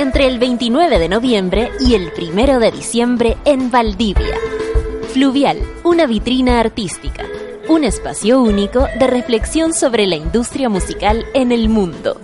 Entre 0.00 0.26
el 0.26 0.38
29 0.38 0.98
de 0.98 1.10
noviembre 1.10 1.70
y 1.78 1.92
el 1.92 2.10
1 2.18 2.58
de 2.58 2.70
diciembre 2.70 3.36
en 3.44 3.70
Valdivia. 3.70 4.34
Fluvial, 5.12 5.58
una 5.84 6.06
vitrina 6.06 6.58
artística, 6.58 7.26
un 7.68 7.84
espacio 7.84 8.40
único 8.40 8.86
de 8.98 9.06
reflexión 9.06 9.74
sobre 9.74 10.06
la 10.06 10.16
industria 10.16 10.70
musical 10.70 11.26
en 11.34 11.52
el 11.52 11.68
mundo. 11.68 12.18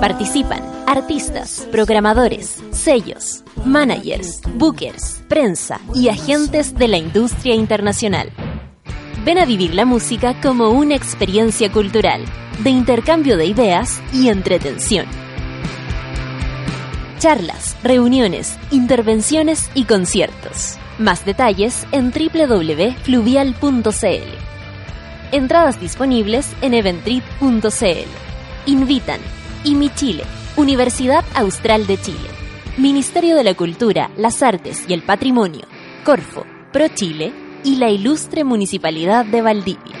Participan 0.00 0.60
artistas, 0.88 1.68
programadores, 1.70 2.60
sellos, 2.72 3.44
managers, 3.64 4.40
bookers, 4.56 5.22
prensa 5.28 5.80
y 5.94 6.08
agentes 6.08 6.74
de 6.74 6.88
la 6.88 6.98
industria 6.98 7.54
internacional. 7.54 8.32
Ven 9.24 9.38
a 9.38 9.44
vivir 9.44 9.72
la 9.76 9.84
música 9.84 10.40
como 10.40 10.70
una 10.70 10.96
experiencia 10.96 11.70
cultural, 11.70 12.24
de 12.64 12.70
intercambio 12.70 13.36
de 13.36 13.46
ideas 13.46 14.02
y 14.12 14.30
entretención. 14.30 15.29
Charlas, 17.20 17.76
reuniones, 17.82 18.58
intervenciones 18.70 19.70
y 19.74 19.84
conciertos. 19.84 20.78
Más 20.98 21.26
detalles 21.26 21.86
en 21.92 22.12
www.fluvial.cl. 22.12 23.90
Entradas 25.30 25.78
disponibles 25.78 26.50
en 26.62 26.72
eventrit.cl. 26.72 28.08
Invitan 28.64 29.20
IMI 29.64 29.90
Chile, 29.90 30.24
Universidad 30.56 31.22
Austral 31.34 31.86
de 31.86 32.00
Chile, 32.00 32.30
Ministerio 32.78 33.36
de 33.36 33.44
la 33.44 33.52
Cultura, 33.52 34.10
las 34.16 34.42
Artes 34.42 34.86
y 34.88 34.94
el 34.94 35.02
Patrimonio, 35.02 35.66
Corfo, 36.06 36.46
Pro 36.72 36.88
Chile 36.88 37.34
y 37.64 37.76
la 37.76 37.90
Ilustre 37.90 38.44
Municipalidad 38.44 39.26
de 39.26 39.42
Valdivia. 39.42 40.00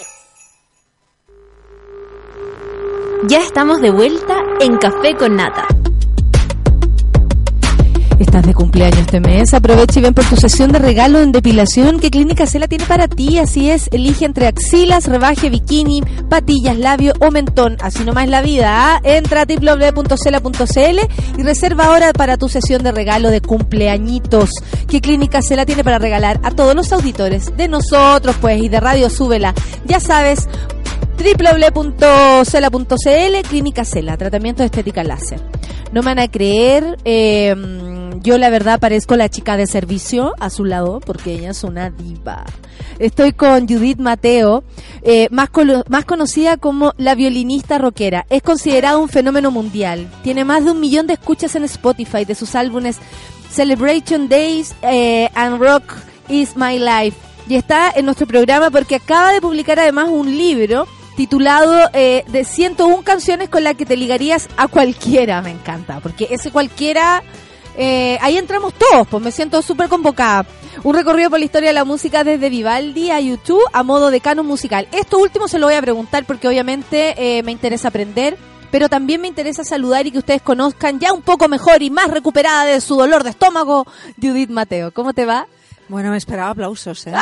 Ya 3.27 3.37
estamos 3.37 3.81
de 3.81 3.91
vuelta 3.91 4.35
en 4.59 4.77
Café 4.77 5.15
con 5.15 5.35
Nata. 5.35 5.67
Estás 8.17 8.45
de 8.47 8.53
cumpleaños 8.53 8.99
este 8.99 9.19
mes, 9.19 9.53
aprovecha 9.53 9.99
y 9.99 10.01
ven 10.01 10.13
por 10.13 10.25
tu 10.25 10.35
sesión 10.35 10.71
de 10.71 10.79
regalo 10.79 11.19
en 11.19 11.31
depilación 11.31 11.99
que 11.99 12.09
Clínica 12.09 12.47
Cela 12.47 12.67
tiene 12.67 12.85
para 12.85 13.07
ti. 13.07 13.37
Así 13.37 13.69
es, 13.69 13.89
elige 13.91 14.25
entre 14.25 14.47
axilas, 14.47 15.07
rebaje, 15.07 15.49
bikini, 15.49 16.01
patillas, 16.29 16.77
labio 16.77 17.13
o 17.19 17.29
mentón. 17.29 17.77
Así 17.81 18.03
nomás 18.03 18.27
la 18.27 18.41
vida. 18.41 18.95
¿ah? 18.95 19.01
Entra 19.03 19.41
a 19.41 19.45
www.cela.cl 19.45 20.99
y 21.37 21.43
reserva 21.43 21.85
ahora 21.85 22.13
para 22.13 22.37
tu 22.37 22.49
sesión 22.49 22.81
de 22.81 22.91
regalo 22.91 23.29
de 23.29 23.41
cumpleañitos 23.41 24.49
que 24.87 25.01
Clínica 25.01 25.41
Cela 25.41 25.65
tiene 25.65 25.83
para 25.83 25.99
regalar 25.99 26.39
a 26.43 26.51
todos 26.51 26.75
los 26.75 26.91
auditores 26.91 27.55
de 27.55 27.67
nosotros, 27.67 28.35
pues, 28.41 28.61
y 28.63 28.69
de 28.69 28.79
Radio 28.79 29.09
Súbela. 29.09 29.53
Ya 29.85 29.99
sabes, 29.99 30.47
www.cela.cl 31.21 32.91
Clínica 33.47 33.85
Cela, 33.85 34.17
tratamiento 34.17 34.63
de 34.63 34.65
estética 34.65 35.03
láser. 35.03 35.39
No 35.91 36.01
me 36.01 36.07
van 36.07 36.19
a 36.19 36.27
creer, 36.27 36.97
eh, 37.05 37.55
yo 38.21 38.37
la 38.37 38.49
verdad 38.49 38.79
parezco 38.79 39.15
la 39.15 39.29
chica 39.29 39.55
de 39.57 39.67
servicio 39.67 40.33
a 40.39 40.49
su 40.49 40.65
lado 40.65 40.99
porque 40.99 41.33
ella 41.33 41.51
es 41.51 41.63
una 41.63 41.89
diva. 41.91 42.45
Estoy 42.97 43.33
con 43.33 43.67
Judith 43.67 43.99
Mateo, 43.99 44.63
eh, 45.03 45.27
más, 45.31 45.49
más 45.89 46.05
conocida 46.05 46.57
como 46.57 46.93
la 46.97 47.13
violinista 47.13 47.77
rockera. 47.77 48.25
Es 48.29 48.41
considerada 48.41 48.97
un 48.97 49.09
fenómeno 49.09 49.51
mundial. 49.51 50.09
Tiene 50.23 50.43
más 50.43 50.65
de 50.65 50.71
un 50.71 50.79
millón 50.79 51.07
de 51.07 51.13
escuchas 51.13 51.55
en 51.55 51.63
Spotify 51.65 52.25
de 52.25 52.35
sus 52.35 52.55
álbumes 52.55 52.97
Celebration 53.51 54.27
Days 54.29 54.73
eh, 54.81 55.29
and 55.35 55.59
Rock 55.59 55.83
is 56.29 56.55
My 56.55 56.79
Life. 56.79 57.17
Y 57.47 57.55
está 57.55 57.91
en 57.93 58.05
nuestro 58.05 58.25
programa 58.27 58.71
porque 58.71 58.95
acaba 58.95 59.33
de 59.33 59.41
publicar 59.41 59.79
además 59.79 60.09
un 60.09 60.37
libro 60.37 60.87
titulado 61.15 61.89
eh, 61.93 62.23
de 62.27 62.43
101 62.43 63.03
canciones 63.03 63.49
con 63.49 63.63
las 63.63 63.75
que 63.75 63.85
te 63.85 63.97
ligarías 63.97 64.49
a 64.57 64.67
cualquiera. 64.67 65.41
Me 65.41 65.51
encanta, 65.51 65.99
porque 65.99 66.27
ese 66.31 66.51
cualquiera, 66.51 67.23
eh, 67.77 68.17
ahí 68.21 68.37
entramos 68.37 68.73
todos, 68.73 69.07
pues 69.07 69.23
me 69.23 69.31
siento 69.31 69.61
súper 69.61 69.89
convocada. 69.89 70.45
Un 70.83 70.95
recorrido 70.95 71.29
por 71.29 71.39
la 71.39 71.45
historia 71.45 71.69
de 71.69 71.73
la 71.73 71.85
música 71.85 72.23
desde 72.23 72.49
Vivaldi 72.49 73.11
a 73.11 73.19
YouTube 73.19 73.63
a 73.73 73.83
modo 73.83 74.09
de 74.09 74.21
canon 74.21 74.45
musical. 74.45 74.87
Esto 74.91 75.19
último 75.19 75.47
se 75.47 75.59
lo 75.59 75.67
voy 75.67 75.75
a 75.75 75.81
preguntar 75.81 76.25
porque 76.25 76.47
obviamente 76.47 77.13
eh, 77.17 77.43
me 77.43 77.51
interesa 77.51 77.89
aprender. 77.89 78.37
Pero 78.71 78.87
también 78.87 79.19
me 79.19 79.27
interesa 79.27 79.65
saludar 79.65 80.07
y 80.07 80.11
que 80.11 80.19
ustedes 80.19 80.41
conozcan 80.41 80.97
ya 80.97 81.11
un 81.11 81.21
poco 81.21 81.49
mejor 81.49 81.83
y 81.83 81.89
más 81.89 82.07
recuperada 82.07 82.63
de 82.63 82.79
su 82.79 82.95
dolor 82.95 83.25
de 83.25 83.31
estómago, 83.31 83.85
Judith 84.15 84.49
Mateo. 84.49 84.91
¿Cómo 84.93 85.11
te 85.13 85.25
va? 85.25 85.45
Bueno, 85.89 86.11
me 86.11 86.17
esperaba 86.17 86.51
aplausos, 86.51 87.05
¿eh? 87.05 87.13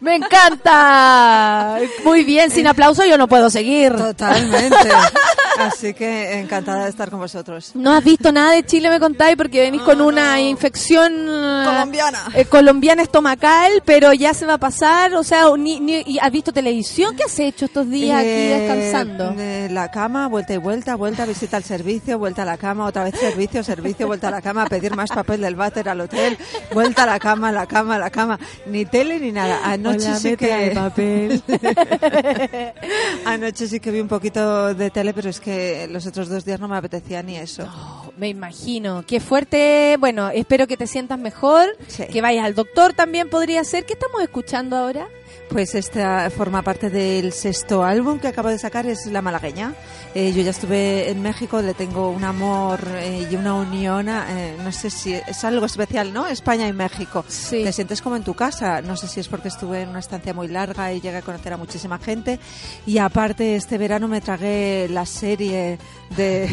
¡Me 0.00 0.16
encanta! 0.16 1.78
Muy 2.04 2.24
bien, 2.24 2.50
sin 2.50 2.66
aplauso 2.66 3.04
yo 3.04 3.18
no 3.18 3.28
puedo 3.28 3.50
seguir. 3.50 3.94
Totalmente. 3.94 4.88
Así 5.58 5.94
que 5.94 6.38
encantada 6.40 6.84
de 6.84 6.90
estar 6.90 7.10
con 7.10 7.18
vosotros. 7.20 7.72
No 7.74 7.92
has 7.92 8.04
visto 8.04 8.30
nada 8.32 8.52
de 8.52 8.64
Chile, 8.64 8.88
me 8.90 9.00
contáis, 9.00 9.36
porque 9.36 9.60
venís 9.60 9.82
con 9.82 10.00
una 10.00 10.40
infección 10.40 11.12
eh, 11.28 11.64
Colombiana. 11.66 12.18
eh, 12.34 12.44
colombiana 12.46 13.02
estomacal, 13.02 13.82
pero 13.84 14.12
ya 14.12 14.32
se 14.34 14.46
va 14.46 14.54
a 14.54 14.58
pasar. 14.58 15.14
O 15.14 15.22
sea, 15.24 15.44
ni, 15.58 15.80
ni- 15.80 16.02
¿y 16.06 16.18
¿has 16.20 16.30
visto 16.30 16.52
televisión? 16.52 17.16
¿Qué 17.16 17.24
has 17.24 17.38
hecho 17.38 17.64
estos 17.66 17.88
días 17.90 18.22
Eh, 18.24 18.54
aquí 18.54 18.60
descansando? 18.64 19.30
de 19.32 19.68
la 19.70 19.90
cama, 19.90 20.28
vuelta 20.28 20.54
y 20.54 20.58
vuelta, 20.58 20.94
vuelta, 20.96 21.26
visita 21.26 21.56
al 21.56 21.64
servicio, 21.64 22.18
vuelta 22.18 22.42
a 22.42 22.44
la 22.46 22.56
cama, 22.56 22.86
otra 22.86 23.04
vez 23.04 23.14
servicio, 23.18 23.62
servicio, 23.64 24.06
vuelta 24.06 24.28
a 24.28 24.30
la 24.30 24.42
cama, 24.42 24.66
pedir 24.66 24.94
más 24.96 25.10
papel 25.10 25.40
del 25.40 25.56
váter 25.56 25.88
al 25.88 26.00
hotel, 26.00 26.38
vuelta 26.72 27.02
a 27.02 27.06
la 27.06 27.18
cama, 27.18 27.50
la 27.52 27.66
cama, 27.66 27.98
la 27.98 28.10
cama. 28.10 28.38
Ni 28.66 28.84
tele 28.84 29.18
ni 29.18 29.32
nada. 29.32 29.60
Anoche 29.64 30.06
Hola, 30.08 30.16
sí 30.16 30.36
que... 30.36 30.72
papel. 30.74 31.42
Anoche 33.24 33.66
sí 33.68 33.80
que 33.80 33.90
vi 33.90 34.00
un 34.00 34.08
poquito 34.08 34.74
de 34.74 34.90
tele, 34.90 35.12
pero 35.12 35.28
es 35.30 35.39
que 35.40 35.88
los 35.88 36.06
otros 36.06 36.28
dos 36.28 36.44
días 36.44 36.60
no 36.60 36.68
me 36.68 36.76
apetecía 36.76 37.22
ni 37.22 37.36
eso. 37.36 37.68
Me 38.16 38.28
imagino. 38.28 39.04
Qué 39.06 39.20
fuerte. 39.20 39.96
Bueno, 39.98 40.28
espero 40.30 40.66
que 40.66 40.76
te 40.76 40.86
sientas 40.86 41.18
mejor. 41.18 41.68
Sí. 41.88 42.04
Que 42.06 42.20
vayas 42.20 42.44
al 42.44 42.54
doctor 42.54 42.92
también 42.92 43.28
podría 43.30 43.64
ser. 43.64 43.84
¿Qué 43.86 43.94
estamos 43.94 44.22
escuchando 44.22 44.76
ahora? 44.76 45.08
Pues 45.50 45.74
esta 45.74 46.30
forma 46.30 46.62
parte 46.62 46.90
del 46.90 47.32
sexto 47.32 47.82
álbum 47.82 48.20
que 48.20 48.28
acabo 48.28 48.48
de 48.48 48.58
sacar, 48.58 48.86
es 48.86 49.06
La 49.06 49.20
Malagueña. 49.20 49.74
Eh, 50.14 50.32
yo 50.32 50.42
ya 50.42 50.50
estuve 50.52 51.10
en 51.10 51.20
México, 51.22 51.60
le 51.60 51.74
tengo 51.74 52.10
un 52.10 52.22
amor 52.22 52.78
eh, 52.98 53.26
y 53.28 53.34
una 53.34 53.54
unión, 53.54 54.08
a- 54.08 54.26
eh, 54.30 54.56
no 54.62 54.70
sé 54.70 54.90
si 54.90 55.12
es 55.12 55.44
algo 55.44 55.66
especial, 55.66 56.12
¿no? 56.12 56.28
España 56.28 56.68
y 56.68 56.72
México. 56.72 57.24
Sí. 57.26 57.64
Te 57.64 57.72
sientes 57.72 58.00
como 58.00 58.14
en 58.14 58.22
tu 58.22 58.34
casa, 58.34 58.80
no 58.80 58.96
sé 58.96 59.08
si 59.08 59.18
es 59.18 59.26
porque 59.26 59.48
estuve 59.48 59.82
en 59.82 59.88
una 59.88 59.98
estancia 59.98 60.32
muy 60.32 60.46
larga 60.46 60.92
y 60.92 61.00
llegué 61.00 61.16
a 61.16 61.22
conocer 61.22 61.52
a 61.52 61.56
muchísima 61.56 61.98
gente. 61.98 62.38
Y 62.86 62.98
aparte, 62.98 63.56
este 63.56 63.76
verano 63.76 64.06
me 64.06 64.20
tragué 64.20 64.86
la 64.88 65.04
serie 65.04 65.78
de... 66.16 66.48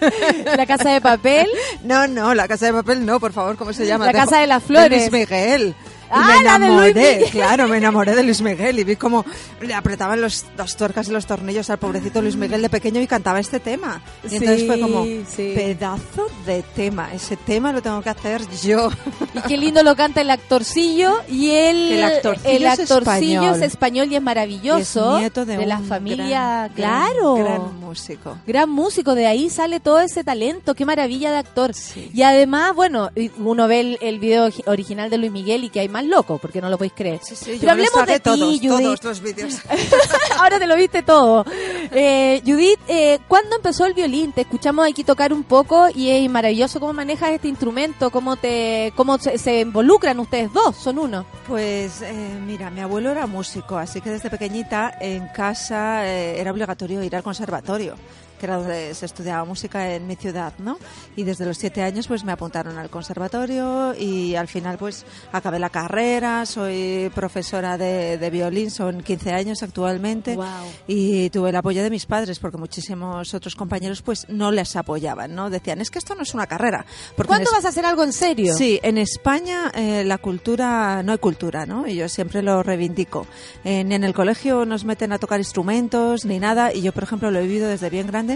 La 0.56 0.64
casa 0.66 0.90
de 0.92 1.00
papel. 1.00 1.46
No, 1.84 2.06
no, 2.06 2.34
la 2.34 2.46
casa 2.48 2.66
de 2.66 2.72
papel 2.72 3.04
no, 3.04 3.18
por 3.20 3.32
favor, 3.32 3.56
¿cómo 3.56 3.72
se 3.72 3.86
llama? 3.86 4.06
La 4.06 4.12
Casa 4.12 4.38
de 4.38 4.46
las 4.46 4.62
Flores. 4.62 5.10
Luis 5.10 5.12
Miguel. 5.12 5.74
Ah, 6.10 6.36
me 6.38 6.44
la 6.44 6.58
de 6.58 6.66
Luis 6.66 6.96
enamoré, 6.96 7.24
claro, 7.30 7.68
me 7.68 7.76
enamoré 7.78 8.14
de 8.16 8.22
Luis 8.22 8.40
Miguel 8.42 8.78
y 8.78 8.84
vi 8.84 8.96
cómo 8.96 9.24
le 9.60 9.74
apretaban 9.74 10.20
los, 10.20 10.44
las 10.56 10.76
tuercas 10.76 11.08
y 11.08 11.12
los 11.12 11.26
tornillos 11.26 11.70
al 11.70 11.78
pobrecito 11.78 12.20
Luis 12.22 12.36
Miguel 12.36 12.62
de 12.62 12.68
pequeño 12.68 13.00
y 13.00 13.06
cantaba 13.06 13.38
este 13.40 13.60
tema. 13.60 14.02
Y 14.28 14.36
entonces 14.36 14.66
fue 14.66 14.80
como, 14.80 15.04
Sí, 15.04 15.24
sí. 15.36 15.52
pedazo 15.54 16.26
de 16.46 16.62
tema, 16.74 17.12
ese 17.14 17.36
tema 17.36 17.72
lo 17.72 17.80
tengo 17.82 18.02
que 18.02 18.10
hacer 18.10 18.42
yo. 18.62 18.90
Y 19.34 19.40
qué 19.42 19.56
lindo 19.56 19.82
lo 19.82 19.94
canta 19.96 20.20
el 20.20 20.30
actorcillo 20.30 21.14
y 21.28 21.50
él 21.50 21.92
El 21.92 22.04
actorcillo 22.04 22.50
el 22.56 22.62
es 22.64 22.80
actorcillo 22.80 23.40
español. 23.42 23.54
es 23.56 23.62
español 23.62 24.08
y 24.12 24.16
es 24.16 24.22
maravilloso 24.22 25.12
Y 25.12 25.14
es 25.16 25.20
nieto 25.20 25.44
de, 25.46 25.66
la 25.66 25.78
un 25.78 25.84
familia 25.86 26.68
gran, 26.68 26.74
claro 26.74 27.34
gran, 27.34 27.44
gran 27.46 27.80
músico. 27.80 28.38
Gran 28.46 28.68
músico, 28.70 29.14
de 29.14 29.26
ahí 29.26 29.48
sale 29.50 29.78
todo 29.80 30.00
ese 30.00 30.24
talento, 30.24 30.74
qué 30.74 30.84
maravilla 30.84 31.30
de 31.30 31.38
actor. 31.38 31.74
Sí. 31.74 32.10
Y 32.12 32.22
además, 32.22 32.74
bueno, 32.74 33.10
uno 33.38 33.68
ve 33.68 33.80
el, 33.80 33.98
el 34.00 34.18
video 34.18 34.48
gi- 34.50 34.62
original 34.66 35.10
de 35.10 35.18
Luis 35.18 35.30
Miguel 35.32 35.64
y 35.64 35.70
que 35.70 35.80
hay 35.80 35.88
más 35.88 35.99
loco, 36.08 36.38
porque 36.38 36.60
no 36.60 36.68
lo 36.70 36.78
podéis 36.78 36.92
creer. 36.94 37.20
Sí, 37.22 37.56
Pero 37.60 37.72
hablemos 37.72 38.06
de 38.06 38.14
ti, 38.14 38.20
todos, 38.20 38.38
Judith. 38.38 38.62
todos 39.00 39.04
los 39.04 39.20
vídeos. 39.20 39.58
Ahora 40.38 40.58
te 40.58 40.66
lo 40.66 40.76
viste 40.76 41.02
todo. 41.02 41.44
Eh, 41.92 42.42
Judith, 42.46 42.78
eh, 42.88 43.18
¿cuándo 43.28 43.56
empezó 43.56 43.84
el 43.86 43.94
violín? 43.94 44.32
Te 44.32 44.42
escuchamos 44.42 44.88
aquí 44.88 45.04
tocar 45.04 45.32
un 45.32 45.42
poco 45.44 45.88
y 45.94 46.10
es 46.10 46.30
maravilloso 46.30 46.80
cómo 46.80 46.92
manejas 46.92 47.30
este 47.30 47.48
instrumento, 47.48 48.10
cómo 48.10 48.36
te, 48.36 48.92
cómo 48.96 49.18
se, 49.18 49.38
se 49.38 49.60
involucran 49.60 50.18
ustedes 50.20 50.52
dos, 50.52 50.76
son 50.76 50.98
uno. 50.98 51.24
Pues 51.46 52.02
eh, 52.02 52.12
mira, 52.46 52.70
mi 52.70 52.80
abuelo 52.80 53.10
era 53.10 53.26
músico, 53.26 53.76
así 53.76 54.00
que 54.00 54.10
desde 54.10 54.30
pequeñita 54.30 54.92
en 55.00 55.28
casa 55.28 56.06
eh, 56.06 56.40
era 56.40 56.50
obligatorio 56.52 57.02
ir 57.02 57.16
al 57.16 57.22
conservatorio, 57.22 57.94
que 58.40 58.46
era 58.46 58.56
donde 58.56 58.94
se 58.94 59.06
estudiaba 59.06 59.44
música 59.44 59.94
en 59.94 60.06
mi 60.06 60.16
ciudad, 60.16 60.52
¿no? 60.58 60.78
Y 61.14 61.22
desde 61.22 61.46
los 61.46 61.56
siete 61.58 61.82
años 61.82 62.08
pues 62.08 62.24
me 62.24 62.32
apuntaron 62.32 62.78
al 62.78 62.90
conservatorio 62.90 63.94
y 63.94 64.34
al 64.34 64.48
final 64.48 64.78
pues 64.78 65.04
acabé 65.32 65.58
la 65.58 65.70
carrera, 65.70 66.44
soy 66.46 67.10
profesora 67.14 67.78
de, 67.78 68.18
de 68.18 68.30
violín, 68.30 68.70
son 68.70 69.02
15 69.02 69.32
años 69.32 69.62
actualmente 69.62 70.34
Guau. 70.34 70.66
y 70.86 71.30
tuve 71.30 71.50
el 71.50 71.56
apoyo 71.56 71.82
de 71.82 71.90
mis 71.90 72.06
padres 72.06 72.38
porque 72.38 72.56
muchísimos 72.56 73.34
otros 73.34 73.54
compañeros 73.54 74.02
pues 74.02 74.28
no 74.28 74.50
les 74.50 74.76
apoyaban, 74.76 75.34
¿no? 75.34 75.50
Decían, 75.50 75.80
es 75.80 75.90
que 75.90 75.98
esto 75.98 76.14
no 76.14 76.22
es 76.22 76.34
una 76.34 76.46
carrera. 76.46 76.84
¿Cuándo 77.26 77.50
vas 77.52 77.64
a 77.64 77.68
hacer 77.68 77.86
algo 77.86 78.04
en 78.04 78.12
serio? 78.12 78.54
Sí, 78.54 78.78
en 78.82 78.98
España 78.98 79.70
eh, 79.74 80.04
la 80.04 80.18
cultura, 80.18 81.02
no 81.02 81.12
hay 81.12 81.18
cultura 81.18 81.30
cultura, 81.30 81.64
¿no? 81.64 81.86
Y 81.86 81.94
yo 81.94 82.08
siempre 82.08 82.42
lo 82.42 82.62
reivindico. 82.62 83.24
Eh, 83.64 83.84
ni 83.84 83.94
en 83.94 84.02
el 84.02 84.12
colegio 84.12 84.66
nos 84.66 84.84
meten 84.84 85.12
a 85.12 85.18
tocar 85.18 85.38
instrumentos 85.38 86.24
ni 86.24 86.40
nada, 86.40 86.74
y 86.74 86.82
yo, 86.82 86.92
por 86.92 87.04
ejemplo, 87.04 87.30
lo 87.30 87.38
he 87.38 87.42
vivido 87.42 87.68
desde 87.68 87.88
bien 87.88 88.08
grande. 88.08 88.29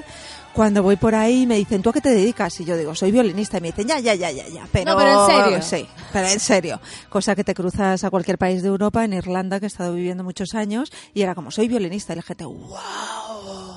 Cuando 0.52 0.82
voy 0.84 0.96
por 0.96 1.14
ahí 1.14 1.46
me 1.46 1.56
dicen, 1.56 1.82
¿tú 1.82 1.90
a 1.90 1.92
qué 1.92 2.00
te 2.00 2.10
dedicas? 2.10 2.60
Y 2.60 2.64
yo 2.64 2.76
digo, 2.76 2.94
soy 2.94 3.10
violinista. 3.10 3.58
Y 3.58 3.60
me 3.60 3.68
dicen, 3.68 3.88
ya, 3.88 3.98
ya, 3.98 4.14
ya, 4.14 4.30
ya, 4.30 4.46
ya. 4.48 4.68
Pero, 4.72 4.92
No, 4.92 4.96
pero 4.96 5.20
en 5.20 5.26
serio. 5.26 5.62
Sí, 5.62 5.88
pero 6.12 6.28
en 6.28 6.40
serio. 6.40 6.80
Cosa 7.08 7.34
que 7.34 7.42
te 7.42 7.54
cruzas 7.54 8.04
a 8.04 8.10
cualquier 8.10 8.38
país 8.38 8.62
de 8.62 8.68
Europa, 8.68 9.04
en 9.04 9.14
Irlanda, 9.14 9.58
que 9.58 9.66
he 9.66 9.68
estado 9.68 9.94
viviendo 9.94 10.22
muchos 10.22 10.54
años, 10.54 10.92
y 11.12 11.22
era 11.22 11.34
como, 11.34 11.50
soy 11.50 11.66
violinista. 11.66 12.12
Y 12.12 12.16
la 12.16 12.22
gente, 12.22 12.44
wow 12.44 13.73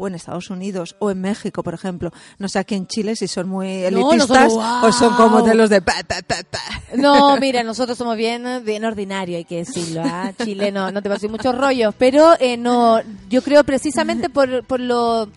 o 0.00 0.08
en 0.08 0.14
Estados 0.14 0.48
Unidos 0.50 0.96
o 0.98 1.10
en 1.10 1.20
México, 1.20 1.62
por 1.62 1.74
ejemplo. 1.74 2.10
No 2.38 2.48
sé 2.48 2.58
aquí 2.58 2.74
en 2.74 2.86
Chile 2.86 3.14
si 3.16 3.28
son 3.28 3.48
muy 3.48 3.82
No, 3.90 4.10
elitistas 4.10 4.52
o 4.82 4.92
son 4.92 5.14
como 5.14 5.42
de 5.42 5.54
los 5.54 5.68
de 5.68 5.82
pa, 5.82 5.94
pa, 6.08 6.16
pa. 6.26 6.58
No, 6.96 7.36
mira, 7.36 7.62
nosotros 7.62 7.98
somos 7.98 8.16
bien, 8.16 8.62
bien 8.64 8.84
ordinarios, 8.84 9.36
hay 9.36 9.44
que 9.44 9.56
decirlo, 9.58 10.02
¿ah? 10.04 10.32
Chile 10.44 10.72
no, 10.72 10.90
no 10.90 11.02
te 11.02 11.10
pases 11.10 11.30
muchos 11.30 11.54
rollos, 11.56 11.94
pero 11.98 12.34
eh, 12.40 12.56
no, 12.56 13.00
yo 13.28 13.42
creo 13.42 13.62
precisamente 13.62 14.30
por, 14.30 14.64
por 14.64 14.80
lo 14.80 15.28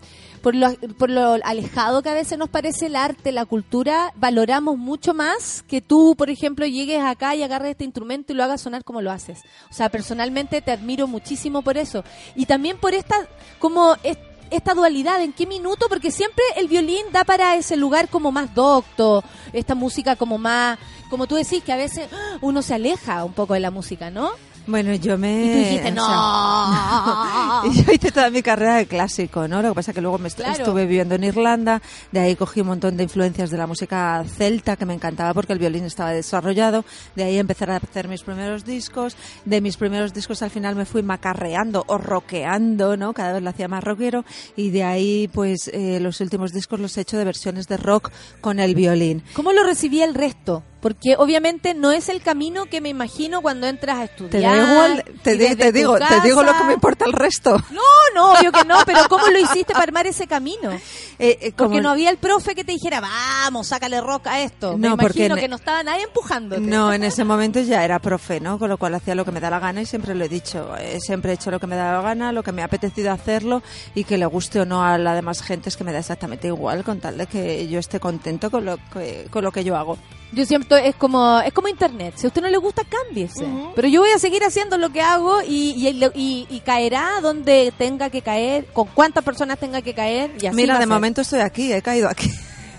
por 0.42 0.54
lo, 0.54 0.74
por 0.98 1.08
lo 1.08 1.38
alejado 1.42 2.02
que 2.02 2.10
a 2.10 2.14
veces 2.14 2.36
nos 2.36 2.50
parece 2.50 2.84
el 2.86 2.96
arte, 2.96 3.32
la 3.32 3.46
cultura, 3.46 4.12
valoramos 4.16 4.76
mucho 4.76 5.14
más 5.14 5.62
que 5.66 5.80
tú, 5.80 6.14
por 6.18 6.28
ejemplo, 6.28 6.66
llegues 6.66 7.02
acá 7.02 7.34
y 7.34 7.42
agarres 7.42 7.70
este 7.70 7.84
instrumento 7.84 8.32
y 8.32 8.36
lo 8.36 8.44
hagas 8.44 8.60
sonar 8.60 8.84
como 8.84 9.00
lo 9.00 9.10
haces. 9.10 9.38
O 9.70 9.72
sea, 9.72 9.88
personalmente 9.88 10.60
te 10.60 10.70
admiro 10.70 11.06
muchísimo 11.06 11.62
por 11.62 11.78
eso. 11.78 12.04
Y 12.36 12.44
también 12.44 12.76
por 12.76 12.92
esta, 12.92 13.16
como 13.58 13.96
es- 14.02 14.18
esta 14.56 14.74
dualidad, 14.74 15.20
¿en 15.20 15.32
qué 15.32 15.46
minuto? 15.46 15.86
Porque 15.88 16.10
siempre 16.10 16.44
el 16.56 16.68
violín 16.68 17.04
da 17.12 17.24
para 17.24 17.56
ese 17.56 17.76
lugar 17.76 18.08
como 18.08 18.30
más 18.30 18.54
docto, 18.54 19.24
esta 19.52 19.74
música 19.74 20.14
como 20.14 20.38
más, 20.38 20.78
como 21.10 21.26
tú 21.26 21.34
decís, 21.34 21.62
que 21.62 21.72
a 21.72 21.76
veces 21.76 22.08
¡ah! 22.12 22.38
uno 22.40 22.62
se 22.62 22.74
aleja 22.74 23.24
un 23.24 23.32
poco 23.32 23.54
de 23.54 23.60
la 23.60 23.72
música, 23.72 24.10
¿no? 24.10 24.30
Bueno, 24.66 24.94
yo 24.94 25.18
me... 25.18 25.44
Y 25.44 25.48
tú 25.50 25.58
dijiste, 25.58 25.88
o 25.88 25.94
no. 25.94 26.06
sea, 27.72 27.84
yo 27.84 27.92
hice 27.92 28.10
toda 28.12 28.30
mi 28.30 28.42
carrera 28.42 28.76
de 28.76 28.86
clásico, 28.86 29.46
¿no? 29.46 29.60
Lo 29.62 29.70
que 29.70 29.74
pasa 29.74 29.90
es 29.90 29.94
que 29.94 30.00
luego 30.00 30.18
me 30.18 30.28
est- 30.28 30.38
Claro. 30.38 30.52
estuve 30.52 30.86
viviendo 30.86 31.14
en 31.14 31.24
Irlanda, 31.24 31.80
de 32.12 32.20
ahí 32.20 32.34
cogí 32.36 32.60
un 32.62 32.68
montón 32.68 32.96
de 32.96 33.02
influencias 33.04 33.50
de 33.50 33.56
la 33.58 33.66
música 33.66 34.24
celta 34.36 34.76
que 34.76 34.84
me 34.86 34.94
encantaba 34.94 35.32
porque 35.34 35.52
el 35.52 35.58
violín 35.58 35.84
estaba 35.84 36.10
desarrollado, 36.12 36.84
de 37.14 37.24
ahí 37.24 37.38
empezar 37.38 37.70
a 37.70 37.76
hacer 37.76 38.08
mis 38.08 38.22
primeros 38.22 38.64
discos, 38.64 39.16
de 39.44 39.60
mis 39.60 39.76
primeros 39.76 40.12
discos 40.14 40.42
al 40.42 40.50
final 40.50 40.74
me 40.76 40.84
fui 40.86 41.02
macarreando 41.02 41.84
o 41.86 41.98
rockeando, 41.98 42.96
¿no? 42.96 43.12
Cada 43.12 43.32
vez 43.34 43.42
lo 43.42 43.50
hacía 43.50 43.68
más 43.68 43.84
rockero 43.84 44.24
y 44.56 44.70
de 44.70 44.84
ahí 44.84 45.28
pues 45.32 45.68
eh, 45.72 45.98
los 46.00 46.20
últimos 46.20 46.52
discos 46.52 46.80
los 46.80 46.96
he 46.96 47.02
hecho 47.02 47.16
de 47.18 47.24
versiones 47.24 47.68
de 47.68 47.76
rock 47.76 48.10
con 48.40 48.58
el 48.60 48.74
violín. 48.74 49.22
¿Cómo 49.34 49.52
lo 49.52 49.62
recibía 49.64 50.04
el 50.04 50.14
resto? 50.14 50.62
Porque 50.84 51.14
obviamente 51.16 51.72
no 51.72 51.92
es 51.92 52.10
el 52.10 52.20
camino 52.20 52.66
que 52.66 52.82
me 52.82 52.90
imagino 52.90 53.40
cuando 53.40 53.66
entras 53.66 53.96
a 53.96 54.04
estudiar. 54.04 54.30
Te 54.30 54.40
da 54.42 54.54
igual, 54.72 55.04
te, 55.22 55.56
te 55.56 55.72
digo, 55.72 55.96
te 55.98 56.20
digo 56.20 56.42
lo 56.42 56.52
que 56.58 56.64
me 56.64 56.74
importa 56.74 57.06
el 57.06 57.14
resto. 57.14 57.56
No, 57.70 57.80
no, 58.14 58.32
obvio 58.34 58.52
que 58.52 58.66
no, 58.66 58.76
pero 58.84 59.08
¿cómo 59.08 59.26
lo 59.28 59.38
hiciste 59.38 59.72
para 59.72 59.84
armar 59.84 60.06
ese 60.06 60.26
camino? 60.26 60.70
Eh, 61.16 61.38
eh, 61.40 61.52
Porque 61.56 61.80
no 61.80 61.90
había 61.90 62.10
el 62.10 62.16
profe 62.16 62.56
que 62.56 62.64
te 62.64 62.72
dijera, 62.72 63.00
vamos, 63.00 63.68
sácale 63.68 64.00
roca 64.00 64.32
a 64.32 64.40
esto. 64.40 64.76
Me 64.76 64.88
No, 64.88 64.96
porque 64.96 65.18
imagino 65.20 65.36
en- 65.36 65.40
que 65.42 65.48
no 65.48 65.54
estaba 65.56 65.80
nadie 65.84 66.02
empujándote. 66.02 66.60
No, 66.60 66.92
en 66.92 67.04
ese 67.04 67.22
momento 67.22 67.60
ya 67.60 67.84
era 67.84 68.00
profe, 68.00 68.40
¿no? 68.40 68.58
Con 68.58 68.68
lo 68.68 68.78
cual 68.78 68.96
hacía 68.96 69.14
lo 69.14 69.24
que 69.24 69.30
me 69.30 69.38
da 69.38 69.48
la 69.48 69.60
gana 69.60 69.80
y 69.80 69.86
siempre 69.86 70.12
lo 70.16 70.24
he 70.24 70.28
dicho. 70.28 70.76
eh, 70.76 70.98
siempre 71.00 71.30
he 71.30 71.34
hecho 71.36 71.52
lo 71.52 71.60
que 71.60 71.68
me 71.68 71.76
da 71.76 71.92
la 71.92 72.02
gana, 72.02 72.32
lo 72.32 72.42
que 72.42 72.50
me 72.50 72.62
ha 72.62 72.64
apetecido 72.64 73.12
hacerlo 73.12 73.62
y 73.94 74.02
que 74.02 74.18
le 74.18 74.26
guste 74.26 74.60
o 74.60 74.66
no 74.66 74.82
a 74.84 74.98
la 74.98 75.14
demás 75.14 75.40
gente 75.40 75.68
es 75.68 75.76
que 75.76 75.84
me 75.84 75.92
da 75.92 76.00
exactamente 76.00 76.48
igual 76.48 76.82
con 76.82 76.98
tal 76.98 77.16
de 77.16 77.28
que 77.28 77.68
yo 77.68 77.78
esté 77.78 78.00
contento 78.00 78.50
con 78.50 78.64
lo 78.64 78.76
que, 78.92 79.28
con 79.30 79.44
lo 79.44 79.52
que 79.52 79.62
yo 79.62 79.76
hago. 79.76 79.96
Yo 80.32 80.44
siempre 80.46 80.88
es 80.88 80.96
como 80.96 81.40
es 81.40 81.52
como 81.52 81.68
internet. 81.68 82.14
Si 82.16 82.26
a 82.26 82.28
usted 82.28 82.42
no 82.42 82.48
le 82.48 82.56
gusta, 82.58 82.82
cámbiese. 82.84 83.46
Pero 83.76 83.88
yo 83.88 84.00
voy 84.00 84.10
a 84.10 84.18
seguir 84.18 84.42
haciendo 84.42 84.78
lo 84.78 84.90
que 84.90 85.00
hago 85.00 85.42
y, 85.42 85.70
y, 85.76 85.88
y- 86.14 86.46
y 86.50 86.60
caerá 86.60 87.20
donde 87.22 87.72
tenga 87.78 88.10
que 88.10 88.20
caer, 88.22 88.66
con 88.72 88.86
cuántas 88.88 89.22
personas 89.22 89.58
tenga 89.58 89.80
que 89.82 89.94
caer. 89.94 90.32
Y 90.40 90.46
así 90.46 90.56
Mira, 90.56 90.78
de 90.78 90.86
momento 90.86 91.20
estoy 91.20 91.40
aquí, 91.40 91.72
he 91.72 91.82
caído 91.82 92.08
aquí. 92.08 92.30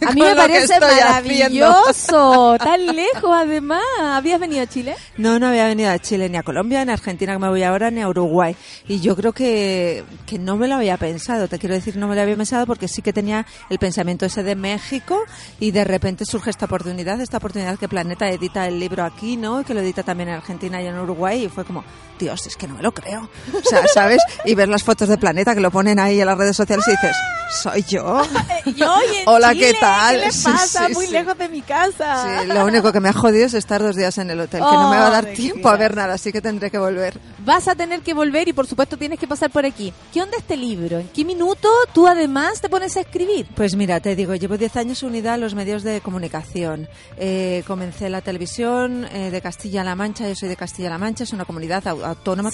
A 0.05 0.11
mí 0.11 0.21
me 0.21 0.35
parece 0.35 0.79
maravilloso. 0.79 2.57
Tan 2.57 2.85
lejos, 2.85 3.31
además. 3.33 3.81
¿Habías 3.99 4.39
venido 4.39 4.63
a 4.63 4.67
Chile? 4.67 4.95
No, 5.17 5.39
no 5.39 5.47
había 5.47 5.65
venido 5.65 5.91
a 5.91 5.99
Chile, 5.99 6.29
ni 6.29 6.37
a 6.37 6.43
Colombia, 6.43 6.83
ni 6.85 6.91
a 6.91 6.93
Argentina, 6.93 7.33
que 7.33 7.39
me 7.39 7.49
voy 7.49 7.63
ahora, 7.63 7.91
ni 7.91 8.01
a 8.01 8.07
Uruguay. 8.07 8.55
Y 8.87 8.99
yo 8.99 9.15
creo 9.15 9.33
que, 9.33 10.03
que 10.25 10.39
no 10.39 10.57
me 10.57 10.67
lo 10.67 10.75
había 10.75 10.97
pensado. 10.97 11.47
Te 11.47 11.59
quiero 11.59 11.75
decir, 11.75 11.97
no 11.97 12.07
me 12.07 12.15
lo 12.15 12.21
había 12.21 12.35
pensado 12.35 12.65
porque 12.65 12.87
sí 12.87 13.01
que 13.01 13.13
tenía 13.13 13.45
el 13.69 13.79
pensamiento 13.79 14.25
ese 14.25 14.43
de 14.43 14.55
México 14.55 15.23
y 15.59 15.71
de 15.71 15.83
repente 15.83 16.25
surge 16.25 16.49
esta 16.49 16.65
oportunidad, 16.65 17.19
esta 17.21 17.37
oportunidad 17.37 17.77
que 17.77 17.87
Planeta 17.87 18.29
edita 18.29 18.67
el 18.67 18.79
libro 18.79 19.03
aquí, 19.03 19.37
¿no? 19.37 19.61
Y 19.61 19.63
que 19.63 19.73
lo 19.73 19.81
edita 19.81 20.03
también 20.03 20.29
en 20.29 20.35
Argentina 20.35 20.81
y 20.81 20.87
en 20.87 20.97
Uruguay. 20.97 21.45
Y 21.45 21.49
fue 21.49 21.65
como, 21.65 21.83
Dios, 22.19 22.47
es 22.47 22.55
que 22.55 22.67
no 22.67 22.75
me 22.75 22.83
lo 22.83 22.93
creo. 22.93 23.29
O 23.53 23.69
sea, 23.69 23.87
¿sabes? 23.93 24.21
Y 24.45 24.55
ver 24.55 24.69
las 24.69 24.83
fotos 24.83 25.09
de 25.09 25.17
Planeta 25.17 25.53
que 25.53 25.61
lo 25.61 25.71
ponen 25.71 25.99
ahí 25.99 26.19
en 26.19 26.25
las 26.25 26.37
redes 26.37 26.55
sociales 26.55 26.85
y 26.87 26.91
dices, 26.91 27.15
¿soy 27.61 27.83
yo? 27.83 28.21
Yo 28.75 28.95
Hola, 29.25 29.53
Chile, 29.53 29.71
¿qué 29.73 29.79
tal? 29.79 29.84
¿Qué 30.11 30.17
le 30.17 30.25
pasa? 30.27 30.87
sí, 30.87 30.93
Muy 30.93 31.05
sí. 31.07 31.11
lejos 31.13 31.37
de 31.37 31.49
mi 31.49 31.61
casa. 31.61 32.41
Sí, 32.41 32.47
lo 32.47 32.65
único 32.65 32.91
que 32.91 32.99
me 32.99 33.09
ha 33.09 33.13
jodido 33.13 33.45
es 33.45 33.53
estar 33.53 33.81
dos 33.81 33.95
días 33.95 34.17
en 34.17 34.29
el 34.29 34.39
hotel, 34.39 34.59
que 34.61 34.75
no 34.75 34.89
me 34.89 34.97
va 34.97 35.07
a 35.07 35.09
dar 35.11 35.25
Oh, 35.31 35.33
tiempo 35.33 35.69
a 35.69 35.77
ver 35.77 35.95
nada, 35.95 36.13
así 36.15 36.31
que 36.31 36.41
tendré 36.41 36.71
que 36.71 36.77
volver. 36.77 37.19
Vas 37.39 37.67
a 37.67 37.75
tener 37.75 38.01
que 38.01 38.13
volver 38.13 38.47
y 38.47 38.53
por 38.53 38.65
supuesto 38.67 38.97
tienes 38.97 39.19
que 39.19 39.27
pasar 39.27 39.49
por 39.51 39.65
aquí. 39.65 39.93
¿Qué 40.13 40.21
onda 40.21 40.37
este 40.37 40.57
libro? 40.57 40.99
¿En 40.99 41.07
qué 41.09 41.23
minuto 41.25 41.69
tú 41.93 42.07
además 42.07 42.61
te 42.61 42.69
pones 42.69 42.95
a 42.97 43.01
escribir? 43.01 43.47
Pues 43.55 43.75
mira, 43.75 43.99
te 43.99 44.15
digo, 44.15 44.33
llevo 44.35 44.57
10 44.57 44.75
años 44.77 45.03
unida 45.03 45.33
a 45.33 45.37
los 45.37 45.53
medios 45.55 45.83
de 45.83 46.01
comunicación. 46.01 46.87
Eh, 47.17 47.63
comencé 47.67 48.09
la 48.09 48.21
televisión 48.21 49.05
eh, 49.11 49.29
de 49.31 49.41
Castilla-La 49.41 49.95
Mancha, 49.95 50.27
yo 50.27 50.35
soy 50.35 50.49
de 50.49 50.55
Castilla-La 50.55 50.97
Mancha, 50.97 51.23
es 51.23 51.33
una 51.33 51.45
comunidad 51.45 51.83
au- 51.85 52.03
autónoma. 52.03 52.51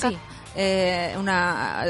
Eh, 0.56 1.16
una 1.18 1.86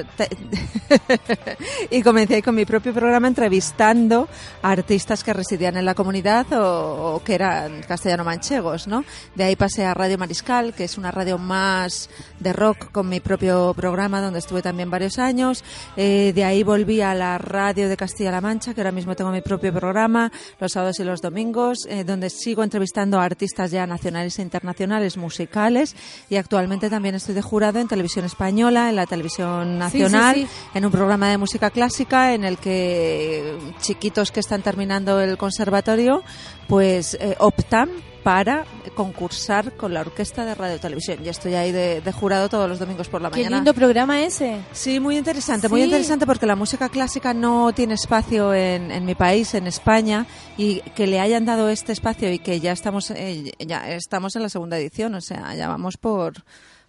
y 1.90 2.02
comencé 2.04 2.44
con 2.44 2.54
mi 2.54 2.66
propio 2.66 2.94
programa 2.94 3.28
entrevistando 3.28 4.28
a 4.62 4.72
artistas 4.72 5.24
que 5.24 5.34
residían 5.34 5.78
en 5.78 5.86
la 5.86 5.96
comunidad 5.96 6.52
o, 6.54 7.16
o 7.16 7.24
que 7.24 7.36
eran 7.36 7.82
castellano-manchegos, 7.82 8.88
¿no? 8.88 9.04
De 9.36 9.44
ahí 9.44 9.56
pasé 9.56 9.86
a 9.86 9.94
Radio 9.94 10.18
Mariscal, 10.18 10.74
que 10.74 10.84
es 10.84 10.98
una 10.98 11.12
radio 11.12 11.38
más 11.38 12.10
de 12.40 12.54
rock 12.54 12.92
con 12.92 13.10
mi 13.10 13.20
propio 13.20 13.74
programa 13.76 14.22
donde 14.22 14.40
estuve 14.40 14.62
también 14.62 14.90
varios 14.90 15.18
años. 15.20 15.64
Eh, 15.96 16.32
de 16.34 16.44
ahí 16.44 16.64
volví 16.64 17.02
a 17.02 17.14
la 17.14 17.38
radio 17.38 17.90
de 17.90 17.98
Castilla-La 17.98 18.42
Mancha, 18.42 18.74
que 18.74 18.82
ahora 18.82 18.92
mismo 18.92 19.16
tengo 19.16 19.32
mi 19.32 19.42
propio 19.42 19.74
programa 19.74 20.32
los 20.60 20.74
sábados 20.74 21.00
y 21.00 21.04
los 21.04 21.22
domingos, 21.22 21.86
eh, 21.90 22.04
donde 22.04 22.30
sigo 22.30 22.64
entrevistando 22.64 23.20
a 23.20 23.26
artistas 23.26 23.72
ya 23.72 23.88
nacionales 23.88 24.38
e 24.40 24.42
internacionales 24.42 25.18
musicales 25.18 25.96
y 26.30 26.36
actualmente 26.36 26.90
también 26.90 27.16
estoy 27.16 27.36
de 27.36 27.42
jurado 27.42 27.80
en 27.80 27.88
televisión 27.88 28.26
española, 28.26 28.51
en 28.60 28.96
la 28.96 29.06
televisión 29.06 29.80
nacional, 29.80 30.36
sí. 30.36 30.48
en 30.74 30.86
un 30.86 30.92
programa 30.92 31.30
de 31.30 31.38
música 31.38 31.70
clásica 31.70 32.34
en 32.34 32.44
el 32.44 32.58
que 32.58 33.58
chiquitos 33.80 34.32
que 34.32 34.40
están 34.40 34.62
terminando 34.62 35.20
el 35.22 35.38
conservatorio 35.38 36.24
pues 36.68 37.16
eh, 37.16 37.36
optan 37.40 37.90
para 38.24 38.66
concursar 38.96 39.76
con 39.76 39.94
la 39.96 40.02
orquesta 40.02 40.46
de 40.46 40.54
radio 40.54 40.80
televisión. 40.80 41.20
Y 41.26 41.30
estoy 41.30 41.56
ahí 41.56 41.72
de, 41.72 42.02
de 42.02 42.12
jurado 42.12 42.50
todos 42.50 42.70
los 42.70 42.78
domingos 42.78 43.10
por 43.10 43.20
la 43.22 43.32
Qué 43.32 43.38
mañana. 43.38 43.56
lindo 43.58 43.74
programa 43.74 44.22
ese. 44.22 44.58
Sí, 44.72 45.00
muy 45.00 45.18
interesante, 45.18 45.68
muy 45.70 45.82
interesante 45.84 46.28
porque 46.28 46.46
la 46.46 46.56
música 46.56 46.90
clásica 46.90 47.34
no 47.34 47.74
tiene 47.74 47.96
espacio 47.96 48.54
en, 48.54 48.92
en 48.92 49.06
mi 49.06 49.16
país, 49.16 49.56
en 49.56 49.66
España, 49.66 50.28
y 50.56 50.82
que 50.96 51.08
le 51.08 51.20
hayan 51.20 51.46
dado 51.46 51.70
este 51.70 51.94
espacio 51.94 52.32
y 52.32 52.38
que 52.38 52.60
ya 52.60 52.74
estamos, 52.74 53.10
eh, 53.12 53.54
ya 53.60 53.90
estamos 53.90 54.36
en 54.36 54.44
la 54.44 54.50
segunda 54.50 54.78
edición, 54.78 55.16
o 55.16 55.22
sea, 55.22 55.56
ya 55.56 55.68
vamos 55.68 55.98
por, 55.98 56.44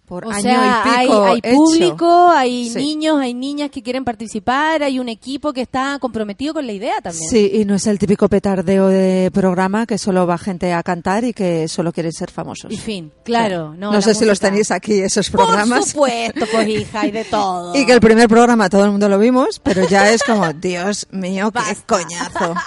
por 0.05 0.25
O 0.27 0.31
año 0.31 0.41
sea, 0.41 0.83
y 0.85 0.89
hay, 0.89 1.07
pico 1.07 1.23
hay 1.23 1.39
hecho. 1.43 1.55
público, 1.55 2.29
hay 2.29 2.69
Sí. 2.69 2.77
niños, 2.79 3.19
hay 3.19 3.33
niñas 3.33 3.69
que 3.71 3.81
quieren 3.81 4.03
participar, 4.03 4.83
hay 4.83 4.99
un 4.99 5.07
equipo 5.09 5.53
que 5.53 5.61
está 5.61 5.97
comprometido 5.99 6.53
con 6.53 6.67
la 6.67 6.73
idea 6.73 6.95
también. 7.01 7.29
Sí, 7.29 7.51
y 7.53 7.65
no 7.65 7.75
es 7.75 7.87
el 7.87 7.97
típico 7.99 8.27
petardeo 8.29 8.87
de 8.87 9.31
programa 9.33 9.85
que 9.85 9.97
solo 9.97 10.27
va 10.27 10.37
gente 10.37 10.73
a 10.73 10.83
cantar 10.83 11.23
y 11.23 11.33
que 11.33 11.67
solo 11.67 11.91
quieren 11.93 12.11
ser 12.11 12.29
famosos. 12.31 12.71
Y 12.71 12.77
fin, 12.77 13.11
claro. 13.23 13.69
No, 13.75 13.87
No, 13.87 13.93
la 13.93 14.01
sé 14.01 14.13
si 14.13 14.25
los 14.25 14.31
música. 14.39 14.47
tenéis 14.49 14.71
aquí, 14.71 14.99
esos 14.99 15.29
Por 15.29 15.45
programas. 15.45 15.89
supuesto, 15.89 16.45
pues 16.51 16.67
hija, 16.67 16.99
hay 17.01 17.11
de 17.11 17.23
todo. 17.31 17.75
Y 17.75 17.85
que 17.85 17.93
el 17.93 18.01
primer 18.01 18.27
programa 18.27 18.69
todo 18.69 18.85
el 18.85 18.91
mundo 18.91 19.07
lo 19.09 19.17
vimos, 19.17 19.59
pero 19.63 19.87
ya 19.87 20.11
es 20.11 20.21
como, 20.23 20.51
Dios 20.53 21.07
mío, 21.11 21.49
qué 21.51 21.59
Basta. 21.59 21.83
coñazo. 21.87 22.53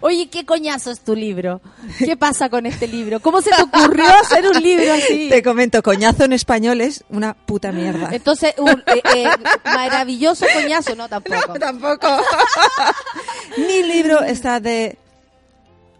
Oye, 0.00 0.28
¿qué 0.28 0.44
coñazo 0.44 0.90
es 0.90 1.00
tu 1.00 1.14
libro? 1.14 1.60
¿Qué 1.98 2.16
pasa 2.16 2.48
con 2.48 2.66
este 2.66 2.86
libro? 2.86 3.20
¿Cómo 3.20 3.40
se 3.40 3.50
te 3.50 3.62
ocurrió 3.62 4.04
hacer 4.22 4.46
un 4.46 4.62
libro 4.62 4.92
así? 4.92 5.28
Te 5.30 5.42
comento, 5.42 5.82
coñazo 5.82 6.24
en 6.24 6.32
español 6.32 6.80
es 6.80 7.04
una 7.08 7.34
puta 7.34 7.72
mierda. 7.72 8.10
Entonces, 8.12 8.54
un 8.58 8.82
eh, 8.86 9.02
eh, 9.14 9.28
maravilloso 9.64 10.46
coñazo, 10.54 10.94
no 10.94 11.08
tampoco. 11.08 11.54
tampoco. 11.58 12.06
Mi 13.56 13.82
libro 13.82 14.22
está 14.22 14.60
de 14.60 14.98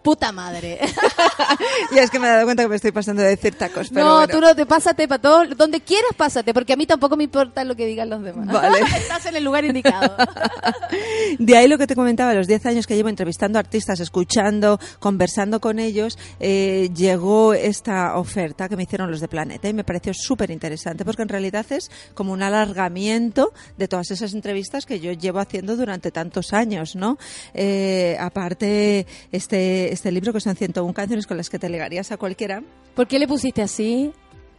puta 0.07 0.31
madre. 0.31 0.79
Y 1.91 1.99
es 1.99 2.11
que 2.11 2.19
me 2.19 2.27
he 2.27 2.31
dado 2.31 2.45
cuenta 2.45 2.63
que 2.63 2.69
me 2.69 2.77
estoy 2.77 2.93
pasando 2.93 3.23
de 3.23 3.29
decir 3.29 3.55
tacos, 3.55 3.89
pero 3.93 4.05
no, 4.05 4.17
bueno. 4.17 4.33
tú 4.33 4.41
no 4.41 4.55
te 4.55 4.67
pásate 4.67 5.07
para 5.09 5.21
todo, 5.21 5.47
donde 5.55 5.81
quieras 5.81 6.11
pásate, 6.17 6.53
porque 6.53 6.73
a 6.73 6.77
mí 6.77 6.87
tampoco 6.87 7.17
me 7.17 7.25
importa 7.25 7.65
lo 7.65 7.75
que 7.75 7.87
digan 7.87 8.11
los 8.11 8.23
demás. 8.23 8.47
Vale. 8.47 8.81
Estás 8.97 9.27
en 9.27 9.37
el 9.37 9.45
lugar 9.45 9.65
indicado. 9.65 10.17
De 11.39 11.57
ahí 11.57 11.69
lo 11.69 11.79
que 11.79 11.87
te 11.87 11.95
comentaba, 11.95 12.35
los 12.35 12.47
10 12.47 12.67
años 12.67 12.87
que 12.87 12.97
llevo 12.97 13.09
entrevistando 13.09 13.59
artistas, 13.59 14.01
escuchando, 14.01 14.79
conversando 14.99 15.61
con 15.61 15.79
ellos, 15.79 16.19
eh, 16.41 16.91
llegó 16.95 17.55
esta 17.55 18.17
oferta 18.17 18.69
que 18.69 18.77
me 18.77 18.83
hicieron 18.83 19.11
los 19.11 19.21
de 19.21 19.29
Planeta 19.29 19.69
y 19.69 19.75
me 19.75 19.85
pareció 19.85 20.13
súper 20.15 20.51
interesante 20.51 21.05
porque 21.05 21.23
en 21.23 21.29
realidad 21.29 21.67
es 21.71 21.91
como 22.15 22.33
un 22.33 22.43
alargamiento 22.43 23.53
de 23.77 23.89
todas 23.89 24.11
esas 24.11 24.35
entrevistas 24.35 24.87
que 24.87 25.01
yo 25.01 25.13
llevo 25.13 25.39
haciendo 25.39 25.77
durante 25.77 26.11
tantos 26.11 26.53
años, 26.53 26.97
¿no? 26.97 27.19
Eh, 27.55 28.17
aparte, 28.21 29.07
este, 29.33 29.93
este 29.97 30.13
libro 30.13 30.33
que 30.33 30.41
son 30.41 30.55
101 30.55 30.95
canciones 30.95 31.27
con 31.27 31.37
las 31.37 31.51
que 31.51 31.59
te 31.59 31.69
ligarías 31.69 32.13
a 32.13 32.17
cualquiera. 32.17 32.63
¿Por 32.95 33.07
qué 33.09 33.19
le 33.19 33.27
pusiste 33.27 33.63
así? 33.63 34.13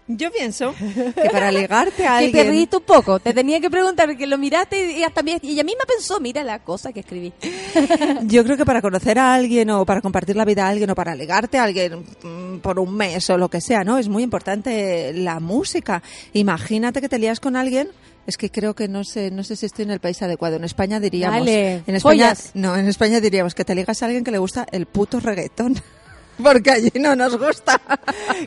Yo 0.09 0.31
pienso 0.31 0.73
que 1.21 1.29
para 1.29 1.51
ligarte 1.51 2.07
a 2.07 2.19
Que 2.19 2.25
alguien... 2.25 2.31
te 2.31 2.43
reíste 2.49 2.77
un 2.77 2.83
poco. 2.83 3.19
Te 3.19 3.33
tenía 3.33 3.59
que 3.59 3.69
preguntar, 3.69 4.15
que 4.15 4.25
lo 4.25 4.37
miraste 4.37 4.99
y 4.99 5.03
hasta 5.03 5.21
mí, 5.21 5.37
y 5.41 5.51
ella 5.51 5.63
misma 5.63 5.83
pensó, 5.85 6.19
mira 6.19 6.43
la 6.43 6.59
cosa 6.59 6.93
que 6.93 7.01
escribí. 7.01 7.33
Yo 8.23 8.43
creo 8.43 8.55
que 8.55 8.65
para 8.65 8.81
conocer 8.81 9.19
a 9.19 9.33
alguien 9.33 9.69
o 9.69 9.85
para 9.85 10.01
compartir 10.01 10.35
la 10.37 10.45
vida 10.45 10.65
a 10.65 10.69
alguien 10.69 10.89
o 10.89 10.95
para 10.95 11.13
ligarte 11.13 11.57
a 11.57 11.63
alguien 11.65 12.05
mm, 12.23 12.59
por 12.59 12.79
un 12.79 12.95
mes 12.95 13.29
o 13.29 13.37
lo 13.37 13.49
que 13.49 13.59
sea, 13.59 13.83
¿no? 13.83 13.97
Es 13.97 14.07
muy 14.07 14.23
importante 14.23 15.11
la 15.13 15.39
música. 15.39 16.01
Imagínate 16.33 17.01
que 17.01 17.09
te 17.09 17.19
lías 17.19 17.39
con 17.41 17.57
alguien. 17.57 17.89
Es 18.27 18.37
que 18.37 18.51
creo 18.51 18.75
que 18.75 18.87
no 18.87 19.03
sé, 19.03 19.31
no 19.31 19.43
sé 19.43 19.55
si 19.55 19.65
estoy 19.65 19.85
en 19.85 19.91
el 19.91 19.99
país 19.99 20.21
adecuado. 20.21 20.57
En 20.57 20.65
España 20.65 20.99
diríamos, 20.99 21.39
Dale, 21.39 21.83
en 21.87 21.95
España, 21.95 22.35
follas. 22.35 22.51
no, 22.53 22.75
en 22.75 22.87
España 22.87 23.21
diríamos 23.21 23.55
que 23.55 23.63
te 23.63 23.73
ligas 23.73 24.03
a 24.03 24.05
alguien 24.05 24.23
que 24.23 24.31
le 24.31 24.37
gusta 24.37 24.67
el 24.71 24.85
puto 24.85 25.19
reggaetón. 25.19 25.75
Porque 26.41 26.71
allí 26.71 26.91
no 26.95 27.15
nos 27.15 27.37
gusta. 27.37 27.79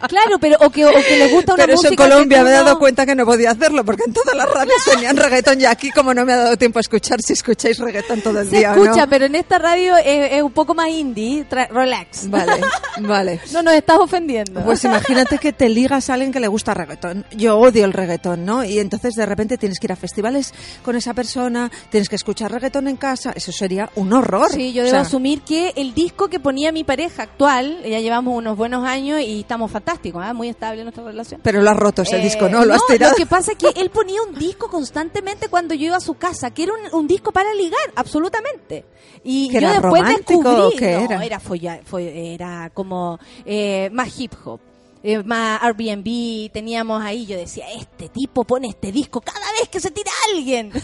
Claro, 0.08 0.38
pero 0.40 0.56
o 0.60 0.70
que, 0.70 0.84
o 0.86 0.90
que 0.92 1.16
le 1.16 1.28
gusta 1.28 1.54
una 1.54 1.64
Pero 1.64 1.74
eso 1.74 1.86
en 1.86 1.90
música 1.90 2.04
que 2.04 2.10
Colombia 2.10 2.38
tú 2.38 2.44
me 2.44 2.50
he 2.50 2.54
dado 2.54 2.78
cuenta 2.78 3.06
que 3.06 3.14
no 3.14 3.26
podía 3.26 3.50
hacerlo 3.50 3.84
porque 3.84 4.04
en 4.06 4.12
todas 4.12 4.34
las 4.36 4.48
radios 4.52 4.76
tenían 4.84 5.16
reggaetón 5.16 5.60
y 5.60 5.64
aquí 5.64 5.90
como 5.90 6.14
no 6.14 6.24
me 6.24 6.32
ha 6.32 6.36
dado 6.36 6.56
tiempo 6.56 6.78
a 6.78 6.80
escuchar 6.80 7.20
si 7.20 7.32
escucháis 7.32 7.78
reggaetón 7.78 8.20
todo 8.22 8.40
el 8.40 8.48
Se 8.50 8.56
día 8.58 8.72
o 8.72 8.82
escucha, 8.82 9.02
no. 9.04 9.10
pero 9.10 9.26
en 9.26 9.34
esta 9.34 9.58
radio 9.58 9.96
es, 9.96 10.32
es 10.32 10.42
un 10.42 10.52
poco 10.52 10.74
más 10.74 10.88
indie. 10.88 11.44
Relax. 11.50 12.28
Vale, 12.30 12.60
vale. 13.00 13.40
No 13.52 13.62
nos 13.62 13.74
estás 13.74 13.98
ofendiendo. 13.98 14.60
Pues 14.62 14.84
imagínate 14.84 15.38
que 15.38 15.52
te 15.52 15.68
ligas 15.68 16.08
a 16.10 16.14
alguien 16.14 16.32
que 16.32 16.40
le 16.40 16.48
gusta 16.48 16.72
reggaetón. 16.74 17.24
Yo 17.32 17.58
odio 17.58 17.84
el 17.84 17.92
reggaetón, 17.92 18.44
¿no? 18.44 18.64
Y 18.64 18.78
entonces 18.78 19.14
de 19.14 19.26
repente 19.26 19.58
tienes 19.58 19.78
que 19.80 19.86
ir 19.86 19.92
a 19.92 19.96
festivales 19.96 20.54
con 20.84 20.96
esa 20.96 21.14
persona, 21.14 21.70
tienes 21.90 22.08
que 22.08 22.16
escuchar 22.16 22.52
reggaetón 22.52 22.88
en 22.88 22.96
casa. 22.96 23.32
Eso 23.34 23.52
sería 23.52 23.90
un 23.96 24.12
horror. 24.12 24.50
Sí, 24.52 24.72
yo 24.72 24.82
O 24.82 24.84
debo 24.86 24.94
sea, 24.96 25.00
asumir 25.02 25.42
que 25.42 25.72
el 25.76 25.94
disco 25.94 26.28
que 26.28 26.38
ponía 26.40 26.72
mi 26.72 26.84
pareja 26.84 27.24
actual, 27.24 27.79
ya 27.88 28.00
llevamos 28.00 28.36
unos 28.36 28.56
buenos 28.56 28.84
años 28.86 29.20
y 29.20 29.40
estamos 29.40 29.70
fantásticos, 29.70 30.22
¿ah? 30.24 30.32
muy 30.32 30.48
estable 30.48 30.82
nuestra 30.82 31.04
relación. 31.04 31.40
Pero 31.42 31.62
lo 31.62 31.70
has 31.70 31.76
roto 31.76 32.02
ese 32.02 32.16
Eh, 32.18 32.22
disco, 32.22 32.48
¿no? 32.48 32.64
Lo 32.64 32.74
has 32.74 32.86
tirado. 32.86 33.12
Lo 33.12 33.16
que 33.16 33.26
pasa 33.26 33.52
es 33.52 33.58
que 33.58 33.80
él 33.80 33.90
ponía 33.90 34.20
un 34.22 34.34
disco 34.34 34.68
constantemente 34.68 35.48
cuando 35.48 35.74
yo 35.74 35.86
iba 35.86 35.96
a 35.96 36.00
su 36.00 36.14
casa, 36.14 36.50
que 36.52 36.64
era 36.64 36.72
un, 36.72 36.98
un 37.00 37.06
disco 37.06 37.32
para 37.32 37.52
ligar, 37.54 37.80
absolutamente. 37.96 38.84
Y 39.24 39.48
¿Que 39.48 39.60
yo 39.60 39.68
era 39.68 39.80
después 39.80 40.02
descubrí, 40.04 40.48
o 40.50 40.70
qué 40.78 40.92
no, 40.96 41.04
era? 41.04 41.24
era 41.24 41.40
folla- 41.40 41.80
era 41.88 42.70
como 42.72 43.18
eh, 43.44 43.90
más 43.92 44.18
hip 44.18 44.32
hop. 44.44 44.60
Eh, 45.02 45.22
más 45.24 45.62
Airbnb, 45.62 46.50
teníamos 46.52 47.02
ahí, 47.02 47.26
yo 47.26 47.36
decía, 47.36 47.66
este 47.72 48.08
tipo 48.08 48.44
pone 48.44 48.68
este 48.68 48.92
disco 48.92 49.20
cada 49.20 49.50
vez 49.58 49.68
que 49.68 49.80
se 49.80 49.90
tira 49.90 50.10
alguien. 50.32 50.72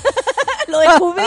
Lo 0.69 0.81
descubrí, 0.81 1.23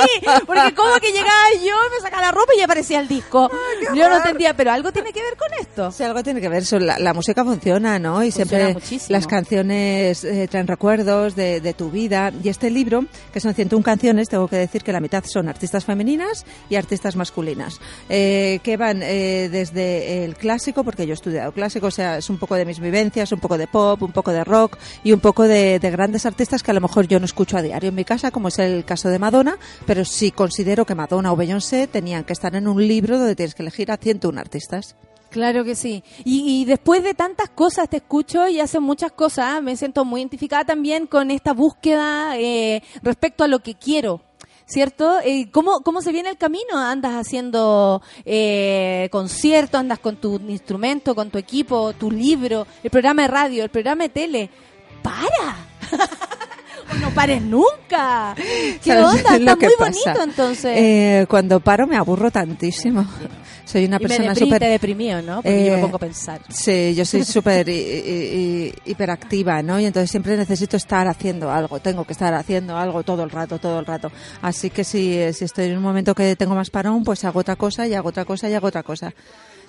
porque 0.45 0.75
como 0.75 0.95
que 0.99 1.13
llegaba 1.13 1.31
yo, 1.65 1.73
me 1.95 2.01
sacaba 2.01 2.23
la 2.23 2.31
ropa 2.31 2.51
y 2.57 2.61
aparecía 2.61 2.99
el 2.99 3.07
disco. 3.07 3.49
yo 3.95 4.09
no 4.09 4.17
entendía, 4.17 4.53
pero 4.53 4.71
algo 4.73 4.91
tiene 4.91 5.13
que 5.13 5.21
ver 5.21 5.37
con 5.37 5.47
esto. 5.61 5.91
Sí, 5.93 6.03
algo 6.03 6.21
tiene 6.23 6.41
que 6.41 6.49
ver. 6.49 6.63
La, 6.81 6.99
la 6.99 7.13
música 7.13 7.45
funciona, 7.45 7.99
¿no? 7.99 8.21
Y 8.21 8.31
Funciona 8.31 8.49
siempre 8.49 8.73
muchísimo. 8.73 9.13
las 9.15 9.27
canciones 9.27 10.25
eh, 10.25 10.47
traen 10.49 10.67
recuerdos 10.67 11.37
de, 11.37 11.61
de 11.61 11.73
tu 11.73 11.89
vida. 11.89 12.33
Y 12.43 12.49
este 12.49 12.69
libro, 12.69 13.05
que 13.31 13.39
son 13.39 13.53
101 13.53 13.81
canciones, 13.81 14.27
tengo 14.27 14.49
que 14.49 14.57
decir 14.57 14.83
que 14.83 14.91
la 14.91 14.99
mitad 14.99 15.23
son 15.25 15.47
artistas 15.47 15.85
femeninas 15.85 16.45
y 16.69 16.75
artistas 16.75 17.15
masculinas. 17.15 17.79
eh, 18.09 18.59
que 18.61 18.75
van 18.75 19.01
eh, 19.03 19.47
desde 19.49 20.25
el 20.25 20.35
clásico, 20.35 20.83
porque 20.83 21.05
yo 21.05 21.11
he 21.11 21.15
estudiado 21.15 21.53
clásico, 21.53 21.87
o 21.87 21.91
sea, 21.91 22.17
es 22.17 22.29
un 22.29 22.37
poco 22.39 22.55
de 22.55 22.65
mis 22.65 22.78
vivencias, 22.79 23.31
un 23.31 23.39
poco 23.39 23.57
de 23.57 23.67
pop, 23.67 24.01
un 24.01 24.11
poco 24.11 24.31
de 24.31 24.43
rock 24.43 24.77
y 25.03 25.11
un 25.11 25.19
poco 25.19 25.43
de, 25.43 25.79
de 25.79 25.91
grandes 25.91 26.25
artistas 26.25 26.63
que 26.63 26.71
a 26.71 26.73
lo 26.73 26.81
mejor 26.81 27.07
yo 27.07 27.19
no 27.19 27.25
escucho 27.25 27.57
a 27.57 27.61
diario 27.61 27.89
en 27.89 27.95
mi 27.95 28.05
casa, 28.05 28.31
como 28.31 28.47
es 28.47 28.59
el 28.59 28.85
caso 28.85 29.09
de 29.09 29.19
Madonna, 29.19 29.57
pero 29.85 30.05
sí 30.05 30.31
considero 30.31 30.85
que 30.85 30.95
Madonna 30.95 31.31
o 31.31 31.35
Beyoncé 31.35 31.87
tenían 31.87 32.23
que 32.23 32.33
estar 32.33 32.55
en 32.55 32.67
un 32.67 32.85
libro 32.87 33.17
donde 33.17 33.35
tienes 33.35 33.55
que 33.55 33.63
elegir 33.63 33.91
a 33.91 33.97
101 33.97 34.39
artistas. 34.39 34.95
Claro 35.29 35.63
que 35.63 35.75
sí. 35.75 36.03
Y, 36.23 36.61
y 36.61 36.65
después 36.65 37.03
de 37.03 37.13
tantas 37.13 37.49
cosas 37.49 37.87
te 37.89 37.97
escucho 37.97 38.47
y 38.47 38.59
hacen 38.59 38.81
muchas 38.81 39.11
cosas, 39.11 39.61
me 39.61 39.75
siento 39.75 40.03
muy 40.03 40.21
identificada 40.21 40.65
también 40.65 41.05
con 41.05 41.29
esta 41.29 41.53
búsqueda 41.53 42.37
eh, 42.37 42.81
respecto 43.03 43.43
a 43.43 43.47
lo 43.47 43.59
que 43.59 43.75
quiero. 43.75 44.21
¿Cierto? 44.69 45.19
Eh, 45.25 45.49
¿cómo, 45.51 45.81
¿Cómo 45.81 45.99
se 45.99 46.11
viene 46.11 46.29
el 46.29 46.37
camino? 46.37 46.77
¿Andas 46.77 47.13
haciendo 47.13 48.03
eh, 48.23 49.09
conciertos? 49.11 49.79
¿Andas 49.79 49.97
con 49.97 50.17
tu 50.17 50.35
instrumento, 50.47 51.15
con 51.15 51.31
tu 51.31 51.39
equipo, 51.39 51.93
tu 51.93 52.11
libro, 52.11 52.67
el 52.83 52.91
programa 52.91 53.23
de 53.23 53.29
radio, 53.29 53.63
el 53.63 53.71
programa 53.71 54.03
de 54.03 54.09
tele? 54.09 54.49
¡Para! 55.01 55.57
¡O 56.91 56.95
no 56.99 57.09
pares 57.15 57.41
nunca! 57.41 58.35
¿Qué 58.35 58.79
¿Sabes 58.83 59.05
onda? 59.05 59.37
Está 59.37 59.55
muy 59.55 59.75
pasa? 59.75 60.11
bonito 60.11 60.23
entonces. 60.23 60.77
Eh, 60.77 61.25
cuando 61.27 61.59
paro 61.59 61.87
me 61.87 61.97
aburro 61.97 62.29
tantísimo. 62.29 63.07
Soy 63.69 63.85
una 63.85 63.97
y 63.97 63.99
persona 63.99 64.33
súper... 64.33 64.59
te 64.59 64.65
deprimió, 64.65 65.21
¿no? 65.21 65.43
Porque 65.43 65.65
yo 65.65 65.73
me 65.73 65.77
eh, 65.77 65.81
pongo 65.81 65.97
a 65.97 65.99
pensar. 65.99 66.41
Sí, 66.49 66.95
yo 66.95 67.05
soy 67.05 67.23
súper 67.23 67.69
hiperactiva, 67.69 69.61
¿no? 69.61 69.79
Y 69.79 69.85
entonces 69.85 70.09
siempre 70.09 70.35
necesito 70.35 70.75
estar 70.75 71.07
haciendo 71.07 71.51
algo, 71.51 71.79
tengo 71.79 72.03
que 72.03 72.13
estar 72.13 72.33
haciendo 72.33 72.75
algo 72.75 73.03
todo 73.03 73.23
el 73.23 73.29
rato, 73.29 73.59
todo 73.59 73.79
el 73.79 73.85
rato. 73.85 74.11
Así 74.41 74.71
que 74.71 74.83
si, 74.83 75.13
eh, 75.13 75.33
si 75.33 75.45
estoy 75.45 75.65
en 75.65 75.77
un 75.77 75.83
momento 75.83 76.15
que 76.15 76.35
tengo 76.35 76.55
más 76.55 76.71
parón, 76.71 77.03
pues 77.03 77.23
hago 77.25 77.41
otra 77.41 77.55
cosa 77.57 77.85
y 77.85 77.93
hago 77.93 78.09
otra 78.09 78.25
cosa 78.25 78.49
y 78.49 78.55
hago 78.55 78.65
otra 78.65 78.81
cosa. 78.81 79.13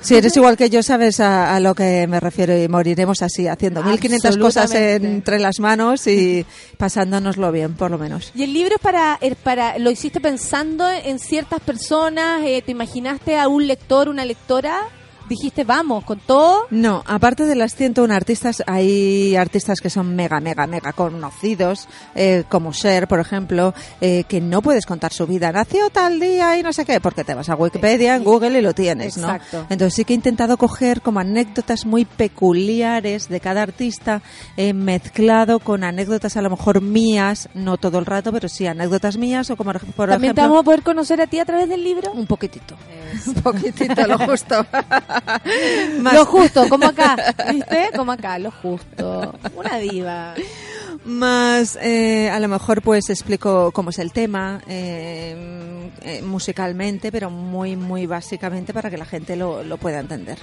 Si 0.01 0.15
eres 0.17 0.37
igual 0.37 0.57
que 0.57 0.71
yo, 0.71 0.83
sabes 0.83 1.21
a, 1.21 1.55
a 1.55 1.61
lo 1.61 1.75
que 1.75 2.07
me 2.07 2.21
refiero 2.21 2.57
y 2.57 2.69
moriremos 2.69 3.23
así, 3.23 3.47
haciendo 3.47 3.83
1500 3.83 4.39
cosas 4.39 4.75
entre 4.75 5.39
las 5.39 5.61
manos 5.61 6.07
y 6.07 6.47
pasándonoslo 6.79 7.53
bien, 7.53 7.75
por 7.75 7.91
lo 7.91 7.99
menos. 7.99 8.33
Y 8.35 8.45
el 8.45 8.53
libro 8.53 8.77
es 8.77 8.81
para, 8.81 9.19
para, 9.43 9.79
lo 9.79 9.91
hiciste 9.91 10.21
pensando 10.21 10.91
en 10.91 11.19
ciertas 11.19 11.61
personas, 11.61 12.43
eh, 12.45 12.63
te 12.65 12.73
imaginaste 12.73 13.39
a 13.39 13.49
un 13.49 13.67
lector, 13.67 14.09
una 14.09 14.25
lectora, 14.25 14.89
dijiste 15.31 15.63
vamos 15.65 16.05
con 16.05 16.19
todo. 16.19 16.67
No, 16.71 17.03
aparte 17.07 17.45
de 17.45 17.55
las 17.55 17.75
101 17.77 18.13
artistas, 18.13 18.63
hay 18.67 19.37
artistas 19.37 19.81
que 19.81 19.89
son 19.89 20.15
mega, 20.15 20.41
mega, 20.41 20.67
mega 20.67 20.93
conocidos, 20.93 21.89
eh, 22.15 22.45
como 22.49 22.73
Cher, 22.73 23.07
por 23.07 23.21
ejemplo, 23.21 23.73
eh, 24.01 24.25
que 24.29 24.41
no 24.41 24.61
puedes 24.61 24.85
contar 24.85 25.13
su 25.13 25.27
vida. 25.27 25.53
Nació 25.53 25.89
tal 25.91 26.19
día 26.19 26.59
y 26.59 26.63
no 26.63 26.73
sé 26.73 26.85
qué, 26.85 27.01
porque 27.01 27.25
te 27.25 27.35
vas 27.35 27.49
a 27.49 27.55
Wikipedia, 27.55 28.17
en 28.17 28.25
Google 28.25 28.59
y 28.59 28.63
lo 28.63 28.75
tienes, 28.75 29.17
¿no? 29.17 29.31
Exacto. 29.31 29.67
Entonces 29.71 29.95
sí 29.95 30.05
que 30.05 30.13
he 30.13 30.17
intentado 30.17 30.57
coger 30.57 31.01
como 31.01 31.21
anécdotas 31.21 31.87
muy 31.87 32.05
peculiares 32.05 33.29
de 33.29 33.41
cada 33.41 33.63
artista, 33.63 34.23
eh, 34.57 34.73
mezclado 34.73 35.61
con 35.61 35.85
anécdotas 35.85 36.37
a 36.37 36.43
lo 36.43 36.51
mejor 36.51 36.83
mías, 36.83 37.49
no 37.55 37.77
todo 37.77 38.01
el 38.01 38.07
rato, 38.07 38.33
pero 38.33 38.49
sí 38.49 38.67
anécdotas 38.67 39.17
mías 39.17 39.49
o 39.51 39.57
como 39.57 39.73
por 39.73 40.09
También 40.09 40.35
te 40.35 40.41
ejemplo... 40.41 40.43
vamos 40.43 40.61
a 40.61 40.65
poder 40.65 40.83
conocer 40.83 41.21
a 41.21 41.29
ti 41.29 41.39
a 41.39 41.45
través 41.45 41.69
del 41.69 41.85
libro. 41.85 42.11
Un 42.13 42.27
poquitito. 42.27 42.75
Un 43.27 43.35
poquitito, 43.35 44.07
lo 44.07 44.19
justo. 44.19 44.67
Lo 46.13 46.25
justo, 46.25 46.69
como 46.69 46.87
acá, 46.87 47.17
¿viste? 47.51 47.91
Como 47.97 48.13
acá, 48.13 48.39
lo 48.39 48.51
justo. 48.51 49.35
Una 49.55 49.79
diva. 49.79 50.35
Más, 51.05 51.79
eh, 51.81 52.29
a 52.31 52.39
lo 52.41 52.49
mejor 52.49 52.83
pues 52.83 53.09
explico 53.09 53.71
cómo 53.73 53.91
es 53.91 53.99
el 53.99 54.13
tema 54.13 54.61
eh, 54.69 55.91
eh, 56.03 56.23
musicalmente, 56.23 57.11
pero 57.11 57.31
muy, 57.31 57.77
muy 57.77 58.07
básicamente 58.07 58.75
para 58.75 58.91
que 58.91 58.99
la 58.99 59.07
gente 59.07 59.37
lo, 59.37 59.63
lo 59.63 59.79
pueda 59.79 60.01
entender. 60.01 60.39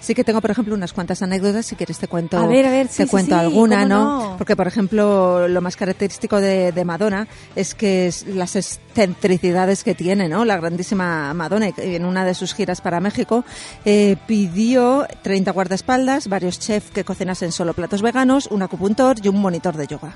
Sí 0.00 0.14
que 0.14 0.24
tengo, 0.24 0.40
por 0.40 0.50
ejemplo, 0.50 0.74
unas 0.74 0.92
cuantas 0.92 1.20
anécdotas, 1.22 1.66
si 1.66 1.76
quieres 1.76 1.98
te 1.98 2.08
cuento, 2.08 2.38
A 2.38 2.46
ver, 2.46 2.66
a 2.66 2.70
ver, 2.70 2.88
sí, 2.88 2.98
te 2.98 3.04
sí, 3.04 3.10
cuento 3.10 3.34
sí, 3.34 3.40
alguna, 3.40 3.84
¿no? 3.84 4.30
no. 4.30 4.36
Porque, 4.38 4.56
por 4.56 4.66
ejemplo, 4.66 5.46
lo 5.46 5.60
más 5.60 5.76
característico 5.76 6.40
de, 6.40 6.72
de 6.72 6.84
Madonna 6.84 7.28
es 7.54 7.74
que 7.74 8.06
es 8.06 8.26
las 8.26 8.56
excentricidades 8.56 9.84
que 9.84 9.94
tiene, 9.94 10.28
¿no? 10.28 10.44
La 10.44 10.56
grandísima 10.56 11.34
Madonna, 11.34 11.70
en 11.76 12.04
una 12.04 12.24
de 12.24 12.34
sus 12.34 12.54
giras 12.54 12.80
para 12.80 13.00
México, 13.00 13.44
eh, 13.84 14.16
pidió 14.26 15.06
30 15.22 15.50
guardaespaldas, 15.52 16.28
varios 16.28 16.58
chefs 16.58 16.90
que 16.90 17.04
cocinasen 17.04 17.52
solo 17.52 17.74
platos 17.74 18.02
veganos, 18.02 18.46
un 18.46 18.62
acupuntor 18.62 19.16
y 19.22 19.28
un 19.28 19.40
monitor 19.40 19.76
de 19.76 19.86
yoga. 19.86 20.14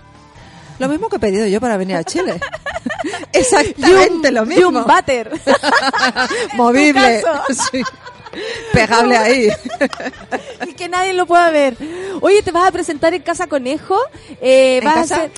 Lo 0.78 0.88
mismo 0.88 1.08
que 1.08 1.16
he 1.16 1.20
pedido 1.20 1.46
yo 1.46 1.60
para 1.60 1.76
venir 1.76 1.96
a 1.96 2.04
Chile. 2.04 2.40
Exactamente 3.32 4.30
lo 4.32 4.44
mismo. 4.44 4.62
Y 4.62 4.64
un 4.64 4.84
váter. 4.84 5.30
Movible. 6.54 7.22
Sí. 7.70 7.82
Pegable 8.72 9.16
ahí. 9.16 9.48
y 10.68 10.72
que 10.74 10.88
nadie 10.88 11.12
lo 11.12 11.26
pueda 11.26 11.50
ver. 11.50 11.76
Oye, 12.20 12.42
¿te 12.42 12.50
vas 12.52 12.66
a 12.68 12.72
presentar 12.72 13.14
en 13.14 13.22
Casa 13.22 13.46
Conejo? 13.46 13.98
Eh, 14.40 14.78
¿En 14.78 14.84
vas 14.84 14.94
casa? 14.94 15.14
a 15.14 15.18
hacer... 15.18 15.30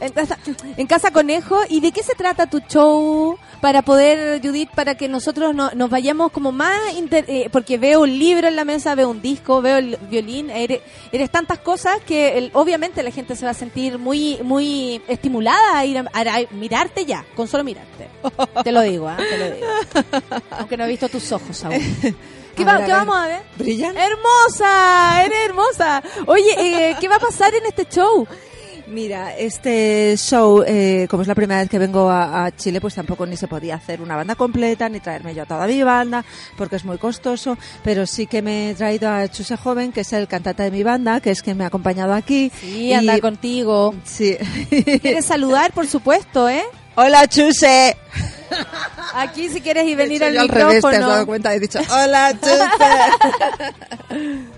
En 0.00 0.10
casa, 0.10 0.36
en 0.76 0.86
Casa 0.88 1.10
Conejo. 1.12 1.60
¿Y 1.68 1.78
de 1.80 1.92
qué 1.92 2.02
se 2.02 2.16
trata 2.16 2.48
tu 2.50 2.58
show? 2.58 3.38
Para 3.60 3.82
poder, 3.82 4.40
Judith, 4.42 4.68
para 4.74 4.96
que 4.96 5.06
nosotros 5.06 5.54
no- 5.54 5.70
nos 5.76 5.90
vayamos 5.90 6.32
como 6.32 6.50
más... 6.50 6.76
inter- 6.96 7.24
eh, 7.28 7.48
porque 7.52 7.78
veo 7.78 8.00
un 8.00 8.18
libro 8.18 8.48
en 8.48 8.56
la 8.56 8.64
mesa, 8.64 8.96
veo 8.96 9.08
un 9.08 9.22
disco, 9.22 9.62
veo 9.62 9.76
el 9.76 9.96
violín. 10.10 10.50
Eres, 10.50 10.80
eres 11.12 11.30
tantas 11.30 11.60
cosas 11.60 11.98
que 12.04 12.36
el- 12.36 12.50
obviamente 12.54 13.00
la 13.04 13.12
gente 13.12 13.36
se 13.36 13.44
va 13.44 13.52
a 13.52 13.54
sentir 13.54 13.96
muy 13.98 14.40
muy 14.42 15.00
estimulada 15.06 15.78
a 15.78 15.84
ir 15.86 15.96
a, 15.98 16.04
a- 16.12 16.20
a 16.20 16.40
mirarte 16.50 17.04
ya, 17.06 17.24
con 17.36 17.46
solo 17.46 17.62
mirarte. 17.62 18.08
Te 18.64 18.72
lo 18.72 18.80
digo, 18.80 19.06
¿ah? 19.08 19.16
Te 19.18 19.38
lo 19.38 19.54
digo. 19.54 19.66
Aunque 20.50 20.76
no 20.76 20.84
he 20.84 20.88
visto 20.88 21.08
tus 21.08 21.30
ojos 21.30 21.62
aún. 21.64 21.76
¿Qué, 22.56 22.62
A 22.62 22.66
va- 22.66 22.72
ver, 22.74 22.82
a 22.82 22.86
qué 22.86 22.92
ver. 22.92 23.00
vamos 23.06 23.16
a 23.16 23.26
ver? 23.26 23.42
¿Brillan? 23.58 23.96
¡Hermosa! 23.96 25.24
¡Eres 25.24 25.38
hermosa! 25.46 26.02
Oye, 26.26 26.54
eh, 26.90 26.96
¿qué 27.00 27.08
va 27.08 27.16
a 27.16 27.20
pasar 27.20 27.54
en 27.54 27.66
este 27.66 27.86
show? 27.86 28.26
Mira, 28.88 29.34
este 29.38 30.14
show, 30.18 30.62
eh, 30.66 31.06
como 31.08 31.22
es 31.22 31.28
la 31.28 31.34
primera 31.34 31.60
vez 31.60 31.70
que 31.70 31.78
vengo 31.78 32.10
a, 32.10 32.44
a 32.44 32.54
Chile, 32.54 32.78
pues 32.78 32.94
tampoco 32.94 33.24
ni 33.24 33.38
se 33.38 33.48
podía 33.48 33.76
hacer 33.76 34.02
una 34.02 34.16
banda 34.16 34.34
completa, 34.34 34.86
ni 34.90 35.00
traerme 35.00 35.34
yo 35.34 35.44
a 35.44 35.46
toda 35.46 35.66
mi 35.66 35.82
banda, 35.82 36.22
porque 36.58 36.76
es 36.76 36.84
muy 36.84 36.98
costoso, 36.98 37.56
pero 37.82 38.06
sí 38.06 38.26
que 38.26 38.42
me 38.42 38.70
he 38.70 38.74
traído 38.74 39.08
a 39.08 39.26
Chuse 39.28 39.56
Joven, 39.56 39.92
que 39.92 40.02
es 40.02 40.12
el 40.12 40.28
cantante 40.28 40.64
de 40.64 40.70
mi 40.70 40.82
banda, 40.82 41.20
que 41.20 41.30
es 41.30 41.42
que 41.42 41.54
me 41.54 41.64
ha 41.64 41.68
acompañado 41.68 42.12
aquí. 42.12 42.52
Sí, 42.60 42.92
anda 42.92 43.18
contigo. 43.20 43.94
Sí. 44.04 44.36
¿Quieres 45.00 45.24
saludar, 45.24 45.72
por 45.72 45.86
supuesto, 45.86 46.48
eh? 46.50 46.64
Hola, 46.94 47.26
Chuse. 47.26 47.96
Aquí 49.14 49.48
si 49.48 49.60
quieres 49.60 49.86
y 49.86 49.94
venir 49.94 50.22
He 50.22 50.26
al 50.26 50.34
hecho 50.36 50.38
yo 50.38 50.42
al 50.42 50.48
revés, 50.48 50.74
micrófono. 50.76 50.90
te 50.98 51.02
has 51.04 51.08
dado 51.08 51.26
cuenta, 51.26 51.54
he 51.54 51.60
dicho, 51.60 51.78
hola, 51.90 52.32
Chuse. 52.40 52.62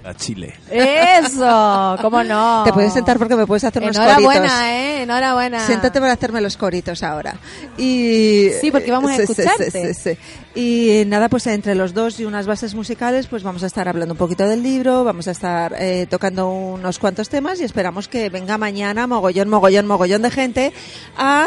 A 0.05 0.15
Chile. 0.15 0.55
Eso, 0.71 1.97
¿cómo 2.03 2.23
no? 2.25 2.63
Te 2.65 2.73
puedes 2.73 2.93
sentar 2.93 3.19
porque 3.19 3.37
me 3.37 3.47
puedes 3.47 3.65
hacer 3.65 3.83
unos 3.83 3.97
Enhorabuena, 3.97 4.41
coritos. 4.41 4.61
eh, 4.65 5.03
enhorabuena. 5.03 5.67
Siéntate 5.67 6.01
para 6.01 6.13
hacerme 6.13 6.41
los 6.41 6.57
coritos 6.57 7.03
ahora. 7.03 7.37
Y 7.79 8.51
Sí, 8.61 8.71
porque 8.71 8.91
vamos 8.91 9.13
a 9.13 9.17
Sí, 9.17 9.23
escucharte. 9.23 9.71
sí, 9.71 9.95
sí, 9.95 9.95
sí. 9.95 10.19
Y 10.57 11.05
nada, 11.07 11.29
pues 11.29 11.47
entre 11.49 11.75
los 11.75 11.95
dos 11.95 12.21
y 12.21 12.25
unas 12.25 12.47
bases 12.47 12.75
musicales, 12.75 13.27
pues 13.29 13.43
vamos 13.43 13.63
a 13.65 13.67
estar 13.67 13.89
hablando 13.89 14.15
un 14.15 14.19
poquito 14.19 14.47
del 14.47 14.63
libro, 14.63 15.03
vamos 15.05 15.27
a 15.27 15.33
estar 15.33 15.75
eh, 15.79 16.07
tocando 16.09 16.49
unos 16.51 16.99
cuantos 16.99 17.29
temas 17.29 17.61
y 17.61 17.65
esperamos 17.65 18.07
que 18.09 18.29
venga 18.29 18.57
mañana 18.59 19.07
mogollón, 19.07 19.49
mogollón, 19.49 19.87
mogollón 19.87 20.23
de 20.23 20.31
gente 20.31 20.73
a... 21.17 21.47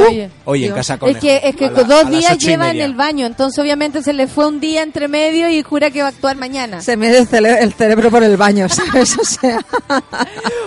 Oye, 0.00 0.08
oye, 0.08 0.24
oye. 0.24 0.30
Hoy 0.44 0.64
en 0.66 0.74
casa 0.74 0.94
Es 0.94 1.00
Conejo. 1.00 1.20
que, 1.20 1.40
es 1.44 1.56
que 1.56 1.66
A 1.66 1.70
la- 1.70 1.82
dos 1.84 2.10
días 2.10 2.38
lleva 2.38 2.70
en 2.70 2.80
el 2.80 2.94
baño, 2.94 3.26
entonces 3.26 3.58
obviamente 3.58 4.02
se 4.02 4.12
le 4.12 4.26
fue 4.26 4.46
un 4.46 4.60
día 4.60 4.82
entre 4.82 5.08
medio 5.08 5.48
y 5.48 5.62
jura 5.62 5.90
que 5.90 6.00
va 6.02 6.08
a 6.08 6.10
actuar 6.10 6.36
mañana. 6.36 6.80
Se 6.80 6.96
me 6.96 7.08
dio 7.10 7.18
el, 7.18 7.28
cele- 7.28 7.58
el 7.60 7.72
cerebro 7.74 8.10
por 8.10 8.22
el 8.22 8.36
baño, 8.36 8.68
¿sabes? 8.70 9.16
O 9.18 9.24
sea... 9.24 9.58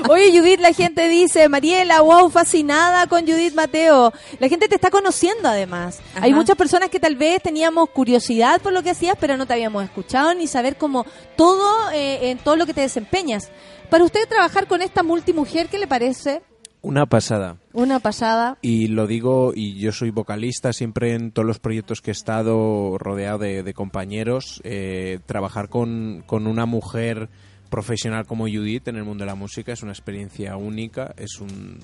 Oye, 0.09 0.37
Judith, 0.37 0.59
la 0.59 0.73
gente 0.73 1.07
dice, 1.07 1.47
Mariela, 1.49 2.01
wow, 2.01 2.29
fascinada 2.29 3.07
con 3.07 3.21
Judith 3.25 3.53
Mateo. 3.53 4.11
La 4.39 4.49
gente 4.49 4.67
te 4.67 4.75
está 4.75 4.89
conociendo 4.89 5.47
además. 5.49 5.99
Ajá. 6.15 6.25
Hay 6.25 6.33
muchas 6.33 6.55
personas 6.55 6.89
que 6.89 6.99
tal 6.99 7.15
vez 7.15 7.41
teníamos 7.41 7.89
curiosidad 7.89 8.61
por 8.61 8.73
lo 8.73 8.83
que 8.83 8.89
hacías, 8.91 9.15
pero 9.19 9.37
no 9.37 9.45
te 9.45 9.53
habíamos 9.53 9.83
escuchado 9.83 10.33
ni 10.33 10.47
saber 10.47 10.75
cómo 10.77 11.05
todo, 11.35 11.91
eh, 11.93 12.29
en 12.31 12.37
todo 12.37 12.55
lo 12.55 12.65
que 12.65 12.73
te 12.73 12.81
desempeñas. 12.81 13.49
Para 13.89 14.03
usted 14.03 14.27
trabajar 14.27 14.67
con 14.67 14.81
esta 14.81 15.03
multimujer, 15.03 15.67
¿qué 15.67 15.77
le 15.77 15.87
parece? 15.87 16.41
Una 16.83 17.05
pasada. 17.05 17.55
Una 17.71 17.99
pasada. 18.01 18.57
Y 18.61 18.87
lo 18.87 19.07
digo, 19.07 19.53
y 19.55 19.75
yo 19.79 19.93
soy 19.93 20.09
vocalista 20.11 20.73
siempre 20.73 21.13
en 21.13 21.31
todos 21.31 21.47
los 21.47 21.59
proyectos 21.59 22.01
que 22.01 22.11
he 22.11 22.13
estado 22.13 22.97
rodeado 22.97 23.39
de, 23.39 23.63
de 23.63 23.73
compañeros. 23.73 24.59
eh, 24.65 25.19
trabajar 25.25 25.69
con, 25.69 26.23
con 26.25 26.45
una 26.45 26.65
mujer 26.65 27.29
profesional 27.69 28.25
como 28.27 28.43
Judith 28.49 28.87
en 28.89 28.97
el 28.97 29.03
mundo 29.05 29.23
de 29.23 29.27
la 29.29 29.35
música 29.35 29.71
es 29.71 29.81
una 29.81 29.93
experiencia 29.93 30.57
única, 30.57 31.15
es 31.17 31.39
un, 31.39 31.79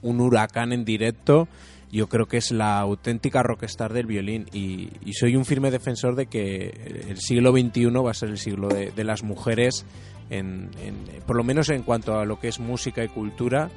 un 0.00 0.20
huracán 0.20 0.72
en 0.72 0.84
directo. 0.84 1.48
Yo 1.92 2.08
creo 2.08 2.26
que 2.26 2.36
es 2.38 2.50
la 2.52 2.78
auténtica 2.78 3.42
rockstar 3.42 3.92
del 3.92 4.06
violín 4.06 4.46
y, 4.52 4.88
y 5.04 5.12
soy 5.14 5.34
un 5.36 5.44
firme 5.44 5.70
defensor 5.72 6.14
de 6.14 6.26
que 6.26 7.02
el 7.08 7.18
siglo 7.18 7.50
XXI 7.52 7.86
va 7.86 8.10
a 8.12 8.14
ser 8.14 8.30
el 8.30 8.38
siglo 8.38 8.68
de, 8.68 8.90
de 8.92 9.04
las 9.04 9.22
mujeres, 9.24 9.84
en, 10.30 10.70
en- 10.80 11.22
por 11.26 11.36
lo 11.36 11.42
menos 11.44 11.68
en 11.70 11.82
cuanto 11.82 12.18
a 12.18 12.24
lo 12.24 12.38
que 12.40 12.48
es 12.48 12.58
música 12.60 13.04
y 13.04 13.08
cultura 13.08 13.68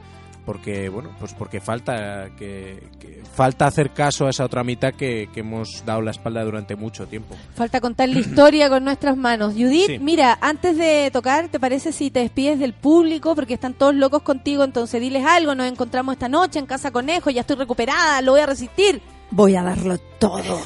porque 0.48 0.88
bueno 0.88 1.10
pues 1.19 1.34
porque 1.34 1.60
falta 1.60 2.30
que, 2.38 2.82
que 2.99 3.22
falta 3.36 3.68
hacer 3.68 3.91
caso 3.91 4.26
a 4.26 4.30
esa 4.30 4.45
otra 4.45 4.64
mitad 4.64 4.94
que, 4.94 5.30
que 5.34 5.41
hemos 5.41 5.84
dado 5.86 6.02
la 6.02 6.11
espalda 6.11 6.41
durante 6.45 6.78
mucho 6.78 7.06
tiempo 7.06 7.36
Falta 7.53 7.82
contar 7.82 8.07
la 8.07 8.19
historia 8.19 8.69
con 8.69 8.86
nuestras 8.86 9.18
manos. 9.18 9.53
Judith, 9.53 9.88
Sí. 9.88 9.99
mira, 9.99 10.38
antes 10.41 10.78
de 10.78 11.10
tocar, 11.11 11.49
¿te 11.49 11.60
parece 11.60 11.91
si 11.91 12.10
te 12.10 12.22
despides 12.22 12.60
del 12.60 12.72
público? 12.74 13.36
Porque 13.36 13.53
están 13.56 13.74
todos 13.74 13.94
locos 13.94 14.22
contigo, 14.22 14.64
entonces 14.64 15.02
diles 15.02 15.26
algo. 15.26 15.53
Nos 15.53 15.68
encontramos 15.68 16.14
esta 16.14 16.30
noche 16.30 16.60
en 16.60 16.65
Casa 16.65 16.91
Conejo, 16.91 17.30
ya 17.30 17.41
estoy 17.41 17.57
recuperada, 17.57 18.22
lo 18.22 18.32
voy 18.32 18.41
a 18.41 18.45
resistir. 18.45 19.02
Voy 19.30 19.56
a 19.56 19.64
darlo 19.64 19.98
todo. 20.20 20.62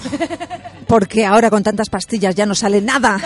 Porque 0.88 1.26
ahora 1.26 1.50
con 1.50 1.64
tantas 1.64 1.90
pastillas 1.90 2.36
ya 2.36 2.46
no 2.46 2.54
sale 2.54 2.82
nada. 2.82 3.18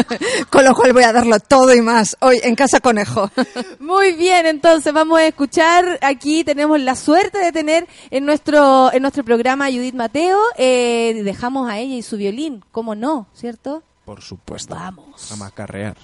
Con 0.50 0.64
lo 0.64 0.74
cual 0.74 0.92
voy 0.92 1.04
a 1.04 1.12
darlo 1.12 1.40
todo 1.40 1.74
y 1.74 1.80
más. 1.80 2.16
Hoy 2.20 2.40
en 2.42 2.54
Casa 2.54 2.80
Conejo. 2.80 3.30
Muy 3.78 4.12
bien, 4.12 4.46
entonces 4.46 4.92
vamos 4.92 5.18
a 5.20 5.26
escuchar. 5.26 5.98
Aquí 6.02 6.44
tenemos 6.44 6.80
la 6.80 6.96
suerte 6.96 7.38
de 7.38 7.52
tener 7.52 7.86
en 8.10 8.26
nuestro 8.26 8.92
en 8.92 9.02
nuestro 9.02 9.24
programa 9.24 9.66
a 9.66 9.70
Judith 9.70 9.94
Mateo. 9.94 10.38
Eh, 10.58 11.22
dejamos 11.24 11.70
a 11.70 11.78
ella 11.78 11.94
y 11.94 12.02
su 12.02 12.16
violín, 12.16 12.64
¿cómo 12.70 12.94
no? 12.94 13.26
¿Cierto? 13.34 13.82
por 14.04 14.20
supuesto 14.20 14.74
Vamos. 14.74 15.32
a 15.32 15.36
macarrear 15.36 15.96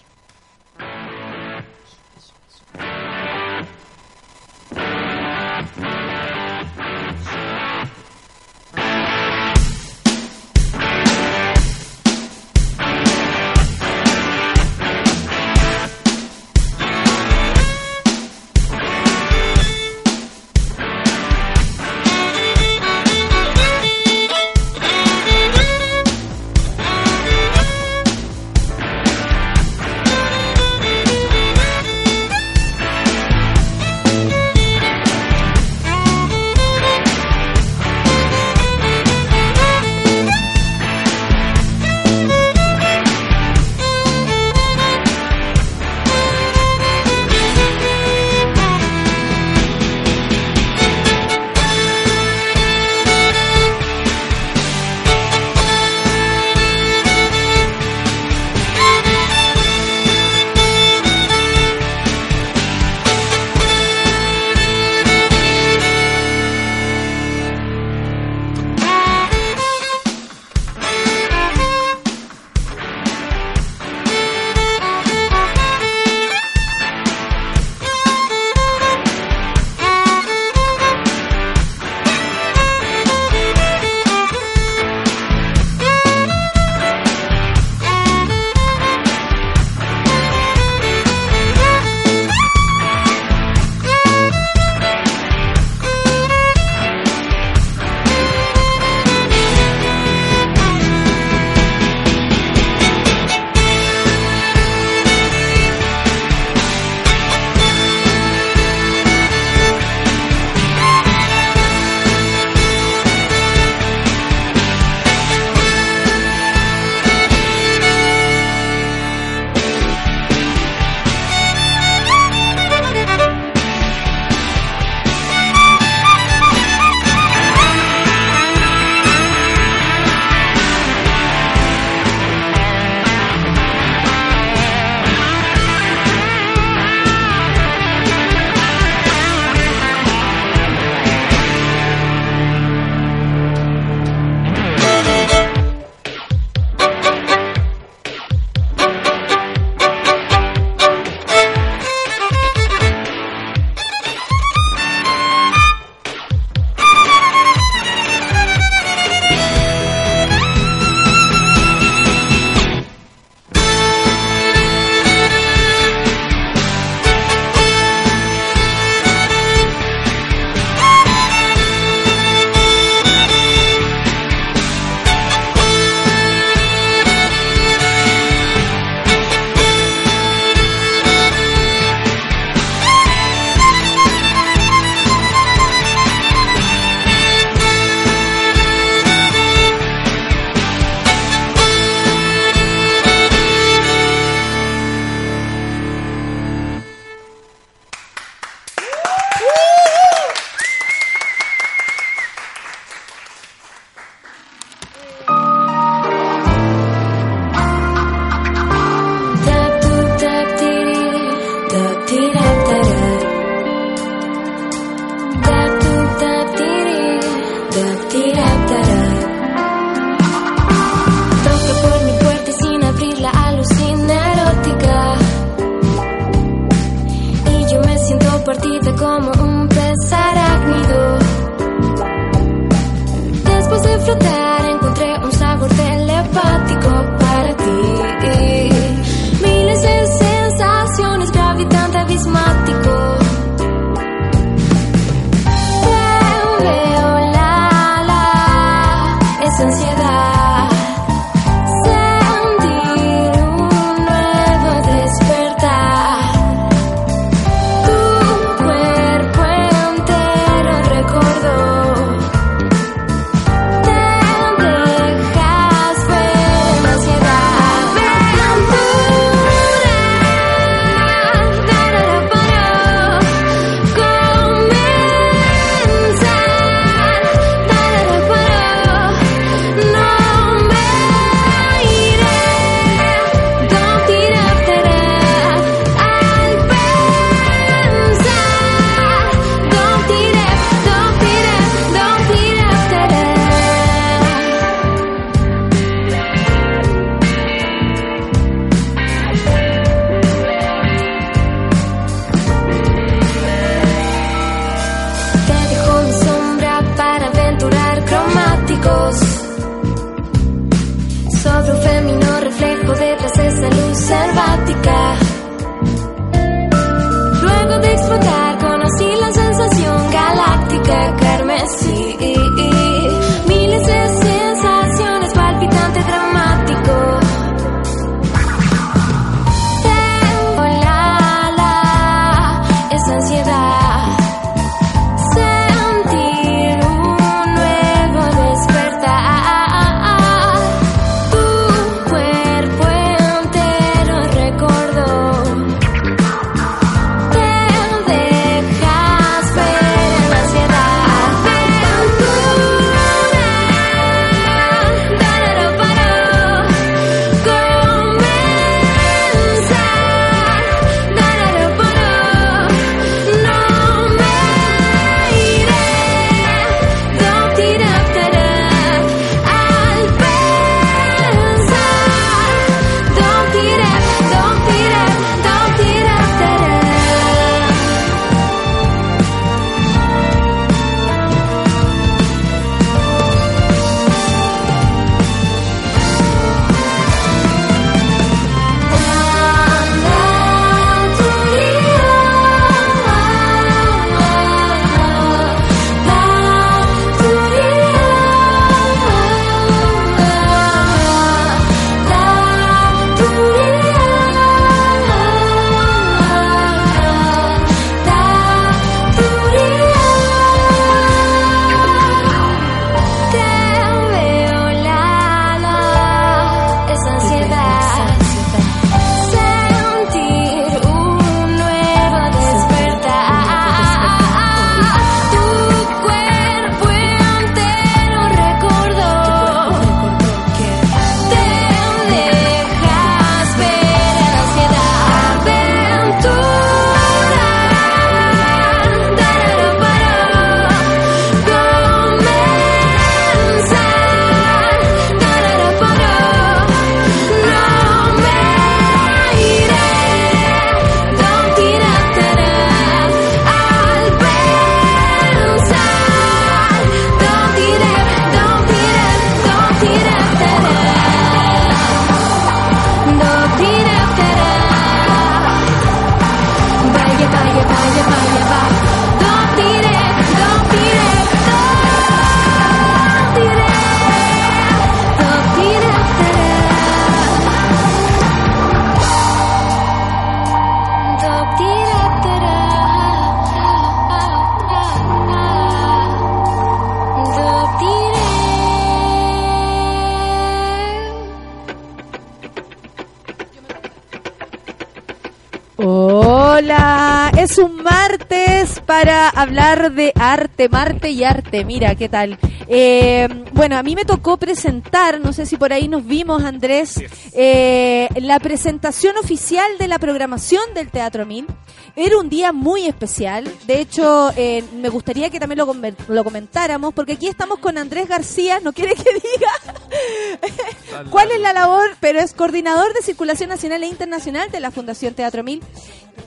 hablar 499.40 499.92
de 499.92 500.12
arte, 500.16 500.68
Marte 500.68 501.10
y 501.10 501.24
arte. 501.24 501.64
Mira, 501.64 501.94
¿qué 501.94 502.08
tal? 502.08 502.38
Eh, 502.68 503.28
bueno, 503.60 503.76
a 503.76 503.82
mí 503.82 503.94
me 503.94 504.06
tocó 504.06 504.38
presentar, 504.38 505.20
no 505.20 505.34
sé 505.34 505.44
si 505.44 505.58
por 505.58 505.70
ahí 505.70 505.86
nos 505.86 506.06
vimos, 506.06 506.42
Andrés, 506.44 506.94
eh, 507.34 508.08
la 508.16 508.40
presentación 508.40 509.18
oficial 509.18 509.76
de 509.78 509.86
la 509.86 509.98
programación 509.98 510.62
del 510.72 510.90
Teatro 510.90 511.26
Mil. 511.26 511.46
Era 511.94 512.16
un 512.16 512.30
día 512.30 512.52
muy 512.52 512.86
especial. 512.86 513.52
De 513.66 513.78
hecho, 513.80 514.32
eh, 514.34 514.64
me 514.80 514.88
gustaría 514.88 515.28
que 515.28 515.38
también 515.38 515.58
lo, 515.58 516.24
comentáramos, 516.24 516.94
porque 516.94 517.12
aquí 517.12 517.26
estamos 517.26 517.58
con 517.58 517.76
Andrés 517.76 518.08
García. 518.08 518.60
¿No 518.60 518.72
quiere 518.72 518.94
que 518.94 519.12
diga 519.12 521.04
cuál 521.10 521.30
es 521.30 521.40
la 521.40 521.52
labor? 521.52 521.90
Pero 522.00 522.18
es 522.20 522.32
coordinador 522.32 522.94
de 522.94 523.02
circulación 523.02 523.50
nacional 523.50 523.82
e 523.82 523.88
internacional 523.88 524.50
de 524.50 524.60
la 524.60 524.70
Fundación 524.70 525.12
Teatro 525.12 525.44
Mil. 525.44 525.62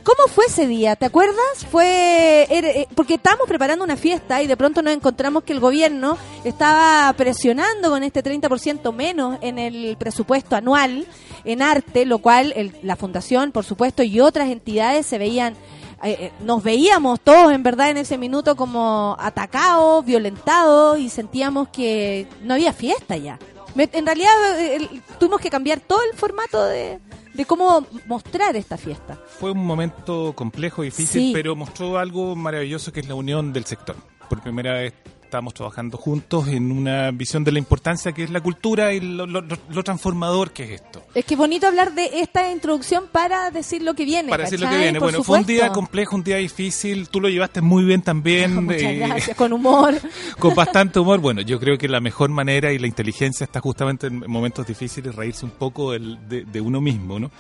¿Cómo 0.04 0.28
fue 0.28 0.46
ese 0.46 0.68
día? 0.68 0.98
¿Te 0.98 1.06
acuerdas? 1.06 1.66
Fue 1.72 2.46
era- 2.50 2.70
eh, 2.70 2.88
porque 2.94 3.16
estábamos 3.16 3.48
preparando 3.48 3.86
una 3.86 3.96
fiesta 3.96 4.42
y 4.42 4.48
de 4.48 4.58
pronto 4.58 4.82
nos 4.82 4.94
encontramos 4.94 5.44
que 5.44 5.54
el 5.54 5.62
gobierno 5.62 6.18
estaba 6.44 7.14
presionando 7.24 7.90
con 7.90 8.04
este 8.04 8.22
30% 8.24 8.92
menos 8.94 9.38
en 9.42 9.58
el 9.60 9.96
presupuesto 9.98 10.56
anual 10.56 11.06
en 11.46 11.62
arte, 11.62 12.06
lo 12.06 12.20
cual 12.20 12.54
el- 12.56 12.76
la 12.84 12.96
fundación, 12.96 13.52
por 13.52 13.64
supuesto, 13.64 14.04
y 14.04 14.20
otras 14.20 14.50
entidades 14.50 15.06
se 15.06 15.18
veían 15.18 15.54
eh, 16.06 16.18
eh, 16.20 16.32
nos 16.42 16.62
veíamos 16.62 17.22
todos 17.22 17.54
en 17.54 17.64
verdad 17.64 17.90
en 17.90 17.96
ese 17.96 18.18
minuto 18.18 18.58
como 18.58 19.16
atacados, 19.18 20.04
violentados 20.04 21.00
y 21.00 21.10
sentíamos 21.10 21.70
que 21.70 22.28
no 22.42 22.56
había 22.56 22.74
fiesta 22.74 23.16
ya. 23.16 23.40
Me- 23.74 23.90
en 23.94 24.06
realidad 24.06 24.34
eh, 24.60 24.90
tuvimos 25.18 25.40
que 25.40 25.50
cambiar 25.50 25.80
todo 25.80 26.00
el 26.12 26.18
formato 26.18 26.62
de, 26.66 27.00
de 27.34 27.46
cómo 27.46 27.86
mostrar 28.06 28.54
esta 28.58 28.76
fiesta. 28.78 29.18
Fue 29.40 29.52
un 29.52 29.66
momento 29.66 30.34
complejo, 30.36 30.82
difícil, 30.82 31.22
Sí. 31.22 31.32
pero 31.34 31.56
mostró 31.56 31.98
algo 31.98 32.36
maravilloso 32.36 32.92
que 32.92 33.00
es 33.00 33.08
la 33.08 33.16
unión 33.16 33.54
del 33.54 33.64
sector. 33.64 33.96
Por 34.30 34.42
primera 34.42 34.74
vez 34.74 34.94
estamos 35.34 35.56
trabajando 35.56 35.98
juntos 35.98 36.48
en 36.48 36.72
una 36.72 37.10
visión 37.10 37.44
de 37.44 37.52
la 37.52 37.58
importancia 37.58 38.12
que 38.12 38.22
es 38.24 38.30
la 38.30 38.40
cultura 38.40 38.94
y 38.94 39.00
lo, 39.00 39.26
lo- 39.26 39.42
lo 39.42 39.84
transformador 39.84 40.52
que 40.52 40.64
es 40.64 40.70
esto. 40.82 41.02
Es 41.16 41.26
que 41.26 41.36
bonito 41.36 41.66
hablar 41.66 41.96
de 41.96 42.20
esta 42.22 42.52
introducción 42.52 43.06
para 43.12 43.50
decir 43.50 43.82
lo 43.82 43.96
que 43.96 44.06
viene. 44.06 44.30
Para 44.30 44.44
decir 44.44 44.60
lo 44.60 44.70
que 44.70 44.78
viene. 44.78 45.00
Por 45.00 45.10
Bueno, 45.10 45.24
fue 45.24 45.40
un 45.40 45.46
día 45.48 45.70
complejo, 45.70 46.16
un 46.16 46.24
día 46.24 46.38
difícil. 46.38 47.10
Tú 47.10 47.20
lo 47.20 47.30
llevaste 47.30 47.62
muy 47.62 47.84
bien 47.84 48.04
también. 48.04 48.54
Muchas 48.66 48.84
eh, 48.84 48.96
gracias, 49.00 49.36
con 49.36 49.52
humor. 49.54 49.96
con 50.38 50.54
bastante 50.54 51.00
humor. 51.00 51.20
Bueno, 51.20 51.42
yo 51.42 51.60
creo 51.60 51.80
que 51.80 51.88
la 51.88 52.00
mejor 52.00 52.30
manera 52.30 52.72
y 52.72 52.78
la 52.78 52.86
inteligencia 52.86 53.46
está 53.46 53.60
justamente 53.60 54.06
en 54.06 54.20
momentos 54.28 54.68
difíciles 54.68 55.16
reírse 55.16 55.46
un 55.46 55.52
poco 55.52 55.94
del- 55.94 56.20
de, 56.30 56.46
de 56.46 56.62
uno 56.62 56.80
mismo, 56.80 57.20
¿no? 57.20 57.32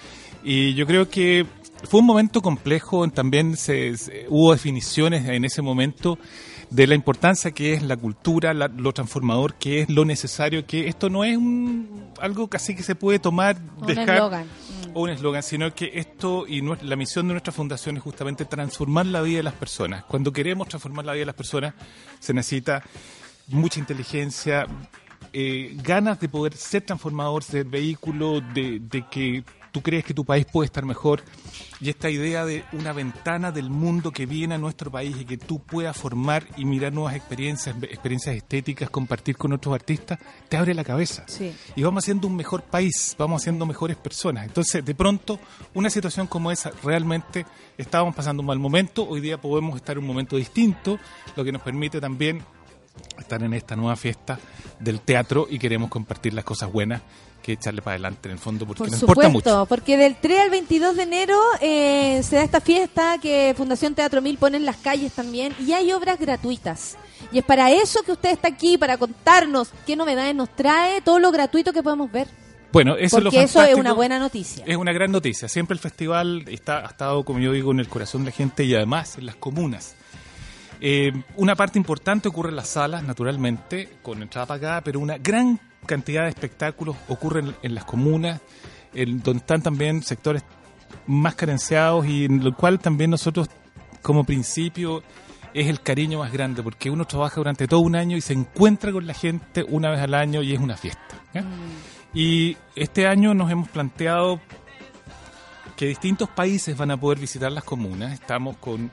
Y 0.43 0.73
yo 0.73 0.87
creo 0.87 1.07
que 1.09 1.45
fue 1.87 1.99
un 1.99 2.07
momento 2.07 2.41
complejo, 2.41 3.07
también 3.09 3.55
se, 3.55 3.95
se- 3.97 4.25
hubo 4.29 4.51
definiciones 4.51 5.29
en 5.29 5.45
ese 5.45 5.61
momento 5.61 6.17
de 6.73 6.87
la 6.87 6.95
importancia 6.95 7.51
que 7.51 7.73
es 7.73 7.83
la 7.83 7.95
cultura, 7.97 8.53
la- 8.53 8.67
lo 8.67 8.91
transformador 8.93 9.53
que 9.55 9.81
es, 9.81 9.89
lo 9.89 10.05
necesario 10.05 10.65
que 10.65 10.87
esto 10.87 11.09
no 11.09 11.23
es 11.23 11.37
un, 11.37 12.09
algo 12.19 12.47
casi 12.49 12.75
que 12.75 12.81
se 12.83 12.95
puede 12.95 13.19
tomar, 13.19 13.57
Un 13.79 13.85
dejar 13.87 14.09
eslogan. 14.15 14.47
o 14.93 15.03
un 15.03 15.09
eslogan, 15.11 15.43
sino 15.43 15.73
que 15.75 15.91
esto 15.93 16.45
y 16.47 16.61
la 16.61 16.95
misión 16.95 17.27
de 17.27 17.33
nuestra 17.35 17.53
fundación 17.53 17.97
es 17.97 18.03
justamente 18.03 18.45
transformar 18.45 19.05
la 19.05 19.21
vida 19.21 19.37
de 19.37 19.43
las 19.43 19.53
personas. 19.53 20.03
Cuando 20.05 20.33
queremos 20.33 20.67
transformar 20.67 21.05
la 21.05 21.13
vida 21.13 21.21
de 21.21 21.25
las 21.27 21.35
personas, 21.35 21.73
se 22.19 22.33
necesita 22.33 22.83
mucha 23.49 23.79
inteligencia, 23.79 24.65
eh, 25.31 25.75
ganas 25.83 26.19
de 26.19 26.27
poder 26.29 26.55
ser 26.55 26.81
transformador, 26.83 27.43
ser 27.43 27.65
vehículo, 27.65 28.41
de, 28.41 28.79
de 28.79 29.05
que 29.09 29.43
tú 29.73 29.81
crees 29.81 30.05
que 30.05 30.13
tu 30.13 30.23
país 30.23 30.45
puede 30.45 30.67
estar 30.67 30.85
mejor. 30.85 31.23
Y 31.81 31.89
esta 31.89 32.09
idea 32.09 32.45
de 32.45 32.63
una 32.71 32.93
ventana 32.93 33.51
del 33.51 33.69
mundo 33.69 34.11
que 34.11 34.25
viene 34.27 34.53
a 34.55 34.57
nuestro 34.57 34.89
país 34.91 35.17
y 35.19 35.25
que 35.25 35.37
tú 35.37 35.59
puedas 35.59 35.97
formar 35.97 36.45
y 36.55 36.63
mirar 36.63 36.93
nuevas 36.93 37.15
experiencias, 37.15 37.75
experiencias 37.81 38.35
estéticas, 38.35 38.89
compartir 38.91 39.35
con 39.35 39.51
otros 39.51 39.73
artistas, 39.73 40.19
te 40.47 40.55
abre 40.55 40.73
la 40.75 40.83
cabeza 40.83 41.25
Sí. 41.27 41.51
y 41.75 41.83
vamos 41.83 42.03
haciendo 42.05 42.27
un 42.27 42.35
mejor 42.35 42.61
país, 42.63 43.15
vamos 43.17 43.41
haciendo 43.41 43.65
mejores 43.65 43.97
personas. 43.97 44.45
Entonces, 44.45 44.85
de 44.85 44.95
pronto, 44.95 45.39
una 45.73 45.89
situación 45.89 46.27
como 46.27 46.51
esa, 46.51 46.71
realmente 46.83 47.45
estábamos 47.77 48.15
pasando 48.15 48.41
un 48.41 48.47
mal 48.47 48.59
momento, 48.59 49.05
hoy 49.09 49.19
día 49.19 49.41
podemos 49.41 49.75
estar 49.75 49.97
en 49.97 50.03
un 50.03 50.07
momento 50.07 50.37
distinto, 50.37 50.99
lo 51.35 51.43
que 51.43 51.51
nos 51.51 51.63
permite 51.63 51.99
también 51.99 52.43
estar 53.17 53.41
en 53.41 53.55
esta 53.55 53.75
nueva 53.75 53.95
fiesta 53.95 54.39
del 54.79 55.01
teatro 55.01 55.47
y 55.49 55.57
queremos 55.57 55.89
compartir 55.89 56.35
las 56.35 56.45
cosas 56.45 56.71
buenas 56.71 57.01
que 57.43 57.53
echarle 57.53 57.81
para 57.81 57.95
adelante 57.95 58.29
en 58.29 58.33
el 58.33 58.39
fondo 58.39 58.65
porque 58.65 58.79
Por 58.79 58.91
nos 58.91 59.01
importa 59.01 59.29
mucho. 59.29 59.65
porque 59.67 59.97
del 59.97 60.15
3 60.15 60.39
al 60.39 60.49
22 60.49 60.95
de 60.95 61.03
enero 61.03 61.39
eh, 61.61 62.21
se 62.23 62.37
da 62.37 62.43
esta 62.43 62.61
fiesta 62.61 63.17
que 63.21 63.53
Fundación 63.55 63.93
Teatro 63.93 64.21
Mil 64.21 64.37
pone 64.37 64.57
en 64.57 64.65
las 64.65 64.77
calles 64.77 65.11
también 65.11 65.53
y 65.59 65.73
hay 65.73 65.91
obras 65.91 66.17
gratuitas. 66.19 66.97
Y 67.31 67.37
es 67.39 67.45
para 67.45 67.71
eso 67.71 68.01
que 68.03 68.13
usted 68.13 68.31
está 68.31 68.47
aquí, 68.47 68.77
para 68.77 68.97
contarnos 68.97 69.69
qué 69.85 69.95
novedades 69.95 70.33
nos 70.33 70.49
trae, 70.55 71.01
todo 71.01 71.19
lo 71.19 71.31
gratuito 71.31 71.73
que 71.73 71.83
podemos 71.83 72.11
ver. 72.11 72.27
Bueno, 72.71 72.95
eso 72.95 73.17
es 73.19 73.23
lo 73.23 73.29
porque 73.29 73.43
eso 73.43 73.61
es 73.61 73.75
una 73.75 73.93
buena 73.93 74.17
noticia. 74.17 74.63
Es 74.65 74.77
una 74.77 74.91
gran 74.93 75.11
noticia. 75.11 75.47
Siempre 75.47 75.75
el 75.75 75.79
festival 75.79 76.45
está, 76.47 76.79
ha 76.79 76.87
estado, 76.87 77.23
como 77.23 77.37
yo 77.39 77.51
digo, 77.51 77.71
en 77.71 77.79
el 77.79 77.87
corazón 77.87 78.23
de 78.23 78.31
la 78.31 78.35
gente 78.35 78.63
y 78.63 78.73
además 78.73 79.17
en 79.19 79.27
las 79.27 79.35
comunas. 79.35 79.95
Eh, 80.81 81.13
una 81.35 81.55
parte 81.55 81.77
importante 81.77 82.27
ocurre 82.27 82.49
en 82.49 82.55
las 82.55 82.69
salas, 82.69 83.03
naturalmente, 83.03 83.89
con 84.01 84.21
entrada 84.21 84.47
pagada, 84.47 84.81
pero 84.81 84.99
una 84.99 85.17
gran 85.17 85.59
cantidad 85.83 86.23
de 86.23 86.29
espectáculos 86.29 86.95
ocurren 87.07 87.55
en 87.61 87.75
las 87.75 87.85
comunas, 87.85 88.41
en 88.93 89.21
donde 89.21 89.39
están 89.39 89.61
también 89.61 90.03
sectores 90.03 90.43
más 91.07 91.35
carenciados 91.35 92.05
y 92.05 92.25
en 92.25 92.43
lo 92.43 92.55
cual 92.55 92.79
también 92.79 93.11
nosotros, 93.11 93.47
como 94.01 94.23
principio, 94.23 95.03
es 95.53 95.67
el 95.67 95.81
cariño 95.81 96.19
más 96.19 96.31
grande, 96.31 96.63
porque 96.63 96.89
uno 96.89 97.05
trabaja 97.05 97.35
durante 97.35 97.67
todo 97.67 97.81
un 97.81 97.95
año 97.95 98.17
y 98.17 98.21
se 98.21 98.33
encuentra 98.33 98.91
con 98.91 99.05
la 99.05 99.13
gente 99.13 99.63
una 99.67 99.91
vez 99.91 99.99
al 99.99 100.13
año 100.13 100.41
y 100.41 100.53
es 100.53 100.59
una 100.59 100.75
fiesta. 100.75 101.21
¿ya? 101.33 101.43
Y 102.13 102.57
este 102.75 103.07
año 103.07 103.33
nos 103.33 103.51
hemos 103.51 103.69
planteado 103.69 104.39
que 105.75 105.87
distintos 105.87 106.29
países 106.29 106.77
van 106.77 106.91
a 106.91 106.97
poder 106.97 107.19
visitar 107.19 107.51
las 107.51 107.63
comunas. 107.63 108.13
Estamos 108.13 108.57
con 108.57 108.91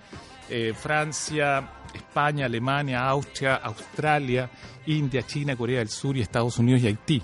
eh, 0.48 0.72
Francia, 0.74 1.70
España, 1.94 2.46
Alemania, 2.46 3.06
Austria, 3.08 3.56
Australia, 3.56 4.50
India, 4.86 5.22
China, 5.26 5.56
Corea 5.56 5.78
del 5.78 5.88
Sur 5.88 6.16
y 6.16 6.20
Estados 6.20 6.58
Unidos 6.58 6.82
y 6.82 6.86
Haití. 6.88 7.22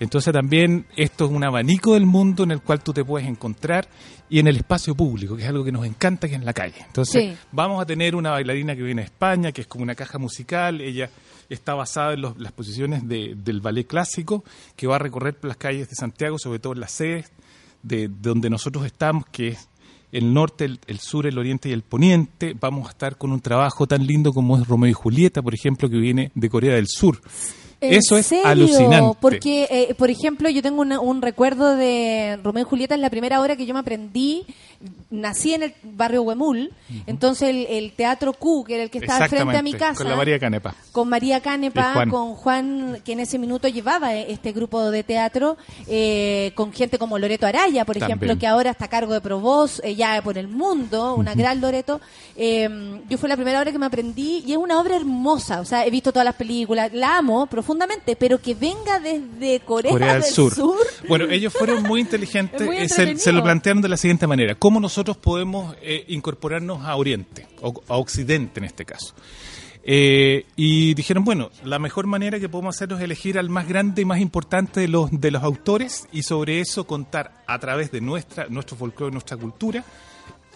Entonces 0.00 0.32
también 0.32 0.86
esto 0.96 1.24
es 1.24 1.30
un 1.32 1.42
abanico 1.44 1.94
del 1.94 2.06
mundo 2.06 2.44
en 2.44 2.52
el 2.52 2.60
cual 2.62 2.80
tú 2.82 2.92
te 2.92 3.04
puedes 3.04 3.26
encontrar 3.28 3.88
y 4.30 4.38
en 4.38 4.46
el 4.46 4.56
espacio 4.56 4.94
público, 4.94 5.34
que 5.36 5.42
es 5.42 5.48
algo 5.48 5.64
que 5.64 5.72
nos 5.72 5.84
encanta, 5.84 6.28
que 6.28 6.34
es 6.34 6.40
en 6.40 6.46
la 6.46 6.52
calle. 6.52 6.76
Entonces 6.86 7.22
Sí. 7.32 7.36
vamos 7.50 7.82
a 7.82 7.86
tener 7.86 8.14
una 8.14 8.30
bailarina 8.30 8.76
que 8.76 8.82
viene 8.82 9.02
de 9.02 9.06
España, 9.06 9.50
que 9.50 9.62
es 9.62 9.66
como 9.66 9.82
una 9.82 9.96
caja 9.96 10.18
musical, 10.18 10.80
ella 10.80 11.10
está 11.48 11.74
basada 11.74 12.12
en 12.12 12.20
los- 12.20 12.38
las 12.38 12.52
posiciones 12.52 13.08
de- 13.08 13.34
del 13.36 13.60
ballet 13.60 13.86
clásico, 13.88 14.44
que 14.76 14.86
va 14.86 14.96
a 14.96 14.98
recorrer 15.00 15.36
las 15.42 15.56
calles 15.56 15.88
de 15.88 15.96
Santiago, 15.96 16.38
sobre 16.38 16.60
todo 16.60 16.74
en 16.74 16.80
las 16.80 16.92
sedes 16.92 17.32
de, 17.82 18.06
de 18.06 18.08
donde 18.08 18.50
nosotros 18.50 18.86
estamos, 18.86 19.24
que 19.32 19.48
es 19.48 19.68
el 20.12 20.32
norte, 20.32 20.64
el, 20.64 20.98
sur, 20.98 21.26
el 21.26 21.38
oriente 21.38 21.68
y 21.68 21.72
el 21.72 21.82
poniente. 21.82 22.54
Vamos 22.58 22.86
a 22.86 22.90
estar 22.90 23.16
con 23.16 23.32
un 23.32 23.40
trabajo 23.40 23.86
tan 23.86 24.06
lindo 24.06 24.32
como 24.32 24.58
es 24.58 24.66
Romeo 24.66 24.90
y 24.90 24.94
Julieta, 24.94 25.42
por 25.42 25.54
ejemplo, 25.54 25.88
que 25.88 25.98
viene 25.98 26.30
de 26.34 26.48
Corea 26.48 26.74
del 26.74 26.88
Sur. 26.88 27.20
¿En 27.80 27.94
Eso 27.94 28.16
es 28.16 28.26
serio? 28.26 28.46
alucinante. 28.46 29.18
Porque, 29.20 29.68
eh, 29.70 29.94
por 29.94 30.10
ejemplo, 30.10 30.48
yo 30.50 30.62
tengo 30.62 30.80
una- 30.80 30.98
un 31.00 31.22
recuerdo 31.22 31.76
de 31.76 32.38
Romeo 32.42 32.62
y 32.64 32.68
Julieta, 32.68 32.94
es 32.96 33.00
la 33.00 33.10
primera 33.10 33.40
obra 33.40 33.54
que 33.56 33.66
yo 33.66 33.74
me 33.74 33.80
aprendí. 33.80 34.44
Nací 35.10 35.54
en 35.54 35.64
el 35.64 35.74
barrio 35.82 36.22
Huemul, 36.22 36.70
entonces 37.08 37.48
el, 37.48 37.66
el 37.66 37.92
Teatro 37.92 38.32
Q, 38.32 38.62
que 38.64 38.74
era 38.74 38.82
el 38.84 38.90
que 38.90 38.98
estaba 38.98 39.26
frente 39.26 39.56
a 39.56 39.62
mi 39.62 39.72
casa. 39.72 39.94
Con 39.96 40.08
la 40.08 40.14
María 40.14 40.38
Canepa. 40.38 40.72
con 40.92 41.08
María 41.08 41.40
Canepa, 41.40 41.94
Juan. 41.94 42.10
con 42.10 42.34
Juan, 42.34 42.98
que 43.04 43.12
en 43.14 43.20
ese 43.20 43.38
minuto 43.40 43.66
llevaba 43.66 44.14
eh, 44.14 44.26
este 44.28 44.52
grupo 44.52 44.90
de 44.92 45.02
teatro, 45.02 45.56
eh, 45.88 46.52
con 46.54 46.72
gente 46.72 46.96
como 46.98 47.18
Loreto 47.18 47.46
Araya, 47.46 47.84
por 47.84 47.96
También. 47.96 48.18
ejemplo, 48.18 48.38
que 48.38 48.46
ahora 48.46 48.70
está 48.70 48.84
a 48.84 48.88
cargo 48.88 49.14
de 49.14 49.20
Provoz, 49.20 49.80
eh, 49.82 49.96
ya 49.96 50.20
por 50.22 50.38
el 50.38 50.46
mundo, 50.46 51.14
una 51.16 51.34
gran 51.34 51.60
Loreto. 51.60 52.00
Eh, 52.36 53.00
yo 53.08 53.18
fue 53.18 53.28
la 53.28 53.34
primera 53.36 53.60
obra 53.60 53.72
que 53.72 53.78
me 53.78 53.86
aprendí 53.86 54.44
y 54.46 54.52
es 54.52 54.58
una 54.58 54.78
obra 54.78 54.94
hermosa, 54.94 55.60
o 55.60 55.64
sea, 55.64 55.84
he 55.86 55.90
visto 55.90 56.12
todas 56.12 56.24
las 56.26 56.36
películas, 56.36 56.92
la 56.92 57.18
amo 57.18 57.46
profundamente, 57.46 57.67
pero 58.18 58.40
que 58.40 58.54
venga 58.54 59.00
desde 59.00 59.60
Corea, 59.60 59.92
Corea 59.92 60.12
del 60.14 60.22
del 60.22 60.30
Sur. 60.30 60.54
Sur. 60.54 60.86
Bueno, 61.08 61.24
ellos 61.30 61.52
fueron 61.52 61.82
muy 61.82 62.00
inteligentes, 62.00 62.60
Es 62.60 62.66
muy 62.66 62.76
eh, 62.76 62.88
se, 62.88 63.16
se 63.16 63.32
lo 63.32 63.42
plantearon 63.42 63.82
de 63.82 63.88
la 63.88 63.96
siguiente 63.96 64.26
manera, 64.26 64.54
¿cómo 64.54 64.80
nosotros 64.80 65.16
podemos 65.16 65.76
eh, 65.82 66.04
incorporarnos 66.08 66.84
a 66.84 66.96
Oriente, 66.96 67.46
o 67.60 67.82
a 67.88 67.96
Occidente 67.96 68.60
en 68.60 68.64
este 68.64 68.84
caso? 68.84 69.14
Eh, 69.90 70.44
y 70.54 70.92
dijeron, 70.92 71.24
bueno, 71.24 71.50
la 71.64 71.78
mejor 71.78 72.06
manera 72.06 72.38
que 72.38 72.50
podemos 72.50 72.76
hacer 72.76 72.92
es 72.92 73.00
elegir 73.00 73.38
al 73.38 73.48
más 73.48 73.66
grande 73.66 74.02
y 74.02 74.04
más 74.04 74.20
importante 74.20 74.80
de 74.80 74.88
los, 74.88 75.08
de 75.10 75.30
los 75.30 75.42
autores 75.42 76.06
y 76.12 76.24
sobre 76.24 76.60
eso 76.60 76.86
contar 76.86 77.42
a 77.46 77.58
través 77.58 77.90
de 77.90 78.02
nuestra, 78.02 78.48
nuestro 78.50 78.76
folclore, 78.76 79.12
nuestra 79.12 79.38
cultura, 79.38 79.82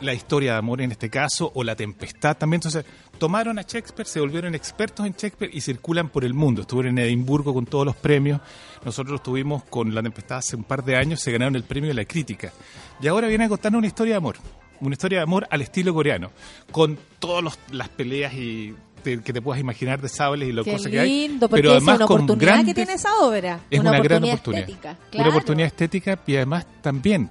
la 0.01 0.14
historia 0.14 0.52
de 0.52 0.59
amor 0.59 0.81
en 0.81 0.93
este 0.93 1.10
caso, 1.10 1.52
o 1.55 1.62
la 1.62 1.77
tempestad 1.77 2.36
también. 2.36 2.59
Entonces, 2.59 2.85
tomaron 3.19 3.59
a 3.59 3.62
Shakespeare, 3.62 4.06
se 4.09 4.20
volvieron 4.20 4.55
expertos 4.55 5.06
en 5.06 5.12
Shakespeare 5.12 5.51
y 5.55 5.60
circulan 5.60 6.09
por 6.09 6.24
el 6.24 6.35
mundo. 6.35 6.62
Estuvieron 6.62 6.98
en 6.98 7.05
Edimburgo 7.05 7.55
con 7.55 7.66
todos 7.66 7.86
los 7.86 7.97
premios. 7.97 8.40
Nosotros 8.85 9.16
estuvimos 9.16 9.64
con 9.64 9.94
la 9.94 10.02
tempestad 10.02 10.39
hace 10.39 10.56
un 10.56 10.64
par 10.64 10.85
de 10.85 10.97
años, 10.97 11.20
se 11.20 11.31
ganaron 11.31 11.56
el 11.56 11.64
premio 11.64 11.89
de 11.89 11.94
la 11.94 12.05
crítica. 12.05 12.52
Y 13.01 13.06
ahora 13.06 13.28
vienen 13.28 13.47
a 13.47 13.48
contarnos 13.48 13.78
una 13.78 13.86
historia 13.86 14.14
de 14.14 14.19
amor. 14.19 14.36
una 14.81 14.94
historia 14.94 15.19
de 15.19 15.23
amor 15.23 15.47
al 15.48 15.62
estilo 15.62 15.94
coreano, 15.94 16.32
con 16.73 16.98
todas 17.20 17.56
las 17.70 17.89
peleas 17.90 18.35
y 18.35 18.74
que 19.02 19.32
te 19.32 19.43
puedas 19.43 19.60
imaginar 19.60 20.01
de 20.01 20.09
sables 20.09 20.48
y 20.48 20.52
lo 20.52 20.64
Qué 20.64 20.73
cosas 20.73 20.90
que 20.90 21.01
hay. 21.01 21.09
lindo, 21.09 21.48
pero 21.48 21.70
es 21.70 21.77
además 21.77 21.97
una 21.97 22.06
con 22.06 22.23
oportunidad 22.23 22.64
que 22.64 22.74
tiene 22.74 22.94
esa 22.94 23.16
obra. 23.19 23.60
es 23.70 23.81
una, 23.81 24.01
gran 24.01 24.24
oportunidad. 24.24 24.69
estética. 24.69 24.97
Una 25.14 25.28
oportunidad 25.28 25.66
estética 25.66 26.19
y 26.27 26.36
además 26.36 26.66
también 26.81 27.31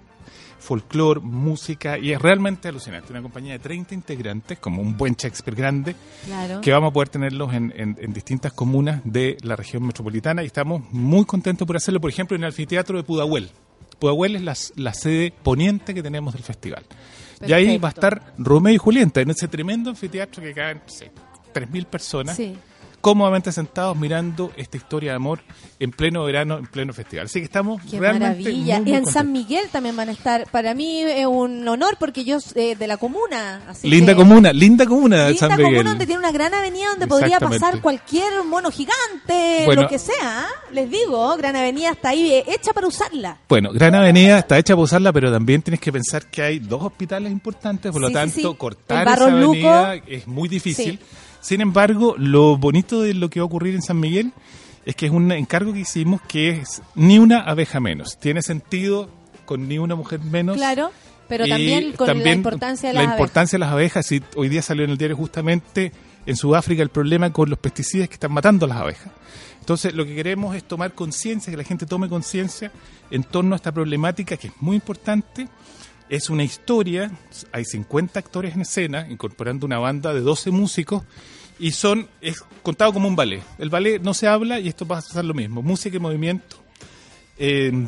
folclore, 0.62 1.20
música 1.20 1.98
y 1.98 2.12
es 2.14 2.22
realmente 2.22 2.68
alucinante. 2.68 3.12
Una 3.12 3.22
compañía 3.22 3.54
de 3.54 3.60
30 3.60 3.94
integrantes, 3.96 4.60
como 4.60 4.82
un 4.82 4.96
buen 4.96 5.16
Shakespeare 5.16 5.56
grande, 5.58 5.96
Claro. 6.26 6.62
que 6.62 6.72
vamos 6.72 6.92
a 6.92 6.94
poder 6.94 7.10
tenerlos 7.10 7.54
en, 7.54 7.74
en- 7.76 7.98
en 8.00 8.14
distintas 8.14 8.54
comunas 8.54 9.02
de 9.04 9.38
la 9.42 9.56
región 9.56 9.84
metropolitana 9.86 10.44
y 10.44 10.46
estamos 10.46 10.84
muy 10.92 11.26
contentos 11.26 11.66
por 11.68 11.76
hacerlo, 11.76 12.00
por 12.00 12.10
ejemplo, 12.12 12.36
en 12.38 12.44
el 12.44 12.48
anfiteatro 12.48 12.96
de 12.98 13.04
Pudahuel. 13.04 13.50
Pudahuel 14.00 14.36
es 14.38 14.42
la, 14.44 14.56
la 14.84 14.94
sede 14.94 15.34
poniente 15.44 15.94
que 15.94 16.02
tenemos 16.04 16.34
del 16.34 16.44
festival. 16.44 16.84
Y 17.46 17.54
ahí 17.54 17.78
va 17.80 17.90
a 17.90 17.92
estar 17.92 18.34
Romeo 18.38 18.74
y 18.74 18.78
Julieta 18.78 19.20
en 19.22 19.32
ese 19.32 19.48
tremendo 19.48 19.90
anfiteatro 19.90 20.44
que 20.44 20.54
caen, 20.54 20.78
no 20.86 20.92
sé, 20.94 21.12
3.000 21.54 21.86
personas 21.86 22.36
Sí. 22.38 22.56
Cómodamente 23.02 23.52
sentados 23.52 23.98
mirando 23.98 24.52
esta 24.56 24.78
historia 24.78 25.11
de 25.11 25.15
amor 25.18 25.40
en 25.80 25.91
pleno 25.91 26.23
verano, 26.23 26.57
en 26.60 26.68
pleno 26.68 26.94
festival. 26.94 27.26
Así 27.26 27.40
que 27.40 27.45
estamos 27.45 27.82
Qué 27.90 27.99
realmente 27.99 28.28
maravilla. 28.44 28.76
muy, 28.78 28.84
muy 28.86 28.91
y 28.91 28.95
en 28.95 29.06
San. 29.07 29.32
Miguel 29.32 29.65
también 29.72 29.95
van 29.95 30.10
a 30.10 30.11
estar. 30.11 30.48
Para 30.52 30.73
mí 30.73 31.02
es 31.02 31.26
un 31.26 31.68
honor 31.68 31.98
porque 31.99 32.23
yo 32.23 32.38
eh, 32.56 32.76
de 32.76 32.88
la 32.88 32.98
comuna. 32.98 33.64
Así 33.68 33.90
Linda 33.90 34.14
que- 34.14 34.18
comuna, 34.18 34.53
linda 34.53 34.86
comuna 34.86 35.23
de 35.26 35.32
Linda 35.32 35.40
San 35.48 35.57
Miguel. 35.57 35.65
comuna 35.73 35.90
donde 35.90 36.06
tiene 36.06 36.19
una 36.19 36.32
gran 36.32 36.53
avenida 36.53 36.90
donde 36.90 37.07
podría 37.07 37.40
pasar 37.40 37.82
cualquier 37.82 38.44
mono 38.45 38.69
gigante, 38.72 39.64
Bueno. 39.65 39.84
lo 39.84 39.88
que 39.90 39.98
sea. 39.99 40.11
¿ah? 40.23 40.48
Les 40.72 40.90
digo, 40.90 41.36
gran 41.38 41.56
avenida 41.56 41.91
está 41.91 42.10
ahí 42.10 42.32
eh, 42.32 42.44
hecha 42.48 42.73
para 42.73 42.88
usarla. 42.88 43.38
Bueno, 43.49 43.72
Gran 43.73 43.95
Avenida 43.95 44.38
está 44.40 44.57
hecha 44.57 44.73
para 44.76 44.84
usarla, 44.84 45.11
pero 45.11 45.32
también 45.32 45.61
tienes 45.61 45.80
que 45.80 45.91
pensar 45.91 46.28
que 46.28 46.41
hay 46.41 46.60
dos 46.60 46.82
hospitales 46.84 47.32
importantes, 47.32 47.91
por 47.91 47.99
lo 48.02 48.07
Sí, 48.10 48.14
tanto, 48.14 48.36
sí. 48.52 48.56
cortar 48.57 49.07
esa 49.07 49.23
avenida 49.26 49.95
Luco. 49.95 50.06
es 50.07 50.28
muy 50.28 50.48
difícil. 50.48 50.99
Sin 51.41 51.61
embargo, 51.61 52.15
lo 52.18 52.57
bonito 52.57 53.01
de 53.01 53.13
lo 53.13 53.30
que 53.30 53.39
va 53.39 53.43
a 53.43 53.47
ocurrir 53.47 53.76
en 53.76 53.81
San 53.81 53.99
Miguel 53.99 54.31
es 54.85 54.95
que 54.95 55.07
es 55.07 55.11
un 55.11 55.31
encargo 55.31 55.73
que 55.73 55.81
hicimos 55.81 56.22
que 56.22 56.49
es 56.49 56.81
ni 56.95 57.19
una 57.19 57.41
abeja 57.41 57.80
menos. 57.80 58.18
Tiene 58.19 58.41
sentido 58.41 59.09
con 59.45 59.68
ni 59.68 59.77
una 59.77 59.95
mujer 59.95 60.19
menos. 60.19 60.55
Claro, 60.55 60.91
pero 61.27 61.47
también 61.47 61.93
con 61.93 62.07
la 62.07 62.31
importancia 62.31 62.89
de 62.89 62.95
la 62.95 63.03
las 63.03 63.11
importancia 63.13 63.57
de 63.57 63.59
las 63.59 63.72
abejas. 63.72 64.11
Y 64.11 64.22
hoy 64.35 64.49
día 64.49 64.61
salió 64.61 64.84
en 64.84 64.91
el 64.91 64.97
diario 64.97 65.18
justamente 65.18 65.91
en 66.26 66.35
Sudáfrica 66.35 66.84
el 66.84 66.89
problema 66.89 67.31
con 67.31 67.49
los 67.49 67.59
pesticidas 67.59 68.07
que 68.07 68.15
están 68.15 68.31
matando 68.31 68.65
a 68.65 68.69
las 68.69 68.77
abejas. 68.77 69.11
Entonces, 69.59 69.93
lo 69.93 70.05
que 70.05 70.15
queremos 70.15 70.55
es 70.55 70.63
tomar 70.63 70.93
conciencia, 70.93 71.51
que 71.51 71.57
la 71.57 71.63
gente 71.63 71.85
tome 71.85 72.09
conciencia 72.09 72.72
en 73.11 73.23
torno 73.23 73.55
a 73.55 73.57
esta 73.57 73.72
problemática 73.72 74.35
que 74.35 74.47
es 74.47 74.53
muy 74.59 74.76
importante. 74.76 75.47
Es 76.12 76.30
una 76.30 76.44
historia, 76.44 77.10
hay 77.54 77.64
50 77.64 78.20
actores 78.20 78.54
en 78.54 78.64
escena, 78.64 79.08
incorporando 79.10 79.66
una 79.66 79.80
banda 79.80 80.14
de 80.14 80.20
12 80.20 80.52
músicos, 80.52 81.04
y 81.58 81.72
son 81.72 82.10
es 82.20 82.44
contado 82.64 82.92
como 82.92 83.08
un 83.08 83.16
ballet. 83.16 83.42
El 83.58 83.70
ballet 83.70 84.02
no 84.02 84.14
se 84.14 84.28
habla 84.28 84.60
y 84.60 84.68
esto 84.68 84.86
va 84.86 84.98
a 84.98 85.02
ser 85.02 85.24
lo 85.24 85.34
mismo, 85.34 85.62
música 85.62 85.96
y 85.96 86.02
movimiento. 86.02 86.58
Eh, 87.38 87.88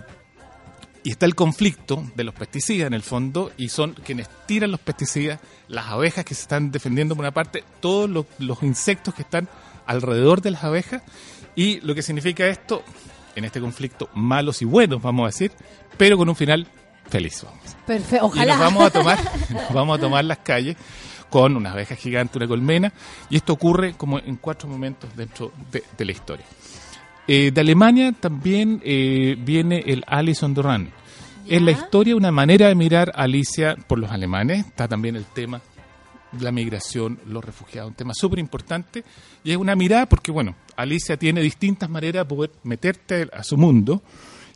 y 1.03 1.11
está 1.11 1.25
el 1.25 1.35
conflicto 1.35 2.01
de 2.15 2.23
los 2.23 2.33
pesticidas 2.33 2.87
en 2.87 2.93
el 2.93 3.01
fondo 3.01 3.51
y 3.57 3.67
son 3.67 3.91
quienes 3.91 4.29
tiran 4.45 4.71
los 4.71 4.79
pesticidas, 4.79 5.41
las 5.67 5.87
abejas 5.87 6.23
que 6.23 6.33
se 6.33 6.43
están 6.43 6.71
defendiendo 6.71 7.15
por 7.15 7.25
una 7.25 7.33
parte, 7.33 7.65
todos 7.81 8.09
los, 8.09 8.25
los 8.39 8.63
insectos 8.63 9.13
que 9.15 9.23
están 9.23 9.49
alrededor 9.85 10.41
de 10.41 10.51
las 10.51 10.63
abejas 10.63 11.03
y 11.57 11.81
lo 11.81 11.93
que 11.93 12.01
significa 12.01 12.47
esto 12.47 12.83
en 13.35 13.43
este 13.43 13.59
conflicto 13.59 14.09
malos 14.13 14.61
y 14.61 14.65
buenos 14.65 15.01
vamos 15.01 15.23
a 15.23 15.27
decir, 15.27 15.51
pero 15.97 16.17
con 16.17 16.29
un 16.29 16.37
final 16.37 16.69
feliz. 17.13 17.43
Vamos. 17.43 17.75
Perfecto, 17.85 18.31
Y 18.35 18.45
nos 18.45 18.59
vamos 18.59 18.83
a 18.85 18.89
tomar, 18.89 19.19
nos 19.49 19.73
vamos 19.73 19.97
a 19.97 20.01
tomar 20.01 20.25
las 20.25 20.39
calles 20.39 20.75
con 21.29 21.55
unas 21.55 21.73
abejas 21.73 21.99
gigantes, 21.99 22.35
una 22.35 22.47
colmena, 22.47 22.91
y 23.29 23.37
esto 23.37 23.53
ocurre 23.53 23.93
como 23.93 24.17
en 24.17 24.37
cuatro 24.37 24.67
momentos 24.67 25.15
dentro 25.15 25.51
de, 25.71 25.83
de 25.95 26.05
la 26.05 26.11
historia. 26.11 26.45
Eh, 27.27 27.51
de 27.51 27.61
Alemania 27.61 28.11
también 28.11 28.81
eh, 28.83 29.35
viene 29.37 29.83
el 29.85 30.03
Alice 30.07 30.43
on 30.43 30.55
the 30.55 30.61
Run. 30.61 30.91
Es 31.47 31.61
la 31.61 31.71
historia, 31.71 32.15
una 32.15 32.31
manera 32.31 32.67
de 32.67 32.75
mirar 32.75 33.11
a 33.15 33.23
Alicia 33.23 33.75
por 33.87 33.99
los 33.99 34.11
alemanes. 34.11 34.65
Está 34.65 34.87
también 34.87 35.15
el 35.15 35.25
tema 35.25 35.61
de 36.31 36.43
la 36.43 36.51
migración, 36.51 37.19
los 37.27 37.43
refugiados, 37.43 37.89
un 37.89 37.95
tema 37.95 38.13
súper 38.13 38.39
importante. 38.39 39.03
Y 39.43 39.51
es 39.51 39.57
una 39.57 39.75
mirada 39.75 40.05
porque, 40.07 40.31
bueno, 40.31 40.55
Alicia 40.75 41.17
tiene 41.17 41.41
distintas 41.41 41.89
maneras 41.89 42.27
de 42.27 42.35
poder 42.35 42.51
meterte 42.63 43.27
a 43.31 43.43
su 43.43 43.57
mundo. 43.57 44.01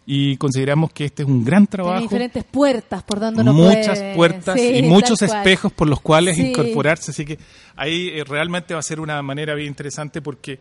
Y 0.10 0.38
consideramos 0.38 0.94
que 0.94 1.04
este 1.04 1.24
es 1.24 1.28
un 1.28 1.44
gran 1.44 1.68
Tiene 1.68 1.84
trabajo 1.84 2.00
diferentes 2.02 2.44
puertas 2.46 3.04
por 3.04 3.20
donde 3.20 3.42
uno 3.42 3.52
muchas 3.54 4.00
puede- 4.00 4.16
puertas 4.16 4.56
Sí, 4.60 4.76
y 4.78 4.82
muchos 4.84 5.22
espejos 5.22 5.74
por 5.74 5.90
los 5.90 6.00
cuales 6.00 6.38
Sí. 6.38 6.48
incorporarse. 6.48 7.12
Así 7.12 7.26
que 7.26 7.38
ahí 7.76 8.10
eh, 8.14 8.24
realmente 8.24 8.74
va 8.74 8.80
a 8.80 8.84
ser 8.84 9.02
una 9.02 9.22
manera 9.22 9.54
bien 9.54 9.68
interesante 9.68 10.22
porque 10.22 10.60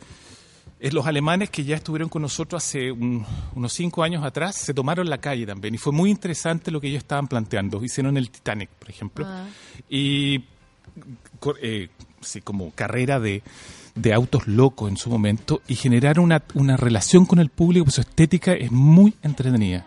es 0.80 0.92
los 0.92 1.06
alemanes 1.06 1.48
que 1.50 1.62
ya 1.64 1.76
estuvieron 1.76 2.08
con 2.08 2.22
nosotros 2.22 2.62
hace 2.64 2.90
un- 2.90 3.24
unos 3.54 3.72
cinco 3.72 4.02
años 4.02 4.24
atrás 4.24 4.56
se 4.56 4.74
tomaron 4.74 5.08
la 5.08 5.18
calle 5.18 5.46
también 5.46 5.74
y 5.76 5.78
fue 5.78 5.92
muy 5.92 6.10
interesante 6.10 6.72
lo 6.72 6.80
que 6.80 6.88
ellos 6.88 6.98
estaban 7.04 7.28
planteando. 7.28 7.82
Hicieron 7.84 8.16
el 8.16 8.30
Titanic, 8.30 8.68
por 8.70 8.90
ejemplo, 8.90 9.24
Ah. 9.28 9.46
y 9.88 10.44
eh, 11.62 11.88
sí, 12.20 12.40
como 12.40 12.72
carrera 12.72 13.20
de, 13.20 13.42
de 13.96 14.12
autos 14.14 14.46
locos 14.46 14.88
en 14.88 14.96
su 14.96 15.10
momento 15.10 15.62
y 15.66 15.74
generaron 15.74 16.26
una, 16.26 16.42
una 16.54 16.76
relación 16.76 17.26
con 17.26 17.40
el 17.40 17.48
público, 17.48 17.86
pues 17.86 17.96
su 17.96 18.02
estética 18.02 18.52
es 18.52 18.70
muy 18.70 19.14
entretenida. 19.22 19.84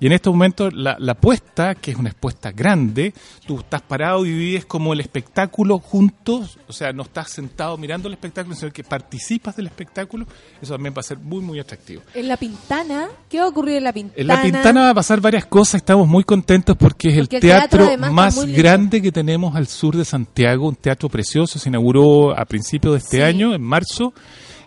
Y 0.00 0.06
en 0.06 0.12
estos 0.12 0.32
momentos 0.32 0.72
la, 0.74 0.96
la 0.98 1.12
apuesta, 1.12 1.74
que 1.74 1.90
es 1.90 1.96
una 1.96 2.10
apuesta 2.10 2.52
grande, 2.52 3.12
tú 3.46 3.58
estás 3.58 3.82
parado 3.82 4.24
y 4.24 4.32
vives 4.32 4.64
como 4.64 4.92
el 4.92 5.00
espectáculo 5.00 5.78
juntos, 5.78 6.58
o 6.68 6.72
sea, 6.72 6.92
no 6.92 7.02
estás 7.02 7.30
sentado 7.30 7.76
mirando 7.76 8.06
el 8.08 8.14
espectáculo, 8.14 8.54
sino 8.54 8.72
que 8.72 8.84
participas 8.84 9.56
del 9.56 9.66
espectáculo, 9.66 10.26
eso 10.62 10.74
también 10.74 10.94
va 10.96 11.00
a 11.00 11.02
ser 11.02 11.18
muy, 11.18 11.40
muy 11.40 11.58
atractivo. 11.58 12.02
En 12.14 12.28
la 12.28 12.36
Pintana, 12.36 13.08
¿qué 13.28 13.38
va 13.38 13.46
a 13.46 13.48
ocurrir 13.48 13.76
en 13.78 13.84
la 13.84 13.92
Pintana? 13.92 14.20
En 14.20 14.26
La 14.26 14.42
Pintana 14.42 14.80
va 14.82 14.90
a 14.90 14.94
pasar 14.94 15.20
varias 15.20 15.46
cosas, 15.46 15.76
estamos 15.76 16.06
muy 16.06 16.24
contentos 16.24 16.76
porque 16.76 17.08
es 17.08 17.14
el 17.16 17.22
Porque 17.22 17.36
el 17.36 17.42
teatro, 17.42 17.98
más 18.12 18.44
grande 18.46 19.02
que 19.02 19.10
tenemos 19.12 19.56
al 19.56 19.66
sur 19.66 19.96
de 19.96 20.04
Santiago, 20.04 20.68
un 20.68 20.76
teatro 20.76 21.08
precioso, 21.08 21.58
se 21.58 21.68
inauguró 21.68 22.38
a 22.38 22.44
principios 22.44 22.92
de 22.94 22.98
este 22.98 23.16
Sí. 23.18 23.22
año, 23.22 23.52
en 23.54 23.62
marzo. 23.62 24.12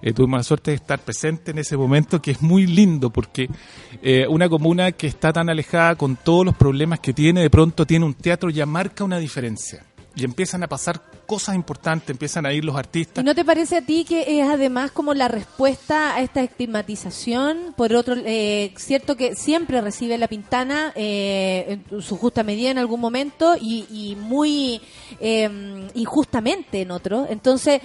Eh, 0.01 0.13
tuvimos 0.13 0.39
la 0.39 0.43
suerte 0.43 0.71
de 0.71 0.75
estar 0.75 0.99
presente 0.99 1.51
en 1.51 1.59
ese 1.59 1.77
momento, 1.77 2.21
que 2.21 2.31
es 2.31 2.41
muy 2.41 2.65
lindo 2.65 3.09
porque 3.11 3.49
eh, 4.01 4.25
una 4.27 4.49
comuna 4.49 4.91
que 4.91 5.07
está 5.07 5.31
tan 5.31 5.49
alejada 5.49 5.95
con 5.95 6.15
todos 6.15 6.45
los 6.45 6.55
problemas 6.55 6.99
que 6.99 7.13
tiene, 7.13 7.41
de 7.41 7.49
pronto 7.49 7.85
tiene 7.85 8.05
un 8.05 8.13
teatro, 8.13 8.49
ya 8.49 8.65
marca 8.65 9.03
una 9.03 9.19
diferencia. 9.19 9.85
Y 10.15 10.25
empiezan 10.25 10.61
a 10.63 10.67
pasar 10.67 11.01
cosas 11.25 11.55
importantes, 11.55 12.09
empiezan 12.09 12.45
a 12.45 12.51
ir 12.51 12.65
los 12.65 12.75
artistas. 12.75 13.23
¿Y 13.23 13.25
no 13.25 13.33
te 13.33 13.45
parece 13.45 13.77
a 13.77 13.81
ti 13.81 14.03
que 14.03 14.41
es 14.41 14.47
además 14.47 14.91
como 14.91 15.13
la 15.13 15.29
respuesta 15.29 16.15
a 16.15 16.21
esta 16.21 16.41
estigmatización? 16.41 17.73
Por 17.77 17.93
otro, 17.95 18.15
eh, 18.17 18.73
cierto 18.75 19.15
que 19.15 19.35
siempre 19.35 19.79
recibe 19.79 20.17
la 20.17 20.27
pintana 20.27 20.91
eh, 20.95 21.79
en 21.89 22.01
su 22.01 22.17
justa 22.17 22.43
medida 22.43 22.71
en 22.71 22.77
algún 22.77 22.99
momento 22.99 23.55
y, 23.59 23.85
y 23.89 24.17
muy 24.17 24.81
eh, 25.21 25.87
injustamente 25.93 26.81
en 26.81 26.91
otro. 26.91 27.25
Entonces 27.29 27.81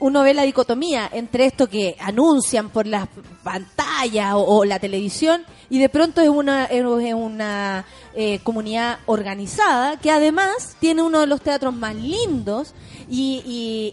uno 0.00 0.22
ve 0.22 0.34
la 0.34 0.42
dicotomía 0.42 1.08
entre 1.10 1.46
esto 1.46 1.68
que 1.68 1.96
anuncian 1.98 2.68
por 2.68 2.86
las 2.86 3.08
pantallas 3.42 4.34
o, 4.34 4.44
o 4.44 4.64
la 4.66 4.78
televisión 4.78 5.46
y 5.70 5.78
de 5.78 5.88
pronto 5.88 6.20
es 6.20 6.28
una, 6.28 6.66
es 6.66 6.84
una 7.14 7.86
eh, 8.22 8.38
comunidad 8.42 8.98
organizada 9.06 9.98
que 9.98 10.10
además 10.10 10.76
tiene 10.78 11.00
uno 11.00 11.20
de 11.20 11.26
los 11.26 11.40
teatros 11.40 11.74
más 11.74 11.94
lindos 11.94 12.74
y, 13.08 13.42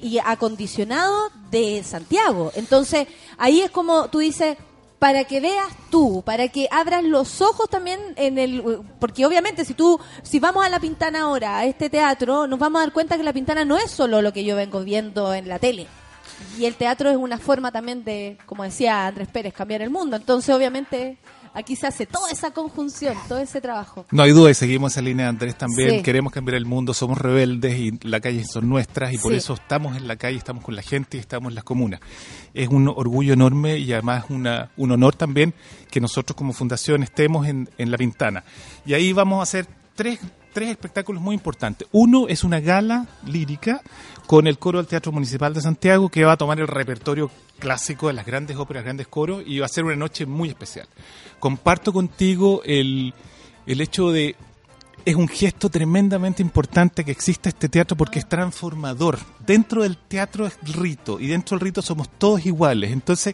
y, 0.03 0.05
y 0.05 0.19
acondicionado 0.19 1.31
de 1.49 1.81
Santiago. 1.81 2.51
Entonces, 2.55 3.07
ahí 3.37 3.61
es 3.61 3.71
como 3.71 4.09
tú 4.09 4.19
dices, 4.19 4.57
para 4.99 5.23
que 5.23 5.39
veas 5.39 5.69
tú, 5.89 6.23
para 6.25 6.49
que 6.49 6.67
abras 6.71 7.05
los 7.05 7.39
ojos 7.41 7.69
también 7.69 8.01
en 8.17 8.37
el 8.37 8.81
porque 8.99 9.25
obviamente 9.25 9.63
si 9.63 9.73
tú 9.73 9.97
si 10.23 10.39
vamos 10.39 10.65
a 10.65 10.67
la 10.67 10.81
Pintana 10.81 11.21
ahora, 11.21 11.59
a 11.59 11.65
este 11.65 11.89
teatro, 11.89 12.47
nos 12.47 12.59
vamos 12.59 12.79
a 12.79 12.83
dar 12.83 12.91
cuenta 12.91 13.15
que 13.15 13.23
la 13.23 13.31
Pintana 13.31 13.63
no 13.63 13.77
es 13.77 13.91
solo 13.91 14.21
lo 14.21 14.33
que 14.33 14.43
yo 14.43 14.57
vengo 14.57 14.81
viendo 14.81 15.33
en 15.33 15.47
la 15.47 15.57
tele. 15.57 15.87
Y 16.59 16.65
el 16.65 16.75
teatro 16.75 17.09
es 17.09 17.15
una 17.15 17.37
forma 17.37 17.71
también 17.71 18.03
de, 18.03 18.37
como 18.45 18.63
decía 18.63 19.07
Andrés 19.07 19.29
Pérez, 19.29 19.53
cambiar 19.53 19.81
el 19.81 19.89
mundo. 19.89 20.17
Entonces, 20.17 20.53
obviamente, 20.53 21.17
aquí 21.53 21.75
se 21.75 21.87
hace 21.87 22.05
toda 22.05 22.31
esa 22.31 22.51
conjunción, 22.51 23.15
todo 23.27 23.39
ese 23.39 23.61
trabajo. 23.61 24.05
No 24.11 24.23
hay 24.23 24.31
duda 24.31 24.49
y 24.51 24.53
seguimos 24.53 24.93
esa 24.93 25.01
línea 25.01 25.27
Andrés 25.27 25.57
también. 25.57 25.89
Sí. 25.97 26.03
Queremos 26.03 26.31
cambiar 26.33 26.55
el 26.55 26.65
mundo, 26.65 26.93
somos 26.93 27.17
rebeldes 27.17 27.77
y 27.77 27.91
la 28.03 28.19
calle 28.19 28.43
son 28.45 28.69
nuestras 28.69 29.13
y 29.13 29.17
por 29.17 29.31
Sí. 29.31 29.37
eso 29.37 29.53
estamos 29.53 29.97
en 29.97 30.07
la 30.07 30.15
calle, 30.15 30.37
estamos 30.37 30.63
con 30.63 30.75
la 30.75 30.81
gente 30.81 31.17
y 31.17 31.19
estamos 31.19 31.49
en 31.51 31.55
las 31.55 31.63
comunas. 31.63 31.99
Es 32.53 32.67
un 32.69 32.87
orgullo 32.87 33.33
enorme 33.33 33.77
y 33.77 33.91
además 33.93 34.25
una, 34.29 34.71
un 34.77 34.91
honor 34.91 35.15
también 35.15 35.53
que 35.91 35.99
nosotros 36.01 36.35
como 36.35 36.53
fundación 36.53 37.03
estemos 37.03 37.47
en, 37.47 37.69
en 37.77 37.91
La 37.91 37.97
Pintana. 37.97 38.43
Y 38.85 38.93
ahí 38.93 39.13
vamos 39.13 39.39
a 39.39 39.43
hacer 39.43 39.67
tres, 39.95 40.19
tres 40.53 40.69
espectáculos 40.69 41.21
muy 41.21 41.33
importantes. 41.35 41.87
Uno 41.91 42.27
es 42.27 42.43
una 42.43 42.59
gala 42.59 43.05
lírica 43.25 43.81
con 44.27 44.45
el 44.45 44.59
coro 44.59 44.77
del 44.77 44.87
Teatro 44.87 45.13
Municipal 45.13 45.53
de 45.53 45.61
Santiago 45.61 46.09
que 46.09 46.25
va 46.25 46.33
a 46.33 46.37
tomar 46.37 46.59
el 46.59 46.67
repertorio 46.67 47.31
clásico 47.59 48.07
de 48.07 48.13
las 48.13 48.25
grandes 48.25 48.57
óperas, 48.57 48.83
grandes 48.83 49.07
coros 49.07 49.41
y 49.45 49.59
va 49.59 49.65
a 49.65 49.69
ser 49.69 49.85
una 49.85 49.95
noche 49.95 50.25
muy 50.25 50.49
especial. 50.49 50.87
Comparto 51.39 51.93
contigo 51.93 52.61
el, 52.65 53.13
el 53.65 53.81
hecho 53.81 54.11
de 54.11 54.35
es 55.05 55.15
un 55.15 55.29
gesto 55.29 55.69
tremendamente 55.69 56.41
importante 56.41 57.05
que 57.05 57.11
exista 57.11 57.47
este 57.47 57.69
teatro 57.69 57.95
porque 57.95 58.19
es 58.19 58.27
transformador. 58.27 59.17
Dentro 59.39 59.83
del 59.83 59.95
teatro 59.95 60.45
es 60.45 60.57
rito 60.75 61.17
y 61.21 61.27
dentro 61.27 61.57
del 61.57 61.65
rito 61.65 61.81
somos 61.81 62.09
todos 62.09 62.45
iguales. 62.45 62.91
Entonces, 62.91 63.33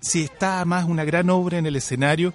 si 0.00 0.22
está 0.22 0.56
además 0.56 0.86
una 0.86 1.04
gran 1.04 1.28
obra 1.28 1.58
en 1.58 1.66
el 1.66 1.76
escenario 1.76 2.32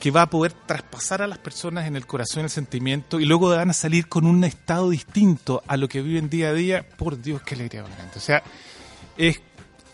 que 0.00 0.10
va 0.10 0.22
a 0.22 0.30
poder 0.30 0.52
traspasar 0.52 1.20
a 1.20 1.26
las 1.26 1.38
personas 1.38 1.86
en 1.86 1.94
el 1.94 2.06
corazón 2.06 2.44
el 2.44 2.50
sentimiento 2.50 3.20
y 3.20 3.26
luego 3.26 3.50
van 3.50 3.70
a 3.70 3.74
salir 3.74 4.08
con 4.08 4.26
un 4.26 4.42
estado 4.44 4.88
distinto 4.88 5.62
a 5.66 5.76
lo 5.76 5.88
que 5.88 6.00
viven 6.00 6.30
día 6.30 6.48
a 6.48 6.54
día, 6.54 6.88
por 6.96 7.20
Dios, 7.20 7.42
qué 7.42 7.54
alegría. 7.54 7.84
O 8.16 8.20
sea, 8.20 8.42
es 9.18 9.40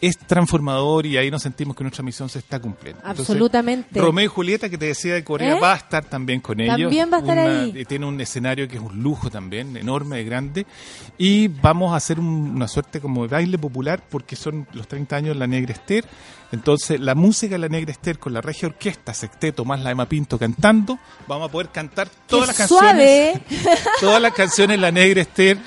es 0.01 0.19
transformador 0.19 1.07
y 1.07 1.17
ahí 1.17 1.31
nos 1.31 1.43
sentimos 1.43 1.75
que 1.77 1.83
nuestra 1.85 2.03
misión 2.05 2.29
se 2.29 2.39
está 2.39 2.61
cumpliendo. 2.61 3.01
Entonces, 3.01 3.31
Absolutamente. 3.31 4.01
Romeo 4.01 4.25
y 4.25 4.29
Julieta, 4.29 4.69
que 4.69 4.77
te 4.79 4.87
decía 4.87 5.15
de 5.15 5.25
Corea, 5.25 5.57
¿Eh? 5.57 5.61
va 5.61 5.73
a 5.73 5.77
estar 5.77 6.05
también 6.05 6.41
con 6.41 6.61
ellos. 6.61 6.77
También 6.79 7.11
va 7.13 7.17
a 7.17 7.21
estar 7.21 7.39
Una- 7.39 7.63
ahí. 7.63 7.73
eh, 7.77 7.85
Tiene 7.85 8.07
un 8.07 8.21
escenario 8.21 8.69
que 8.69 8.77
es 8.77 8.83
un 8.83 9.03
lujo 9.03 9.31
también, 9.31 9.77
enorme, 9.77 10.23
grande. 10.25 10.67
Y 11.19 11.49
vamos 11.49 11.93
a 11.93 11.97
hacer 11.97 12.19
un- 12.21 12.53
una 12.57 12.69
suerte 12.69 13.01
como 13.01 13.23
de 13.23 13.29
baile 13.29 13.59
popular 13.59 14.03
porque 14.09 14.37
son 14.37 14.67
los 14.73 14.87
30 14.87 15.17
años 15.17 15.35
de 15.35 15.41
la 15.41 15.47
Negra 15.47 15.73
Esther. 15.73 16.05
Entonces, 16.53 17.01
la 17.01 17.15
música 17.15 17.55
de 17.55 17.59
la 17.59 17.69
Negra 17.69 17.91
Esther 17.91 18.19
con 18.19 18.33
la 18.33 18.41
regia 18.41 18.69
orquesta, 18.69 19.13
sexteto 19.15 19.65
más 19.65 19.81
la 19.81 19.91
Emma 19.91 20.09
Pinto 20.09 20.39
cantando, 20.39 20.99
vamos 21.27 21.49
a 21.49 21.53
poder 21.53 21.71
cantar 21.71 22.09
todas 22.27 22.49
las 22.49 22.57
canciones. 22.57 23.41
suave! 23.41 23.43
Todas 24.01 24.23
las 24.23 24.33
canciones 24.33 24.77
de 24.77 24.81
la 24.81 24.93
Negra 24.93 25.23
Esther. 25.23 25.59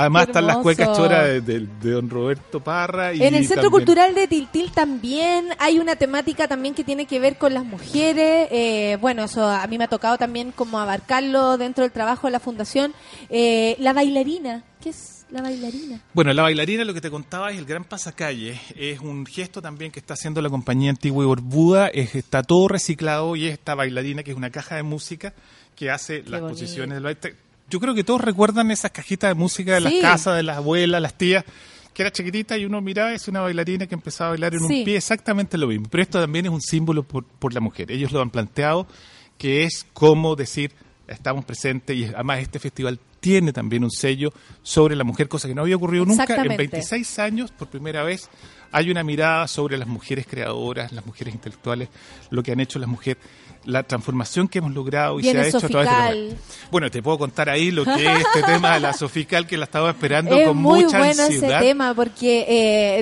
Además 0.00 0.26
están 0.28 0.46
las 0.46 0.58
cuecas 0.58 0.96
choras 0.96 1.24
de, 1.26 1.40
de- 1.40 1.66
de 1.80 1.90
don 1.90 2.08
Roberto 2.10 2.60
Parra. 2.60 3.12
Y 3.14 3.22
En 3.22 3.34
el 3.34 3.46
Centro 3.46 3.62
también- 3.64 3.70
Cultural 3.70 4.14
de 4.14 4.28
Tiltil 4.28 4.70
también 4.72 5.48
hay 5.58 5.78
una 5.78 5.96
temática 5.96 6.48
también 6.48 6.74
que 6.74 6.84
tiene 6.84 7.06
que 7.06 7.18
ver 7.20 7.36
con 7.38 7.54
las 7.54 7.64
mujeres. 7.64 8.48
eh, 8.50 8.98
bueno, 9.00 9.24
eso 9.24 9.46
a 9.48 9.66
mí 9.66 9.78
me 9.78 9.84
ha 9.84 9.88
tocado 9.88 10.16
también 10.18 10.52
como 10.52 10.78
abarcarlo 10.78 11.56
dentro 11.58 11.82
del 11.82 11.92
trabajo 11.92 12.26
de 12.26 12.32
la 12.32 12.40
fundación. 12.40 12.92
Eh, 13.30 13.76
la 13.78 13.92
bailarina, 13.92 14.64
¿qué 14.82 14.90
es 14.90 15.24
la 15.30 15.42
bailarina? 15.42 16.00
Bueno, 16.14 16.32
la 16.32 16.42
bailarina, 16.42 16.84
lo 16.84 16.94
que 16.94 17.00
te 17.00 17.10
contaba, 17.10 17.50
es 17.50 17.58
el 17.58 17.64
gran 17.64 17.84
pasacalle. 17.84 18.60
Es 18.76 19.00
un 19.00 19.26
gesto 19.26 19.60
también 19.60 19.90
que 19.90 19.98
está 19.98 20.14
haciendo 20.14 20.40
la 20.40 20.48
compañía 20.50 20.90
Antigua 20.90 21.24
y 21.24 21.26
Borbuda. 21.26 21.88
Es, 21.88 22.14
está 22.14 22.42
todo 22.42 22.68
reciclado 22.68 23.34
y 23.36 23.46
es 23.46 23.52
esta 23.54 23.74
bailarina 23.74 24.22
que 24.22 24.30
es 24.30 24.36
una 24.36 24.50
caja 24.50 24.76
de 24.76 24.82
música 24.84 25.34
que 25.74 25.90
hace 25.90 26.18
las 26.26 26.40
bonito. 26.40 26.48
posiciones 26.48 26.94
del 26.94 27.02
baile. 27.02 27.36
Yo 27.68 27.80
creo 27.80 27.94
que 27.94 28.04
todos 28.04 28.20
recuerdan 28.20 28.70
esas 28.70 28.90
cajitas 28.92 29.30
de 29.30 29.34
música 29.34 29.74
de 29.74 29.78
Sí. 29.88 30.00
las 30.00 30.02
casas, 30.12 30.36
de 30.36 30.42
las 30.42 30.58
abuelas, 30.58 31.02
las 31.02 31.14
tías, 31.14 31.44
que 31.92 32.02
era 32.02 32.12
chiquitita 32.12 32.56
y 32.58 32.64
uno 32.64 32.80
miraba, 32.80 33.12
es 33.12 33.26
una 33.26 33.40
bailarina 33.40 33.86
que 33.86 33.94
empezaba 33.94 34.28
a 34.28 34.30
bailar 34.32 34.54
en 34.54 34.60
Sí. 34.68 34.78
un 34.80 34.84
pie, 34.84 34.96
exactamente 34.96 35.56
lo 35.58 35.66
mismo. 35.66 35.86
Pero 35.90 36.02
esto 36.02 36.20
también 36.20 36.46
es 36.46 36.52
un 36.52 36.60
símbolo 36.60 37.02
por, 37.02 37.24
por 37.24 37.52
la 37.54 37.60
mujer. 37.60 37.90
Ellos 37.90 38.12
lo 38.12 38.20
han 38.20 38.30
planteado, 38.30 38.86
que 39.38 39.64
es 39.64 39.86
como 39.94 40.36
decir, 40.36 40.72
estamos 41.08 41.44
presentes 41.44 41.96
y 41.96 42.04
además 42.04 42.40
este 42.40 42.58
festival 42.58 42.98
tiene 43.26 43.52
también 43.52 43.82
un 43.82 43.90
sello 43.90 44.32
sobre 44.62 44.94
la 44.94 45.02
mujer, 45.02 45.26
cosa 45.28 45.48
que 45.48 45.54
no 45.56 45.62
había 45.62 45.74
ocurrido 45.74 46.04
nunca. 46.04 46.22
En 46.22 46.30
Exactamente. 46.30 46.62
26 46.68 47.18
años, 47.18 47.50
por 47.50 47.66
primera 47.66 48.04
vez, 48.04 48.28
hay 48.70 48.88
una 48.88 49.02
mirada 49.02 49.48
sobre 49.48 49.76
las 49.78 49.88
mujeres 49.88 50.26
creadoras, 50.28 50.92
las 50.92 51.04
mujeres 51.04 51.34
intelectuales, 51.34 51.88
lo 52.30 52.44
que 52.44 52.52
han 52.52 52.60
hecho 52.60 52.78
las 52.78 52.88
mujeres, 52.88 53.20
la 53.64 53.82
transformación 53.82 54.46
que 54.46 54.58
hemos 54.60 54.72
logrado 54.72 55.18
y 55.18 55.22
Viene 55.22 55.40
se 55.40 55.44
ha 55.46 55.48
hecho 55.58 55.66
a 55.66 55.68
través 55.70 55.90
de 55.90 55.96
la 55.96 56.24
mujer. 56.26 56.38
Bueno, 56.70 56.88
te 56.88 57.02
puedo 57.02 57.18
contar 57.18 57.48
ahí 57.48 57.72
lo 57.72 57.84
que 57.84 58.04
es 58.06 58.18
este 58.20 58.42
tema 58.44 58.74
de 58.74 58.80
la 58.80 58.92
Sofical, 58.92 59.44
que 59.48 59.56
la 59.56 59.64
estaba 59.64 59.90
esperando 59.90 60.36
Es 60.36 60.46
con 60.46 60.56
muy 60.58 60.84
mucha 60.84 60.98
bueno 61.00 61.24
ansiedad. 61.24 61.58
ese 61.58 61.66
tema 61.68 61.94
porque 61.94 62.44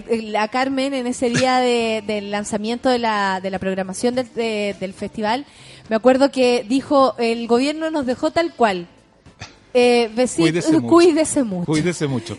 eh, 0.09 0.23
la 0.23 0.49
Carmen 0.49 0.95
en 0.95 1.07
ese 1.07 1.29
día 1.29 1.59
de- 1.59 2.03
del 2.07 2.31
lanzamiento 2.31 2.89
de 2.89 2.99
la, 2.99 3.41
de 3.43 3.51
la 3.51 3.59
programación 3.59 4.15
del, 4.15 4.33
de- 4.33 4.75
del 4.81 4.95
festival, 4.95 5.45
me 5.91 5.97
acuerdo 5.97 6.31
que 6.31 6.65
dijo, 6.67 7.15
el 7.19 7.47
gobierno 7.47 7.91
nos 7.91 8.07
dejó 8.07 8.31
tal 8.31 8.55
cual. 8.55 8.89
Eh, 9.77 10.09
Cuídese 10.37 10.73
mucho. 10.73 10.87
cuídese 10.87 11.43
mucho. 11.43 11.67
Cuídese 11.67 12.07
mucho. 12.07 12.39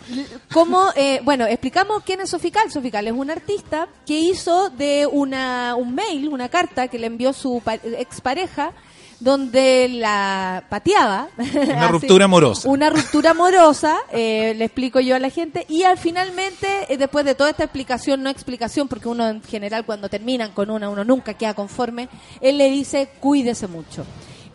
Como, 0.54 0.86
eh, 0.96 1.20
bueno, 1.24 1.46
explicamos 1.46 2.02
quién 2.06 2.22
es 2.22 2.30
Sofical. 2.30 2.72
Sofical 2.72 3.06
es 3.08 3.14
un 3.14 3.30
artista 3.30 3.90
que 4.06 4.18
hizo 4.18 4.70
de 4.70 5.06
una, 5.12 5.76
un 5.76 5.94
mail, 5.94 6.30
una 6.30 6.48
carta 6.48 6.88
que 6.88 6.98
le 6.98 7.08
envió 7.08 7.34
su 7.34 7.62
pa- 7.64 7.74
expareja, 7.76 8.72
donde 9.20 9.88
la 9.90 10.64
pateaba. 10.70 11.28
Una 11.38 11.84
Así, 11.86 11.92
ruptura 11.92 12.26
amorosa. 12.26 12.70
Una 12.70 12.90
ruptura 12.90 13.32
amorosa, 13.32 13.98
eh, 14.12 14.54
le 14.58 14.66
explico 14.66 15.00
yo 15.02 15.16
a 15.16 15.20
la 15.20 15.30
gente. 15.30 15.66
Y 15.68 15.84
al 15.84 15.98
finalmente, 15.98 16.68
eh, 16.90 16.98
después 16.98 17.26
de 17.26 17.36
toda 17.36 17.50
esta 17.50 17.64
explicación, 17.64 18.24
no 18.24 18.30
explicación, 18.30 18.88
porque 18.88 19.08
uno 19.10 19.28
en 19.28 19.42
general 19.44 19.86
cuando 19.86 20.08
terminan 20.10 20.52
con 20.52 20.70
una, 20.70 20.90
uno 20.90 21.04
nunca 21.04 21.34
queda 21.34 21.54
conforme, 21.54 22.08
él 22.40 22.58
le 22.58 22.70
dice, 22.70 23.10
cuídese 23.20 23.68
mucho. 23.68 24.06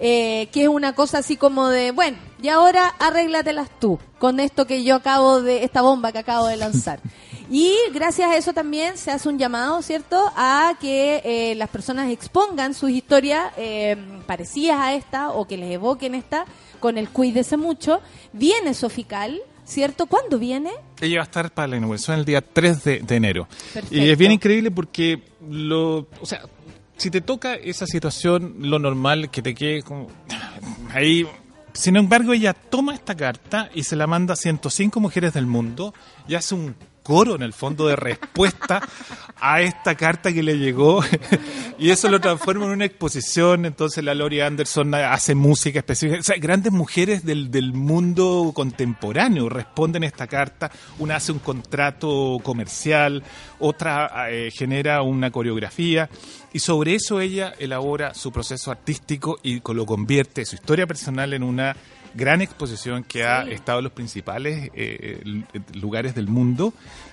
Eh, 0.02 0.48
que 0.51 0.62
es 0.62 0.68
una 0.68 0.94
cosa 0.94 1.18
así 1.18 1.36
como 1.36 1.68
de, 1.68 1.90
bueno, 1.90 2.16
y 2.40 2.48
ahora 2.48 2.89
arréglatelas 2.98 3.68
tú 3.78 3.98
con 4.18 4.40
esto 4.40 4.66
que 4.66 4.82
yo 4.82 4.97
acabo 4.97 5.43
de, 5.43 5.62
esta 5.62 5.82
bomba 5.82 6.10
que 6.10 6.18
acabo 6.18 6.47
de 6.47 6.56
lanzar. 6.56 7.01
Y 7.52 7.74
gracias 7.93 8.31
a 8.31 8.36
eso 8.36 8.52
también 8.52 8.97
se 8.97 9.10
hace 9.10 9.28
un 9.28 9.36
llamado, 9.36 9.82
¿cierto?, 9.82 10.32
a 10.36 10.74
que 10.81 11.20
eh, 11.24 11.56
las 11.56 11.68
personas 11.68 12.09
expongan 12.09 12.74
sus 12.74 12.90
historias 12.90 13.52
eh, 13.56 13.97
parecidas 14.24 14.78
a 14.78 14.94
esta 14.94 15.31
o 15.31 15.48
que 15.48 15.56
les 15.56 15.72
evoquen 15.72 16.14
esta 16.14 16.44
con 16.78 16.97
el 16.97 17.09
cuídese 17.09 17.56
mucho. 17.56 18.01
Viene 18.32 18.72
Sofical, 18.72 19.43
¿cierto? 19.64 20.06
¿Cuándo 20.06 20.39
viene? 20.39 20.70
Ella 21.01 21.16
va 21.16 21.22
a 21.22 21.24
estar 21.24 21.51
para 21.51 21.66
la 21.66 21.77
inauguración 21.77 22.20
el 22.20 22.24
día 22.24 22.40
3 22.40 22.85
de, 22.85 22.98
de 23.01 23.16
enero. 23.16 23.48
Perfecto. 23.74 23.97
Y 23.97 24.09
es 24.09 24.16
bien 24.16 24.31
increíble 24.31 24.70
porque 24.70 25.20
lo, 25.48 26.06
o 26.20 26.27
sea, 26.27 26.43
si 27.01 27.10
te 27.10 27.22
toca 27.22 27.55
esa 27.55 27.86
situación, 27.86 28.56
lo 28.59 28.78
normal 28.78 29.31
que 29.31 29.40
te 29.40 29.55
quede 29.55 29.82
como 29.82 30.09
ahí. 30.93 31.27
Sin 31.72 31.97
embargo, 31.97 32.35
ella 32.35 32.52
toma 32.52 32.94
esta 32.94 33.14
carta 33.14 33.70
y 33.74 33.85
se 33.85 33.97
la 33.97 34.06
manda 34.06 34.35
a 34.35 34.36
105 34.36 35.01
mujeres 35.01 35.32
del 35.32 35.47
mundo 35.47 35.94
y 36.28 36.35
hace 36.35 36.55
un 36.55 36.77
coro 37.02 37.35
en 37.35 37.43
el 37.43 37.52
fondo 37.52 37.86
de 37.86 37.97
respuesta 37.97 38.81
a 39.40 39.60
esta 39.62 39.94
carta 39.94 40.32
que 40.32 40.43
le 40.43 40.59
llegó. 40.59 41.02
Y 41.78 41.89
eso 41.89 42.10
lo 42.10 42.20
transforma 42.20 42.66
en 42.66 42.72
una 42.72 42.85
exposición. 42.85 43.64
Entonces 43.64 44.05
la 44.05 44.14
Lori 44.14 44.43
Anderson 44.43 44.94
hace 44.94 45.35
música 45.35 45.78
específica. 45.78 46.20
O 46.20 46.22
sea, 46.22 46.36
grandes 46.36 46.72
mujeres 46.72 47.24
del, 47.24 47.51
del 47.51 47.72
mundo 47.72 48.52
contemporáneo 48.55 49.48
responden 49.48 50.02
a 50.02 50.06
esta 50.06 50.27
carta. 50.27 50.70
Una 50.98 51.16
hace 51.16 51.32
un 51.32 51.39
contrato 51.39 52.36
comercial 52.43 53.22
otra 53.60 54.31
eh, 54.31 54.51
genera 54.51 55.01
una 55.01 55.31
coreografía. 55.31 56.10
Y 56.52 56.59
sobre 56.59 56.97
eso 56.97 57.18
ella 57.20 57.55
elabora 57.59 58.12
su 58.12 58.31
proceso 58.31 58.70
artístico 58.70 59.39
y 59.43 59.62
lo 59.72 59.86
convierte 59.86 60.44
su 60.44 60.56
historia 60.56 60.86
personal 60.86 61.32
en 61.32 61.43
una 61.43 61.74
gran 62.14 62.40
exposición 62.42 63.04
que 63.04 63.24
ha 63.24 63.42
estado 63.42 63.78
en 63.78 63.84
los 63.84 63.92
principales 63.92 64.70
eh, 64.74 65.20
l- 65.24 65.44
lugares 65.74 66.14
del 66.14 66.28
mundo 66.28 66.72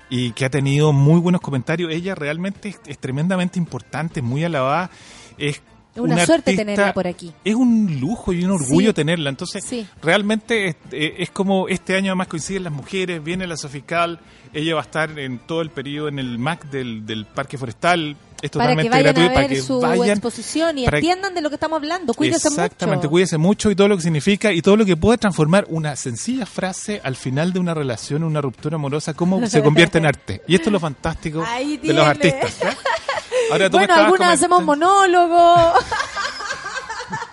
y 0.10 0.32
que 0.32 0.46
ha 0.46 0.50
tenido 0.50 0.94
muy 0.94 1.20
buenos 1.20 1.42
comentarios. 1.42 1.92
Ella 1.94 2.16
realmente 2.16 2.70
es, 2.70 2.80
es 2.88 2.98
tremendamente 2.98 3.60
importante, 3.60 4.22
muy 4.22 4.44
alabada. 4.44 4.90
Es 5.38 5.62
Una 5.96 6.26
suerte 6.26 6.56
tenerla 6.56 6.94
por 6.94 7.08
aquí. 7.08 7.34
Es 7.44 7.56
un 7.56 8.00
lujo 8.00 8.32
y 8.32 8.44
un 8.46 8.52
orgullo 8.52 8.90
Sí. 8.90 8.94
tenerla. 8.94 9.30
Entonces, 9.32 9.64
Sí. 9.64 9.88
realmente 10.02 10.68
es, 10.68 10.76
eh, 10.92 11.16
es 11.20 11.32
como 11.32 11.68
este 11.68 11.96
año 11.96 12.12
además 12.12 12.28
coinciden 12.28 12.64
las 12.66 12.74
mujeres, 12.74 13.24
viene 13.24 13.48
la 13.48 13.58
Sofical, 13.58 14.20
ella 14.54 14.76
va 14.76 14.82
a 14.82 14.84
estar 14.84 15.18
en 15.20 15.40
todo 15.40 15.62
el 15.62 15.70
periodo 15.72 16.08
en 16.08 16.20
el 16.20 16.38
MAC 16.40 16.70
del, 16.70 17.06
del 17.06 17.26
Parque 17.26 17.58
Forestal. 17.58 18.16
Es 18.42 18.52
Para 18.52 18.76
que 18.76 18.90
vayan 18.90 19.04
gratuito 19.04 19.30
a 19.30 19.34
para 19.34 19.48
ver 19.48 19.58
que 19.58 19.62
su 19.62 19.80
vayan 19.80 20.10
exposición 20.10 20.78
y 20.78 20.86
entiendan 20.86 21.34
de 21.34 21.42
lo 21.42 21.50
que 21.50 21.56
estamos 21.56 21.78
hablando. 21.78 22.14
Cuídese 22.14 22.48
Exactamente, 22.48 23.08
mucho. 23.08 23.10
cuídese 23.10 23.38
mucho 23.38 23.72
y 23.72 23.76
todo 23.76 23.88
lo 23.88 23.96
que 23.96 24.04
significa 24.04 24.52
y 24.52 24.62
todo 24.62 24.78
lo 24.78 24.86
que 24.86 24.96
puede 24.96 25.18
transformar 25.18 25.66
una 25.70 25.96
sencilla 25.96 26.46
frase 26.46 27.02
al 27.04 27.16
final 27.16 27.54
de 27.54 27.60
una 27.60 27.74
relación, 27.74 28.24
una 28.24 28.42
ruptura 28.42 28.76
amorosa, 28.76 29.14
cómo 29.14 29.46
se 29.48 29.64
convierte 29.64 29.98
en 29.98 30.06
arte. 30.06 30.42
Y 30.48 30.56
esto 30.56 30.70
es 30.70 30.74
lo 30.74 30.80
fantástico 30.80 31.44
de 31.82 31.94
los 31.94 32.06
artistas. 32.06 32.62
¿eh? 32.62 32.78
Ahora 33.52 33.70
tú 33.70 33.78
bueno, 33.78 33.94
algunas 33.96 34.34
hacemos 34.34 34.64
monólogo. 34.64 35.74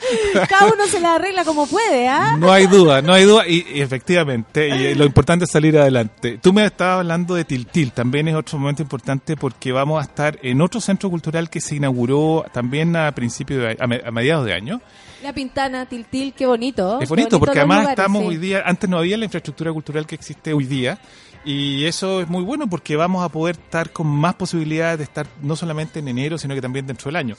Cada 0.48 0.72
uno 0.72 0.86
se 0.86 1.00
la 1.00 1.14
arregla 1.14 1.44
como 1.44 1.66
puede, 1.66 2.08
¿ah? 2.08 2.36
No 2.38 2.52
hay 2.52 2.66
duda, 2.66 3.02
no 3.02 3.12
hay 3.12 3.24
duda, 3.24 3.46
y, 3.48 3.66
y 3.74 3.80
efectivamente, 3.80 4.68
y 4.68 4.94
lo 4.94 5.04
importante 5.04 5.44
es 5.44 5.50
salir 5.50 5.78
adelante. 5.78 6.38
Tú 6.42 6.52
me 6.52 6.64
estabas 6.64 7.00
hablando 7.00 7.34
de 7.34 7.44
Tiltil, 7.44 7.92
también 7.92 8.28
es 8.28 8.34
otro 8.34 8.58
momento 8.58 8.82
importante 8.82 9.36
porque 9.36 9.72
vamos 9.72 10.00
a 10.00 10.02
estar 10.04 10.38
en 10.42 10.60
otro 10.60 10.80
centro 10.80 11.10
cultural 11.10 11.48
que 11.50 11.60
se 11.60 11.76
inauguró 11.76 12.44
también 12.52 12.94
a 12.96 13.12
principios 13.12 13.60
de, 13.62 13.76
a, 13.80 13.86
me- 13.86 14.02
a 14.04 14.10
mediados 14.10 14.44
de 14.46 14.52
año. 14.54 14.80
La 15.22 15.32
Pintana, 15.32 15.86
Tiltil, 15.86 16.34
qué 16.34 16.44
bonito. 16.46 17.00
Es 17.00 17.08
Qué 17.08 17.14
bonito 17.14 17.38
porque 17.40 17.58
además 17.60 17.78
lugares, 17.80 17.98
estamos 17.98 18.22
sí. 18.22 18.28
hoy 18.28 18.36
día, 18.36 18.62
antes 18.66 18.90
no 18.90 18.98
había 18.98 19.16
la 19.16 19.24
infraestructura 19.24 19.72
cultural 19.72 20.06
que 20.06 20.14
existe 20.14 20.52
hoy 20.52 20.64
día 20.64 20.98
y 21.46 21.84
eso 21.86 22.20
es 22.20 22.28
muy 22.28 22.42
bueno 22.42 22.66
porque 22.68 22.96
vamos 22.96 23.22
a 23.24 23.28
poder 23.30 23.56
estar 23.56 23.90
con 23.90 24.06
más 24.06 24.34
posibilidades 24.34 24.98
de 24.98 25.04
estar 25.04 25.26
no 25.42 25.56
solamente 25.56 25.98
en 26.00 26.08
enero 26.08 26.36
sino 26.38 26.54
que 26.54 26.60
también 26.60 26.86
dentro 26.86 27.08
del 27.08 27.16
año. 27.16 27.36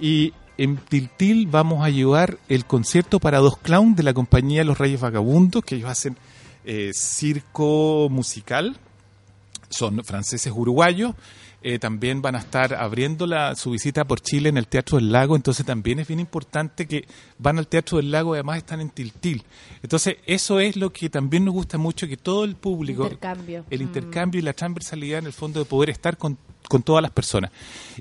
Y 0.00 0.32
en 0.58 0.76
Tiltil 0.76 1.46
vamos 1.46 1.84
a 1.84 1.90
llevar 1.90 2.38
el 2.48 2.64
concierto 2.64 3.20
para 3.20 3.38
dos 3.38 3.58
clowns 3.58 3.96
de 3.96 4.02
la 4.02 4.14
compañía 4.14 4.64
Los 4.64 4.78
Reyes 4.78 5.00
Vagabundos 5.00 5.64
que 5.64 5.76
ellos 5.76 5.90
hacen 5.90 6.16
eh, 6.64 6.90
circo 6.94 8.08
musical, 8.10 8.76
son 9.68 10.02
franceses 10.04 10.52
uruguayos. 10.54 11.14
eh, 11.62 11.78
también 11.80 12.22
van 12.22 12.36
a 12.36 12.38
estar 12.38 12.74
abriendo 12.74 13.26
la, 13.26 13.56
su 13.56 13.70
visita 13.72 14.04
por 14.04 14.20
Chile 14.20 14.48
en 14.50 14.56
el 14.56 14.68
Teatro 14.68 14.98
del 14.98 15.10
Lago, 15.10 15.34
entonces 15.34 15.66
también 15.66 15.98
es 15.98 16.06
bien 16.06 16.20
importante 16.20 16.86
que 16.86 17.06
van 17.38 17.58
al 17.58 17.66
Teatro 17.66 17.96
del 17.96 18.10
Lago 18.12 18.34
y 18.34 18.36
además 18.38 18.58
están 18.58 18.80
en 18.80 18.90
Tiltil. 18.90 19.42
Entonces 19.82 20.18
eso 20.26 20.60
es 20.60 20.76
lo 20.76 20.92
que 20.92 21.10
también 21.10 21.44
nos 21.44 21.54
gusta 21.54 21.76
mucho, 21.76 22.06
que 22.06 22.16
todo 22.16 22.44
el 22.44 22.54
público, 22.54 23.02
Intercambio. 23.04 23.64
el 23.68 23.80
Mm. 23.80 23.82
intercambio 23.82 24.38
y 24.38 24.42
la 24.42 24.52
transversalidad 24.52 25.18
en 25.18 25.26
el 25.26 25.32
fondo 25.32 25.58
de 25.58 25.66
poder 25.66 25.90
estar 25.90 26.16
con, 26.16 26.38
con 26.68 26.82
todas 26.84 27.02
las 27.02 27.10
personas. 27.10 27.50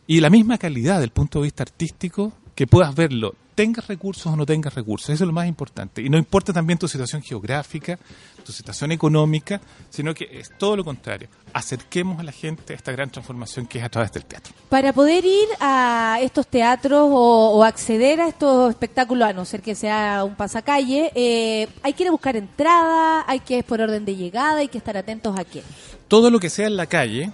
Y 0.06 0.19
la 0.19 0.30
misma 0.30 0.60
calidad 0.60 0.99
del 0.99 1.10
punto 1.10 1.40
de 1.40 1.44
vista 1.45 1.64
artístico, 1.64 2.34
que 2.56 2.68
puedas 2.68 2.95
verlo, 2.95 3.36
tengas 3.53 3.88
recursos 3.88 4.27
o 4.27 4.36
no 4.36 4.45
tengas 4.45 4.73
recursos, 4.73 5.10
eso 5.10 5.23
es 5.23 5.27
lo 5.27 5.34
más 5.34 5.48
importante. 5.48 6.02
Y 6.02 6.10
no 6.10 6.18
importa 6.18 6.53
también 6.53 6.80
tu 6.80 6.88
situación 6.88 7.22
geográfica, 7.22 7.99
tu 8.45 8.52
situación 8.52 8.94
económica, 8.94 9.60
sino 9.90 10.14
que 10.14 10.27
es 10.32 10.52
todo 10.57 10.77
lo 10.77 10.84
contrario. 10.84 11.27
Acerquemos 11.53 12.19
a 12.19 12.23
la 12.23 12.32
gente 12.32 12.73
a 12.73 12.76
esta 12.76 12.91
gran 12.94 13.10
transformación 13.10 13.65
que 13.65 13.80
es 13.80 13.84
a 13.84 13.90
través 13.90 14.11
del 14.14 14.26
teatro. 14.26 14.53
Para 14.69 14.94
poder 14.94 15.26
ir 15.26 15.48
a 15.60 16.19
estos 16.22 16.48
teatros 16.48 17.10
o, 17.11 17.52
o 17.57 17.64
acceder 17.64 18.22
a 18.22 18.27
estos 18.27 18.69
espectáculos, 18.69 19.27
a 19.27 19.34
no 19.34 19.44
ser 19.45 19.61
que 19.61 19.76
sea 19.76 20.23
un 20.23 20.36
pasacalle, 20.36 21.11
eh, 21.15 21.68
hay 21.84 21.94
que 21.94 22.03
ir 22.03 22.10
a 22.10 22.11
buscar 22.11 22.38
entrada, 22.38 23.26
hay 23.27 23.40
que 23.40 23.57
ir 23.57 23.64
por 23.65 23.82
orden 23.82 24.06
de 24.06 24.15
llegada, 24.15 24.57
hay 24.60 24.69
que 24.69 24.77
estar 24.77 24.95
atentos 24.95 25.38
a 25.38 25.44
qué. 25.44 25.61
Todo 26.07 26.30
lo 26.30 26.40
que 26.40 26.49
sea 26.49 26.68
en 26.68 26.77
la 26.77 26.86
calle 26.86 27.32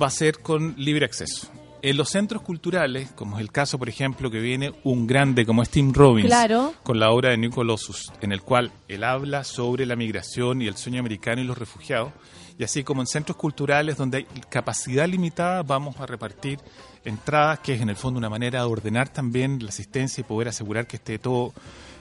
va 0.00 0.06
a 0.06 0.10
ser 0.10 0.40
con 0.40 0.74
libre 0.76 1.04
acceso. 1.04 1.48
En 1.86 1.98
los 1.98 2.08
centros 2.08 2.40
culturales, 2.40 3.10
como 3.10 3.36
es 3.36 3.42
el 3.42 3.52
caso, 3.52 3.78
por 3.78 3.90
ejemplo, 3.90 4.30
que 4.30 4.40
viene 4.40 4.72
un 4.84 5.06
grande 5.06 5.44
como 5.44 5.62
Tim 5.66 5.92
Robbins, 5.92 6.28
Claro. 6.28 6.72
con 6.82 6.98
la 6.98 7.10
obra 7.10 7.28
de 7.28 7.36
New 7.36 7.50
Colossus, 7.50 8.10
en 8.22 8.32
el 8.32 8.40
cual 8.40 8.72
él 8.88 9.04
habla 9.04 9.44
sobre 9.44 9.84
la 9.84 9.94
migración 9.94 10.62
y 10.62 10.66
el 10.66 10.78
sueño 10.78 11.00
americano 11.00 11.42
y 11.42 11.44
los 11.44 11.58
refugiados, 11.58 12.10
y 12.58 12.64
así 12.64 12.84
como 12.84 13.02
en 13.02 13.06
centros 13.06 13.36
culturales 13.36 13.98
donde 13.98 14.16
hay 14.16 14.26
capacidad 14.48 15.06
limitada, 15.06 15.62
vamos 15.62 16.00
a 16.00 16.06
repartir 16.06 16.58
entradas, 17.04 17.58
que 17.58 17.74
es 17.74 17.82
en 17.82 17.90
el 17.90 17.96
fondo 17.96 18.16
una 18.16 18.30
manera 18.30 18.60
de 18.60 18.66
ordenar 18.66 19.10
también 19.10 19.58
la 19.62 19.68
asistencia 19.68 20.22
y 20.22 20.24
poder 20.24 20.48
asegurar 20.48 20.86
que 20.86 20.96
esté 20.96 21.18
todo, 21.18 21.52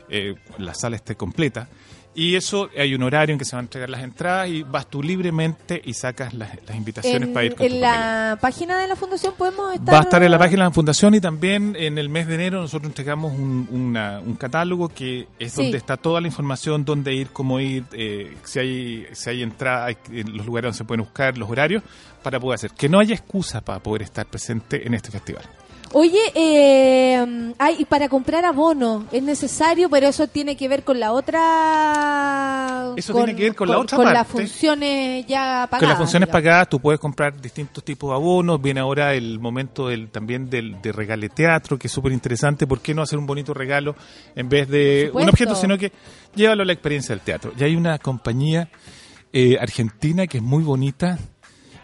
eh, 0.07 0.35
la 0.59 0.73
sala 0.75 0.95
esté 0.95 1.15
completa. 1.15 1.67
Y 2.15 2.35
eso, 2.35 2.69
hay 2.77 2.93
un 2.93 3.01
horario 3.01 3.33
en 3.33 3.39
que 3.39 3.45
se 3.45 3.55
van 3.55 3.63
a 3.63 3.65
entregar 3.65 3.89
las 3.89 4.03
entradas 4.03 4.47
y 4.47 4.61
vas 4.61 4.87
tú 4.87 5.01
libremente 5.01 5.81
y 5.83 5.93
sacas 5.95 6.31
las, 6.35 6.49
las 6.67 6.75
invitaciones 6.75 7.29
En, 7.29 7.33
para 7.33 7.45
ir 7.47 7.55
con 7.55 7.65
en 7.65 7.71
tu 7.73 7.79
la 7.79 8.37
página 8.39 8.77
de 8.77 8.87
la 8.87 8.95
fundación 8.95 9.33
podemos 9.35 9.73
estar... 9.73 9.95
Va 9.95 9.99
a 9.99 10.03
estar 10.03 10.21
en 10.21 10.29
la 10.29 10.37
página 10.37 10.63
de 10.65 10.69
la 10.69 10.73
Fundación 10.73 11.15
y 11.15 11.21
también 11.21 11.75
en 11.79 11.97
el 11.97 12.09
mes 12.09 12.27
de 12.27 12.35
enero 12.35 12.61
nosotros 12.61 12.87
entregamos 12.91 13.33
un, 13.33 13.67
una- 13.71 14.19
un 14.19 14.35
catálogo 14.35 14.89
que 14.89 15.27
es 15.39 15.53
Sí. 15.53 15.63
donde 15.63 15.77
está 15.79 15.97
toda 15.97 16.21
la 16.21 16.27
información, 16.27 16.85
dónde 16.85 17.15
ir, 17.15 17.29
cómo 17.29 17.59
ir, 17.59 17.83
eh, 17.93 18.37
si 18.43 18.59
hay 18.59 19.07
si 19.13 19.29
hay 19.31 19.41
entrada, 19.41 19.85
hay- 19.85 19.97
los 20.11 20.45
lugares 20.45 20.67
donde 20.67 20.77
se 20.77 20.85
pueden 20.85 21.03
buscar, 21.03 21.35
los 21.37 21.49
horarios, 21.49 21.81
para 22.21 22.39
poder 22.39 22.55
hacer. 22.55 22.71
Que 22.71 22.89
no 22.89 22.99
haya 22.99 23.15
excusa 23.15 23.61
para 23.61 23.79
poder 23.79 24.03
estar 24.03 24.25
presente 24.27 24.85
en 24.85 24.93
este 24.93 25.09
festival. 25.09 25.43
Oye, 25.95 26.19
eh, 26.33 27.53
hay, 27.59 27.75
y 27.77 27.85
para 27.85 28.09
comprar 28.09 28.43
abono 28.45 29.05
es 29.11 29.21
necesario, 29.21 29.89
pero 29.89 30.07
eso 30.07 30.27
tiene 30.27 30.57
que 30.57 30.67
ver 30.67 30.83
con 30.83 30.99
la 30.99 31.11
otra... 31.11 32.93
Eso 32.95 33.13
tiene 33.13 33.35
que 33.35 33.43
ver 33.43 33.55
con 33.55 33.69
la 33.69 33.77
otra 33.77 33.97
Con 33.97 34.11
las 34.11 34.27
funciones 34.27 35.25
ya 35.27 35.67
pagadas. 35.69 35.79
Con 35.79 35.89
las 35.89 35.97
funciones 35.99 36.27
digamos. 36.27 36.43
pagadas 36.43 36.69
tú 36.69 36.79
puedes 36.79 36.99
comprar 36.99 37.39
distintos 37.39 37.83
tipos 37.83 38.09
de 38.09 38.15
abonos. 38.15 38.59
Viene 38.59 38.79
ahora 38.79 39.13
el 39.13 39.39
momento 39.39 39.87
del, 39.87 40.09
también 40.09 40.49
del 40.49 40.81
de 40.81 40.91
regaleteatro, 40.91 41.77
que 41.77 41.85
es 41.85 41.93
súper 41.93 42.11
interesante. 42.11 42.65
¿Por 42.65 42.79
qué 42.79 42.95
no 42.95 43.03
hacer 43.03 43.19
un 43.19 43.27
bonito 43.27 43.53
regalo 43.53 43.95
en 44.35 44.49
vez 44.49 44.67
de 44.67 45.11
un 45.13 45.29
objeto, 45.29 45.53
sino 45.53 45.77
que 45.77 45.91
llévalo 46.33 46.63
a 46.63 46.65
la 46.65 46.73
experiencia 46.73 47.13
del 47.13 47.23
teatro? 47.23 47.53
Y 47.55 47.63
hay 47.63 47.75
una 47.75 47.99
compañía 47.99 48.67
eh, 49.31 49.57
argentina 49.59 50.25
que 50.25 50.37
es 50.37 50.43
muy 50.43 50.63
bonita. 50.63 51.19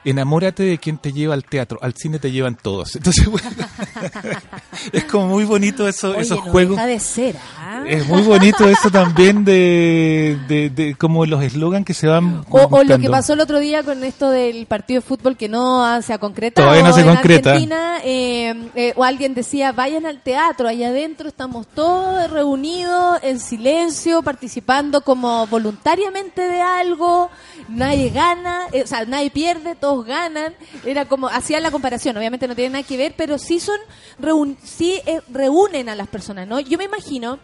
Enamórate 0.06 0.64
de 0.64 0.78
quien 0.78 0.98
te 0.98 1.12
lleva 1.12 1.34
al 1.34 1.44
teatro. 1.44 1.80
Al 1.82 1.94
cine 1.94 2.20
te 2.20 2.32
llevan 2.32 2.56
todos. 2.56 2.96
Entonces, 2.98 3.26
bueno, 3.28 3.50
es 4.94 5.04
como 5.06 5.28
muy 5.28 5.44
bonito 5.46 5.88
eso, 5.88 6.12
Oye, 6.12 6.22
esos 6.22 6.44
no 6.46 6.52
juegos. 6.52 6.76
deja 6.78 6.88
de 6.88 7.00
ser, 7.00 7.36
¿ah? 7.58 7.84
Es 7.88 8.06
muy 8.08 8.22
bonito 8.22 8.68
eso 8.68 8.90
también 8.92 9.44
de, 9.46 10.38
de, 10.48 10.70
de 10.70 10.96
como 10.96 11.26
los 11.26 11.44
eslogans 11.44 11.86
que 11.86 11.94
se 11.94 12.08
van 12.08 12.44
O, 12.50 12.60
o 12.70 12.84
lo 12.84 13.00
que 13.00 13.10
pasó 13.10 13.34
el 13.34 13.40
otro 13.42 13.60
día 13.60 13.84
con 13.84 14.04
esto 14.04 14.30
del 14.30 14.66
partido 14.66 15.02
de 15.02 15.08
fútbol 15.08 15.38
que 15.38 15.48
no 15.50 16.02
se 16.02 16.14
ha 16.14 16.18
concretado 16.18 16.68
Todavía 16.68 16.88
no 16.88 16.94
se 16.94 17.02
en 17.02 17.08
concreta. 17.08 17.52
Argentina, 17.52 17.98
eh, 18.04 18.70
eh, 18.76 18.94
o 18.96 19.04
alguien 19.04 19.34
decía, 19.34 19.72
vayan 19.72 20.06
al 20.06 20.22
teatro, 20.22 20.68
allá 20.68 20.90
adentro 20.90 21.28
estamos 21.30 21.68
todos 21.68 22.30
reunidos 22.32 23.20
en 23.22 23.40
silencio, 23.40 24.22
participando 24.22 25.02
como 25.02 25.48
voluntariamente 25.48 26.42
de 26.42 26.62
algo, 26.62 27.30
nadie 27.70 28.10
gana, 28.10 28.68
eh, 28.72 28.84
o 28.84 28.88
sea, 28.88 29.06
nadie 29.06 29.30
pierde, 29.30 29.76
todos 29.76 30.06
ganan. 30.06 30.54
Era 30.86 31.06
como, 31.06 31.28
hacían 31.28 31.64
la 31.64 31.72
comparación, 31.72 32.18
obviamente 32.18 32.48
no 32.48 32.56
tiene 32.56 32.72
nada 32.72 32.84
que 32.84 32.98
ver, 32.98 33.14
pero 33.18 33.38
sí 33.38 33.60
son, 33.60 33.80
reun- 34.22 34.58
sí 34.64 35.02
eh, 35.06 35.22
reúnen 35.30 35.90
a 35.90 35.96
las 35.96 36.08
personas, 36.08 36.48
¿no? 36.48 36.60
Yo 36.60 36.78
me 36.78 36.86
imagino 36.86 37.40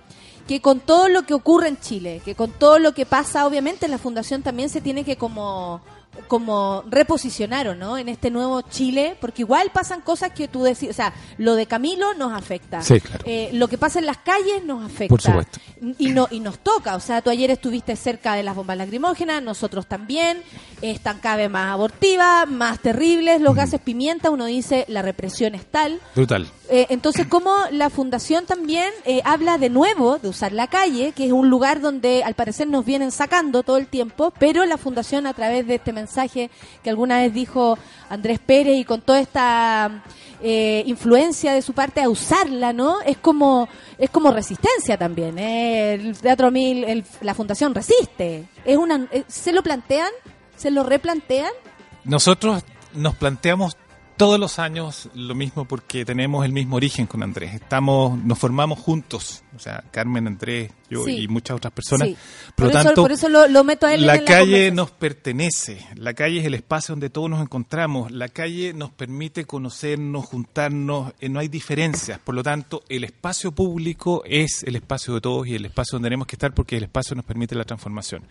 que 0.47 0.61
con 0.61 0.79
todo 0.79 1.07
lo 1.09 1.23
que 1.23 1.33
ocurre 1.33 1.69
en 1.69 1.79
Chile, 1.79 2.21
que 2.23 2.35
con 2.35 2.51
todo 2.51 2.77
lo 2.79 2.93
que 2.93 3.05
pasa, 3.05 3.47
obviamente 3.47 3.87
la 3.87 3.97
fundación 3.97 4.43
también 4.43 4.69
se 4.69 4.81
tiene 4.81 5.03
que 5.03 5.15
como 5.15 5.81
como 6.27 6.83
reposicionar 6.89 7.67
o 7.67 7.75
no 7.75 7.97
en 7.97 8.09
este 8.09 8.31
nuevo 8.31 8.61
Chile, 8.61 9.15
porque 9.21 9.43
igual 9.43 9.69
pasan 9.73 10.01
cosas 10.01 10.31
que 10.31 10.47
tú 10.47 10.63
decís, 10.63 10.89
o 10.89 10.93
sea, 10.93 11.13
lo 11.37 11.55
de 11.55 11.65
Camilo 11.65 12.13
nos 12.15 12.33
afecta, 12.33 12.81
Sí, 12.81 12.99
claro. 12.99 13.23
Eh, 13.27 13.49
lo 13.53 13.67
que 13.67 13.77
pasa 13.77 13.99
en 13.99 14.05
las 14.05 14.17
calles 14.17 14.63
nos 14.65 14.83
afecta, 14.85 15.09
Por 15.09 15.21
supuesto. 15.21 15.59
y 15.97 16.09
no 16.09 16.27
y 16.31 16.39
nos 16.39 16.59
toca, 16.59 16.95
o 16.95 16.99
sea, 16.99 17.21
tú 17.21 17.29
ayer 17.29 17.51
estuviste 17.51 17.95
cerca 17.95 18.33
de 18.35 18.43
las 18.43 18.55
bombas 18.55 18.77
lacrimógenas, 18.77 19.41
nosotros 19.43 19.85
también, 19.87 20.41
están 20.81 21.19
cada 21.19 21.37
vez 21.37 21.49
más 21.49 21.71
abortivas, 21.71 22.47
más 22.49 22.79
terribles, 22.79 23.41
los 23.41 23.55
gases 23.55 23.79
pimienta, 23.81 24.29
uno 24.29 24.45
dice 24.45 24.85
la 24.87 25.01
represión 25.01 25.55
es 25.55 25.65
tal, 25.65 25.99
Brutal. 26.15 26.47
Eh, 26.69 26.87
entonces, 26.89 27.27
como 27.27 27.53
la 27.71 27.89
fundación 27.89 28.45
también 28.45 28.91
eh, 29.05 29.21
habla 29.23 29.57
de 29.57 29.69
nuevo 29.69 30.17
de 30.17 30.29
usar 30.29 30.51
la 30.51 30.67
calle, 30.67 31.11
que 31.15 31.25
es 31.25 31.31
un 31.31 31.49
lugar 31.49 31.79
donde 31.81 32.23
al 32.23 32.33
parecer 32.33 32.67
nos 32.67 32.85
vienen 32.85 33.11
sacando 33.11 33.63
todo 33.63 33.77
el 33.77 33.87
tiempo, 33.87 34.33
pero 34.39 34.65
la 34.65 34.77
fundación 34.77 35.27
a 35.27 35.33
través 35.33 35.67
de 35.67 35.75
este 35.75 35.93
mensaje 35.93 36.49
que 36.83 36.89
alguna 36.89 37.19
vez 37.19 37.33
dijo 37.33 37.77
Andrés 38.09 38.39
Pérez 38.39 38.77
y 38.77 38.85
con 38.85 39.01
toda 39.01 39.19
esta 39.19 40.03
eh, 40.41 40.83
influencia 40.85 41.53
de 41.53 41.61
su 41.61 41.73
parte 41.73 42.01
a 42.01 42.09
usarla, 42.09 42.73
¿no? 42.73 43.01
Es 43.01 43.17
como 43.17 43.67
es 43.97 44.09
como 44.09 44.31
resistencia 44.31 44.97
también. 44.97 45.37
El 45.39 46.17
Teatro 46.17 46.51
Mil, 46.51 46.83
el- 46.83 47.05
la 47.21 47.33
fundación 47.33 47.73
resiste. 47.75 48.45
Es 48.65 48.77
una, 48.77 49.07
se 49.27 49.51
lo 49.53 49.61
plantean, 49.63 50.09
se 50.57 50.71
lo 50.71 50.83
replantean. 50.83 51.51
Nosotros 52.03 52.63
nos 52.93 53.15
planteamos 53.15 53.77
todos 54.17 54.39
los 54.39 54.59
años 54.59 55.09
lo 55.13 55.35
mismo 55.35 55.65
porque 55.65 56.05
tenemos 56.05 56.45
el 56.45 56.51
mismo 56.53 56.75
origen 56.77 57.05
con 57.05 57.21
Andrés. 57.23 57.53
Estamos, 57.53 58.17
nos 58.23 58.39
formamos 58.39 58.79
juntos, 58.79 59.43
o 59.55 59.59
sea, 59.59 59.83
Carmen, 59.91 60.27
Andrés, 60.27 60.71
yo 60.89 61.03
Sí. 61.03 61.23
y 61.23 61.27
muchas 61.27 61.57
otras 61.57 61.73
personas. 61.73 62.07
Sí. 62.09 62.15
Por 62.55 62.67
Por 62.67 62.75
eso- 62.75 62.83
tanto, 62.83 63.01
por 63.01 63.11
eso 63.11 63.27
lo- 63.29 63.47
lo 63.47 63.63
meto 63.63 63.85
a 63.87 63.93
él 63.93 64.05
la 64.05 64.15
en 64.15 64.25
calle 64.25 64.71
nos 64.71 64.91
pertenece. 64.91 65.85
La 65.95 66.13
calle 66.13 66.39
es 66.39 66.45
el 66.45 66.53
espacio 66.53 66.93
donde 66.93 67.09
todos 67.09 67.29
nos 67.29 67.41
encontramos. 67.41 68.11
La 68.11 68.29
calle 68.29 68.73
nos 68.73 68.91
permite 68.91 69.45
conocernos, 69.45 70.25
juntarnos. 70.25 71.13
eh, 71.19 71.27
no 71.29 71.39
hay 71.39 71.47
diferencias. 71.47 72.19
Por 72.19 72.35
lo 72.35 72.43
tanto, 72.43 72.83
el 72.89 73.03
espacio 73.03 73.51
público 73.51 74.23
es 74.25 74.63
el 74.63 74.75
espacio 74.75 75.15
de 75.15 75.21
todos 75.21 75.47
y 75.47 75.55
el 75.55 75.65
espacio 75.65 75.95
donde 75.97 76.07
tenemos 76.07 76.27
que 76.27 76.35
estar 76.35 76.53
porque 76.53 76.77
el 76.77 76.83
espacio 76.83 77.15
nos 77.15 77.25
permite 77.25 77.55
la 77.55 77.63
transformación. 77.65 78.23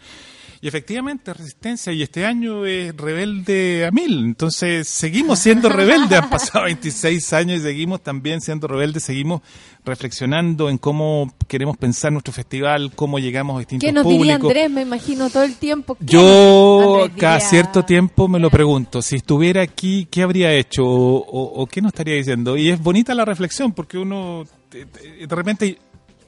Y 0.65 0.69
efectivamente, 0.69 1.35
resistencia, 1.35 1.93
y 1.93 2.01
este 2.03 2.24
año 2.24 2.65
es 2.65 2.97
rebelde 2.97 3.85
a 3.85 3.91
mil. 3.91 4.24
Entonces, 4.24 4.89
seguimos 4.89 5.39
siendo 5.39 5.69
rebeldes. 5.69 6.19
Han 6.23 6.31
pasado 6.31 6.65
26 6.65 7.32
años 7.35 7.61
y 7.61 7.62
seguimos 7.65 8.03
también 8.03 8.41
siendo 8.41 8.66
rebeldes. 8.66 9.03
Seguimos 9.05 9.43
reflexionando 9.85 10.70
en 10.70 10.78
cómo 10.78 11.31
queremos 11.49 11.77
pensar 11.77 12.12
nuestro 12.12 12.32
festival, 12.32 12.93
cómo 12.97 13.19
llegamos 13.19 13.57
a 13.57 13.59
distintos 13.59 13.86
¿Qué 13.86 13.93
nos 13.93 14.07
diría. 14.09 14.36
Andrés? 14.36 14.70
Me 14.70 14.81
imagino 14.81 15.28
todo 15.28 15.43
el 15.43 15.57
tiempo. 15.57 15.97
¿Qué 15.97 16.07
Yo 16.07 17.03
Andrés 17.03 17.20
cada 17.20 17.35
diría? 17.35 17.49
cierto 17.51 17.85
tiempo 17.85 18.27
me 18.27 18.39
lo 18.39 18.49
pregunto, 18.49 19.03
si 19.03 19.16
estuviera 19.16 19.61
aquí, 19.61 20.09
¿qué 20.11 20.23
habría 20.23 20.51
hecho 20.55 20.82
o, 20.82 21.16
o- 21.19 21.62
o 21.62 21.66
qué 21.66 21.82
nos 21.82 21.91
estaría 21.91 22.15
diciendo? 22.15 22.57
Y 22.57 22.70
es 22.70 22.82
bonita 22.82 23.15
la 23.15 23.27
reflexión 23.27 23.73
porque 23.73 23.99
uno 23.99 24.45
de 24.70 25.27
repente, 25.28 25.78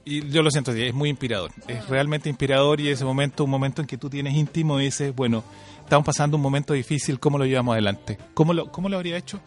y 0.09 0.31
yo 0.31 0.41
lo 0.43 0.53
siento 0.53 0.71
es 0.71 0.95
muy 0.95 1.11
inspirador, 1.11 1.51
es 1.67 1.89
realmente 1.89 2.29
inspirador 2.29 2.81
y 2.81 2.89
ese 2.89 3.05
momento, 3.05 3.43
un 3.43 3.51
momento 3.51 3.83
en 3.83 3.89
que 3.89 3.99
tú 3.99 4.09
tienes 4.09 4.35
íntimo 4.35 4.81
y 4.81 4.85
dices, 4.85 5.15
bueno, 5.15 5.43
estamos 5.81 6.07
pasando 6.07 6.37
un 6.37 6.43
momento 6.45 6.75
difícil, 6.75 7.19
¿cómo 7.19 7.39
lo 7.39 7.45
llevamos 7.45 7.73
adelante? 7.73 8.17
¿Cómo 8.33 8.55
lo, 8.55 8.71
cómo 8.71 8.89
lo 8.89 8.97
habría 8.97 9.17
hecho? 9.17 9.41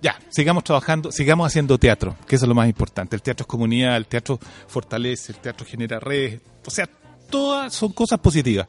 Ya, 0.00 0.18
sigamos 0.30 0.64
trabajando, 0.64 1.12
sigamos 1.12 1.46
haciendo 1.46 1.76
teatro, 1.76 2.16
que 2.26 2.36
eso 2.36 2.46
es 2.46 2.48
lo 2.48 2.54
más 2.54 2.68
importante. 2.68 3.16
El 3.16 3.22
teatro 3.22 3.42
es 3.42 3.48
comunidad, 3.48 3.98
el 3.98 4.06
teatro 4.06 4.40
fortalece, 4.66 5.32
el 5.32 5.38
teatro 5.40 5.66
genera 5.66 6.00
redes, 6.00 6.40
o 6.64 6.70
sea, 6.70 6.88
todas 7.28 7.74
son 7.74 7.92
cosas 7.92 8.18
positivas. 8.18 8.66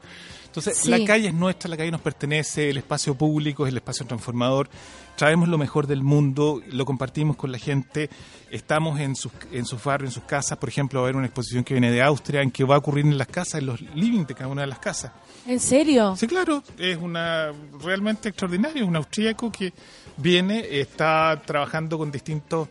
Entonces, 0.60 0.84
Sí. 0.84 0.90
la 0.90 1.03
calle 1.06 1.27
es 1.30 1.34
nuestra, 1.34 1.69
la 1.69 1.77
calle 1.77 1.91
nos 1.91 2.02
pertenece, 2.02 2.69
el 2.69 2.77
espacio 2.77 3.15
público 3.15 3.65
es 3.65 3.72
el 3.72 3.77
espacio 3.77 4.06
transformador, 4.06 4.69
traemos 5.15 5.49
lo 5.49 5.57
mejor 5.57 5.88
del 5.88 6.03
mundo, 6.03 6.61
lo 6.72 6.86
compartimos 6.86 7.36
con 7.36 7.52
la 7.52 7.57
gente, 7.57 8.10
estamos 8.52 8.99
en 8.99 9.15
sus, 9.15 9.31
en 9.52 9.65
sus 9.65 9.84
barrios, 9.84 10.11
en 10.11 10.14
sus 10.14 10.23
casas, 10.23 10.57
por 10.57 10.69
ejemplo, 10.69 10.99
va 10.99 11.06
a 11.06 11.07
haber 11.07 11.15
una 11.18 11.26
exposición 11.26 11.64
que 11.64 11.73
viene 11.73 11.91
de 11.91 12.02
Austria, 12.02 12.41
en 12.41 12.52
que 12.52 12.64
va 12.64 12.76
a 12.76 12.77
ocurrir 12.77 13.06
en 13.06 13.18
las 13.18 13.27
casas, 13.27 13.56
en 13.56 13.65
los 13.65 13.81
living 13.81 14.26
de 14.26 14.34
cada 14.36 14.48
una 14.49 14.61
de 14.61 14.68
las 14.68 14.80
casas. 14.80 15.11
¿En 15.45 15.60
serio? 15.60 16.15
Sí, 16.15 16.27
claro, 16.27 16.64
es 16.77 16.98
una 16.98 17.52
realmente 17.84 18.30
extraordinario, 18.30 18.86
un 18.86 18.95
austríaco 18.95 19.52
que 19.52 19.73
viene, 20.18 20.80
está 20.80 21.41
trabajando 21.45 21.98
con 21.98 22.11
distintos 22.11 22.68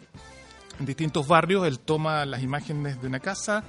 en 0.80 0.86
distintos 0.86 1.26
barrios, 1.26 1.66
él 1.66 1.80
toma 1.80 2.24
las 2.24 2.40
imágenes 2.40 3.00
de 3.02 3.08
una 3.08 3.18
casa, 3.18 3.64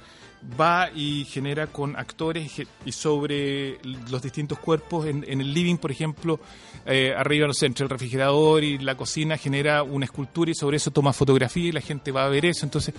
va 0.58 0.90
y 0.94 1.24
genera 1.24 1.66
con 1.66 1.96
actores 1.96 2.50
y 2.84 2.92
sobre 2.92 3.78
los 4.10 4.22
distintos 4.22 4.58
cuerpos 4.58 5.06
en, 5.06 5.24
en 5.28 5.40
el 5.40 5.52
living, 5.52 5.76
por 5.76 5.90
ejemplo, 5.90 6.40
eh, 6.86 7.14
arriba, 7.16 7.46
no 7.46 7.54
sé, 7.54 7.66
entre 7.66 7.84
el 7.84 7.90
refrigerador 7.90 8.64
y 8.64 8.78
la 8.78 8.96
cocina 8.96 9.36
genera 9.36 9.82
una 9.82 10.06
escultura 10.06 10.50
y 10.50 10.54
sobre 10.54 10.78
eso 10.78 10.90
toma 10.90 11.12
fotografía 11.12 11.68
y 11.68 11.72
la 11.72 11.80
gente 11.80 12.10
va 12.10 12.24
a 12.24 12.28
ver 12.28 12.46
eso. 12.46 12.64
Entonces, 12.64 12.94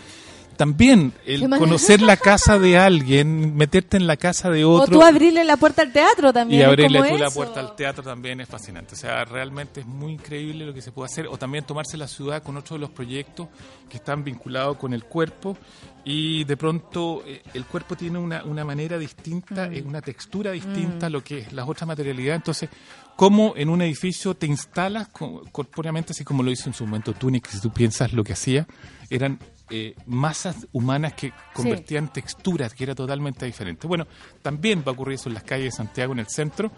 también 0.57 1.13
el 1.25 1.49
conocer 1.49 2.01
la 2.01 2.17
casa 2.17 2.59
de 2.59 2.77
alguien, 2.77 3.55
meterte 3.55 3.97
en 3.97 4.05
la 4.05 4.17
casa 4.17 4.49
de 4.49 4.63
O 4.63 4.73
otro 4.73 4.99
tú 4.99 5.01
abrirle 5.01 5.43
la 5.43 5.57
puerta 5.57 5.81
al 5.81 5.91
teatro 5.91 6.31
también. 6.31 6.61
y 6.61 6.63
abrirle 6.63 7.01
tú 7.09 7.17
la 7.17 7.31
puerta 7.31 7.59
al 7.59 7.75
teatro 7.75 8.03
también 8.03 8.41
es 8.41 8.47
fascinante. 8.47 8.93
O 8.93 8.97
sea, 8.97 9.25
realmente 9.25 9.79
es 9.79 9.85
muy 9.87 10.13
increíble 10.13 10.65
lo 10.65 10.73
que 10.73 10.81
se 10.81 10.91
puede 10.91 11.07
hacer. 11.07 11.27
O 11.27 11.37
también 11.37 11.65
tomarse 11.65 11.97
la 11.97 12.07
ciudad 12.07 12.43
con 12.43 12.57
otros 12.57 12.79
de 12.79 12.81
los 12.81 12.91
proyectos 12.91 13.47
que 13.89 13.97
están 13.97 14.23
vinculados 14.23 14.77
con 14.77 14.93
el 14.93 15.03
cuerpo. 15.03 15.57
Y 16.03 16.43
de 16.45 16.57
pronto 16.57 17.23
eh, 17.25 17.43
el 17.53 17.65
cuerpo 17.65 17.95
tiene 17.95 18.17
una, 18.17 18.43
una 18.43 18.65
manera 18.65 18.97
distinta, 18.97 19.67
Mm. 19.69 19.73
eh, 19.73 19.81
una 19.85 20.01
textura 20.01 20.51
distinta 20.51 21.05
a 21.07 21.09
lo 21.09 21.23
que 21.23 21.39
es 21.39 21.53
las 21.53 21.67
otras 21.69 21.87
materialidades. 21.87 22.37
Entonces, 22.39 22.69
cómo 23.15 23.53
en 23.55 23.69
un 23.69 23.81
edificio 23.83 24.33
te 24.33 24.47
instalas 24.47 25.09
co- 25.09 25.43
corpóreamente, 25.51 26.11
así 26.13 26.23
como 26.23 26.41
lo 26.41 26.49
hizo 26.51 26.69
en 26.69 26.73
su 26.73 26.85
momento 26.85 27.13
Tunic, 27.13 27.47
si 27.47 27.59
tú 27.61 27.71
piensas 27.71 28.13
lo 28.13 28.23
que 28.23 28.33
hacía, 28.33 28.65
eran 29.11 29.37
eh, 29.69 29.95
masas 30.07 30.67
humanas 30.71 31.13
que 31.13 31.31
convertían 31.53 32.11
texturas, 32.11 32.73
que 32.73 32.83
era 32.83 32.95
totalmente 32.95 33.45
diferente. 33.45 33.85
Bueno, 33.87 34.07
también 34.41 34.79
va 34.79 34.85
a 34.87 34.93
ocurrir 34.93 35.15
eso 35.15 35.29
en 35.29 35.35
las 35.35 35.43
calles 35.43 35.65
de 35.65 35.71
Santiago, 35.77 36.13
en 36.13 36.19
el 36.19 36.27
centro, 36.27 36.71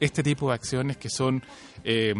este 0.00 0.22
tipo 0.22 0.48
de 0.48 0.54
acciones 0.54 0.96
que 0.96 1.08
son 1.10 1.42
eh, 1.84 2.14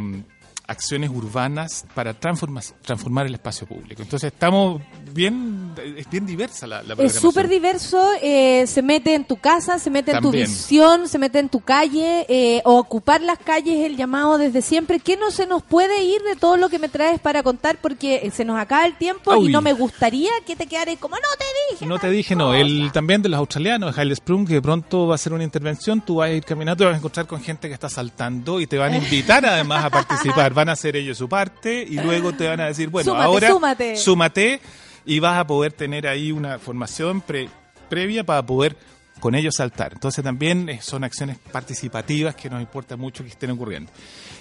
acciones 0.73 1.11
urbanas 1.11 1.85
para 1.95 2.15
transformar, 2.15 2.65
transformar 2.83 3.27
el 3.27 3.35
espacio 3.35 3.67
público. 3.67 4.03
Entonces 4.03 4.33
estamos 4.33 4.83
bien, 5.13 5.73
es 5.97 6.09
bien 6.11 6.27
diversa 6.27 6.67
la, 6.67 6.83
la 6.83 6.95
Es 6.95 7.15
súper 7.15 7.49
diverso, 7.49 8.03
eh, 8.23 8.67
se 8.67 8.83
mete 8.83 9.15
en 9.15 9.25
tu 9.25 9.37
casa, 9.37 9.79
se 9.79 9.91
mete 9.91 10.13
en 10.13 10.21
tu 10.21 10.31
visión, 10.31 11.09
se 11.09 11.19
mete 11.19 11.39
en 11.39 11.49
tu 11.49 11.61
calle, 11.61 12.27
eh, 12.29 12.63
o 12.65 12.79
ocupar 12.79 13.21
las 13.21 13.39
calles 13.39 13.79
es 13.79 13.87
el 13.87 13.97
llamado 13.97 14.39
desde 14.39 14.63
siempre. 14.63 15.01
¿Qué 15.01 15.17
no 15.17 15.31
se 15.31 15.47
nos 15.47 15.63
puede 15.63 16.03
ir 16.05 16.23
de 16.23 16.37
todo 16.37 16.57
lo 16.57 16.69
que 16.69 16.79
me 16.79 16.89
traes 16.89 17.21
para 17.21 17.43
contar? 17.43 17.79
Porque 17.81 18.21
eh, 18.23 18.31
se 18.31 18.45
nos 18.45 18.59
acaba 18.59 18.87
el 18.87 18.97
tiempo 18.97 19.37
y 19.37 19.51
no 19.51 19.61
me 19.61 19.73
gustaría 19.73 20.31
que 20.47 20.57
te 20.57 20.67
quedaras 20.67 20.97
como, 20.99 21.17
no 21.17 21.23
te 21.39 21.45
dije. 21.73 21.87
No 21.87 21.99
te 21.99 22.11
dije, 22.11 22.35
no. 22.35 22.55
El 22.55 22.91
también 22.93 23.23
de 23.23 23.29
los 23.29 23.39
australianos, 23.39 23.97
Haile 23.97 24.17
Sprung, 24.17 24.47
que 24.47 24.61
pronto 24.61 25.07
va 25.07 25.15
a 25.15 25.17
hacer 25.17 25.33
una 25.33 25.45
intervención, 25.45 26.01
tú 26.01 26.17
vas 26.17 26.31
a 26.31 26.33
ir 26.33 26.45
caminando 26.45 26.85
y 26.85 26.87
vas 26.87 26.95
a 26.95 26.99
encontrar 26.99 27.27
con 27.27 27.41
gente 27.41 27.69
que 27.69 27.75
está 27.75 27.89
saltando 27.89 28.61
y 28.61 28.67
te 28.67 28.79
van 28.79 28.93
a 28.93 28.99
invitar 28.99 29.45
además 29.45 29.85
a 29.85 29.91
participar. 29.91 30.53
Van 30.63 30.69
a 30.69 30.73
hacer 30.73 30.97
ellos 30.97 31.19
su 31.19 31.29
parte 31.29 31.85
y 31.89 31.97
luego 32.01 32.33
te 32.33 32.47
van 32.47 32.61
a 32.61 32.67
decir, 32.67 32.89
bueno, 32.89 33.11
Súmate, 33.13 33.25
ahora 33.25 33.49
súmate. 33.49 33.97
súmate 33.97 34.61
y 35.05 35.19
vas 35.19 35.39
a 35.39 35.47
poder 35.47 35.73
tener 35.73 36.07
ahí 36.07 36.31
una 36.31 36.59
formación 36.61 37.21
pre- 37.21 37.49
previa 37.89 38.23
para 38.25 38.47
poder 38.47 38.77
con 39.19 39.35
ellos 39.35 39.57
saltar. 39.57 39.93
Entonces 39.95 40.23
también 40.25 40.69
eh, 40.69 40.79
son 40.81 41.05
acciones 41.05 41.39
participativas 41.39 42.35
que 42.37 42.49
nos 42.51 42.61
importa 42.61 42.97
mucho 42.97 43.23
que 43.25 43.31
estén 43.31 43.51
ocurriendo. 43.51 43.91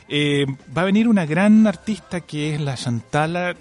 Eh, 0.07 0.45
va 0.75 0.83
a 0.83 0.85
venir 0.85 1.07
una 1.07 1.25
gran 1.25 1.65
artista 1.67 2.21
que 2.21 2.53
es 2.55 2.61
la 2.61 2.75
Shantala 2.75 3.55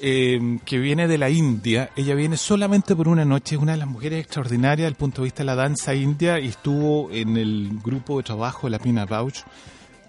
eh, 0.00 0.58
que 0.64 0.78
viene 0.78 1.06
de 1.08 1.18
la 1.18 1.30
India. 1.30 1.90
Ella 1.96 2.14
viene 2.14 2.36
solamente 2.36 2.94
por 2.96 3.08
una 3.08 3.24
noche, 3.24 3.54
es 3.54 3.60
una 3.62 3.72
de 3.72 3.78
las 3.78 3.88
mujeres 3.88 4.20
extraordinarias 4.24 4.78
desde 4.86 4.88
el 4.88 4.94
punto 4.96 5.22
de 5.22 5.26
vista 5.26 5.38
de 5.42 5.46
la 5.46 5.54
danza 5.54 5.94
india 5.94 6.38
y 6.40 6.48
estuvo 6.48 7.10
en 7.10 7.36
el 7.36 7.78
grupo 7.82 8.16
de 8.18 8.24
trabajo 8.24 8.66
de 8.66 8.70
la 8.72 8.78
Pina 8.78 9.06
Bausch. 9.06 9.42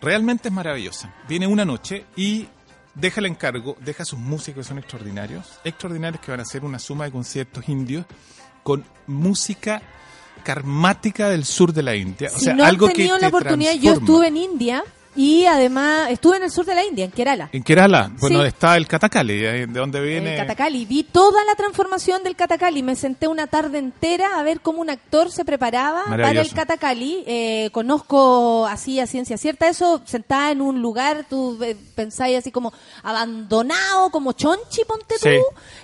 Realmente 0.06 0.50
es 0.50 0.54
maravillosa. 0.54 1.12
Viene 1.28 1.48
una 1.48 1.66
noche 1.66 2.06
y 2.16 2.48
deja 2.94 3.20
el 3.22 3.26
encargo, 3.26 3.76
deja 3.80 4.06
sus 4.06 4.20
músicos 4.20 4.64
que 4.64 4.70
son 4.70 4.78
extraordinarios, 4.78 5.60
extraordinarios 5.64 6.22
que 6.22 6.30
van 6.30 6.42
a 6.42 6.44
hacer 6.44 6.64
una 6.64 6.78
suma 6.78 7.06
de 7.06 7.12
conciertos 7.12 7.68
indios 7.68 8.06
con 8.62 8.86
música 9.08 9.82
karmática 10.44 11.30
del 11.30 11.44
sur 11.44 11.74
de 11.74 11.82
la 11.82 11.96
India. 11.96 12.30
o 12.32 12.38
si 12.38 12.46
sea, 12.46 12.54
no 12.54 12.64
algo 12.64 12.86
han 12.86 12.94
tenido 12.94 13.16
que 13.16 13.22
la 13.24 13.28
oportunidad, 13.30 13.74
yo 13.74 13.94
estuve 13.94 14.28
en 14.28 14.38
India 14.38 14.84
y 15.16 15.46
además 15.46 16.10
estuve 16.10 16.38
en 16.38 16.44
el 16.44 16.52
sur 16.52 16.66
de 16.66 16.76
la 16.76 16.84
India, 16.84 17.06
en 17.06 17.12
Kerala. 17.12 17.50
En 17.52 17.64
Kerala, 17.64 18.12
bueno, 18.20 18.42
Sí. 18.42 18.48
está 18.48 18.76
el 18.78 18.88
Katakali, 18.88 19.34
eh, 19.46 19.68
de 19.68 19.80
donde 19.80 20.02
viene... 20.02 20.34
El 20.34 20.40
Katakali. 20.42 20.86
Vi 20.86 21.04
toda 21.04 21.44
la 21.46 21.56
transformación 21.56 22.24
del 22.24 22.36
Katakali. 22.36 22.84
Me 22.84 22.96
senté 22.96 23.28
una 23.28 23.48
tarde 23.48 23.78
entera 23.78 24.40
a 24.40 24.44
ver 24.44 24.60
cómo 24.62 24.82
un 24.82 24.90
actor 24.90 25.32
se 25.32 25.46
preparaba 25.46 26.04
para 26.06 26.32
el. 26.32 26.52
Katakali. 26.54 27.24
Eh, 27.28 27.70
conozco 27.72 28.66
así 28.68 29.00
a 29.00 29.08
ciencia 29.08 29.38
cierta 29.38 29.68
eso, 29.68 30.02
sentada 30.06 30.52
en 30.52 30.62
un 30.62 30.82
lugar, 30.82 31.26
tú 31.30 31.58
eh, 31.64 31.76
pensáis 31.96 32.38
así 32.38 32.52
como 32.52 32.72
abandonado, 33.04 34.10
como 34.12 34.34
Chonchi, 34.34 34.84
ponte 34.88 35.16
tú. 35.20 35.30
Sí. 35.30 35.38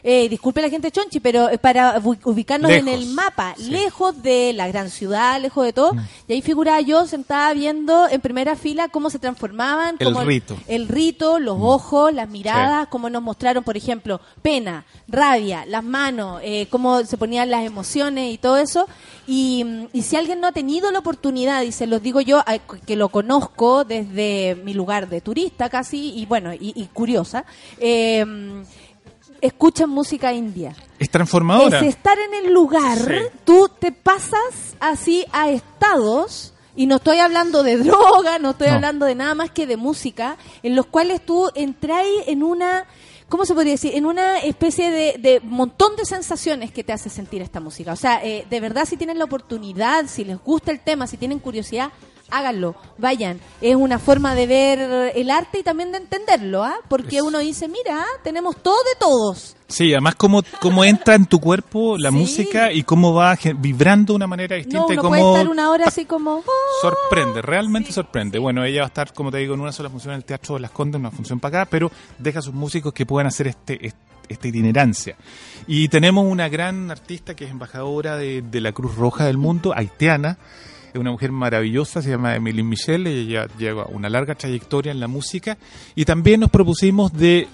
Eh, 0.03 0.29
disculpe 0.29 0.61
la 0.61 0.69
gente 0.69 0.91
Chonchi, 0.91 1.19
pero 1.19 1.49
eh, 1.49 1.57
para 1.57 1.99
ubi- 2.01 2.19
ubicarnos 2.25 2.71
en 2.71 2.87
el 2.87 3.07
mapa, 3.07 3.55
lejos 3.57 4.21
de 4.21 4.53
la 4.53 4.67
gran 4.67 4.89
ciudad, 4.89 5.39
lejos 5.41 5.65
de 5.65 5.73
todo. 5.73 5.91
Y 6.27 6.33
ahí 6.33 6.41
figuraba 6.41 6.81
yo 6.81 7.05
sentada 7.07 7.53
viendo 7.53 8.07
en 8.09 8.21
primera 8.21 8.55
fila 8.55 8.89
cómo 8.89 9.09
se 9.09 9.19
transformaban. 9.21 9.95
El 9.99 10.07
cómo 10.07 10.25
rito. 10.25 10.57
el 10.67 10.89
rito, 10.89 11.39
los 11.39 11.57
ojos, 11.59 12.13
las 12.13 12.27
miradas, 12.27 12.87
cómo 12.89 13.09
nos 13.09 13.21
mostraron, 13.21 13.63
por 13.63 13.77
ejemplo, 13.77 14.19
pena, 14.41 14.83
rabia, 15.07 15.65
las 15.65 15.83
manos, 15.83 16.41
eh, 16.43 16.67
cómo 16.69 17.03
se 17.05 17.17
ponían 17.17 17.49
las 17.49 17.63
emociones 17.65 18.33
y 18.33 18.37
todo 18.37 18.57
eso. 18.57 18.87
Y, 19.27 19.63
mm, 19.63 19.87
y 19.93 20.01
si 20.01 20.17
alguien 20.17 20.41
no 20.41 20.47
ha 20.47 20.51
tenido 20.51 20.91
la 20.91 20.99
oportunidad, 20.99 21.61
y 21.61 21.71
se 21.71 21.87
los 21.87 22.01
digo 22.01 22.19
yo, 22.19 22.43
que 22.85 22.95
lo 22.97 23.07
conozco 23.09 23.85
desde 23.85 24.55
mi 24.65 24.73
lugar 24.73 25.07
de 25.07 25.21
turista 25.21 25.69
casi, 25.69 26.13
y 26.19 26.25
bueno, 26.25 26.53
y, 26.53 26.73
y 26.75 26.87
curiosa, 26.87 27.45
eh, 27.79 28.25
escuchan 29.39 29.89
música 29.89 30.33
india. 30.33 30.75
Es 30.99 31.09
transformadora. 31.09 31.79
Es 31.79 31.87
estar 31.87 32.17
en 32.19 32.45
el 32.45 32.53
lugar, 32.53 32.97
Sí. 32.97 33.37
tú 33.43 33.69
te 33.79 33.91
pasas 33.91 34.75
así 34.79 35.25
a 35.31 35.49
estados, 35.49 36.50
y 36.75 36.85
no 36.87 36.97
estoy 36.97 37.17
hablando 37.19 37.63
de 37.63 37.77
droga, 37.83 38.39
no 38.39 38.51
estoy 38.51 38.67
No. 38.69 38.75
hablando 38.75 39.05
de 39.05 39.15
nada 39.15 39.35
más 39.35 39.51
que 39.51 39.67
de 39.67 39.77
música, 39.77 40.37
en 40.63 40.75
los 40.75 40.85
cuales 40.85 41.25
tú 41.25 41.49
entras 41.55 42.05
en 42.27 42.43
una, 42.43 42.85
¿cómo 43.29 43.45
se 43.45 43.53
podría 43.53 43.73
decir? 43.73 43.95
En 43.95 44.05
una 44.05 44.39
especie 44.39 44.91
de, 44.91 45.15
de 45.19 45.39
montón 45.43 45.95
de 45.95 46.05
sensaciones 46.05 46.71
que 46.71 46.83
te 46.83 46.93
hace 46.93 47.09
sentir 47.09 47.41
esta 47.41 47.59
música. 47.59 47.91
O 47.93 47.97
sea, 47.97 48.23
eh, 48.23 48.45
de 48.49 48.59
verdad, 48.59 48.85
si 48.85 48.97
tienen 48.97 49.17
la 49.19 49.25
oportunidad, 49.25 50.05
si 50.07 50.23
les 50.23 50.37
gusta 50.39 50.71
el 50.71 50.79
tema, 50.79 51.07
si 51.07 51.17
tienen 51.17 51.39
curiosidad, 51.39 51.91
háganlo, 52.29 52.75
vayan. 52.97 53.41
Es 53.59 53.75
una 53.75 53.99
forma 53.99 54.35
de 54.35 54.47
ver 54.47 55.11
el 55.15 55.29
arte 55.29 55.59
y 55.59 55.63
también 55.63 55.91
de 55.91 55.97
entenderlo, 55.97 56.63
¿ah? 56.63 56.77
Porque 56.87 57.21
uno 57.21 57.39
dice, 57.39 57.67
mira, 57.67 58.05
tenemos 58.23 58.55
todo 58.63 58.77
de 58.83 58.95
todos. 58.97 59.57
Sí, 59.71 59.91
además 59.93 60.15
cómo, 60.15 60.43
cómo 60.59 60.83
entra 60.83 61.15
en 61.15 61.25
tu 61.25 61.39
cuerpo 61.39 61.97
la 61.97 62.09
Sí. 62.11 62.15
música 62.17 62.71
y 62.71 62.83
cómo 62.83 63.13
va 63.13 63.37
vibrando 63.57 64.13
de 64.13 64.17
una 64.17 64.27
manera 64.27 64.55
distinta 64.55 64.79
No, 64.79 64.89
y 64.89 64.93
uno 64.93 65.01
cómo 65.01 65.09
puede 65.17 65.31
estar 65.31 65.47
una 65.49 65.71
hora 65.71 65.85
así 65.87 66.05
como... 66.05 66.37
"Oh". 66.37 66.43
sorprende, 66.81 67.41
realmente 67.41 67.91
sorprende. 67.91 68.37
Bueno, 68.39 68.63
ella 68.63 68.81
va 68.81 68.85
a 68.85 68.87
estar, 68.87 69.13
como 69.13 69.31
te 69.31 69.37
digo, 69.37 69.53
en 69.53 69.61
una 69.61 69.71
sola 69.71 69.89
función 69.89 70.13
en 70.13 70.17
el 70.17 70.25
Teatro 70.25 70.55
de 70.55 70.61
las 70.61 70.71
Condes, 70.71 70.99
una 70.99 71.11
función 71.11 71.39
para 71.39 71.61
acá, 71.61 71.69
pero 71.71 71.91
deja 72.19 72.39
a 72.39 72.41
sus 72.41 72.53
músicos 72.53 72.93
que 72.93 73.05
puedan 73.05 73.27
hacer 73.27 73.47
este, 73.47 73.85
este- 73.87 74.11
esta 74.29 74.47
itinerancia. 74.47 75.15
Y 75.67 75.89
tenemos 75.89 76.25
una 76.25 76.47
gran 76.47 76.89
artista 76.89 77.35
que 77.35 77.43
es 77.45 77.51
embajadora 77.51 78.15
de, 78.15 78.41
de 78.41 78.61
la 78.61 78.71
Cruz 78.71 78.95
Roja 78.95 79.25
del 79.25 79.37
Mundo, 79.37 79.73
haitiana, 79.75 80.37
es 80.93 80.99
una 80.99 81.11
mujer 81.11 81.31
maravillosa, 81.33 82.01
se 82.01 82.09
llama 82.11 82.35
Emily 82.35 82.63
Michelle, 82.63 83.09
ella 83.09 83.47
lleva 83.57 83.85
una 83.87 84.09
larga 84.09 84.35
trayectoria 84.35 84.91
en 84.93 84.99
la 85.01 85.07
música 85.07 85.57
y 85.95 86.05
también 86.05 86.39
nos 86.41 86.49
propusimos 86.49 87.11
de 87.13 87.47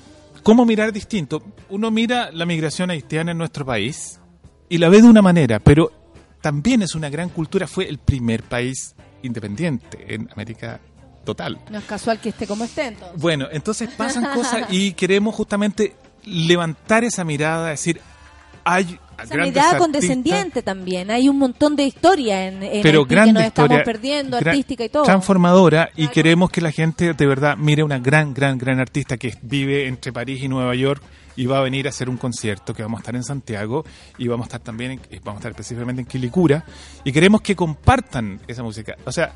cómo 0.47 0.65
mirar 0.65 0.93
distinto. 0.93 1.43
Uno 1.67 1.91
mira 1.91 2.31
la 2.31 2.45
migración 2.45 2.89
haitiana 2.89 3.31
en 3.31 3.37
nuestro 3.37 3.65
país 3.65 4.21
y 4.69 4.77
la 4.77 4.87
ve 4.87 5.01
de 5.01 5.09
una 5.09 5.21
manera, 5.21 5.59
pero 5.59 5.91
también 6.39 6.81
es 6.83 6.95
una 6.95 7.09
gran 7.09 7.27
cultura, 7.27 7.67
fue 7.67 7.89
el 7.89 7.97
primer 7.97 8.43
país 8.43 8.95
independiente 9.23 10.15
en 10.15 10.29
América 10.31 10.79
total. 11.25 11.59
No 11.69 11.79
es 11.79 11.83
casual 11.83 12.21
que 12.21 12.29
esté 12.29 12.47
como 12.47 12.63
esté, 12.63 12.85
entonces. 12.85 13.21
Bueno, 13.21 13.47
entonces 13.51 13.89
pasan 13.89 14.33
cosas 14.33 14.67
y 14.69 14.93
queremos 14.93 15.35
justamente 15.35 15.97
levantar 16.23 17.03
esa 17.03 17.25
mirada, 17.25 17.71
decir, 17.71 17.99
hay 18.63 18.97
Artistas, 19.17 19.75
condescendiente 19.77 20.61
también. 20.61 21.09
Hay 21.11 21.27
un 21.29 21.37
montón 21.37 21.75
de 21.75 21.83
historia 21.83 22.47
en, 22.47 22.61
en 22.63 22.81
pero 22.83 22.99
Haití 23.01 23.15
que 23.15 23.33
nos 23.33 23.43
estamos 23.43 23.81
perdiendo, 23.83 24.37
artística 24.37 24.83
y 24.85 24.89
todo. 24.89 25.03
transformadora 25.03 25.89
y 25.95 26.07
queremos 26.09 26.49
que 26.51 26.61
la 26.61 26.71
gente 26.71 27.13
de 27.13 27.25
verdad 27.25 27.57
mire 27.57 27.83
una 27.83 27.99
gran, 27.99 28.33
gran, 28.33 28.57
gran 28.57 28.79
artista 28.79 29.17
que 29.17 29.33
vive 29.41 29.87
entre 29.87 30.11
París 30.13 30.41
y 30.43 30.47
Nueva 30.47 30.75
York 30.75 31.01
y 31.35 31.45
va 31.45 31.59
a 31.59 31.61
venir 31.61 31.85
a 31.85 31.89
hacer 31.89 32.09
un 32.09 32.17
concierto 32.17 32.73
que 32.73 32.81
vamos 32.81 32.99
a 32.99 33.01
estar 33.01 33.15
en 33.15 33.23
Santiago 33.23 33.85
y 34.17 34.27
vamos 34.27 34.45
a 34.45 34.47
estar 34.47 34.61
también, 34.61 34.91
en- 34.91 35.01
vamos 35.23 35.35
a 35.37 35.39
estar 35.39 35.51
específicamente 35.51 36.01
en 36.01 36.07
Quilicura 36.07 36.63
y 37.03 37.11
queremos 37.11 37.41
que 37.41 37.55
compartan 37.55 38.39
esa 38.47 38.63
música. 38.63 38.95
O 39.05 39.11
sea, 39.11 39.33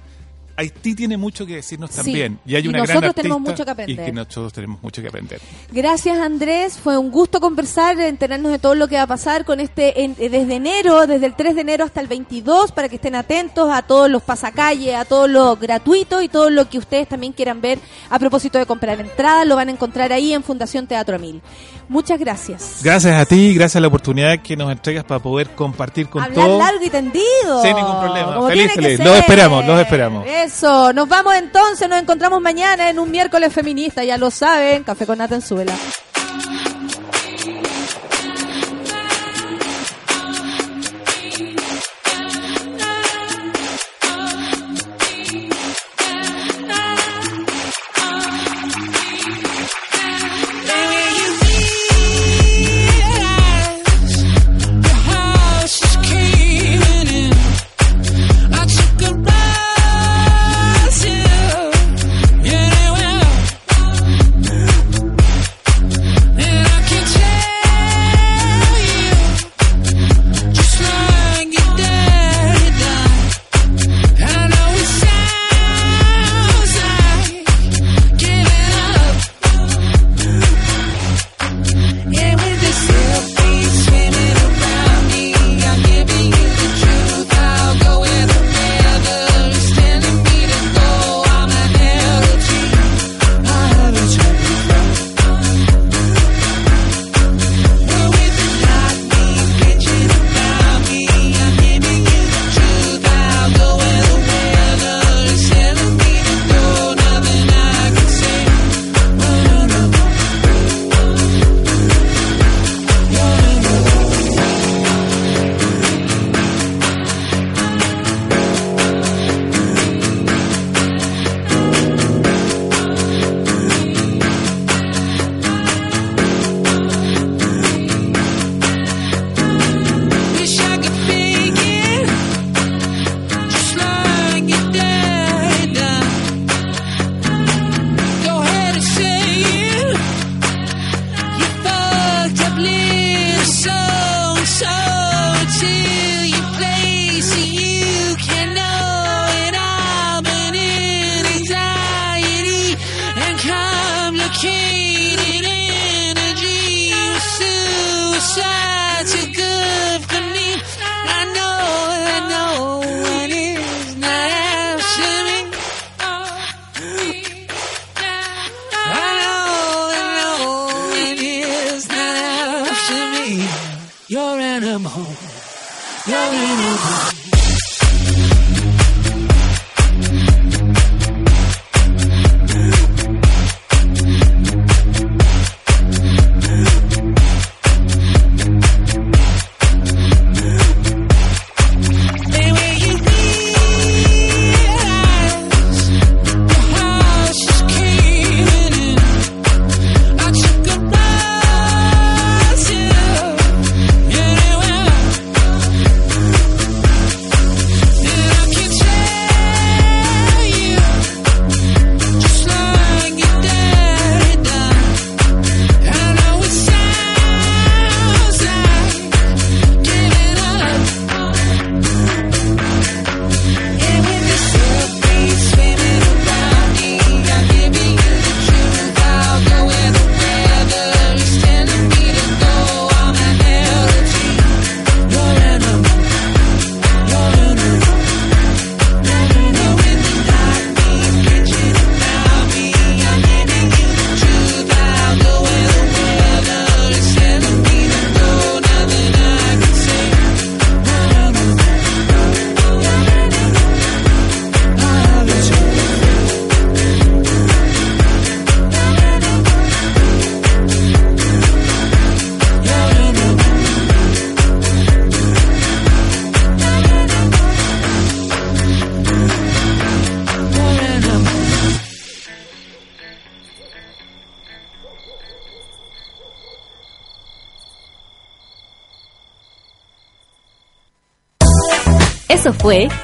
Haití 0.61 0.95
tiene 0.95 1.17
mucho 1.17 1.45
que 1.45 1.55
decirnos 1.55 1.89
Sí, 1.91 1.97
también 1.97 2.39
y 2.45 2.55
hay 2.55 2.63
y 2.63 2.67
una 2.67 2.79
nosotros 2.79 3.01
gran 3.01 3.13
tenemos 3.13 3.41
mucho 3.41 3.65
que 3.65 3.69
y 3.69 3.73
aprender. 3.73 4.05
que 4.05 4.11
nosotros 4.11 4.53
tenemos 4.53 4.81
mucho 4.81 5.01
que 5.01 5.07
aprender. 5.07 5.41
Gracias 5.71 6.17
Andrés, 6.19 6.77
fue 6.77 6.97
un 6.97 7.11
gusto 7.11 7.39
conversar, 7.39 7.99
enterarnos 7.99 8.51
de 8.51 8.59
todo 8.59 8.75
lo 8.75 8.87
que 8.87 8.95
va 8.95 9.03
a 9.03 9.07
pasar 9.07 9.43
con 9.45 9.59
este 9.59 10.03
en- 10.03 10.15
eh, 10.19 10.29
desde 10.29 10.55
enero, 10.55 11.07
desde 11.07 11.25
el 11.25 11.35
3 11.35 11.55
de 11.55 11.61
enero 11.61 11.83
hasta 11.85 11.99
el 12.01 12.07
22, 12.07 12.71
para 12.71 12.89
que 12.89 12.95
estén 12.97 13.15
atentos 13.15 13.69
a 13.71 13.81
todos 13.81 14.09
los 14.09 14.21
pasacalles, 14.23 14.95
a 14.95 15.05
todo 15.05 15.27
lo 15.27 15.55
gratuito 15.55 16.21
y 16.21 16.29
todo 16.29 16.49
lo 16.49 16.69
que 16.69 16.77
ustedes 16.77 17.07
también 17.07 17.33
quieran 17.33 17.59
ver 17.61 17.79
a 18.09 18.19
propósito 18.19 18.57
de 18.59 18.65
comprar 18.65 18.99
entradas, 18.99 19.47
lo 19.47 19.55
van 19.55 19.69
a 19.69 19.71
encontrar 19.71 20.11
ahí 20.13 20.33
en 20.33 20.43
Fundación 20.43 20.85
Teatro 20.87 21.17
Mil. 21.19 21.41
Muchas 21.91 22.17
gracias. 22.21 22.79
Gracias 22.81 23.13
a 23.13 23.25
ti, 23.25 23.53
gracias 23.53 23.75
a 23.75 23.81
la 23.81 23.87
oportunidad 23.87 24.39
que 24.39 24.55
nos 24.55 24.71
entregas 24.71 25.03
para 25.03 25.19
poder 25.19 25.49
compartir 25.49 26.07
con 26.07 26.23
Hablar 26.23 26.45
todos. 26.45 26.57
largo 26.59 26.85
y 26.85 26.89
tendido. 26.89 27.61
Sin 27.61 27.75
ningún 27.75 27.99
problema. 27.99 28.35
Como 28.35 28.47
Feliz, 28.47 28.71
feliz. 28.71 28.99
Los 28.99 29.17
esperamos, 29.17 29.65
los 29.65 29.77
esperamos. 29.81 30.25
Eso, 30.25 30.93
nos 30.93 31.09
vamos 31.09 31.35
entonces, 31.35 31.89
nos 31.89 32.01
encontramos 32.01 32.41
mañana 32.41 32.89
en 32.89 32.97
un 32.97 33.11
miércoles 33.11 33.51
feminista, 33.51 34.05
ya 34.05 34.17
lo 34.17 34.31
saben, 34.31 34.85
café 34.85 35.05
con 35.05 35.17
nata 35.17 35.35
en 35.35 35.41
Súbela. 35.41 35.73